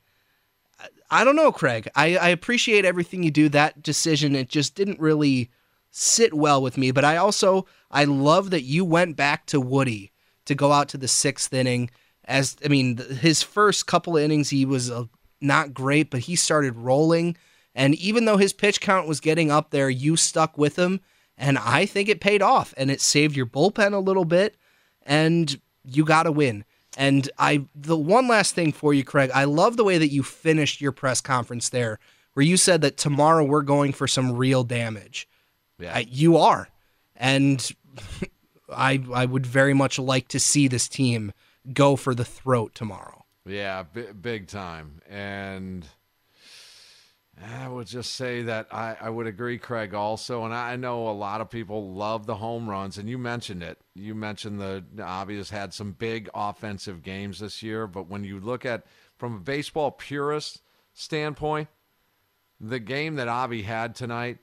I 1.10 1.24
don't 1.24 1.36
know, 1.36 1.52
Craig. 1.52 1.88
I, 1.94 2.16
I 2.16 2.28
appreciate 2.28 2.84
everything 2.84 3.22
you 3.22 3.30
do. 3.30 3.48
That 3.48 3.82
decision, 3.82 4.36
it 4.36 4.48
just 4.48 4.74
didn't 4.74 5.00
really 5.00 5.50
sit 5.90 6.34
well 6.34 6.62
with 6.62 6.76
me. 6.76 6.90
But 6.90 7.04
I 7.04 7.16
also 7.16 7.66
I 7.90 8.04
love 8.04 8.50
that 8.50 8.62
you 8.62 8.84
went 8.84 9.16
back 9.16 9.46
to 9.46 9.60
Woody 9.60 10.12
to 10.44 10.54
go 10.54 10.72
out 10.72 10.88
to 10.90 10.98
the 10.98 11.08
sixth 11.08 11.52
inning. 11.52 11.90
As 12.24 12.56
I 12.64 12.68
mean, 12.68 12.98
his 12.98 13.42
first 13.42 13.86
couple 13.86 14.16
of 14.16 14.22
innings 14.22 14.50
he 14.50 14.64
was 14.64 14.90
uh, 14.90 15.04
not 15.40 15.72
great, 15.72 16.10
but 16.10 16.20
he 16.20 16.36
started 16.36 16.76
rolling. 16.76 17.36
And 17.74 17.94
even 17.94 18.24
though 18.24 18.36
his 18.38 18.52
pitch 18.52 18.80
count 18.80 19.08
was 19.08 19.20
getting 19.20 19.50
up 19.50 19.70
there, 19.70 19.88
you 19.88 20.16
stuck 20.16 20.58
with 20.58 20.76
him, 20.76 21.00
and 21.36 21.56
I 21.58 21.86
think 21.86 22.08
it 22.08 22.20
paid 22.20 22.42
off. 22.42 22.74
And 22.76 22.90
it 22.90 23.00
saved 23.00 23.36
your 23.36 23.46
bullpen 23.46 23.92
a 23.94 23.98
little 23.98 24.24
bit, 24.24 24.56
and 25.02 25.58
you 25.88 26.04
got 26.04 26.24
to 26.24 26.32
win. 26.32 26.64
And 26.96 27.30
I, 27.38 27.66
the 27.74 27.96
one 27.96 28.28
last 28.28 28.54
thing 28.54 28.72
for 28.72 28.92
you, 28.92 29.04
Craig, 29.04 29.30
I 29.34 29.44
love 29.44 29.76
the 29.76 29.84
way 29.84 29.98
that 29.98 30.08
you 30.08 30.22
finished 30.22 30.80
your 30.80 30.92
press 30.92 31.20
conference 31.20 31.68
there 31.68 31.98
where 32.34 32.44
you 32.44 32.56
said 32.56 32.82
that 32.82 32.96
tomorrow 32.96 33.44
we're 33.44 33.62
going 33.62 33.92
for 33.92 34.06
some 34.06 34.36
real 34.36 34.64
damage. 34.64 35.28
Yeah. 35.78 35.96
Uh, 35.96 36.04
you 36.08 36.36
are. 36.36 36.68
And 37.16 37.68
I 38.70 39.02
I 39.12 39.26
would 39.26 39.46
very 39.46 39.74
much 39.74 39.98
like 39.98 40.28
to 40.28 40.40
see 40.40 40.68
this 40.68 40.88
team 40.88 41.32
go 41.72 41.96
for 41.96 42.14
the 42.14 42.24
throat 42.24 42.74
tomorrow. 42.74 43.24
Yeah, 43.46 43.84
b- 43.92 44.12
big 44.20 44.46
time. 44.46 45.00
And 45.08 45.86
I 47.40 47.68
would 47.68 47.86
just 47.86 48.14
say 48.14 48.42
that 48.42 48.68
I, 48.72 48.96
I 49.00 49.10
would 49.10 49.26
agree, 49.26 49.58
Craig, 49.58 49.94
also. 49.94 50.44
And 50.44 50.54
I 50.54 50.76
know 50.76 51.08
a 51.08 51.10
lot 51.10 51.40
of 51.40 51.50
people 51.50 51.92
love 51.92 52.26
the 52.26 52.36
home 52.36 52.68
runs, 52.68 52.98
and 52.98 53.08
you 53.08 53.18
mentioned 53.18 53.62
it. 53.62 53.78
You 53.94 54.14
mentioned 54.14 54.60
the 54.60 54.84
obvious 55.02 55.50
had 55.50 55.72
some 55.72 55.92
big 55.92 56.28
offensive 56.34 57.02
games 57.02 57.38
this 57.38 57.62
year, 57.62 57.86
but 57.86 58.08
when 58.08 58.24
you 58.24 58.40
look 58.40 58.64
at 58.64 58.84
from 59.16 59.36
a 59.36 59.40
baseball 59.40 59.90
purist 59.90 60.62
standpoint, 60.94 61.68
the 62.60 62.80
game 62.80 63.16
that 63.16 63.28
Avi 63.28 63.62
had 63.62 63.94
tonight, 63.94 64.38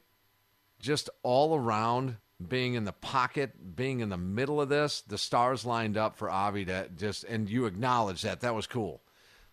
just 0.80 1.10
all 1.24 1.56
around 1.56 2.18
being 2.46 2.74
in 2.74 2.84
the 2.86 2.94
pocket, 2.94 3.76
being 3.76 4.00
in 4.00 4.10
the 4.10 4.18
middle 4.18 4.62
of 4.62 4.70
this, 4.70 5.02
the 5.02 5.18
stars 5.18 5.66
lined 5.66 5.98
up 5.98 6.18
for 6.18 6.30
Avi 6.30 6.66
to 6.66 6.90
just, 6.98 7.24
and 7.26 7.50
you 7.50 7.66
acknowledge 7.66 8.22
that. 8.22 8.42
That 8.42 8.56
was 8.56 8.68
cool. 8.68 9.02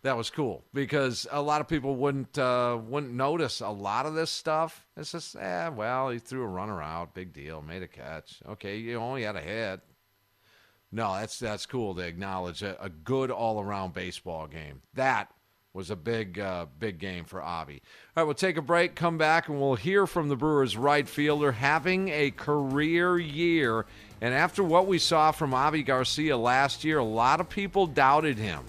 That 0.03 0.16
was 0.16 0.31
cool 0.31 0.65
because 0.74 1.29
a 1.31 1.41
lot 1.41 1.61
of 1.61 1.69
people 1.69 1.95
wouldn't 1.95 2.37
uh, 2.37 2.77
wouldn't 2.89 3.12
notice 3.12 3.61
a 3.61 3.69
lot 3.69 4.05
of 4.05 4.15
this 4.15 4.31
stuff. 4.31 4.85
It's 4.97 5.12
just, 5.12 5.37
eh, 5.37 5.69
well, 5.69 6.11
he 6.11 6.19
threw 6.19 6.43
a 6.43 6.49
runner 6.49 6.83
out, 6.83 7.15
big 7.15 7.33
deal, 7.33 7.62
made 7.62 7.85
a 7.85 7.89
catch. 7.89 8.41
Okay, 8.49 8.79
you 8.79 8.97
only 8.97 9.23
had 9.23 9.37
a 9.37 9.41
hit. 9.41 9.81
No, 10.91 11.15
that's 11.15 11.39
that's 11.39 11.66
cool 11.66 11.95
to 11.95 12.03
acknowledge 12.03 12.62
a, 12.62 12.83
a 12.83 12.89
good 12.89 13.31
all 13.31 13.61
around 13.61 13.95
baseball 13.95 14.49
game. 14.49 14.83
That 14.95 15.31
was 15.73 15.91
a 15.91 15.97
big, 15.97 16.39
uh, 16.39 16.66
big 16.79 16.99
game 16.99 17.24
for 17.24 17.41
Avi. 17.41 17.81
All 18.16 18.23
right, 18.23 18.24
we'll 18.24 18.35
take 18.35 18.57
a 18.57 18.62
break, 18.62 18.95
come 18.95 19.16
back, 19.16 19.49
and 19.49 19.59
we'll 19.59 19.74
hear 19.74 20.07
from 20.07 20.29
the 20.29 20.37
Brewers 20.37 20.77
right 20.77 21.09
fielder 21.09 21.53
having 21.53 22.09
a 22.11 22.31
career 22.31 23.19
year. 23.19 23.87
And 24.20 24.35
after 24.35 24.62
what 24.62 24.87
we 24.87 24.99
saw 24.99 25.31
from 25.31 25.55
Avi 25.55 25.83
Garcia 25.83 26.37
last 26.37 26.85
year, 26.85 26.99
a 26.99 27.05
lot 27.05 27.41
of 27.41 27.49
people 27.49 27.87
doubted 27.87 28.37
him. 28.37 28.65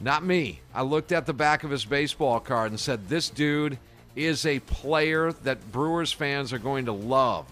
Not 0.00 0.24
me. 0.24 0.60
I 0.74 0.82
looked 0.82 1.10
at 1.10 1.26
the 1.26 1.32
back 1.32 1.64
of 1.64 1.70
his 1.70 1.84
baseball 1.84 2.38
card 2.38 2.70
and 2.70 2.78
said, 2.78 3.08
this 3.08 3.28
dude 3.28 3.78
is 4.14 4.46
a 4.46 4.60
player 4.60 5.32
that 5.32 5.72
Brewers 5.72 6.12
fans 6.12 6.52
are 6.52 6.58
going 6.58 6.84
to 6.84 6.92
love. 6.92 7.46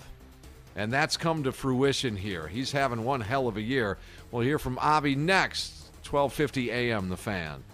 And 0.76 0.92
that's 0.92 1.16
come 1.16 1.42
to 1.44 1.52
fruition 1.52 2.16
here. 2.16 2.46
He's 2.46 2.70
having 2.70 3.04
one 3.04 3.20
hell 3.20 3.48
of 3.48 3.56
a 3.56 3.62
year. 3.62 3.98
We'll 4.30 4.42
hear 4.42 4.58
from 4.58 4.78
Avi 4.78 5.14
next, 5.14 5.90
1250 6.08 6.70
a.m. 6.70 7.08
The 7.08 7.16
Fan. 7.16 7.64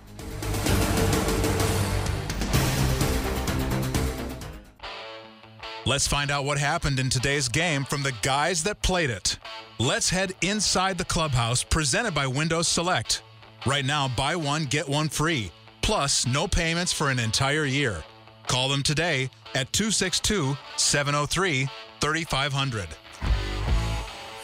Let's 5.84 6.06
find 6.06 6.30
out 6.30 6.44
what 6.44 6.58
happened 6.58 7.00
in 7.00 7.10
today's 7.10 7.48
game 7.48 7.84
from 7.84 8.04
the 8.04 8.14
guys 8.22 8.62
that 8.62 8.82
played 8.82 9.10
it. 9.10 9.36
Let's 9.80 10.10
head 10.10 10.32
inside 10.40 10.96
the 10.96 11.04
clubhouse 11.04 11.64
presented 11.64 12.14
by 12.14 12.28
Windows 12.28 12.68
Select. 12.68 13.22
Right 13.64 13.84
now, 13.84 14.08
buy 14.08 14.34
one, 14.34 14.64
get 14.64 14.88
one 14.88 15.08
free. 15.08 15.52
Plus, 15.82 16.26
no 16.26 16.48
payments 16.48 16.92
for 16.92 17.10
an 17.10 17.20
entire 17.20 17.64
year. 17.64 18.02
Call 18.48 18.68
them 18.68 18.82
today 18.82 19.30
at 19.54 19.72
262 19.72 20.56
703 20.76 21.68
3500. 22.00 22.88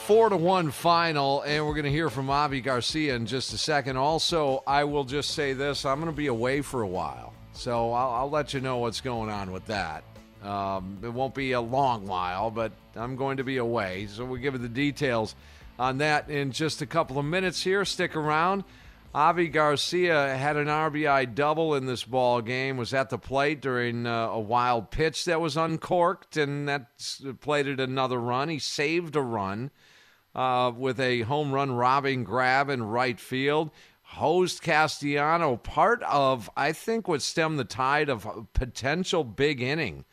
Four 0.07 0.29
to 0.29 0.37
one 0.37 0.71
final, 0.71 1.43
and 1.43 1.67
we're 1.67 1.75
going 1.75 1.85
to 1.85 1.91
hear 1.91 2.09
from 2.09 2.31
Avi 2.31 2.61
Garcia 2.61 3.17
in 3.17 3.27
just 3.27 3.53
a 3.53 3.59
second. 3.59 3.97
Also, 3.97 4.63
I 4.67 4.85
will 4.85 5.05
just 5.05 5.33
say 5.33 5.53
this 5.53 5.85
I'm 5.85 5.99
going 5.99 6.11
to 6.11 6.17
be 6.17 6.29
away 6.29 6.63
for 6.63 6.83
a 6.83 6.89
while, 6.89 7.35
so 7.53 7.93
I'll, 7.93 8.11
I'll 8.11 8.31
let 8.31 8.55
you 8.55 8.61
know 8.61 8.79
what's 8.79 9.01
going 9.01 9.31
on 9.31 9.51
with 9.51 9.67
that. 9.67 10.05
Um, 10.45 10.97
it 11.03 11.13
won't 11.13 11.35
be 11.35 11.53
a 11.53 11.61
long 11.61 12.07
while, 12.07 12.53
but 12.53 12.71
I'm 12.95 13.17
going 13.17 13.39
to 13.39 13.45
be 13.45 13.57
away. 13.57 14.07
So 14.07 14.25
we'll 14.25 14.41
give 14.41 14.55
you 14.55 14.61
the 14.61 14.69
details 14.69 15.35
on 15.77 15.99
that 15.99 16.31
in 16.31 16.53
just 16.53 16.81
a 16.83 16.87
couple 16.87 17.19
of 17.19 17.25
minutes 17.25 17.61
here. 17.63 17.85
Stick 17.85 18.15
around. 18.15 18.63
Avi 19.15 19.49
Garcia 19.49 20.37
had 20.37 20.57
an 20.57 20.67
RBI 20.67 21.35
double 21.35 21.75
in 21.75 21.87
this 21.87 22.05
ball 22.05 22.43
game. 22.43 22.77
Was 22.77 22.93
at 22.93 23.11
the 23.11 23.19
plate 23.19 23.61
during 23.61 24.07
uh, 24.07 24.29
a 24.29 24.41
wild 24.41 24.91
pitch 24.91 25.25
that 25.25 25.41
was 25.41 25.57
uncorked, 25.57 26.37
and 26.37 26.69
that 26.69 26.89
plated 27.41 27.81
another 27.81 28.19
run. 28.19 28.49
He 28.49 28.59
saved 28.59 29.17
a 29.17 29.23
run 29.23 29.71
uh, 30.35 30.73
with 30.77 31.01
a 31.01 31.23
home 31.23 31.53
run 31.53 31.73
robbing 31.73 32.25
grab 32.25 32.69
in 32.69 32.83
right 32.83 33.19
field. 33.19 33.71
Hosed 34.03 34.63
Castellano, 34.63 35.57
part 35.57 36.03
of 36.05 36.49
I 36.57 36.73
think 36.73 37.09
what 37.09 37.23
stemmed 37.23 37.59
the 37.59 37.65
tide 37.65 38.09
of 38.09 38.25
a 38.25 38.45
potential 38.53 39.25
big 39.25 39.61
inning 39.61 40.05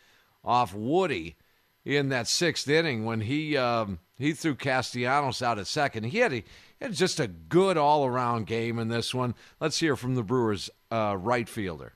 off 0.44 0.74
Woody 0.74 1.38
in 1.86 2.10
that 2.10 2.28
sixth 2.28 2.68
inning 2.68 3.06
when 3.06 3.22
he 3.22 3.56
um, 3.56 4.00
he 4.18 4.34
threw 4.34 4.56
Castellanos 4.56 5.42
out 5.42 5.60
at 5.60 5.68
second. 5.68 6.06
He 6.06 6.20
had, 6.20 6.34
a, 6.34 6.44
he 6.86 6.90
had 6.90 6.96
just 6.96 7.20
a 7.20 7.28
good 7.28 7.78
all 7.78 8.06
around 8.06 8.46
game 8.46 8.78
in 8.78 8.90
this 8.90 9.12
one. 9.12 9.34
Let's 9.60 9.80
hear 9.80 9.96
from 9.96 10.14
the 10.14 10.22
Brewers' 10.22 10.70
uh, 10.92 11.18
right 11.20 11.50
fielder. 11.50 11.96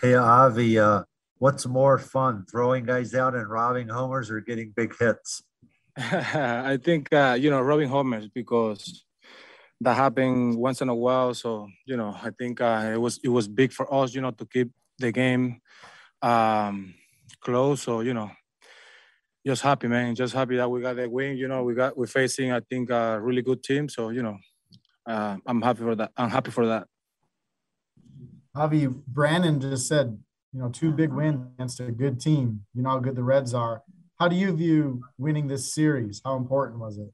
Hey, 0.00 0.14
Avi, 0.14 0.78
uh, 0.78 1.02
what's 1.36 1.66
more 1.66 1.98
fun, 1.98 2.46
throwing 2.50 2.86
guys 2.86 3.14
out 3.14 3.34
and 3.34 3.48
robbing 3.50 3.88
homers 3.88 4.30
or 4.30 4.40
getting 4.40 4.72
big 4.74 4.96
hits? 4.98 5.42
I 5.96 6.78
think, 6.82 7.12
uh, 7.12 7.36
you 7.38 7.50
know, 7.50 7.60
robbing 7.60 7.90
homers 7.90 8.28
because 8.28 9.04
that 9.82 9.94
happened 9.94 10.56
once 10.56 10.80
in 10.80 10.88
a 10.88 10.94
while. 10.94 11.34
So, 11.34 11.68
you 11.84 11.98
know, 11.98 12.16
I 12.20 12.30
think 12.30 12.62
uh, 12.62 12.92
it 12.94 13.00
was 13.00 13.20
it 13.22 13.28
was 13.28 13.46
big 13.46 13.72
for 13.72 13.92
us, 13.92 14.14
you 14.14 14.22
know, 14.22 14.30
to 14.30 14.46
keep 14.46 14.70
the 14.98 15.12
game 15.12 15.60
um, 16.22 16.94
close. 17.40 17.82
So, 17.82 18.00
you 18.00 18.14
know, 18.14 18.30
just 19.46 19.62
happy, 19.62 19.88
man. 19.88 20.14
Just 20.14 20.34
happy 20.34 20.56
that 20.56 20.70
we 20.70 20.80
got 20.80 20.96
the 20.96 21.08
win. 21.08 21.36
You 21.36 21.48
know, 21.48 21.64
we 21.64 21.74
got 21.74 21.96
we're 21.96 22.06
facing, 22.06 22.52
I 22.52 22.60
think, 22.60 22.90
a 22.90 23.20
really 23.20 23.42
good 23.42 23.62
team. 23.62 23.88
So, 23.88 24.10
you 24.10 24.22
know, 24.22 24.38
uh, 25.06 25.36
I'm 25.46 25.60
happy 25.60 25.80
for 25.80 25.94
that. 25.96 26.12
I'm 26.16 26.30
happy 26.30 26.50
for 26.50 26.66
that. 26.66 26.86
Javi 28.56 28.94
Brandon 29.06 29.60
just 29.60 29.88
said, 29.88 30.18
you 30.52 30.60
know, 30.60 30.68
two 30.68 30.92
big 30.92 31.12
wins 31.12 31.46
against 31.54 31.80
a 31.80 31.90
good 31.90 32.20
team. 32.20 32.64
You 32.74 32.82
know 32.82 32.90
how 32.90 32.98
good 32.98 33.16
the 33.16 33.24
Reds 33.24 33.54
are. 33.54 33.82
How 34.20 34.28
do 34.28 34.36
you 34.36 34.54
view 34.54 35.02
winning 35.18 35.48
this 35.48 35.74
series? 35.74 36.20
How 36.24 36.36
important 36.36 36.78
was 36.78 36.98
it? 36.98 37.10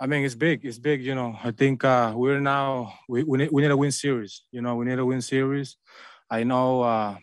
I 0.00 0.06
mean, 0.06 0.24
it's 0.24 0.34
big. 0.34 0.64
It's 0.64 0.78
big. 0.78 1.02
You 1.04 1.14
know, 1.14 1.38
I 1.42 1.50
think 1.52 1.84
uh, 1.84 2.12
we're 2.16 2.40
now 2.40 2.94
we 3.08 3.22
we 3.22 3.38
need, 3.38 3.50
we 3.52 3.62
need 3.62 3.70
a 3.70 3.76
win 3.76 3.92
series. 3.92 4.44
You 4.50 4.62
know, 4.62 4.74
we 4.74 4.86
need 4.86 4.98
a 4.98 5.04
win 5.04 5.22
series. 5.22 5.76
I 6.30 6.44
know 6.44 6.82
uh, 6.82 7.16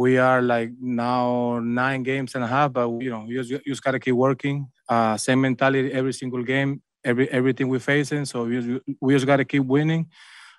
we 0.00 0.16
are 0.16 0.40
like 0.40 0.70
now 0.80 1.60
nine 1.62 2.02
games 2.02 2.34
and 2.34 2.42
a 2.42 2.46
half, 2.46 2.72
but 2.72 2.88
you 3.04 3.10
know, 3.10 3.26
you 3.28 3.36
just, 3.42 3.50
you 3.50 3.72
just 3.74 3.84
gotta 3.84 4.00
keep 4.00 4.14
working. 4.14 4.66
Uh, 4.88 5.14
same 5.18 5.42
mentality 5.42 5.92
every 5.92 6.14
single 6.14 6.42
game, 6.42 6.80
every 7.04 7.26
everything 7.38 7.68
we're 7.68 7.88
facing. 7.94 8.24
So 8.24 8.44
we 8.44 8.80
we 8.98 9.12
just 9.12 9.26
gotta 9.26 9.44
keep 9.44 9.64
winning. 9.76 10.08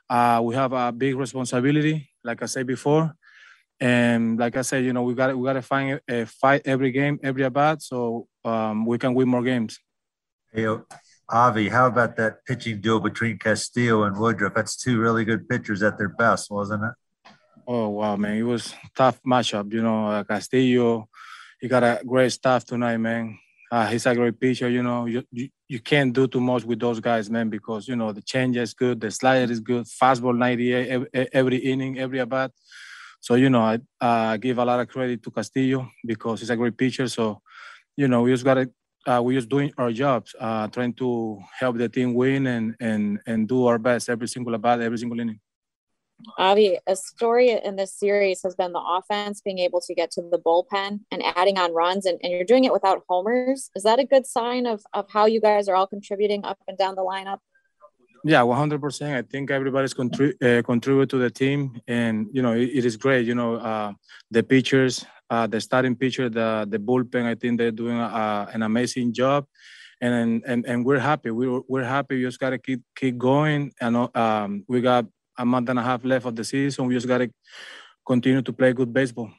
Uh, 0.08 0.42
we 0.44 0.54
have 0.54 0.74
a 0.74 0.92
big 0.92 1.16
responsibility, 1.16 1.96
like 2.24 2.44
I 2.44 2.46
said 2.46 2.68
before, 2.68 3.16
and 3.80 4.38
like 4.38 4.56
I 4.58 4.62
said, 4.62 4.86
you 4.86 4.94
know, 4.94 5.02
we 5.02 5.16
gotta 5.16 5.36
we 5.36 5.44
gotta 5.48 5.64
find 5.64 6.00
a, 6.08 6.26
fight 6.28 6.62
every 6.66 6.92
game, 6.92 7.20
every 7.24 7.44
at 7.44 7.82
so 7.82 8.28
um, 8.46 8.86
we 8.86 9.00
can 9.00 9.16
win 9.16 9.28
more 9.28 9.42
games. 9.42 9.80
Hey, 10.54 10.68
Avi, 11.30 11.70
how 11.70 11.88
about 11.88 12.16
that 12.18 12.46
pitching 12.46 12.80
duel 12.80 13.00
between 13.00 13.40
Castillo 13.40 14.04
and 14.04 14.20
Woodruff? 14.20 14.54
That's 14.54 14.76
two 14.76 15.00
really 15.00 15.26
good 15.26 15.50
pitchers 15.50 15.82
at 15.82 15.98
their 15.98 16.10
best, 16.10 16.52
wasn't 16.52 16.84
it? 16.84 16.94
Oh 17.68 17.90
wow, 17.90 18.16
man! 18.16 18.38
It 18.38 18.44
was 18.44 18.74
tough 18.96 19.22
matchup. 19.24 19.72
You 19.72 19.84
know, 19.84 20.08
uh, 20.08 20.24
Castillo, 20.24 21.08
he 21.60 21.68
got 21.68 21.84
a 21.84 22.02
great 22.06 22.32
staff 22.32 22.66
tonight, 22.66 22.98
man. 22.98 23.38
Uh, 23.72 23.88
he's 23.88 24.06
a 24.06 24.14
great 24.14 24.40
pitcher. 24.40 24.70
You 24.70 24.84
know, 24.84 25.06
you, 25.06 25.24
you 25.32 25.50
you 25.68 25.80
can't 25.80 26.12
do 26.12 26.28
too 26.28 26.42
much 26.42 26.64
with 26.66 26.80
those 26.80 27.00
guys, 27.00 27.30
man, 27.30 27.50
because 27.50 27.88
you 27.88 27.96
know 27.96 28.12
the 28.12 28.22
change 28.22 28.58
is 28.58 28.74
good, 28.74 29.00
the 29.00 29.12
slider 29.12 29.52
is 29.52 29.60
good, 29.60 29.86
fastball 29.86 30.38
98 30.38 30.90
every, 30.90 31.08
every 31.34 31.58
inning, 31.58 32.00
every 32.00 32.20
at 32.20 32.30
bat. 32.30 32.52
So 33.22 33.36
you 33.36 33.50
know, 33.50 33.62
I 33.62 33.80
uh, 34.02 34.38
give 34.38 34.58
a 34.58 34.66
lot 34.66 34.80
of 34.80 34.90
credit 34.90 35.24
to 35.24 35.32
Castillo 35.32 35.90
because 36.06 36.40
he's 36.40 36.50
a 36.50 36.58
great 36.58 36.78
pitcher. 36.78 37.08
So, 37.08 37.42
you 37.96 38.08
know, 38.08 38.24
we 38.24 38.32
just 38.32 38.44
gotta 38.44 38.70
uh, 39.06 39.22
we're 39.24 39.38
just 39.38 39.50
doing 39.50 39.72
our 39.78 39.92
jobs, 39.92 40.36
uh, 40.40 40.68
trying 40.68 40.94
to 40.94 41.40
help 41.60 41.78
the 41.78 41.88
team 41.88 42.14
win 42.14 42.48
and 42.48 42.76
and 42.80 43.20
and 43.26 43.48
do 43.48 43.68
our 43.68 43.78
best 43.78 44.10
every 44.10 44.28
single 44.28 44.54
at 44.56 44.62
bat, 44.62 44.82
every 44.82 44.98
single 44.98 45.20
inning. 45.20 45.40
Avi, 46.38 46.78
a 46.88 46.96
story 46.96 47.52
in 47.52 47.76
this 47.76 47.94
series 47.94 48.42
has 48.44 48.56
been 48.56 48.74
the 48.74 48.80
offense 48.80 49.42
being 49.42 49.60
able 49.60 49.82
to 49.82 49.94
get 49.94 50.12
to 50.12 50.22
the 50.22 50.40
bullpen 50.40 51.00
and 51.12 51.24
adding 51.24 51.58
on 51.58 51.74
runs, 51.74 52.06
and, 52.06 52.20
and 52.24 52.32
you're 52.32 52.44
doing 52.44 52.64
it 52.64 52.74
without 52.74 53.04
homers. 53.08 53.70
Is 53.76 53.84
that 53.84 54.00
a 54.00 54.06
good 54.06 54.26
sign 54.26 54.66
of, 54.66 54.82
of 54.94 55.10
how 55.10 55.26
you 55.26 55.42
guys 55.42 55.68
are 55.68 55.76
all 55.76 55.88
contributing 55.88 56.46
up 56.46 56.60
and 56.68 56.78
down 56.78 56.96
the 56.96 57.02
lineup? 57.02 57.40
Yeah, 58.24 58.42
100%. 58.42 59.16
I 59.16 59.24
think 59.24 59.50
everybody's 59.50 59.94
contrib- 59.94 60.42
uh, 60.44 60.62
contribute 60.62 61.10
to 61.10 61.18
the 61.18 61.30
team, 61.30 61.82
and 61.88 62.28
you 62.32 62.42
know 62.42 62.54
it, 62.54 62.70
it 62.74 62.86
is 62.86 62.96
great. 62.96 63.26
You 63.26 63.36
know 63.36 63.56
uh, 63.56 63.94
the 64.30 64.44
pitchers, 64.44 65.06
uh, 65.30 65.48
the 65.48 65.60
starting 65.60 65.96
pitcher, 65.96 66.30
the 66.30 66.68
the 66.70 66.78
bullpen. 66.78 67.26
I 67.26 67.36
think 67.36 67.58
they're 67.58 67.72
doing 67.72 67.98
a, 67.98 68.48
an 68.54 68.62
amazing 68.62 69.14
job, 69.14 69.48
and 70.02 70.44
and 70.46 70.66
and 70.68 70.86
we're 70.86 71.00
happy. 71.00 71.32
We're 71.32 71.62
we're 71.68 71.84
happy. 71.84 72.18
We 72.18 72.24
just 72.24 72.40
gotta 72.40 72.60
keep 72.60 72.82
keep 72.96 73.18
going, 73.18 73.72
and 73.82 74.16
um, 74.16 74.66
we 74.68 74.82
got 74.82 75.06
a 75.38 75.46
month 75.46 75.70
and 75.70 75.80
a 75.80 75.84
half 75.84 76.04
left 76.04 76.26
of 76.26 76.36
the 76.36 76.44
season. 76.44 76.88
We 76.88 76.96
just 76.96 77.08
gotta 77.08 77.30
continue 78.06 78.42
to 78.42 78.54
play 78.54 78.74
good 78.74 78.94
baseball. 78.94 79.32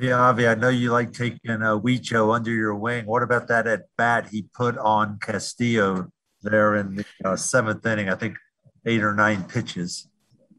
Yeah, 0.00 0.18
Avi, 0.18 0.48
I 0.48 0.54
know 0.54 0.70
you 0.70 0.92
like 0.92 1.12
taking 1.12 1.62
uh, 1.62 1.78
Wicho 1.78 2.34
under 2.34 2.50
your 2.50 2.74
wing. 2.74 3.04
What 3.04 3.22
about 3.22 3.48
that 3.48 3.66
at 3.66 3.82
bat 3.98 4.28
he 4.30 4.42
put 4.54 4.78
on 4.78 5.18
Castillo 5.18 6.10
there 6.42 6.76
in 6.76 6.96
the 6.96 7.04
uh, 7.24 7.36
seventh 7.36 7.84
inning? 7.84 8.08
I 8.08 8.14
think 8.14 8.36
eight 8.86 9.02
or 9.02 9.14
nine 9.14 9.44
pitches. 9.44 10.08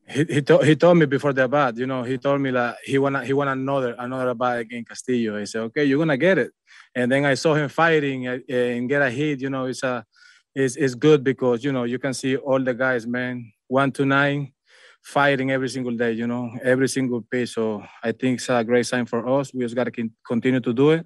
He 0.07 0.23
he, 0.26 0.41
to, 0.43 0.60
he 0.60 0.76
told 0.76 0.99
me 0.99 1.07
before 1.07 1.34
the 1.34 1.47
bat, 1.47 1.77
you 1.77 1.88
know, 1.88 2.03
he 2.03 2.19
told 2.19 2.39
me 2.39 2.52
that 2.52 2.77
he 2.84 2.99
want 2.99 3.26
he 3.26 3.34
want 3.34 3.49
another 3.49 3.95
another 3.97 4.35
bat 4.35 4.60
against 4.60 4.89
Castillo. 4.89 5.39
He 5.39 5.47
said, 5.47 5.61
"Okay, 5.61 5.85
you're 5.85 5.97
gonna 5.97 6.18
get 6.18 6.38
it." 6.38 6.52
And 6.93 7.11
then 7.11 7.26
I 7.26 7.34
saw 7.34 7.56
him 7.56 7.69
fighting 7.69 8.27
uh, 8.27 8.38
and 8.47 8.88
get 8.88 9.02
a 9.02 9.10
hit. 9.10 9.41
You 9.41 9.49
know, 9.49 9.65
it's 9.65 9.81
a 9.81 10.06
it's, 10.53 10.76
it's 10.76 10.93
good 10.93 11.23
because 11.23 11.64
you 11.64 11.72
know 11.72 11.85
you 11.85 11.97
can 11.97 12.14
see 12.14 12.38
all 12.38 12.60
the 12.60 12.76
guys, 12.76 13.07
man, 13.07 13.52
one 13.67 13.91
to 13.93 14.05
nine, 14.05 14.53
fighting 15.01 15.51
every 15.51 15.69
single 15.69 15.95
day, 15.95 16.11
you 16.11 16.27
know, 16.27 16.51
every 16.63 16.89
single 16.89 17.21
pitch. 17.21 17.53
So 17.53 17.83
I 18.03 18.11
think 18.11 18.39
it's 18.39 18.49
a 18.49 18.63
great 18.63 18.85
sign 18.85 19.05
for 19.05 19.27
us. 19.27 19.53
We 19.53 19.61
just 19.61 19.75
got 19.75 19.85
to 19.85 20.09
continue 20.25 20.59
to 20.59 20.73
do 20.73 20.91
it. 20.91 21.05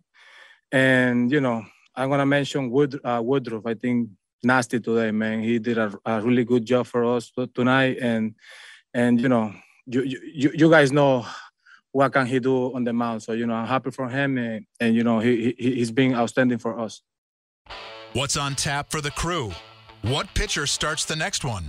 And, 0.72 1.32
you 1.32 1.42
know, 1.42 1.64
I'm 1.96 2.10
going 2.10 2.20
to 2.20 2.26
mention 2.26 2.70
Wood, 2.70 3.00
uh, 3.04 3.22
Woodruff. 3.24 3.66
I 3.66 3.74
think 3.74 4.10
nasty 4.44 4.80
today, 4.80 5.12
man. 5.12 5.42
He 5.42 5.60
did 5.60 5.78
a, 5.78 5.92
a, 6.06 6.22
really 6.22 6.46
good 6.46 6.66
job 6.66 6.86
for 6.88 7.04
us 7.04 7.32
tonight. 7.54 7.98
And, 8.02 8.36
and 8.94 9.20
you 9.20 9.30
know, 9.30 9.54
you, 9.86 10.04
you, 10.04 10.52
you 10.54 10.70
guys 10.70 10.92
know 10.92 11.26
what 11.92 12.14
can 12.14 12.26
he 12.26 12.40
do 12.40 12.74
on 12.76 12.84
the 12.84 12.94
mound. 12.94 13.24
So, 13.24 13.34
you 13.34 13.48
know, 13.48 13.56
I'm 13.56 13.68
happy 13.68 13.92
for 13.92 14.08
him. 14.08 14.38
And, 14.38 14.66
and 14.80 14.96
you 14.96 15.04
know, 15.04 15.20
he, 15.20 15.56
he, 15.58 15.76
he's 15.76 15.92
been 15.92 16.14
outstanding 16.14 16.60
for 16.60 16.80
us. 16.80 17.02
What's 18.14 18.38
on 18.38 18.56
tap 18.56 18.92
for 18.92 19.02
the 19.02 19.12
crew? 19.12 19.52
What 20.04 20.34
pitcher 20.34 20.66
starts 20.66 21.06
the 21.06 21.16
next 21.16 21.44
one? 21.44 21.66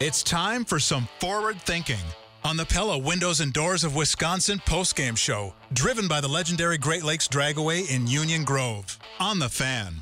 It's 0.00 0.22
time 0.22 0.64
for 0.64 0.78
some 0.78 1.08
forward 1.18 1.60
thinking 1.60 2.04
on 2.44 2.56
the 2.56 2.64
Pella 2.64 2.96
Windows 2.96 3.40
and 3.40 3.52
Doors 3.52 3.82
of 3.82 3.96
Wisconsin 3.96 4.60
postgame 4.60 5.16
show, 5.16 5.54
driven 5.72 6.06
by 6.06 6.20
the 6.20 6.28
legendary 6.28 6.78
Great 6.78 7.02
Lakes 7.02 7.26
Dragaway 7.26 7.92
in 7.92 8.06
Union 8.06 8.44
Grove. 8.44 8.96
On 9.18 9.40
the 9.40 9.48
fan. 9.48 9.96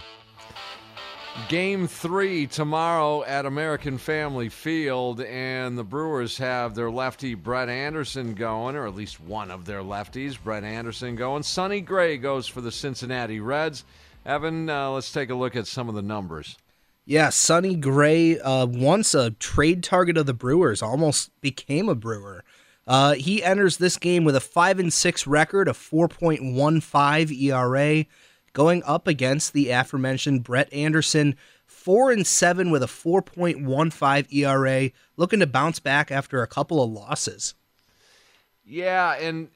Game 1.48 1.88
three 1.88 2.46
tomorrow 2.46 3.24
at 3.24 3.46
American 3.46 3.96
Family 3.96 4.50
Field, 4.50 5.22
and 5.22 5.78
the 5.78 5.84
Brewers 5.84 6.36
have 6.36 6.74
their 6.74 6.90
lefty 6.90 7.32
Brett 7.32 7.70
Anderson 7.70 8.34
going, 8.34 8.76
or 8.76 8.86
at 8.86 8.94
least 8.94 9.18
one 9.18 9.50
of 9.50 9.64
their 9.64 9.80
lefties, 9.80 10.36
Brett 10.38 10.62
Anderson 10.62 11.16
going. 11.16 11.42
Sonny 11.42 11.80
Gray 11.80 12.18
goes 12.18 12.46
for 12.46 12.60
the 12.60 12.70
Cincinnati 12.70 13.40
Reds. 13.40 13.84
Evan, 14.26 14.68
uh, 14.68 14.90
let's 14.90 15.10
take 15.10 15.30
a 15.30 15.34
look 15.34 15.56
at 15.56 15.66
some 15.66 15.88
of 15.88 15.94
the 15.94 16.02
numbers. 16.02 16.58
Yeah, 17.08 17.28
Sonny 17.28 17.76
Gray, 17.76 18.40
uh, 18.40 18.66
once 18.66 19.14
a 19.14 19.30
trade 19.30 19.84
target 19.84 20.16
of 20.16 20.26
the 20.26 20.34
Brewers, 20.34 20.82
almost 20.82 21.30
became 21.40 21.88
a 21.88 21.94
Brewer. 21.94 22.42
Uh, 22.84 23.14
he 23.14 23.44
enters 23.44 23.76
this 23.76 23.96
game 23.96 24.24
with 24.24 24.34
a 24.34 24.40
five 24.40 24.80
and 24.80 24.92
six 24.92 25.24
record, 25.24 25.68
a 25.68 25.72
4.15 25.72 27.40
ERA, 27.42 28.06
going 28.52 28.82
up 28.82 29.06
against 29.06 29.52
the 29.52 29.70
aforementioned 29.70 30.42
Brett 30.42 30.72
Anderson, 30.72 31.36
four 31.64 32.10
and 32.10 32.26
seven 32.26 32.72
with 32.72 32.82
a 32.82 32.86
4.15 32.86 34.32
ERA, 34.32 34.90
looking 35.16 35.38
to 35.38 35.46
bounce 35.46 35.78
back 35.78 36.10
after 36.10 36.42
a 36.42 36.48
couple 36.48 36.82
of 36.82 36.90
losses. 36.90 37.54
Yeah, 38.64 39.14
and 39.14 39.48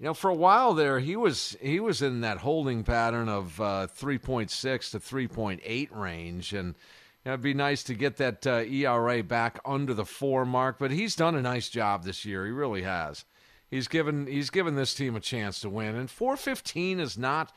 you 0.00 0.06
know, 0.06 0.14
for 0.14 0.30
a 0.30 0.34
while 0.34 0.72
there, 0.72 0.98
he 0.98 1.14
was 1.14 1.58
he 1.60 1.78
was 1.78 2.00
in 2.00 2.22
that 2.22 2.38
holding 2.38 2.84
pattern 2.84 3.28
of 3.28 3.60
uh, 3.60 3.86
3.6 3.98 4.90
to 4.92 4.98
3.8 4.98 5.88
range, 5.94 6.54
and 6.54 6.68
you 6.68 6.74
know, 7.26 7.32
it'd 7.32 7.42
be 7.42 7.52
nice 7.52 7.82
to 7.84 7.94
get 7.94 8.16
that 8.16 8.46
uh, 8.46 8.62
ERA 8.66 9.22
back 9.22 9.60
under 9.66 9.92
the 9.92 10.06
four 10.06 10.46
mark. 10.46 10.78
But 10.78 10.90
he's 10.90 11.14
done 11.14 11.34
a 11.34 11.42
nice 11.42 11.68
job 11.68 12.04
this 12.04 12.24
year. 12.24 12.46
He 12.46 12.50
really 12.50 12.80
has. 12.80 13.26
He's 13.70 13.88
given 13.88 14.26
he's 14.26 14.48
given 14.48 14.74
this 14.74 14.94
team 14.94 15.16
a 15.16 15.20
chance 15.20 15.60
to 15.60 15.68
win, 15.68 15.94
and 15.96 16.10
415 16.10 16.98
is 16.98 17.18
not, 17.18 17.54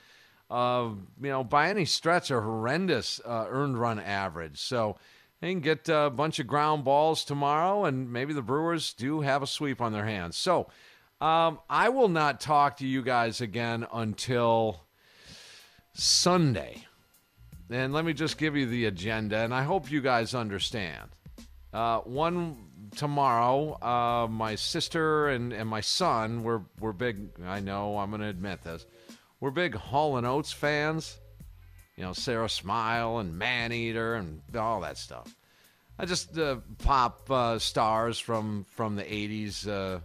uh, 0.52 0.90
you 1.22 1.30
know, 1.30 1.46
by 1.46 1.70
any 1.70 1.86
stretch 1.86 2.30
a 2.30 2.42
horrendous 2.42 3.22
uh, 3.24 3.46
earned 3.48 3.80
run 3.80 4.00
average. 4.00 4.60
So. 4.60 4.98
They 5.40 5.52
can 5.52 5.60
get 5.60 5.90
a 5.90 6.10
bunch 6.10 6.40
of 6.40 6.48
ground 6.48 6.86
balls 6.86 7.26
tomorrow, 7.26 7.84
and 7.84 8.14
maybe 8.14 8.32
the 8.32 8.42
Brewers 8.42 8.94
do 8.94 9.20
have 9.20 9.44
a 9.44 9.48
sweep 9.48 9.82
on 9.82 9.92
their 9.92 10.06
hands. 10.06 10.38
So, 10.38 10.70
um, 11.24 11.60
I 11.70 11.88
will 11.88 12.10
not 12.10 12.42
talk 12.42 12.78
to 12.78 12.86
you 12.86 13.02
guys 13.02 13.40
again 13.40 13.88
until 13.94 14.82
Sunday. 15.94 16.86
And 17.70 17.94
let 17.94 18.04
me 18.04 18.12
just 18.12 18.38
give 18.38 18.58
you 18.58 18.66
the 18.66 18.88
agenda, 18.88 19.38
and 19.38 19.54
I 19.54 19.64
hope 19.64 19.90
you 19.90 20.02
guys 20.02 20.36
understand. 20.36 21.12
Uh, 21.72 22.00
one 22.00 22.58
tomorrow, 22.98 23.82
uh, 23.82 24.28
my 24.28 24.56
sister 24.56 25.30
and, 25.30 25.54
and 25.54 25.70
my 25.70 25.80
son, 25.80 26.44
we're, 26.44 26.60
we're 26.82 26.92
big, 26.92 27.30
I 27.46 27.62
know, 27.62 27.98
I'm 28.00 28.10
going 28.10 28.22
to 28.22 28.28
admit 28.28 28.62
this. 28.62 28.86
We're 29.40 29.52
big 29.52 29.76
Hall 29.76 30.18
and 30.18 30.28
Oates 30.28 30.52
fans. 30.52 31.18
You 31.96 32.04
know, 32.04 32.12
Sara 32.12 32.50
Smile 32.50 33.20
and 33.20 33.40
Maneater 33.40 34.16
and 34.16 34.42
all 34.58 34.82
that 34.82 34.98
stuff. 34.98 35.34
I 35.98 36.06
just 36.06 36.38
uh, 36.38 36.58
pop 36.80 37.32
uh, 37.32 37.60
stars 37.60 38.20
from, 38.20 38.66
from 38.72 38.98
the 38.98 39.04
80s 39.04 40.02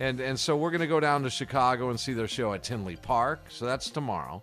and 0.00 0.20
and 0.20 0.38
so 0.38 0.56
we're 0.56 0.70
going 0.70 0.80
to 0.80 0.86
go 0.86 1.00
down 1.00 1.22
to 1.24 1.30
Chicago 1.30 1.90
and 1.90 1.98
see 1.98 2.12
their 2.12 2.28
show 2.28 2.52
at 2.52 2.62
Tinley 2.62 2.96
Park. 2.96 3.46
So 3.48 3.66
that's 3.66 3.90
tomorrow. 3.90 4.42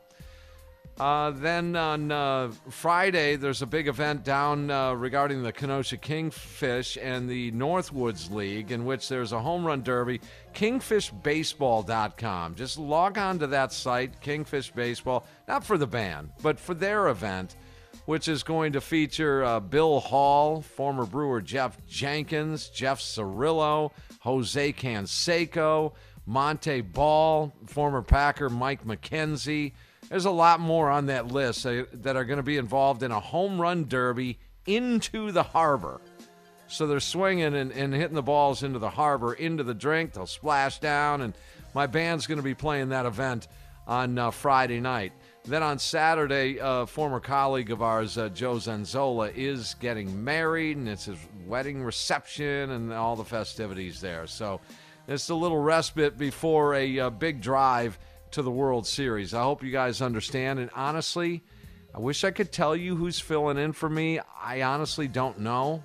Uh, 0.98 1.32
then 1.32 1.76
on 1.76 2.10
uh, 2.10 2.50
Friday, 2.70 3.36
there's 3.36 3.62
a 3.62 3.66
big 3.66 3.90
event 3.90 4.24
down 4.24 4.72
uh, 4.72 4.94
regarding 4.94 5.44
the 5.44 5.52
Kenosha 5.52 5.98
Kingfish 5.98 6.98
and 7.02 7.30
the 7.30 7.52
Northwoods 7.52 8.32
League, 8.32 8.72
in 8.72 8.86
which 8.86 9.10
there's 9.10 9.34
a 9.34 9.40
home 9.40 9.66
run 9.66 9.84
derby. 9.84 10.22
KingfishBaseball.com. 10.54 12.56
Just 12.56 12.78
log 12.78 13.18
on 13.18 13.40
to 13.40 13.48
that 13.48 13.74
site, 13.74 14.22
Kingfish 14.22 14.72
Baseball, 14.72 15.26
not 15.50 15.66
for 15.66 15.78
the 15.78 15.88
band, 15.88 16.30
but 16.42 16.58
for 16.58 16.74
their 16.74 17.10
event, 17.10 17.58
which 18.06 18.30
is 18.30 18.42
going 18.42 18.72
to 18.72 18.80
feature 18.80 19.44
uh, 19.44 19.60
Bill 19.60 20.00
Hall, 20.00 20.62
former 20.62 21.06
Brewer 21.06 21.42
Geoff 21.42 21.78
Jenkins, 21.86 22.70
Jeff 22.70 23.02
Cirillo, 23.02 23.92
Jose 24.26 24.74
Canseco, 24.74 25.94
Montee 26.26 26.82
Ball, 26.82 27.54
former 27.68 28.02
Packer 28.02 28.50
Mike 28.50 28.84
McKenzie. 28.84 29.74
There's 30.10 30.26
a 30.26 30.32
lot 30.32 30.60
more 30.60 30.90
on 30.90 31.06
that 31.06 31.28
list 31.28 31.64
that 31.64 32.16
are 32.16 32.26
going 32.26 32.38
to 32.38 32.44
be 32.44 32.58
involved 32.58 33.04
in 33.04 33.12
a 33.12 33.20
home 33.20 33.62
run 33.62 33.88
derby 33.88 34.40
into 34.66 35.32
the 35.32 35.44
harbor. 35.44 36.02
So 36.68 36.88
they're 36.88 37.00
swinging 37.00 37.56
and, 37.56 37.72
and 37.72 37.94
hitting 37.94 38.16
the 38.16 38.24
balls 38.24 38.64
into 38.64 38.80
the 38.80 38.90
harbor, 38.90 39.34
into 39.34 39.64
the 39.64 39.76
drink. 39.76 40.14
They'll 40.14 40.26
splash 40.26 40.80
down, 40.80 41.22
and 41.22 41.36
my 41.76 41.86
band's 41.86 42.26
going 42.26 42.40
to 42.40 42.44
be 42.44 42.56
playing 42.56 42.90
that 42.90 43.06
event 43.06 43.48
on 43.86 44.18
uh, 44.18 44.32
Friday 44.32 44.80
night. 44.80 45.14
Then 45.48 45.62
on 45.62 45.78
Saturday, 45.78 46.58
a 46.60 46.88
former 46.88 47.20
colleague 47.20 47.70
of 47.70 47.84
ours, 47.84 48.18
uh, 48.18 48.30
Joe 48.30 48.56
Zanzola, 48.56 49.32
is 49.36 49.76
getting 49.80 50.24
married, 50.24 50.78
and 50.78 50.90
it's 50.90 51.06
his 51.06 51.20
wedding 51.46 51.84
reception 51.84 52.72
and 52.72 52.92
all 52.92 53.16
the 53.16 53.24
festivities 53.24 54.02
there. 54.02 54.26
So 54.26 54.60
it's 55.08 55.30
a 55.30 55.36
little 55.36 55.60
respite 55.60 56.18
before 56.18 56.74
a, 56.74 56.98
a 56.98 57.08
uh, 57.08 57.10
big 57.12 57.42
drive 57.42 58.00
to 58.32 58.42
the 58.42 58.50
World 58.50 58.88
Series. 58.88 59.36
I 59.36 59.44
hope 59.44 59.62
you 59.62 59.72
guys 59.72 60.02
understand. 60.02 60.58
And 60.58 60.72
honestly, 60.76 61.44
I 61.94 62.00
wish 62.00 62.24
I 62.24 62.32
could 62.32 62.52
tell 62.52 62.76
you 62.76 62.96
who's 62.96 63.20
filling 63.20 63.60
in 63.60 63.72
for 63.72 63.88
me. 63.88 64.20
I 64.42 64.64
honestly 64.64 65.08
don't 65.08 65.40
know, 65.40 65.84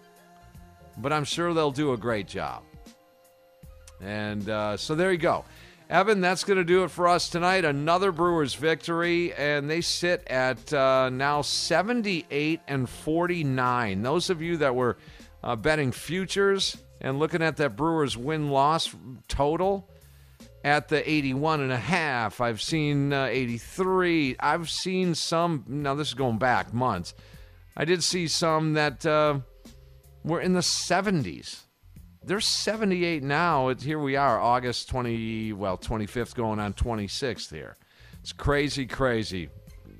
but 0.97 1.13
I'm 1.13 1.25
sure 1.25 1.53
they'll 1.53 1.71
do 1.71 1.93
a 1.93 1.99
great 1.99 2.27
job. 2.27 2.63
And 4.01 4.49
uh, 4.49 4.79
so 4.79 4.95
there 4.95 5.13
you 5.13 5.19
go. 5.19 5.45
Evan, 5.91 6.21
that's 6.21 6.45
going 6.45 6.57
to 6.57 6.63
do 6.63 6.85
it 6.85 6.93
for 6.93 7.09
us 7.09 7.29
tonight. 7.29 7.65
Another 7.65 8.13
Brewers 8.13 8.55
victory, 8.55 9.35
and 9.35 9.69
they 9.69 9.81
sit 9.81 10.25
at 10.29 10.73
uh, 10.73 11.11
now 11.11 11.43
78 11.43 12.61
and 12.69 12.89
49. 12.89 14.03
Those 14.03 14.31
of 14.31 14.41
you 14.41 14.59
that 14.59 14.77
were 14.77 14.99
uh, 15.43 15.57
betting 15.57 15.91
futures 15.91 16.77
and 17.01 17.19
looking 17.19 17.43
at 17.43 17.57
that 17.57 17.75
Brewers 17.75 18.17
win 18.17 18.51
loss 18.51 18.95
total 19.27 19.91
at 20.63 20.87
the 20.87 21.11
81 21.11 21.61
and 21.61 21.73
a 21.73 21.77
half, 21.77 22.41
I've 22.41 22.63
seen 22.63 23.13
uh, 23.13 23.25
83. 23.25 24.37
I've 24.39 24.71
seen 24.71 25.17
some, 25.17 25.65
now 25.67 25.97
this 25.97 26.09
is 26.09 26.15
going 26.15 26.39
back 26.39 26.73
months. 26.73 27.15
I 27.77 27.85
did 27.85 28.05
see 28.05 28.29
some 28.29 28.75
that 28.75 29.05
uh, 29.05 29.41
were 30.23 30.41
in 30.41 30.53
the 30.53 30.61
70s 30.61 31.63
they're 32.31 32.39
78 32.39 33.25
now. 33.25 33.71
It's, 33.71 33.83
here 33.83 33.99
we 33.99 34.15
are, 34.15 34.39
August 34.39 34.89
20, 34.89 35.53
well, 35.55 35.77
25th 35.77 36.37
going 36.37 36.61
on 36.61 36.75
26th 36.75 37.53
here. 37.53 37.77
It's 38.21 38.33
crazy, 38.33 38.87
crazy. 38.87 39.49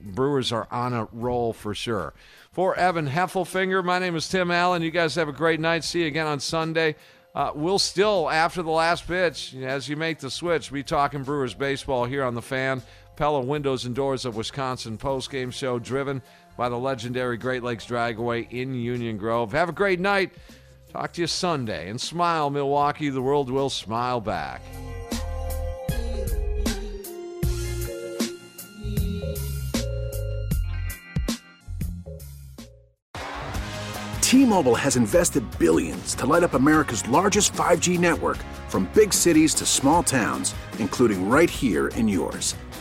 Brewers 0.01 0.53
are 0.53 0.69
on 0.71 0.93
a 0.93 1.09
roll 1.11 1.53
for 1.53 1.75
sure. 1.75 2.15
For 2.53 2.77
Evan 2.77 3.09
Heffelfinger, 3.09 3.85
my 3.85 3.99
name 3.99 4.15
is 4.15 4.29
Tim 4.29 4.53
Allen. 4.53 4.81
You 4.81 4.93
guys 4.93 5.17
have 5.17 5.29
a 5.29 5.33
great 5.33 5.59
night. 5.59 5.83
See 5.83 6.03
you 6.03 6.07
again 6.07 6.29
on 6.29 6.39
Sunday. 6.39 6.95
Uh, 7.35 7.51
we'll 7.53 7.81
still, 7.81 8.31
after 8.31 8.63
the 8.63 8.71
last 8.71 9.09
pitch, 9.09 9.53
as 9.57 9.89
you 9.89 9.97
make 9.97 10.21
the 10.21 10.31
switch, 10.31 10.73
be 10.73 10.85
talking 10.85 11.25
Brewers 11.25 11.55
baseball 11.55 12.05
here 12.05 12.23
on 12.23 12.37
the 12.37 12.43
fan. 12.43 12.81
Pella 13.17 13.41
Windows 13.41 13.87
and 13.87 13.95
Doors 13.95 14.25
of 14.25 14.37
Wisconsin 14.37 14.99
post-game 14.99 15.51
show 15.51 15.81
driven 15.81 16.23
by 16.57 16.69
the 16.69 16.79
legendary 16.79 17.37
Great 17.37 17.65
Lakes 17.65 17.87
Dragaway 17.87 18.49
in 18.53 18.73
Union 18.73 19.17
Grove. 19.17 19.51
Have 19.51 19.69
a 19.69 19.73
great 19.73 19.99
night. 19.99 20.33
Talk 20.93 21.13
to 21.13 21.21
you 21.21 21.29
Sunday. 21.29 21.89
And 21.89 22.01
smile, 22.01 22.51
Milwaukee. 22.51 23.11
The 23.11 23.23
world 23.23 23.49
will 23.49 23.71
smile 23.71 24.21
back. 24.21 24.61
T-Mobile 34.21 34.77
has 34.77 34.97
invested 34.97 35.45
billions 35.59 36.15
to 36.17 36.27
light 36.27 36.43
up 36.45 36.55
America's 36.55 37.07
largest 37.09 37.53
5G 37.53 37.99
network 37.99 38.39
from 38.69 38.89
big 38.95 39.13
cities 39.13 39.55
to 39.55 39.67
small 39.67 40.03
towns, 40.03 40.55
including 40.79 41.29
right 41.29 41.51
here 41.51 41.89
in 41.89 42.09
yours. 42.09 42.55